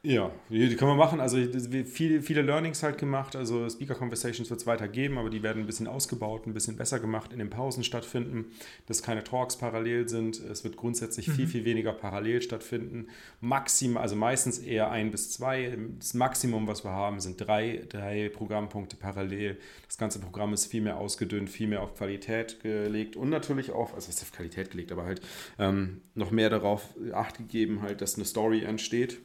Ja, 0.09 0.31
die 0.49 0.75
können 0.75 0.93
wir 0.93 0.97
machen. 0.97 1.21
Also 1.21 1.37
viele, 1.85 2.23
viele 2.23 2.41
Learnings 2.41 2.83
halt 2.83 2.97
gemacht. 2.97 3.37
Also 3.37 3.69
Speaker 3.69 3.95
Conversations 3.95 4.49
wird 4.49 4.59
es 4.59 4.67
weiter 4.67 4.89
geben, 4.89 5.19
aber 5.19 5.29
die 5.29 5.43
werden 5.43 5.65
ein 5.65 5.67
bisschen 5.67 5.87
ausgebaut, 5.87 6.47
ein 6.47 6.55
bisschen 6.55 6.79
besser 6.79 6.99
gemacht, 6.99 7.31
in 7.31 7.39
den 7.41 7.51
Pausen 7.51 7.85
stattfinden, 7.85 8.47
dass 8.87 9.03
keine 9.03 9.23
Talks 9.23 9.59
parallel 9.59 10.09
sind. 10.09 10.41
Es 10.41 10.65
wird 10.65 10.79
grundsätzlich 10.79 11.29
viel, 11.31 11.47
viel 11.47 11.67
weniger 11.67 11.93
parallel 11.93 12.41
stattfinden. 12.41 13.09
Maximal, 13.43 14.03
also 14.03 14.17
meistens 14.17 14.59
eher 14.59 14.91
ein 14.91 15.11
bis 15.11 15.31
zwei. 15.31 15.77
Das 15.99 16.15
Maximum, 16.15 16.67
was 16.67 16.85
wir 16.85 16.93
haben, 16.93 17.21
sind 17.21 17.37
drei, 17.39 17.85
drei 17.87 18.31
Programmpunkte 18.31 18.97
parallel. 18.97 19.59
Das 19.89 19.99
ganze 19.99 20.21
Programm 20.21 20.55
ist 20.55 20.69
viel 20.69 20.81
mehr 20.81 20.97
ausgedünnt, 20.97 21.51
viel 21.51 21.69
mehr 21.69 21.83
auf 21.83 21.95
Qualität 21.95 22.61
gelegt 22.63 23.15
und 23.17 23.29
natürlich 23.29 23.73
auf, 23.73 23.93
also 23.93 24.09
ist 24.09 24.23
auf 24.23 24.33
Qualität 24.33 24.71
gelegt, 24.71 24.91
aber 24.91 25.05
halt 25.05 25.21
ähm, 25.59 26.01
noch 26.15 26.31
mehr 26.31 26.49
darauf 26.49 26.95
Acht 27.13 27.37
gegeben, 27.37 27.83
halt, 27.83 28.01
dass 28.01 28.15
eine 28.15 28.25
Story 28.25 28.63
entsteht. 28.63 29.19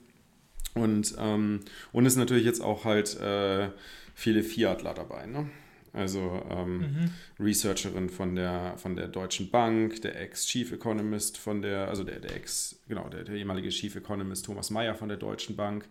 Und, 0.73 1.15
ähm, 1.19 1.61
und 1.91 2.05
es 2.05 2.13
sind 2.13 2.21
natürlich 2.21 2.45
jetzt 2.45 2.61
auch 2.61 2.85
halt 2.85 3.19
äh, 3.19 3.69
viele 4.15 4.43
Fiatler 4.43 4.93
dabei. 4.93 5.25
Ne? 5.25 5.49
Also 5.93 6.43
ähm, 6.49 7.11
Researcherin 7.39 8.09
von 8.09 8.35
der, 8.35 8.73
von 8.77 8.95
der 8.95 9.07
Deutschen 9.07 9.51
Bank, 9.51 10.01
der 10.01 10.19
Ex-Chief 10.19 10.71
Economist 10.71 11.37
von 11.37 11.61
der, 11.61 11.87
also 11.87 12.03
der, 12.03 12.19
der 12.19 12.35
Ex, 12.35 12.79
genau, 12.87 13.09
der, 13.09 13.23
der 13.23 13.35
ehemalige 13.35 13.69
Chief 13.69 13.95
Economist 13.95 14.45
Thomas 14.45 14.71
Mayer 14.71 14.95
von 14.95 15.09
der 15.09 15.17
Deutschen 15.17 15.55
Bank, 15.55 15.87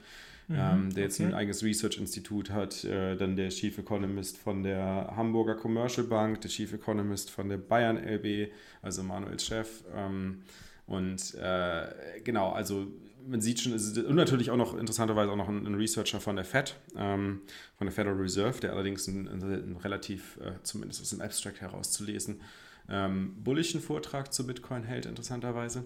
ähm, 0.51 0.93
der 0.93 1.05
jetzt 1.05 1.21
okay. 1.21 1.29
ein 1.29 1.35
eigenes 1.35 1.63
Research-Institut 1.63 2.51
hat, 2.51 2.83
äh, 2.83 3.17
dann 3.17 3.37
der 3.37 3.51
Chief 3.51 3.79
Economist 3.79 4.39
von 4.39 4.65
der 4.65 5.13
Hamburger 5.17 5.55
Commercial 5.55 6.07
Bank, 6.07 6.41
der 6.41 6.51
Chief 6.51 6.73
Economist 6.73 7.31
von 7.31 7.49
der 7.49 7.59
Bayern 7.59 7.97
LB, 7.97 8.51
also 8.83 9.05
Manuels 9.05 9.47
Chef. 9.47 9.85
Ähm, 9.95 10.43
und 10.87 11.35
äh, 11.37 12.21
genau, 12.25 12.51
also 12.51 12.89
man 13.27 13.41
sieht 13.41 13.61
schon, 13.61 13.73
und 13.73 14.15
natürlich 14.15 14.51
auch 14.51 14.57
noch 14.57 14.77
interessanterweise 14.77 15.31
auch 15.31 15.37
noch 15.37 15.49
ein, 15.49 15.67
ein 15.67 15.75
Researcher 15.75 16.21
von 16.21 16.37
der 16.37 16.45
Fed, 16.45 16.77
ähm, 16.97 17.43
von 17.77 17.87
der 17.87 17.93
Federal 17.93 18.17
Reserve, 18.17 18.61
der 18.61 18.73
allerdings 18.73 19.07
ein, 19.07 19.29
ein, 19.29 19.43
ein 19.43 19.77
relativ, 19.77 20.39
äh, 20.39 20.53
zumindest 20.63 21.03
aus 21.03 21.11
dem 21.11 21.21
Abstract 21.21 21.61
herauszulesen, 21.61 22.41
ähm, 22.89 23.35
bullischen 23.43 23.81
Vortrag 23.81 24.33
zu 24.33 24.47
Bitcoin 24.47 24.85
hält, 24.85 25.07
interessanterweise. 25.07 25.85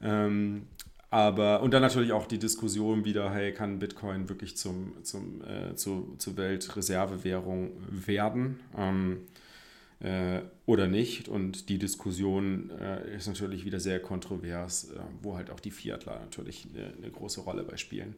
Ähm, 0.00 0.66
aber, 1.10 1.62
und 1.62 1.72
dann 1.72 1.82
natürlich 1.82 2.12
auch 2.12 2.26
die 2.26 2.38
Diskussion 2.38 3.04
wieder, 3.04 3.32
hey, 3.32 3.52
kann 3.52 3.78
Bitcoin 3.78 4.28
wirklich 4.28 4.56
zum, 4.56 4.92
zum, 5.04 5.42
äh, 5.42 5.74
zu, 5.74 6.14
zur 6.18 6.36
Weltreservewährung 6.36 7.70
werden? 7.90 8.60
Ähm, 8.76 9.22
äh, 10.00 10.40
oder 10.66 10.86
nicht. 10.86 11.28
Und 11.28 11.68
die 11.68 11.78
Diskussion 11.78 12.70
äh, 12.70 13.16
ist 13.16 13.26
natürlich 13.26 13.64
wieder 13.64 13.80
sehr 13.80 14.00
kontrovers, 14.00 14.90
äh, 14.92 15.00
wo 15.22 15.36
halt 15.36 15.50
auch 15.50 15.60
die 15.60 15.70
Fiatler 15.70 16.20
natürlich 16.20 16.66
eine, 16.72 16.94
eine 16.94 17.10
große 17.10 17.40
Rolle 17.40 17.64
bei 17.64 17.76
spielen. 17.76 18.14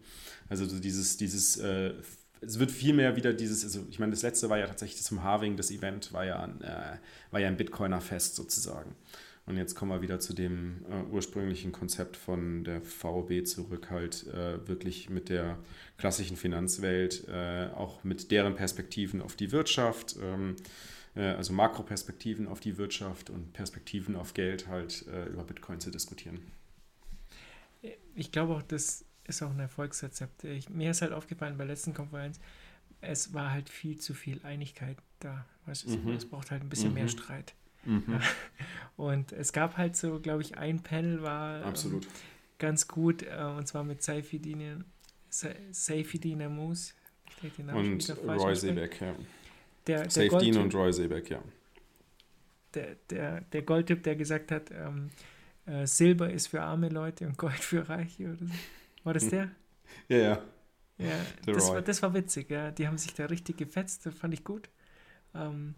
Also 0.48 0.66
so 0.66 0.78
dieses, 0.78 1.16
dieses 1.16 1.56
äh, 1.56 1.94
es 2.42 2.58
wird 2.58 2.70
viel 2.70 2.94
mehr 2.94 3.16
wieder 3.16 3.32
dieses, 3.32 3.64
also 3.64 3.86
ich 3.90 3.98
meine, 3.98 4.12
das 4.12 4.22
letzte 4.22 4.48
war 4.48 4.58
ja 4.58 4.66
tatsächlich 4.66 5.02
zum 5.02 5.22
Halving, 5.22 5.56
das 5.56 5.70
Event 5.70 6.12
war 6.12 6.24
ja 6.24 6.42
ein, 6.42 6.60
äh, 6.62 6.96
war 7.30 7.40
ja 7.40 7.48
ein 7.48 7.56
Bitcoiner-Fest 7.56 8.34
sozusagen. 8.34 8.94
Und 9.46 9.56
jetzt 9.56 9.74
kommen 9.74 9.90
wir 9.90 10.00
wieder 10.00 10.20
zu 10.20 10.32
dem 10.32 10.84
äh, 10.88 11.12
ursprünglichen 11.12 11.72
Konzept 11.72 12.16
von 12.16 12.62
der 12.64 12.80
VOB 12.82 13.44
zurück, 13.46 13.90
halt 13.90 14.26
äh, 14.28 14.66
wirklich 14.68 15.10
mit 15.10 15.28
der 15.28 15.58
klassischen 15.98 16.36
Finanzwelt, 16.36 17.26
äh, 17.28 17.68
auch 17.74 18.04
mit 18.04 18.30
deren 18.30 18.54
Perspektiven 18.54 19.20
auf 19.20 19.36
die 19.36 19.50
Wirtschaft, 19.50 20.16
ähm, 20.22 20.56
äh, 20.56 20.62
also 21.14 21.52
Makroperspektiven 21.52 22.46
auf 22.46 22.60
die 22.60 22.76
Wirtschaft 22.78 23.30
und 23.30 23.52
Perspektiven 23.52 24.14
auf 24.16 24.34
Geld 24.34 24.68
halt 24.68 25.06
äh, 25.08 25.26
über 25.26 25.44
Bitcoin 25.44 25.80
zu 25.80 25.90
diskutieren. 25.90 26.40
Ich 28.14 28.30
glaube 28.32 28.54
auch, 28.54 28.62
das 28.62 29.04
ist 29.24 29.42
auch 29.42 29.50
ein 29.50 29.60
Erfolgsrezept. 29.60 30.44
Ich, 30.44 30.68
mir 30.68 30.90
ist 30.90 31.02
halt 31.02 31.12
aufgefallen 31.12 31.56
bei 31.56 31.64
der 31.64 31.74
letzten 31.74 31.94
Konferenz, 31.94 32.38
es 33.00 33.32
war 33.32 33.50
halt 33.50 33.68
viel 33.70 33.98
zu 33.98 34.12
viel 34.14 34.40
Einigkeit 34.44 34.98
da. 35.20 35.46
Weißt 35.66 35.86
du, 35.86 35.96
Mhm. 35.96 36.10
es 36.12 36.26
braucht 36.26 36.50
halt 36.50 36.62
ein 36.62 36.68
bisschen 36.68 36.92
mehr 36.92 37.04
Mhm. 37.04 37.08
Streit. 37.08 37.54
Ja. 37.86 38.20
Und 38.96 39.32
es 39.32 39.52
gab 39.54 39.78
halt 39.78 39.96
so, 39.96 40.20
glaube 40.20 40.42
ich, 40.42 40.58
ein 40.58 40.82
Panel 40.82 41.22
war 41.22 41.60
ähm, 41.60 41.64
Absolut. 41.64 42.06
ganz 42.58 42.86
gut, 42.88 43.22
äh, 43.22 43.42
und 43.56 43.66
zwar 43.66 43.84
mit 43.84 44.02
Saifidine, 44.02 44.84
Sa- 45.30 45.54
den 47.56 47.66
Namen 47.66 47.92
Und 47.94 48.16
Roy. 48.26 48.54
Sebeck, 48.54 49.00
ja. 49.00 49.14
Der, 49.86 50.02
der, 50.02 50.10
Safe 50.10 50.38
Dean 50.38 50.58
und 50.58 50.74
Roy 50.74 50.92
Sebeck, 50.92 51.30
ja. 51.30 51.42
der, 52.74 52.96
der, 53.08 53.40
der 53.40 53.62
Goldtyp, 53.62 54.02
der 54.02 54.16
gesagt 54.16 54.52
hat, 54.52 54.70
ähm, 54.70 55.10
äh, 55.66 55.86
Silber 55.86 56.30
ist 56.30 56.48
für 56.48 56.62
arme 56.62 56.88
Leute 56.88 57.26
und 57.26 57.36
Gold 57.38 57.54
für 57.58 57.88
Reiche 57.88 58.24
oder 58.28 58.36
so. 58.36 58.54
War 59.04 59.14
das 59.14 59.28
der? 59.28 59.50
Ja, 60.08 60.16
ja. 60.18 60.42
Ja, 60.98 61.26
das 61.46 61.68
Roy. 61.68 61.74
war, 61.76 61.82
das 61.82 62.02
war 62.02 62.12
witzig, 62.14 62.50
ja. 62.50 62.70
Die 62.70 62.86
haben 62.86 62.98
sich 62.98 63.14
da 63.14 63.24
richtig 63.26 63.56
gefetzt, 63.56 64.04
das 64.04 64.14
fand 64.14 64.34
ich 64.34 64.44
gut. 64.44 64.68
Ähm, 65.34 65.74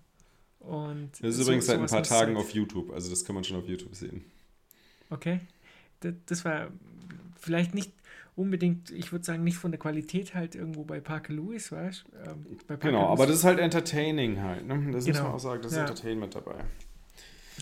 und 0.59 1.11
Das 1.21 1.31
ist 1.31 1.37
so- 1.37 1.43
übrigens 1.45 1.67
seit 1.67 1.79
ein 1.79 1.87
paar 1.87 2.03
Tagen 2.03 2.35
halt- 2.37 2.45
auf 2.45 2.51
YouTube, 2.53 2.91
also 2.93 3.09
das 3.09 3.25
kann 3.25 3.35
man 3.37 3.45
schon 3.45 3.57
auf 3.57 3.69
YouTube 3.69 3.95
sehen. 3.95 4.25
Okay. 5.11 5.41
Das, 6.01 6.15
das 6.27 6.45
war 6.45 6.73
vielleicht 7.41 7.75
nicht 7.75 7.93
unbedingt, 8.35 8.91
ich 8.91 9.13
würde 9.13 9.25
sagen, 9.25 9.45
nicht 9.45 9.57
von 9.59 9.71
der 9.73 9.79
Qualität 9.81 10.35
halt 10.35 10.55
irgendwo 10.55 10.85
bei 10.85 11.01
Parker 11.01 11.33
Lewis, 11.35 11.71
weißt 11.71 12.05
du? 12.11 12.31
Ähm, 12.31 12.47
Parker 12.67 12.89
Genau, 12.89 13.01
Lewis- 13.03 13.11
aber 13.13 13.27
das 13.27 13.37
ist 13.37 13.45
halt 13.45 13.59
entertaining 13.59 14.41
halt, 14.41 14.67
ne? 14.67 14.75
Das 14.93 15.07
muss 15.07 15.17
Genau. 15.17 15.23
man 15.29 15.33
auch 15.35 15.39
sagen, 15.41 15.63
das 15.63 15.73
ist 15.73 15.77
Ja. 15.79 15.85
Entertainment 15.85 16.35
dabei. 16.35 16.57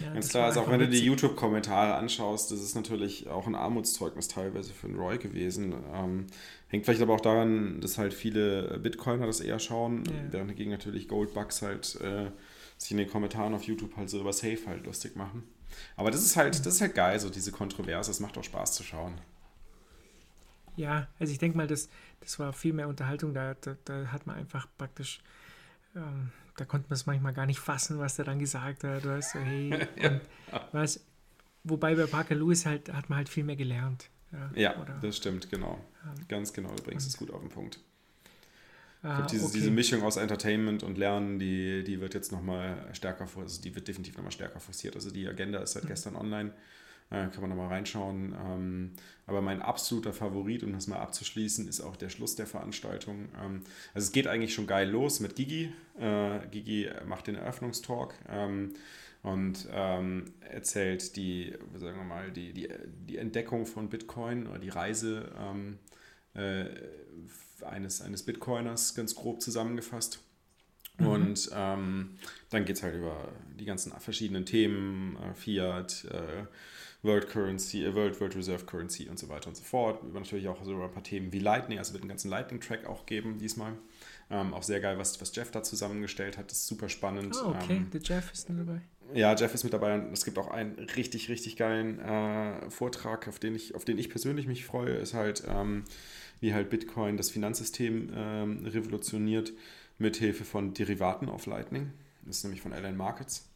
ja, 0.00 0.12
Ganz 0.14 0.28
klar 0.28 0.48
ist 0.48 0.56
auch, 0.56 0.60
einfach 0.60 0.72
wenn 0.72 0.80
du 0.80 0.86
die 0.86 0.92
witzig. 0.92 1.06
YouTube-Kommentare 1.06 1.94
anschaust, 1.96 2.52
das 2.52 2.60
ist 2.62 2.74
natürlich 2.76 3.28
auch 3.28 3.46
ein 3.48 3.56
Armutszeugnis 3.56 4.28
teilweise 4.28 4.72
für 4.72 4.86
den 4.86 4.96
Roy 4.96 5.18
gewesen. 5.18 5.74
Ähm, 5.92 6.26
hängt 6.68 6.84
vielleicht 6.84 7.02
aber 7.02 7.14
auch 7.14 7.20
daran, 7.20 7.80
dass 7.80 7.98
halt 7.98 8.14
viele 8.14 8.78
Bitcoiner 8.78 9.26
das 9.26 9.40
eher 9.40 9.58
schauen, 9.58 10.04
Ja. 10.06 10.12
während 10.32 10.50
dagegen 10.50 10.70
natürlich 10.70 11.08
Goldbugs 11.08 11.62
halt 11.62 12.00
äh, 12.00 12.30
sich 12.78 12.92
in 12.92 12.96
den 12.98 13.10
Kommentaren 13.10 13.52
auf 13.52 13.64
YouTube 13.64 13.96
halt 13.96 14.08
so 14.08 14.20
über 14.20 14.32
Safe 14.32 14.58
halt 14.66 14.86
lustig 14.86 15.16
machen. 15.16 15.42
Aber 15.96 16.10
das 16.12 16.24
ist 16.24 16.36
halt, 16.36 16.54
das 16.64 16.74
ist 16.74 16.80
halt 16.80 16.94
geil, 16.94 17.18
so 17.18 17.28
diese 17.28 17.50
Kontroverse, 17.52 18.10
es 18.12 18.20
macht 18.20 18.38
auch 18.38 18.44
Spaß 18.44 18.74
zu 18.74 18.84
schauen. 18.84 19.14
Ja, 20.76 21.08
also 21.18 21.32
ich 21.32 21.38
denke 21.38 21.56
mal, 21.56 21.66
das, 21.66 21.88
das 22.20 22.38
war 22.38 22.52
viel 22.52 22.72
mehr 22.72 22.88
Unterhaltung. 22.88 23.34
Da, 23.34 23.54
da, 23.54 23.76
da 23.84 24.06
hat 24.12 24.26
man 24.26 24.36
einfach 24.36 24.66
praktisch, 24.78 25.20
ähm, 25.96 26.30
da 26.56 26.64
konnte 26.64 26.88
man 26.88 26.94
es 26.94 27.06
manchmal 27.06 27.32
gar 27.34 27.46
nicht 27.46 27.60
fassen, 27.60 27.98
was 27.98 28.16
der 28.16 28.24
dann 28.26 28.38
gesagt 28.38 28.84
hat. 28.84 29.04
Du 29.04 29.10
hast 29.10 29.32
so, 29.32 29.40
hey, 29.40 29.86
und 29.96 30.22
was, 30.72 31.04
wobei 31.64 31.94
bei 31.94 32.06
Parker 32.06 32.34
Lewis 32.36 32.66
halt 32.66 32.92
hat 32.92 33.10
man 33.10 33.18
halt 33.18 33.28
viel 33.28 33.44
mehr 33.44 33.56
gelernt. 33.56 34.10
Ja, 34.32 34.50
Ja, 34.54 34.76
oder, 34.80 34.98
das 35.00 35.16
stimmt, 35.16 35.50
genau. 35.50 35.84
Ähm, 36.04 36.26
Ganz 36.28 36.52
genau, 36.52 36.74
du 36.74 36.82
bringst 36.82 37.06
es 37.08 37.16
gut 37.16 37.30
auf 37.30 37.40
den 37.40 37.50
Punkt. 37.50 37.80
Ich 39.08 39.08
ah, 39.08 39.16
glaube, 39.16 39.30
diese, 39.30 39.44
okay. 39.46 39.54
diese 39.54 39.70
Mischung 39.70 40.02
aus 40.02 40.16
Entertainment 40.16 40.82
und 40.82 40.96
Lernen, 40.96 41.38
die, 41.38 41.82
die 41.84 42.00
wird 42.00 42.14
jetzt 42.14 42.30
nochmal 42.32 42.88
stärker, 42.92 43.26
also 43.36 43.60
die 43.60 43.74
wird 43.74 43.88
definitiv 43.88 44.16
nochmal 44.16 44.32
stärker 44.32 44.60
forciert. 44.60 44.94
Also 44.94 45.10
die 45.10 45.26
Agenda 45.26 45.58
ist 45.60 45.74
Mhm. 45.74 45.80
seit 45.80 45.86
gestern 45.88 46.16
online, 46.16 46.52
äh, 47.10 47.26
kann 47.28 47.40
man 47.40 47.50
nochmal 47.50 47.68
reinschauen. 47.68 48.34
Ähm, 48.46 48.92
aber 49.26 49.42
mein 49.42 49.62
absoluter 49.62 50.12
Favorit, 50.12 50.62
um 50.62 50.72
das 50.72 50.86
mal 50.86 50.98
abzuschließen, 50.98 51.68
ist 51.68 51.80
auch 51.80 51.96
der 51.96 52.08
Schluss 52.08 52.36
der 52.36 52.46
Veranstaltung. 52.46 53.28
Ähm, 53.42 53.62
also 53.94 54.06
es 54.06 54.12
geht 54.12 54.26
eigentlich 54.26 54.54
schon 54.54 54.66
geil 54.66 54.88
los 54.88 55.20
mit 55.20 55.36
Gigi. 55.36 55.72
Äh, 55.98 56.40
Gigi 56.50 56.88
macht 57.06 57.26
den 57.26 57.34
Eröffnungstalk. 57.34 58.14
Ähm, 58.28 58.74
und 59.22 59.68
ähm, 59.70 60.32
erzählt 60.40 61.16
die, 61.16 61.52
sagen 61.74 61.98
wir 61.98 62.04
mal, 62.04 62.30
die, 62.30 62.54
die, 62.54 62.68
die 63.06 63.18
Entdeckung 63.18 63.66
von 63.66 63.90
Bitcoin 63.90 64.46
oder 64.46 64.58
die 64.58 64.70
Reise 64.70 65.30
ähm, 65.38 65.78
äh, 66.34 66.64
eines, 67.64 68.00
eines 68.00 68.22
Bitcoiners 68.22 68.94
ganz 68.94 69.14
grob 69.14 69.42
zusammengefasst. 69.42 70.20
Und 70.98 71.50
ähm, 71.54 72.18
dann 72.50 72.64
geht 72.64 72.76
es 72.76 72.82
halt 72.82 72.94
über 72.94 73.28
die 73.58 73.64
ganzen 73.64 73.92
verschiedenen 73.92 74.44
Themen, 74.44 75.16
äh, 75.16 75.34
Fiat, 75.34 76.04
äh, 76.10 76.44
World 77.02 77.28
Currency, 77.28 77.84
äh, 77.84 77.94
World, 77.94 78.20
World 78.20 78.36
Reserve 78.36 78.64
Currency 78.66 79.08
und 79.08 79.18
so 79.18 79.28
weiter 79.28 79.48
und 79.48 79.56
so 79.56 79.64
fort. 79.64 80.02
Über 80.02 80.20
natürlich 80.20 80.48
auch 80.48 80.62
so 80.64 80.82
ein 80.82 80.90
paar 80.92 81.02
Themen 81.02 81.32
wie 81.32 81.38
Lightning, 81.38 81.78
also 81.78 81.92
wird 81.92 82.02
einen 82.02 82.10
ganzen 82.10 82.30
Lightning-Track 82.30 82.86
auch 82.86 83.06
geben 83.06 83.38
diesmal. 83.38 83.72
Ähm, 84.30 84.54
auch 84.54 84.62
sehr 84.62 84.80
geil, 84.80 84.98
was, 84.98 85.20
was 85.20 85.34
Jeff 85.34 85.50
da 85.50 85.62
zusammengestellt 85.62 86.38
hat, 86.38 86.50
das 86.50 86.58
ist 86.58 86.66
super 86.66 86.88
spannend. 86.88 87.34
Ah, 87.36 87.48
okay, 87.50 87.76
Ähm, 87.76 87.90
der 87.90 88.00
Jeff 88.00 88.32
ist 88.32 88.48
nur 88.48 88.64
dabei. 88.64 88.82
ja, 89.14 89.34
Jeff 89.34 89.52
ist 89.54 89.64
mit 89.64 89.72
dabei 89.72 89.94
und 89.94 90.12
es 90.12 90.24
gibt 90.24 90.38
auch 90.38 90.48
einen 90.48 90.78
richtig, 90.96 91.28
richtig 91.30 91.56
geilen 91.56 91.98
äh, 91.98 92.70
Vortrag, 92.70 93.26
auf 93.28 93.38
den, 93.38 93.54
ich, 93.56 93.74
auf 93.74 93.84
den 93.84 93.98
ich 93.98 94.08
persönlich 94.10 94.46
mich 94.46 94.64
freue, 94.64 94.92
ist 94.92 95.14
halt, 95.14 95.42
ähm, 95.48 95.84
wie 96.40 96.54
halt 96.54 96.70
Bitcoin 96.70 97.16
das 97.16 97.30
Finanzsystem 97.30 98.10
ähm, 98.14 98.66
revolutioniert 98.66 99.52
mit 99.98 100.16
Hilfe 100.16 100.44
von 100.44 100.74
Derivaten 100.74 101.28
auf 101.28 101.46
Lightning. 101.46 101.92
Das 102.24 102.36
ist 102.38 102.44
nämlich 102.44 102.62
von 102.62 102.72
Alan 102.72 102.96
Markets. 102.96 103.49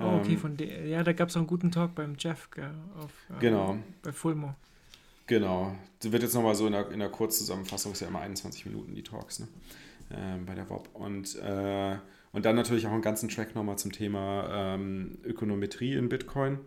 Oh, 0.00 0.16
okay, 0.20 0.36
von 0.36 0.56
der, 0.56 0.86
ja, 0.86 1.02
da 1.02 1.12
gab 1.12 1.28
es 1.28 1.36
auch 1.36 1.40
einen 1.40 1.46
guten 1.46 1.70
Talk 1.70 1.94
beim 1.94 2.14
Jeff 2.18 2.50
gell, 2.50 2.70
auf, 2.98 3.12
äh, 3.36 3.40
Genau. 3.40 3.78
bei 4.02 4.12
Fulmo. 4.12 4.54
Genau. 5.26 5.76
Das 6.00 6.10
wird 6.10 6.22
jetzt 6.22 6.34
nochmal 6.34 6.54
so 6.54 6.66
in 6.66 6.72
der, 6.72 6.90
in 6.90 6.98
der 6.98 7.08
Kurzzusammenfassung, 7.08 7.92
ist 7.92 8.00
ja 8.00 8.08
immer 8.08 8.20
21 8.20 8.66
Minuten 8.66 8.94
die 8.94 9.02
Talks, 9.02 9.40
ne? 9.40 9.48
Ähm, 10.12 10.44
bei 10.44 10.54
der 10.56 10.68
WOP. 10.68 10.88
Und, 10.94 11.36
äh, 11.36 11.96
und 12.32 12.44
dann 12.44 12.56
natürlich 12.56 12.86
auch 12.86 12.92
einen 12.92 13.02
ganzen 13.02 13.28
Track 13.28 13.54
nochmal 13.54 13.78
zum 13.78 13.92
Thema 13.92 14.74
ähm, 14.74 15.18
Ökonometrie 15.24 15.94
in 15.94 16.08
Bitcoin. 16.08 16.58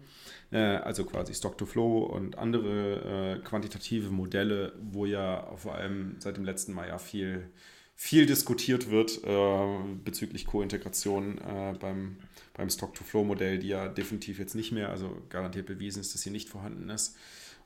Äh, 0.51 0.57
also 0.59 1.03
quasi 1.03 1.33
Stock 1.33 1.57
to 1.57 1.65
Flow 1.65 2.03
und 2.03 2.37
andere 2.37 3.35
äh, 3.35 3.43
quantitative 3.43 4.11
Modelle, 4.11 4.73
wo 4.81 5.05
ja 5.05 5.51
vor 5.57 5.75
allem 5.75 6.15
seit 6.19 6.37
dem 6.37 6.45
letzten 6.45 6.73
Mal 6.73 6.87
ja 6.87 6.97
viel, 6.99 7.49
viel 7.95 8.25
diskutiert 8.25 8.89
wird 8.89 9.23
äh, 9.23 9.83
bezüglich 10.03 10.45
Co-Integration 10.45 11.37
äh, 11.37 11.73
beim, 11.79 12.17
beim 12.53 12.69
Stock-to-Flow-Modell, 12.69 13.59
die 13.59 13.69
ja 13.69 13.87
definitiv 13.87 14.39
jetzt 14.39 14.55
nicht 14.55 14.71
mehr, 14.71 14.89
also 14.89 15.21
garantiert 15.29 15.67
bewiesen 15.67 16.01
ist, 16.01 16.13
dass 16.13 16.21
sie 16.21 16.31
nicht 16.31 16.49
vorhanden 16.49 16.89
ist. 16.89 17.15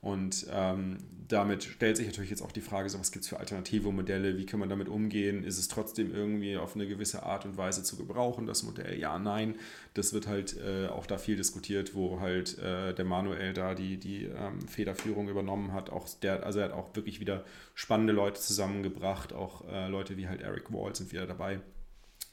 Und 0.01 0.45
ähm, 0.51 0.97
damit 1.27 1.63
stellt 1.63 1.97
sich 1.97 2.05
natürlich 2.07 2.29
jetzt 2.29 2.41
auch 2.41 2.51
die 2.51 2.61
Frage, 2.61 2.89
so 2.89 2.99
was 2.99 3.11
gibt 3.11 3.23
es 3.23 3.29
für 3.29 3.39
alternative 3.39 3.91
Modelle, 3.91 4.37
wie 4.37 4.45
kann 4.45 4.59
man 4.59 4.69
damit 4.69 4.87
umgehen? 4.87 5.43
Ist 5.43 5.57
es 5.57 5.67
trotzdem 5.67 6.13
irgendwie 6.13 6.55
auf 6.55 6.75
eine 6.75 6.87
gewisse 6.87 7.23
Art 7.23 7.45
und 7.45 7.57
Weise 7.57 7.83
zu 7.83 7.97
gebrauchen, 7.97 8.45
das 8.47 8.63
Modell? 8.63 8.97
Ja, 8.97 9.19
nein. 9.19 9.55
Das 9.93 10.13
wird 10.13 10.27
halt 10.27 10.55
äh, 10.57 10.87
auch 10.87 11.05
da 11.05 11.17
viel 11.17 11.35
diskutiert, 11.35 11.95
wo 11.95 12.19
halt 12.19 12.57
äh, 12.59 12.93
der 12.93 13.05
Manuel 13.05 13.53
da 13.53 13.73
die, 13.75 13.97
die 13.97 14.25
ähm, 14.25 14.61
Federführung 14.67 15.27
übernommen 15.27 15.73
hat. 15.73 15.89
Auch 15.89 16.07
der, 16.21 16.45
also 16.45 16.59
er 16.59 16.65
hat 16.65 16.73
auch 16.73 16.95
wirklich 16.95 17.19
wieder 17.19 17.43
spannende 17.75 18.13
Leute 18.13 18.39
zusammengebracht, 18.39 19.33
auch 19.33 19.67
äh, 19.67 19.89
Leute 19.89 20.17
wie 20.17 20.27
halt 20.27 20.41
Eric 20.41 20.71
Wall 20.71 20.95
sind 20.95 21.11
wieder 21.11 21.27
dabei 21.27 21.59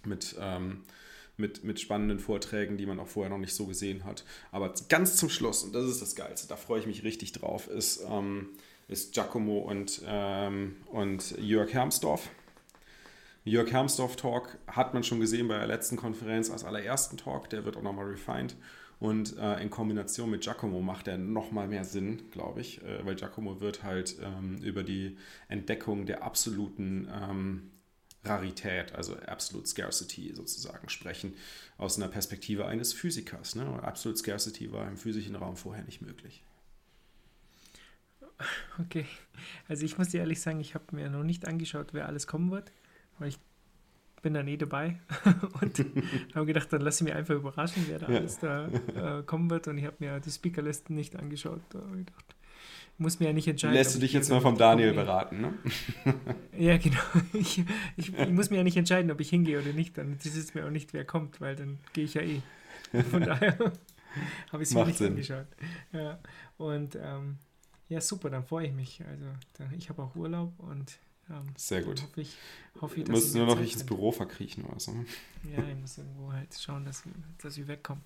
mit, 0.07 0.37
ähm, 0.41 0.83
mit, 1.37 1.65
mit 1.65 1.81
spannenden 1.81 2.19
Vorträgen, 2.19 2.77
die 2.77 2.87
man 2.87 3.01
auch 3.01 3.09
vorher 3.09 3.31
noch 3.31 3.39
nicht 3.39 3.55
so 3.55 3.67
gesehen 3.67 4.05
hat. 4.05 4.25
Aber 4.53 4.73
ganz 4.89 5.17
zum 5.17 5.29
Schluss, 5.29 5.65
und 5.65 5.75
das 5.75 5.85
ist 5.85 6.01
das 6.01 6.15
Geilste, 6.15 6.49
da 6.49 6.57
freue 6.57 6.81
ich 6.81 6.87
mich 6.87 7.03
richtig 7.03 7.33
drauf, 7.33 7.69
ist, 7.69 8.05
ähm, 8.09 8.51
ist 8.89 9.15
Giacomo 9.15 9.59
und, 9.59 10.03
ähm, 10.07 10.77
und 10.93 11.37
Jörg 11.39 11.73
Hermsdorf. 11.73 12.29
Jörg 13.45 13.71
Hermsdorf 13.71 14.17
Talk 14.17 14.57
hat 14.67 14.95
man 14.95 15.03
schon 15.03 15.21
gesehen 15.21 15.49
bei 15.49 15.59
der 15.59 15.67
letzten 15.67 15.97
Konferenz 15.97 16.51
als 16.51 16.65
allerersten 16.65 17.17
Talk, 17.17 17.51
der 17.51 17.65
wird 17.65 17.77
auch 17.77 17.83
nochmal 17.83 18.07
refined. 18.07 18.57
Und 19.01 19.37
äh, 19.37 19.61
in 19.61 19.69
Kombination 19.69 20.31
mit 20.31 20.43
Giacomo 20.43 20.81
macht 20.81 21.09
er 21.09 21.19
nochmal 21.19 21.69
mehr 21.69 21.85
Sinn, 21.85 22.23
glaube 22.31 22.61
ich, 22.61 22.83
äh, 22.83 23.05
weil 23.05 23.17
Giacomo 23.17 23.61
wird 23.61 23.83
halt 23.83 24.17
ähm, 24.23 24.63
über 24.63 24.83
die 24.83 25.19
Entdeckung 25.49 26.07
der 26.07 26.23
absoluten 26.23 27.09
ähm, 27.13 27.71
Rarität, 28.25 28.95
also 28.95 29.17
Absolute 29.17 29.67
Scarcity 29.69 30.33
sozusagen 30.35 30.89
sprechen, 30.89 31.35
aus 31.79 31.97
einer 31.97 32.09
Perspektive 32.09 32.67
eines 32.67 32.93
Physikers. 32.93 33.55
Ne? 33.55 33.65
Absolute 33.83 34.19
Scarcity 34.19 34.73
war 34.73 34.87
im 34.89 34.97
physischen 34.97 35.37
Raum 35.37 35.57
vorher 35.57 35.85
nicht 35.85 36.01
möglich. 36.03 36.43
Okay. 38.81 39.07
Also 39.69 39.85
ich 39.85 39.97
muss 39.99 40.09
dir 40.09 40.21
ehrlich 40.21 40.41
sagen, 40.41 40.61
ich 40.61 40.75
habe 40.75 40.85
mir 40.93 41.09
noch 41.11 41.23
nicht 41.23 41.47
angeschaut, 41.47 41.89
wer 41.93 42.07
alles 42.07 42.27
kommen 42.27 42.51
wird, 42.51 42.73
weil 43.19 43.29
ich 43.29 43.39
bin 44.23 44.35
da 44.35 44.43
nie 44.43 44.57
dabei 44.57 44.99
und 45.61 45.85
habe 46.35 46.47
gedacht, 46.47 46.73
dann 46.73 46.81
lasse 46.81 47.05
ich 47.05 47.09
mich 47.09 47.15
einfach 47.15 47.35
überraschen, 47.35 47.85
wer 47.89 47.99
da 47.99 48.09
Ja. 48.11 48.19
alles 48.19 48.39
da 48.39 48.69
äh, 48.69 49.23
kommen 49.23 49.51
wird 49.51 49.69
und 49.69 49.79
ich 49.79 49.85
habe 49.85 49.97
mir 50.01 50.19
die 50.19 50.31
Speakerlisten 50.31 50.97
nicht 50.97 51.17
angeschaut. 51.17 51.61
Da 51.71 51.81
hab 51.81 51.91
ich 51.93 52.07
gedacht, 52.07 52.34
muss 52.99 53.19
mir 53.21 53.27
ja 53.27 53.33
nicht 53.33 53.49
entscheiden. 53.49 53.75
Lässt 53.75 53.95
du 53.95 53.99
ich 53.99 54.05
dich 54.05 54.13
jetzt 54.13 54.31
mal 54.31 54.41
vom. 54.41 54.57
Daniel 54.57 54.91
Okay. 54.91 54.97
beraten, 54.97 55.41
ne? 55.41 55.55
Ja, 56.57 56.77
genau. 56.79 57.01
Ich, 57.33 57.63
ich, 57.97 58.17
ich 58.17 58.31
muss 58.31 58.51
mir 58.51 58.57
ja 58.59 58.63
nicht 58.65 58.77
entscheiden, 58.77 59.11
ob 59.11 59.21
ich 59.21 59.31
hingehe 59.31 59.61
oder 59.61 59.73
nicht. 59.73 59.99
Dann 59.99 60.17
ist 60.23 60.37
es 60.37 60.55
mir 60.55 60.65
auch 60.67 60.71
nicht, 60.71 60.93
wer 60.93 61.05
kommt, 61.05 61.41
weil 61.41 61.57
dann 61.57 61.79
gehe 61.93 62.05
ich 62.05 62.15
ja 62.15 62.23
eh. 62.23 62.41
Von 63.11 63.23
daher 63.25 63.59
habe 64.53 64.63
ich 64.63 64.69
es 64.69 64.75
mir 64.75 64.85
nicht 64.87 64.99
Sinn. 64.99 65.09
angeschaut. 65.13 65.47
Ja. 65.93 66.19
Und 66.57 66.97
ähm, 67.01 67.39
ja, 67.89 68.01
super, 68.01 68.31
dann 68.31 68.45
freue 68.45 68.69
ich 68.69 68.73
mich. 68.73 69.03
Also 69.09 69.27
dann, 69.59 69.73
ich 69.75 69.89
habe 69.89 70.03
auch 70.03 70.15
Urlaub 70.15 70.53
und 70.59 70.99
ähm, 71.31 71.53
Sehr 71.57 71.83
gut. 71.83 72.03
hoffe 72.03 72.21
ich, 72.21 72.37
hoffe 72.81 72.97
ich 72.99 73.05
Du 73.05 73.13
dass 73.13 73.21
musst 73.23 73.35
ich 73.35 73.39
nur 73.41 73.47
noch 73.47 73.59
nicht 73.61 73.75
ins. 73.75 73.85
Büro 73.87 74.13
verkriechen 74.13 74.65
oder 74.65 74.79
so. 74.79 74.93
Ja, 75.57 75.63
ich 75.69 75.77
muss 75.81 75.99
irgendwo 75.99 76.33
halt 76.33 76.55
schauen, 76.59 76.85
dass, 76.85 77.03
dass 77.43 77.57
ich 77.59 77.67
wegkomme. 77.67 78.01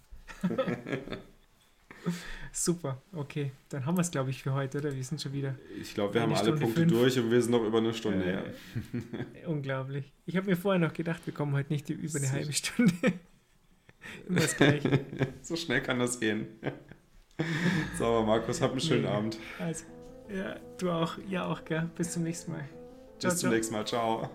Super, 2.53 3.03
okay. 3.13 3.53
Dann 3.69 3.85
haben 3.87 3.97
wir 3.97 4.03
es, 4.03 4.11
glaube 4.11 4.31
ich, 4.31 4.43
für 4.43 4.53
heute, 4.53 4.79
oder? 4.79 4.95
Wir 4.95 5.03
sind 5.05 5.21
schon 5.21 5.33
wieder 5.33 5.55
Ich 5.81 5.95
glaube, 5.95 6.15
wir 6.15 6.23
haben 6.23 6.33
alle 6.33 6.43
Stunde 6.43 6.61
Punkte 6.61 6.81
fünf. 6.81 6.93
durch 6.93 7.19
und 7.19 7.31
wir 7.31 7.43
sind 7.43 7.51
noch 7.53 7.65
über 7.65 7.79
eine 7.79 7.93
Stunde. 7.95 8.25
Äh, 8.25 8.33
ja. 8.35 8.43
unglaublich. 9.49 10.13
Ich 10.27 10.37
habe 10.37 10.47
mir 10.47 10.57
vorher 10.57 10.79
noch 10.79 10.93
gedacht, 10.93 11.23
wir 11.27 11.35
kommen 11.35 11.53
heute 11.55 11.73
nicht 11.73 11.89
über 11.91 12.19
eine 12.19 12.27
So- 12.27 12.33
halbe 12.33 12.53
Stunde. 12.53 12.95
Immer 14.29 14.41
das 14.41 14.57
Gleiche. 14.57 15.05
So 15.43 15.57
schnell 15.57 15.83
kann 15.83 15.99
das 15.99 16.19
gehen. 16.21 16.47
So, 17.99 18.07
aber 18.07 18.25
Markus, 18.25 18.61
hab 18.63 18.71
einen 18.71 18.81
schönen 18.81 19.03
Nee. 19.03 19.09
Abend. 19.09 19.39
Also, 19.59 19.85
ja, 20.33 20.57
du 20.79 20.91
auch. 20.91 21.19
Ja, 21.29 21.47
auch, 21.47 21.65
gell? 21.65 21.91
Bis 21.97 22.13
zum 22.13 22.23
nächsten 22.23 22.53
Mal. 22.53 22.65
Ciao, 23.19 23.31
Bis 23.33 23.41
zum 23.41 23.49
ciao. 23.49 23.53
nächsten 23.53 23.75
Mal. 23.75 23.87
Ciao. 23.87 24.31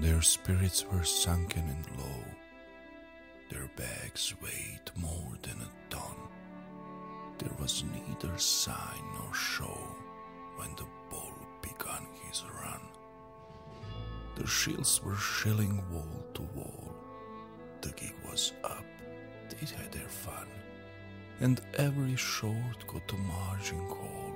Their 0.00 0.20
spirits 0.20 0.84
were 0.90 1.04
sunken 1.04 1.62
and 1.68 1.86
low. 1.96 2.24
Their 3.52 3.68
bags 3.76 4.34
weighed 4.42 4.90
more 4.96 5.34
than 5.42 5.58
a 5.60 5.90
ton. 5.90 6.16
There 7.36 7.52
was 7.60 7.84
neither 7.84 8.38
sign 8.38 9.02
nor 9.14 9.34
show 9.34 9.78
when 10.56 10.70
the 10.76 10.86
bull 11.10 11.34
began 11.60 12.06
his 12.26 12.42
run. 12.62 12.80
The 14.36 14.46
shields 14.46 15.02
were 15.04 15.16
shilling 15.16 15.82
wall 15.92 16.24
to 16.32 16.42
wall. 16.54 16.94
The 17.82 17.90
gig 17.90 18.14
was 18.30 18.54
up, 18.64 18.86
they 19.50 19.66
had 19.66 19.92
their 19.92 20.08
fun. 20.08 20.46
And 21.40 21.60
every 21.74 22.16
short 22.16 22.86
got 22.86 23.12
a 23.12 23.16
margin 23.16 23.86
call 23.86 24.32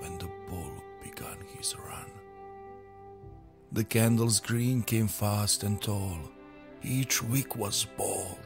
when 0.00 0.18
the 0.18 0.30
bull 0.48 0.72
began 1.00 1.38
his 1.56 1.76
run. 1.78 2.10
The 3.70 3.84
candle's 3.84 4.40
green 4.40 4.82
came 4.82 5.06
fast 5.06 5.62
and 5.62 5.80
tall. 5.80 6.18
Each 6.88 7.20
week 7.20 7.56
was 7.56 7.84
bold, 7.98 8.38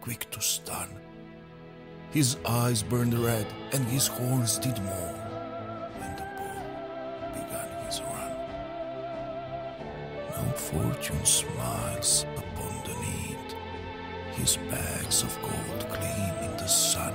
quick 0.00 0.30
to 0.30 0.40
stun. 0.40 0.88
His 2.12 2.36
eyes 2.46 2.80
burned 2.80 3.12
red, 3.12 3.46
and 3.72 3.84
his 3.86 4.06
horns 4.06 4.56
did 4.56 4.78
moan. 4.84 5.18
When 5.98 6.14
the 6.14 6.22
bull 6.38 6.62
began 7.34 7.86
his 7.86 8.00
run, 8.00 8.34
now 10.30 10.52
fortune 10.52 11.24
smiles 11.24 12.24
upon 12.36 12.72
the 12.84 12.94
need, 13.00 13.56
his 14.36 14.58
bags 14.70 15.24
of 15.24 15.36
gold 15.42 15.88
gleam 15.90 16.34
in 16.48 16.56
the 16.56 16.68
sun. 16.68 17.14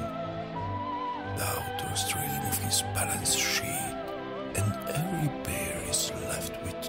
The 1.37 1.45
outer 1.45 1.95
stream 1.95 2.41
of 2.51 2.57
his 2.57 2.81
balance 2.93 3.35
sheet, 3.35 3.95
and 4.57 4.73
every 4.89 5.29
pair 5.45 5.81
is 5.89 6.11
left 6.27 6.61
with 6.61 6.81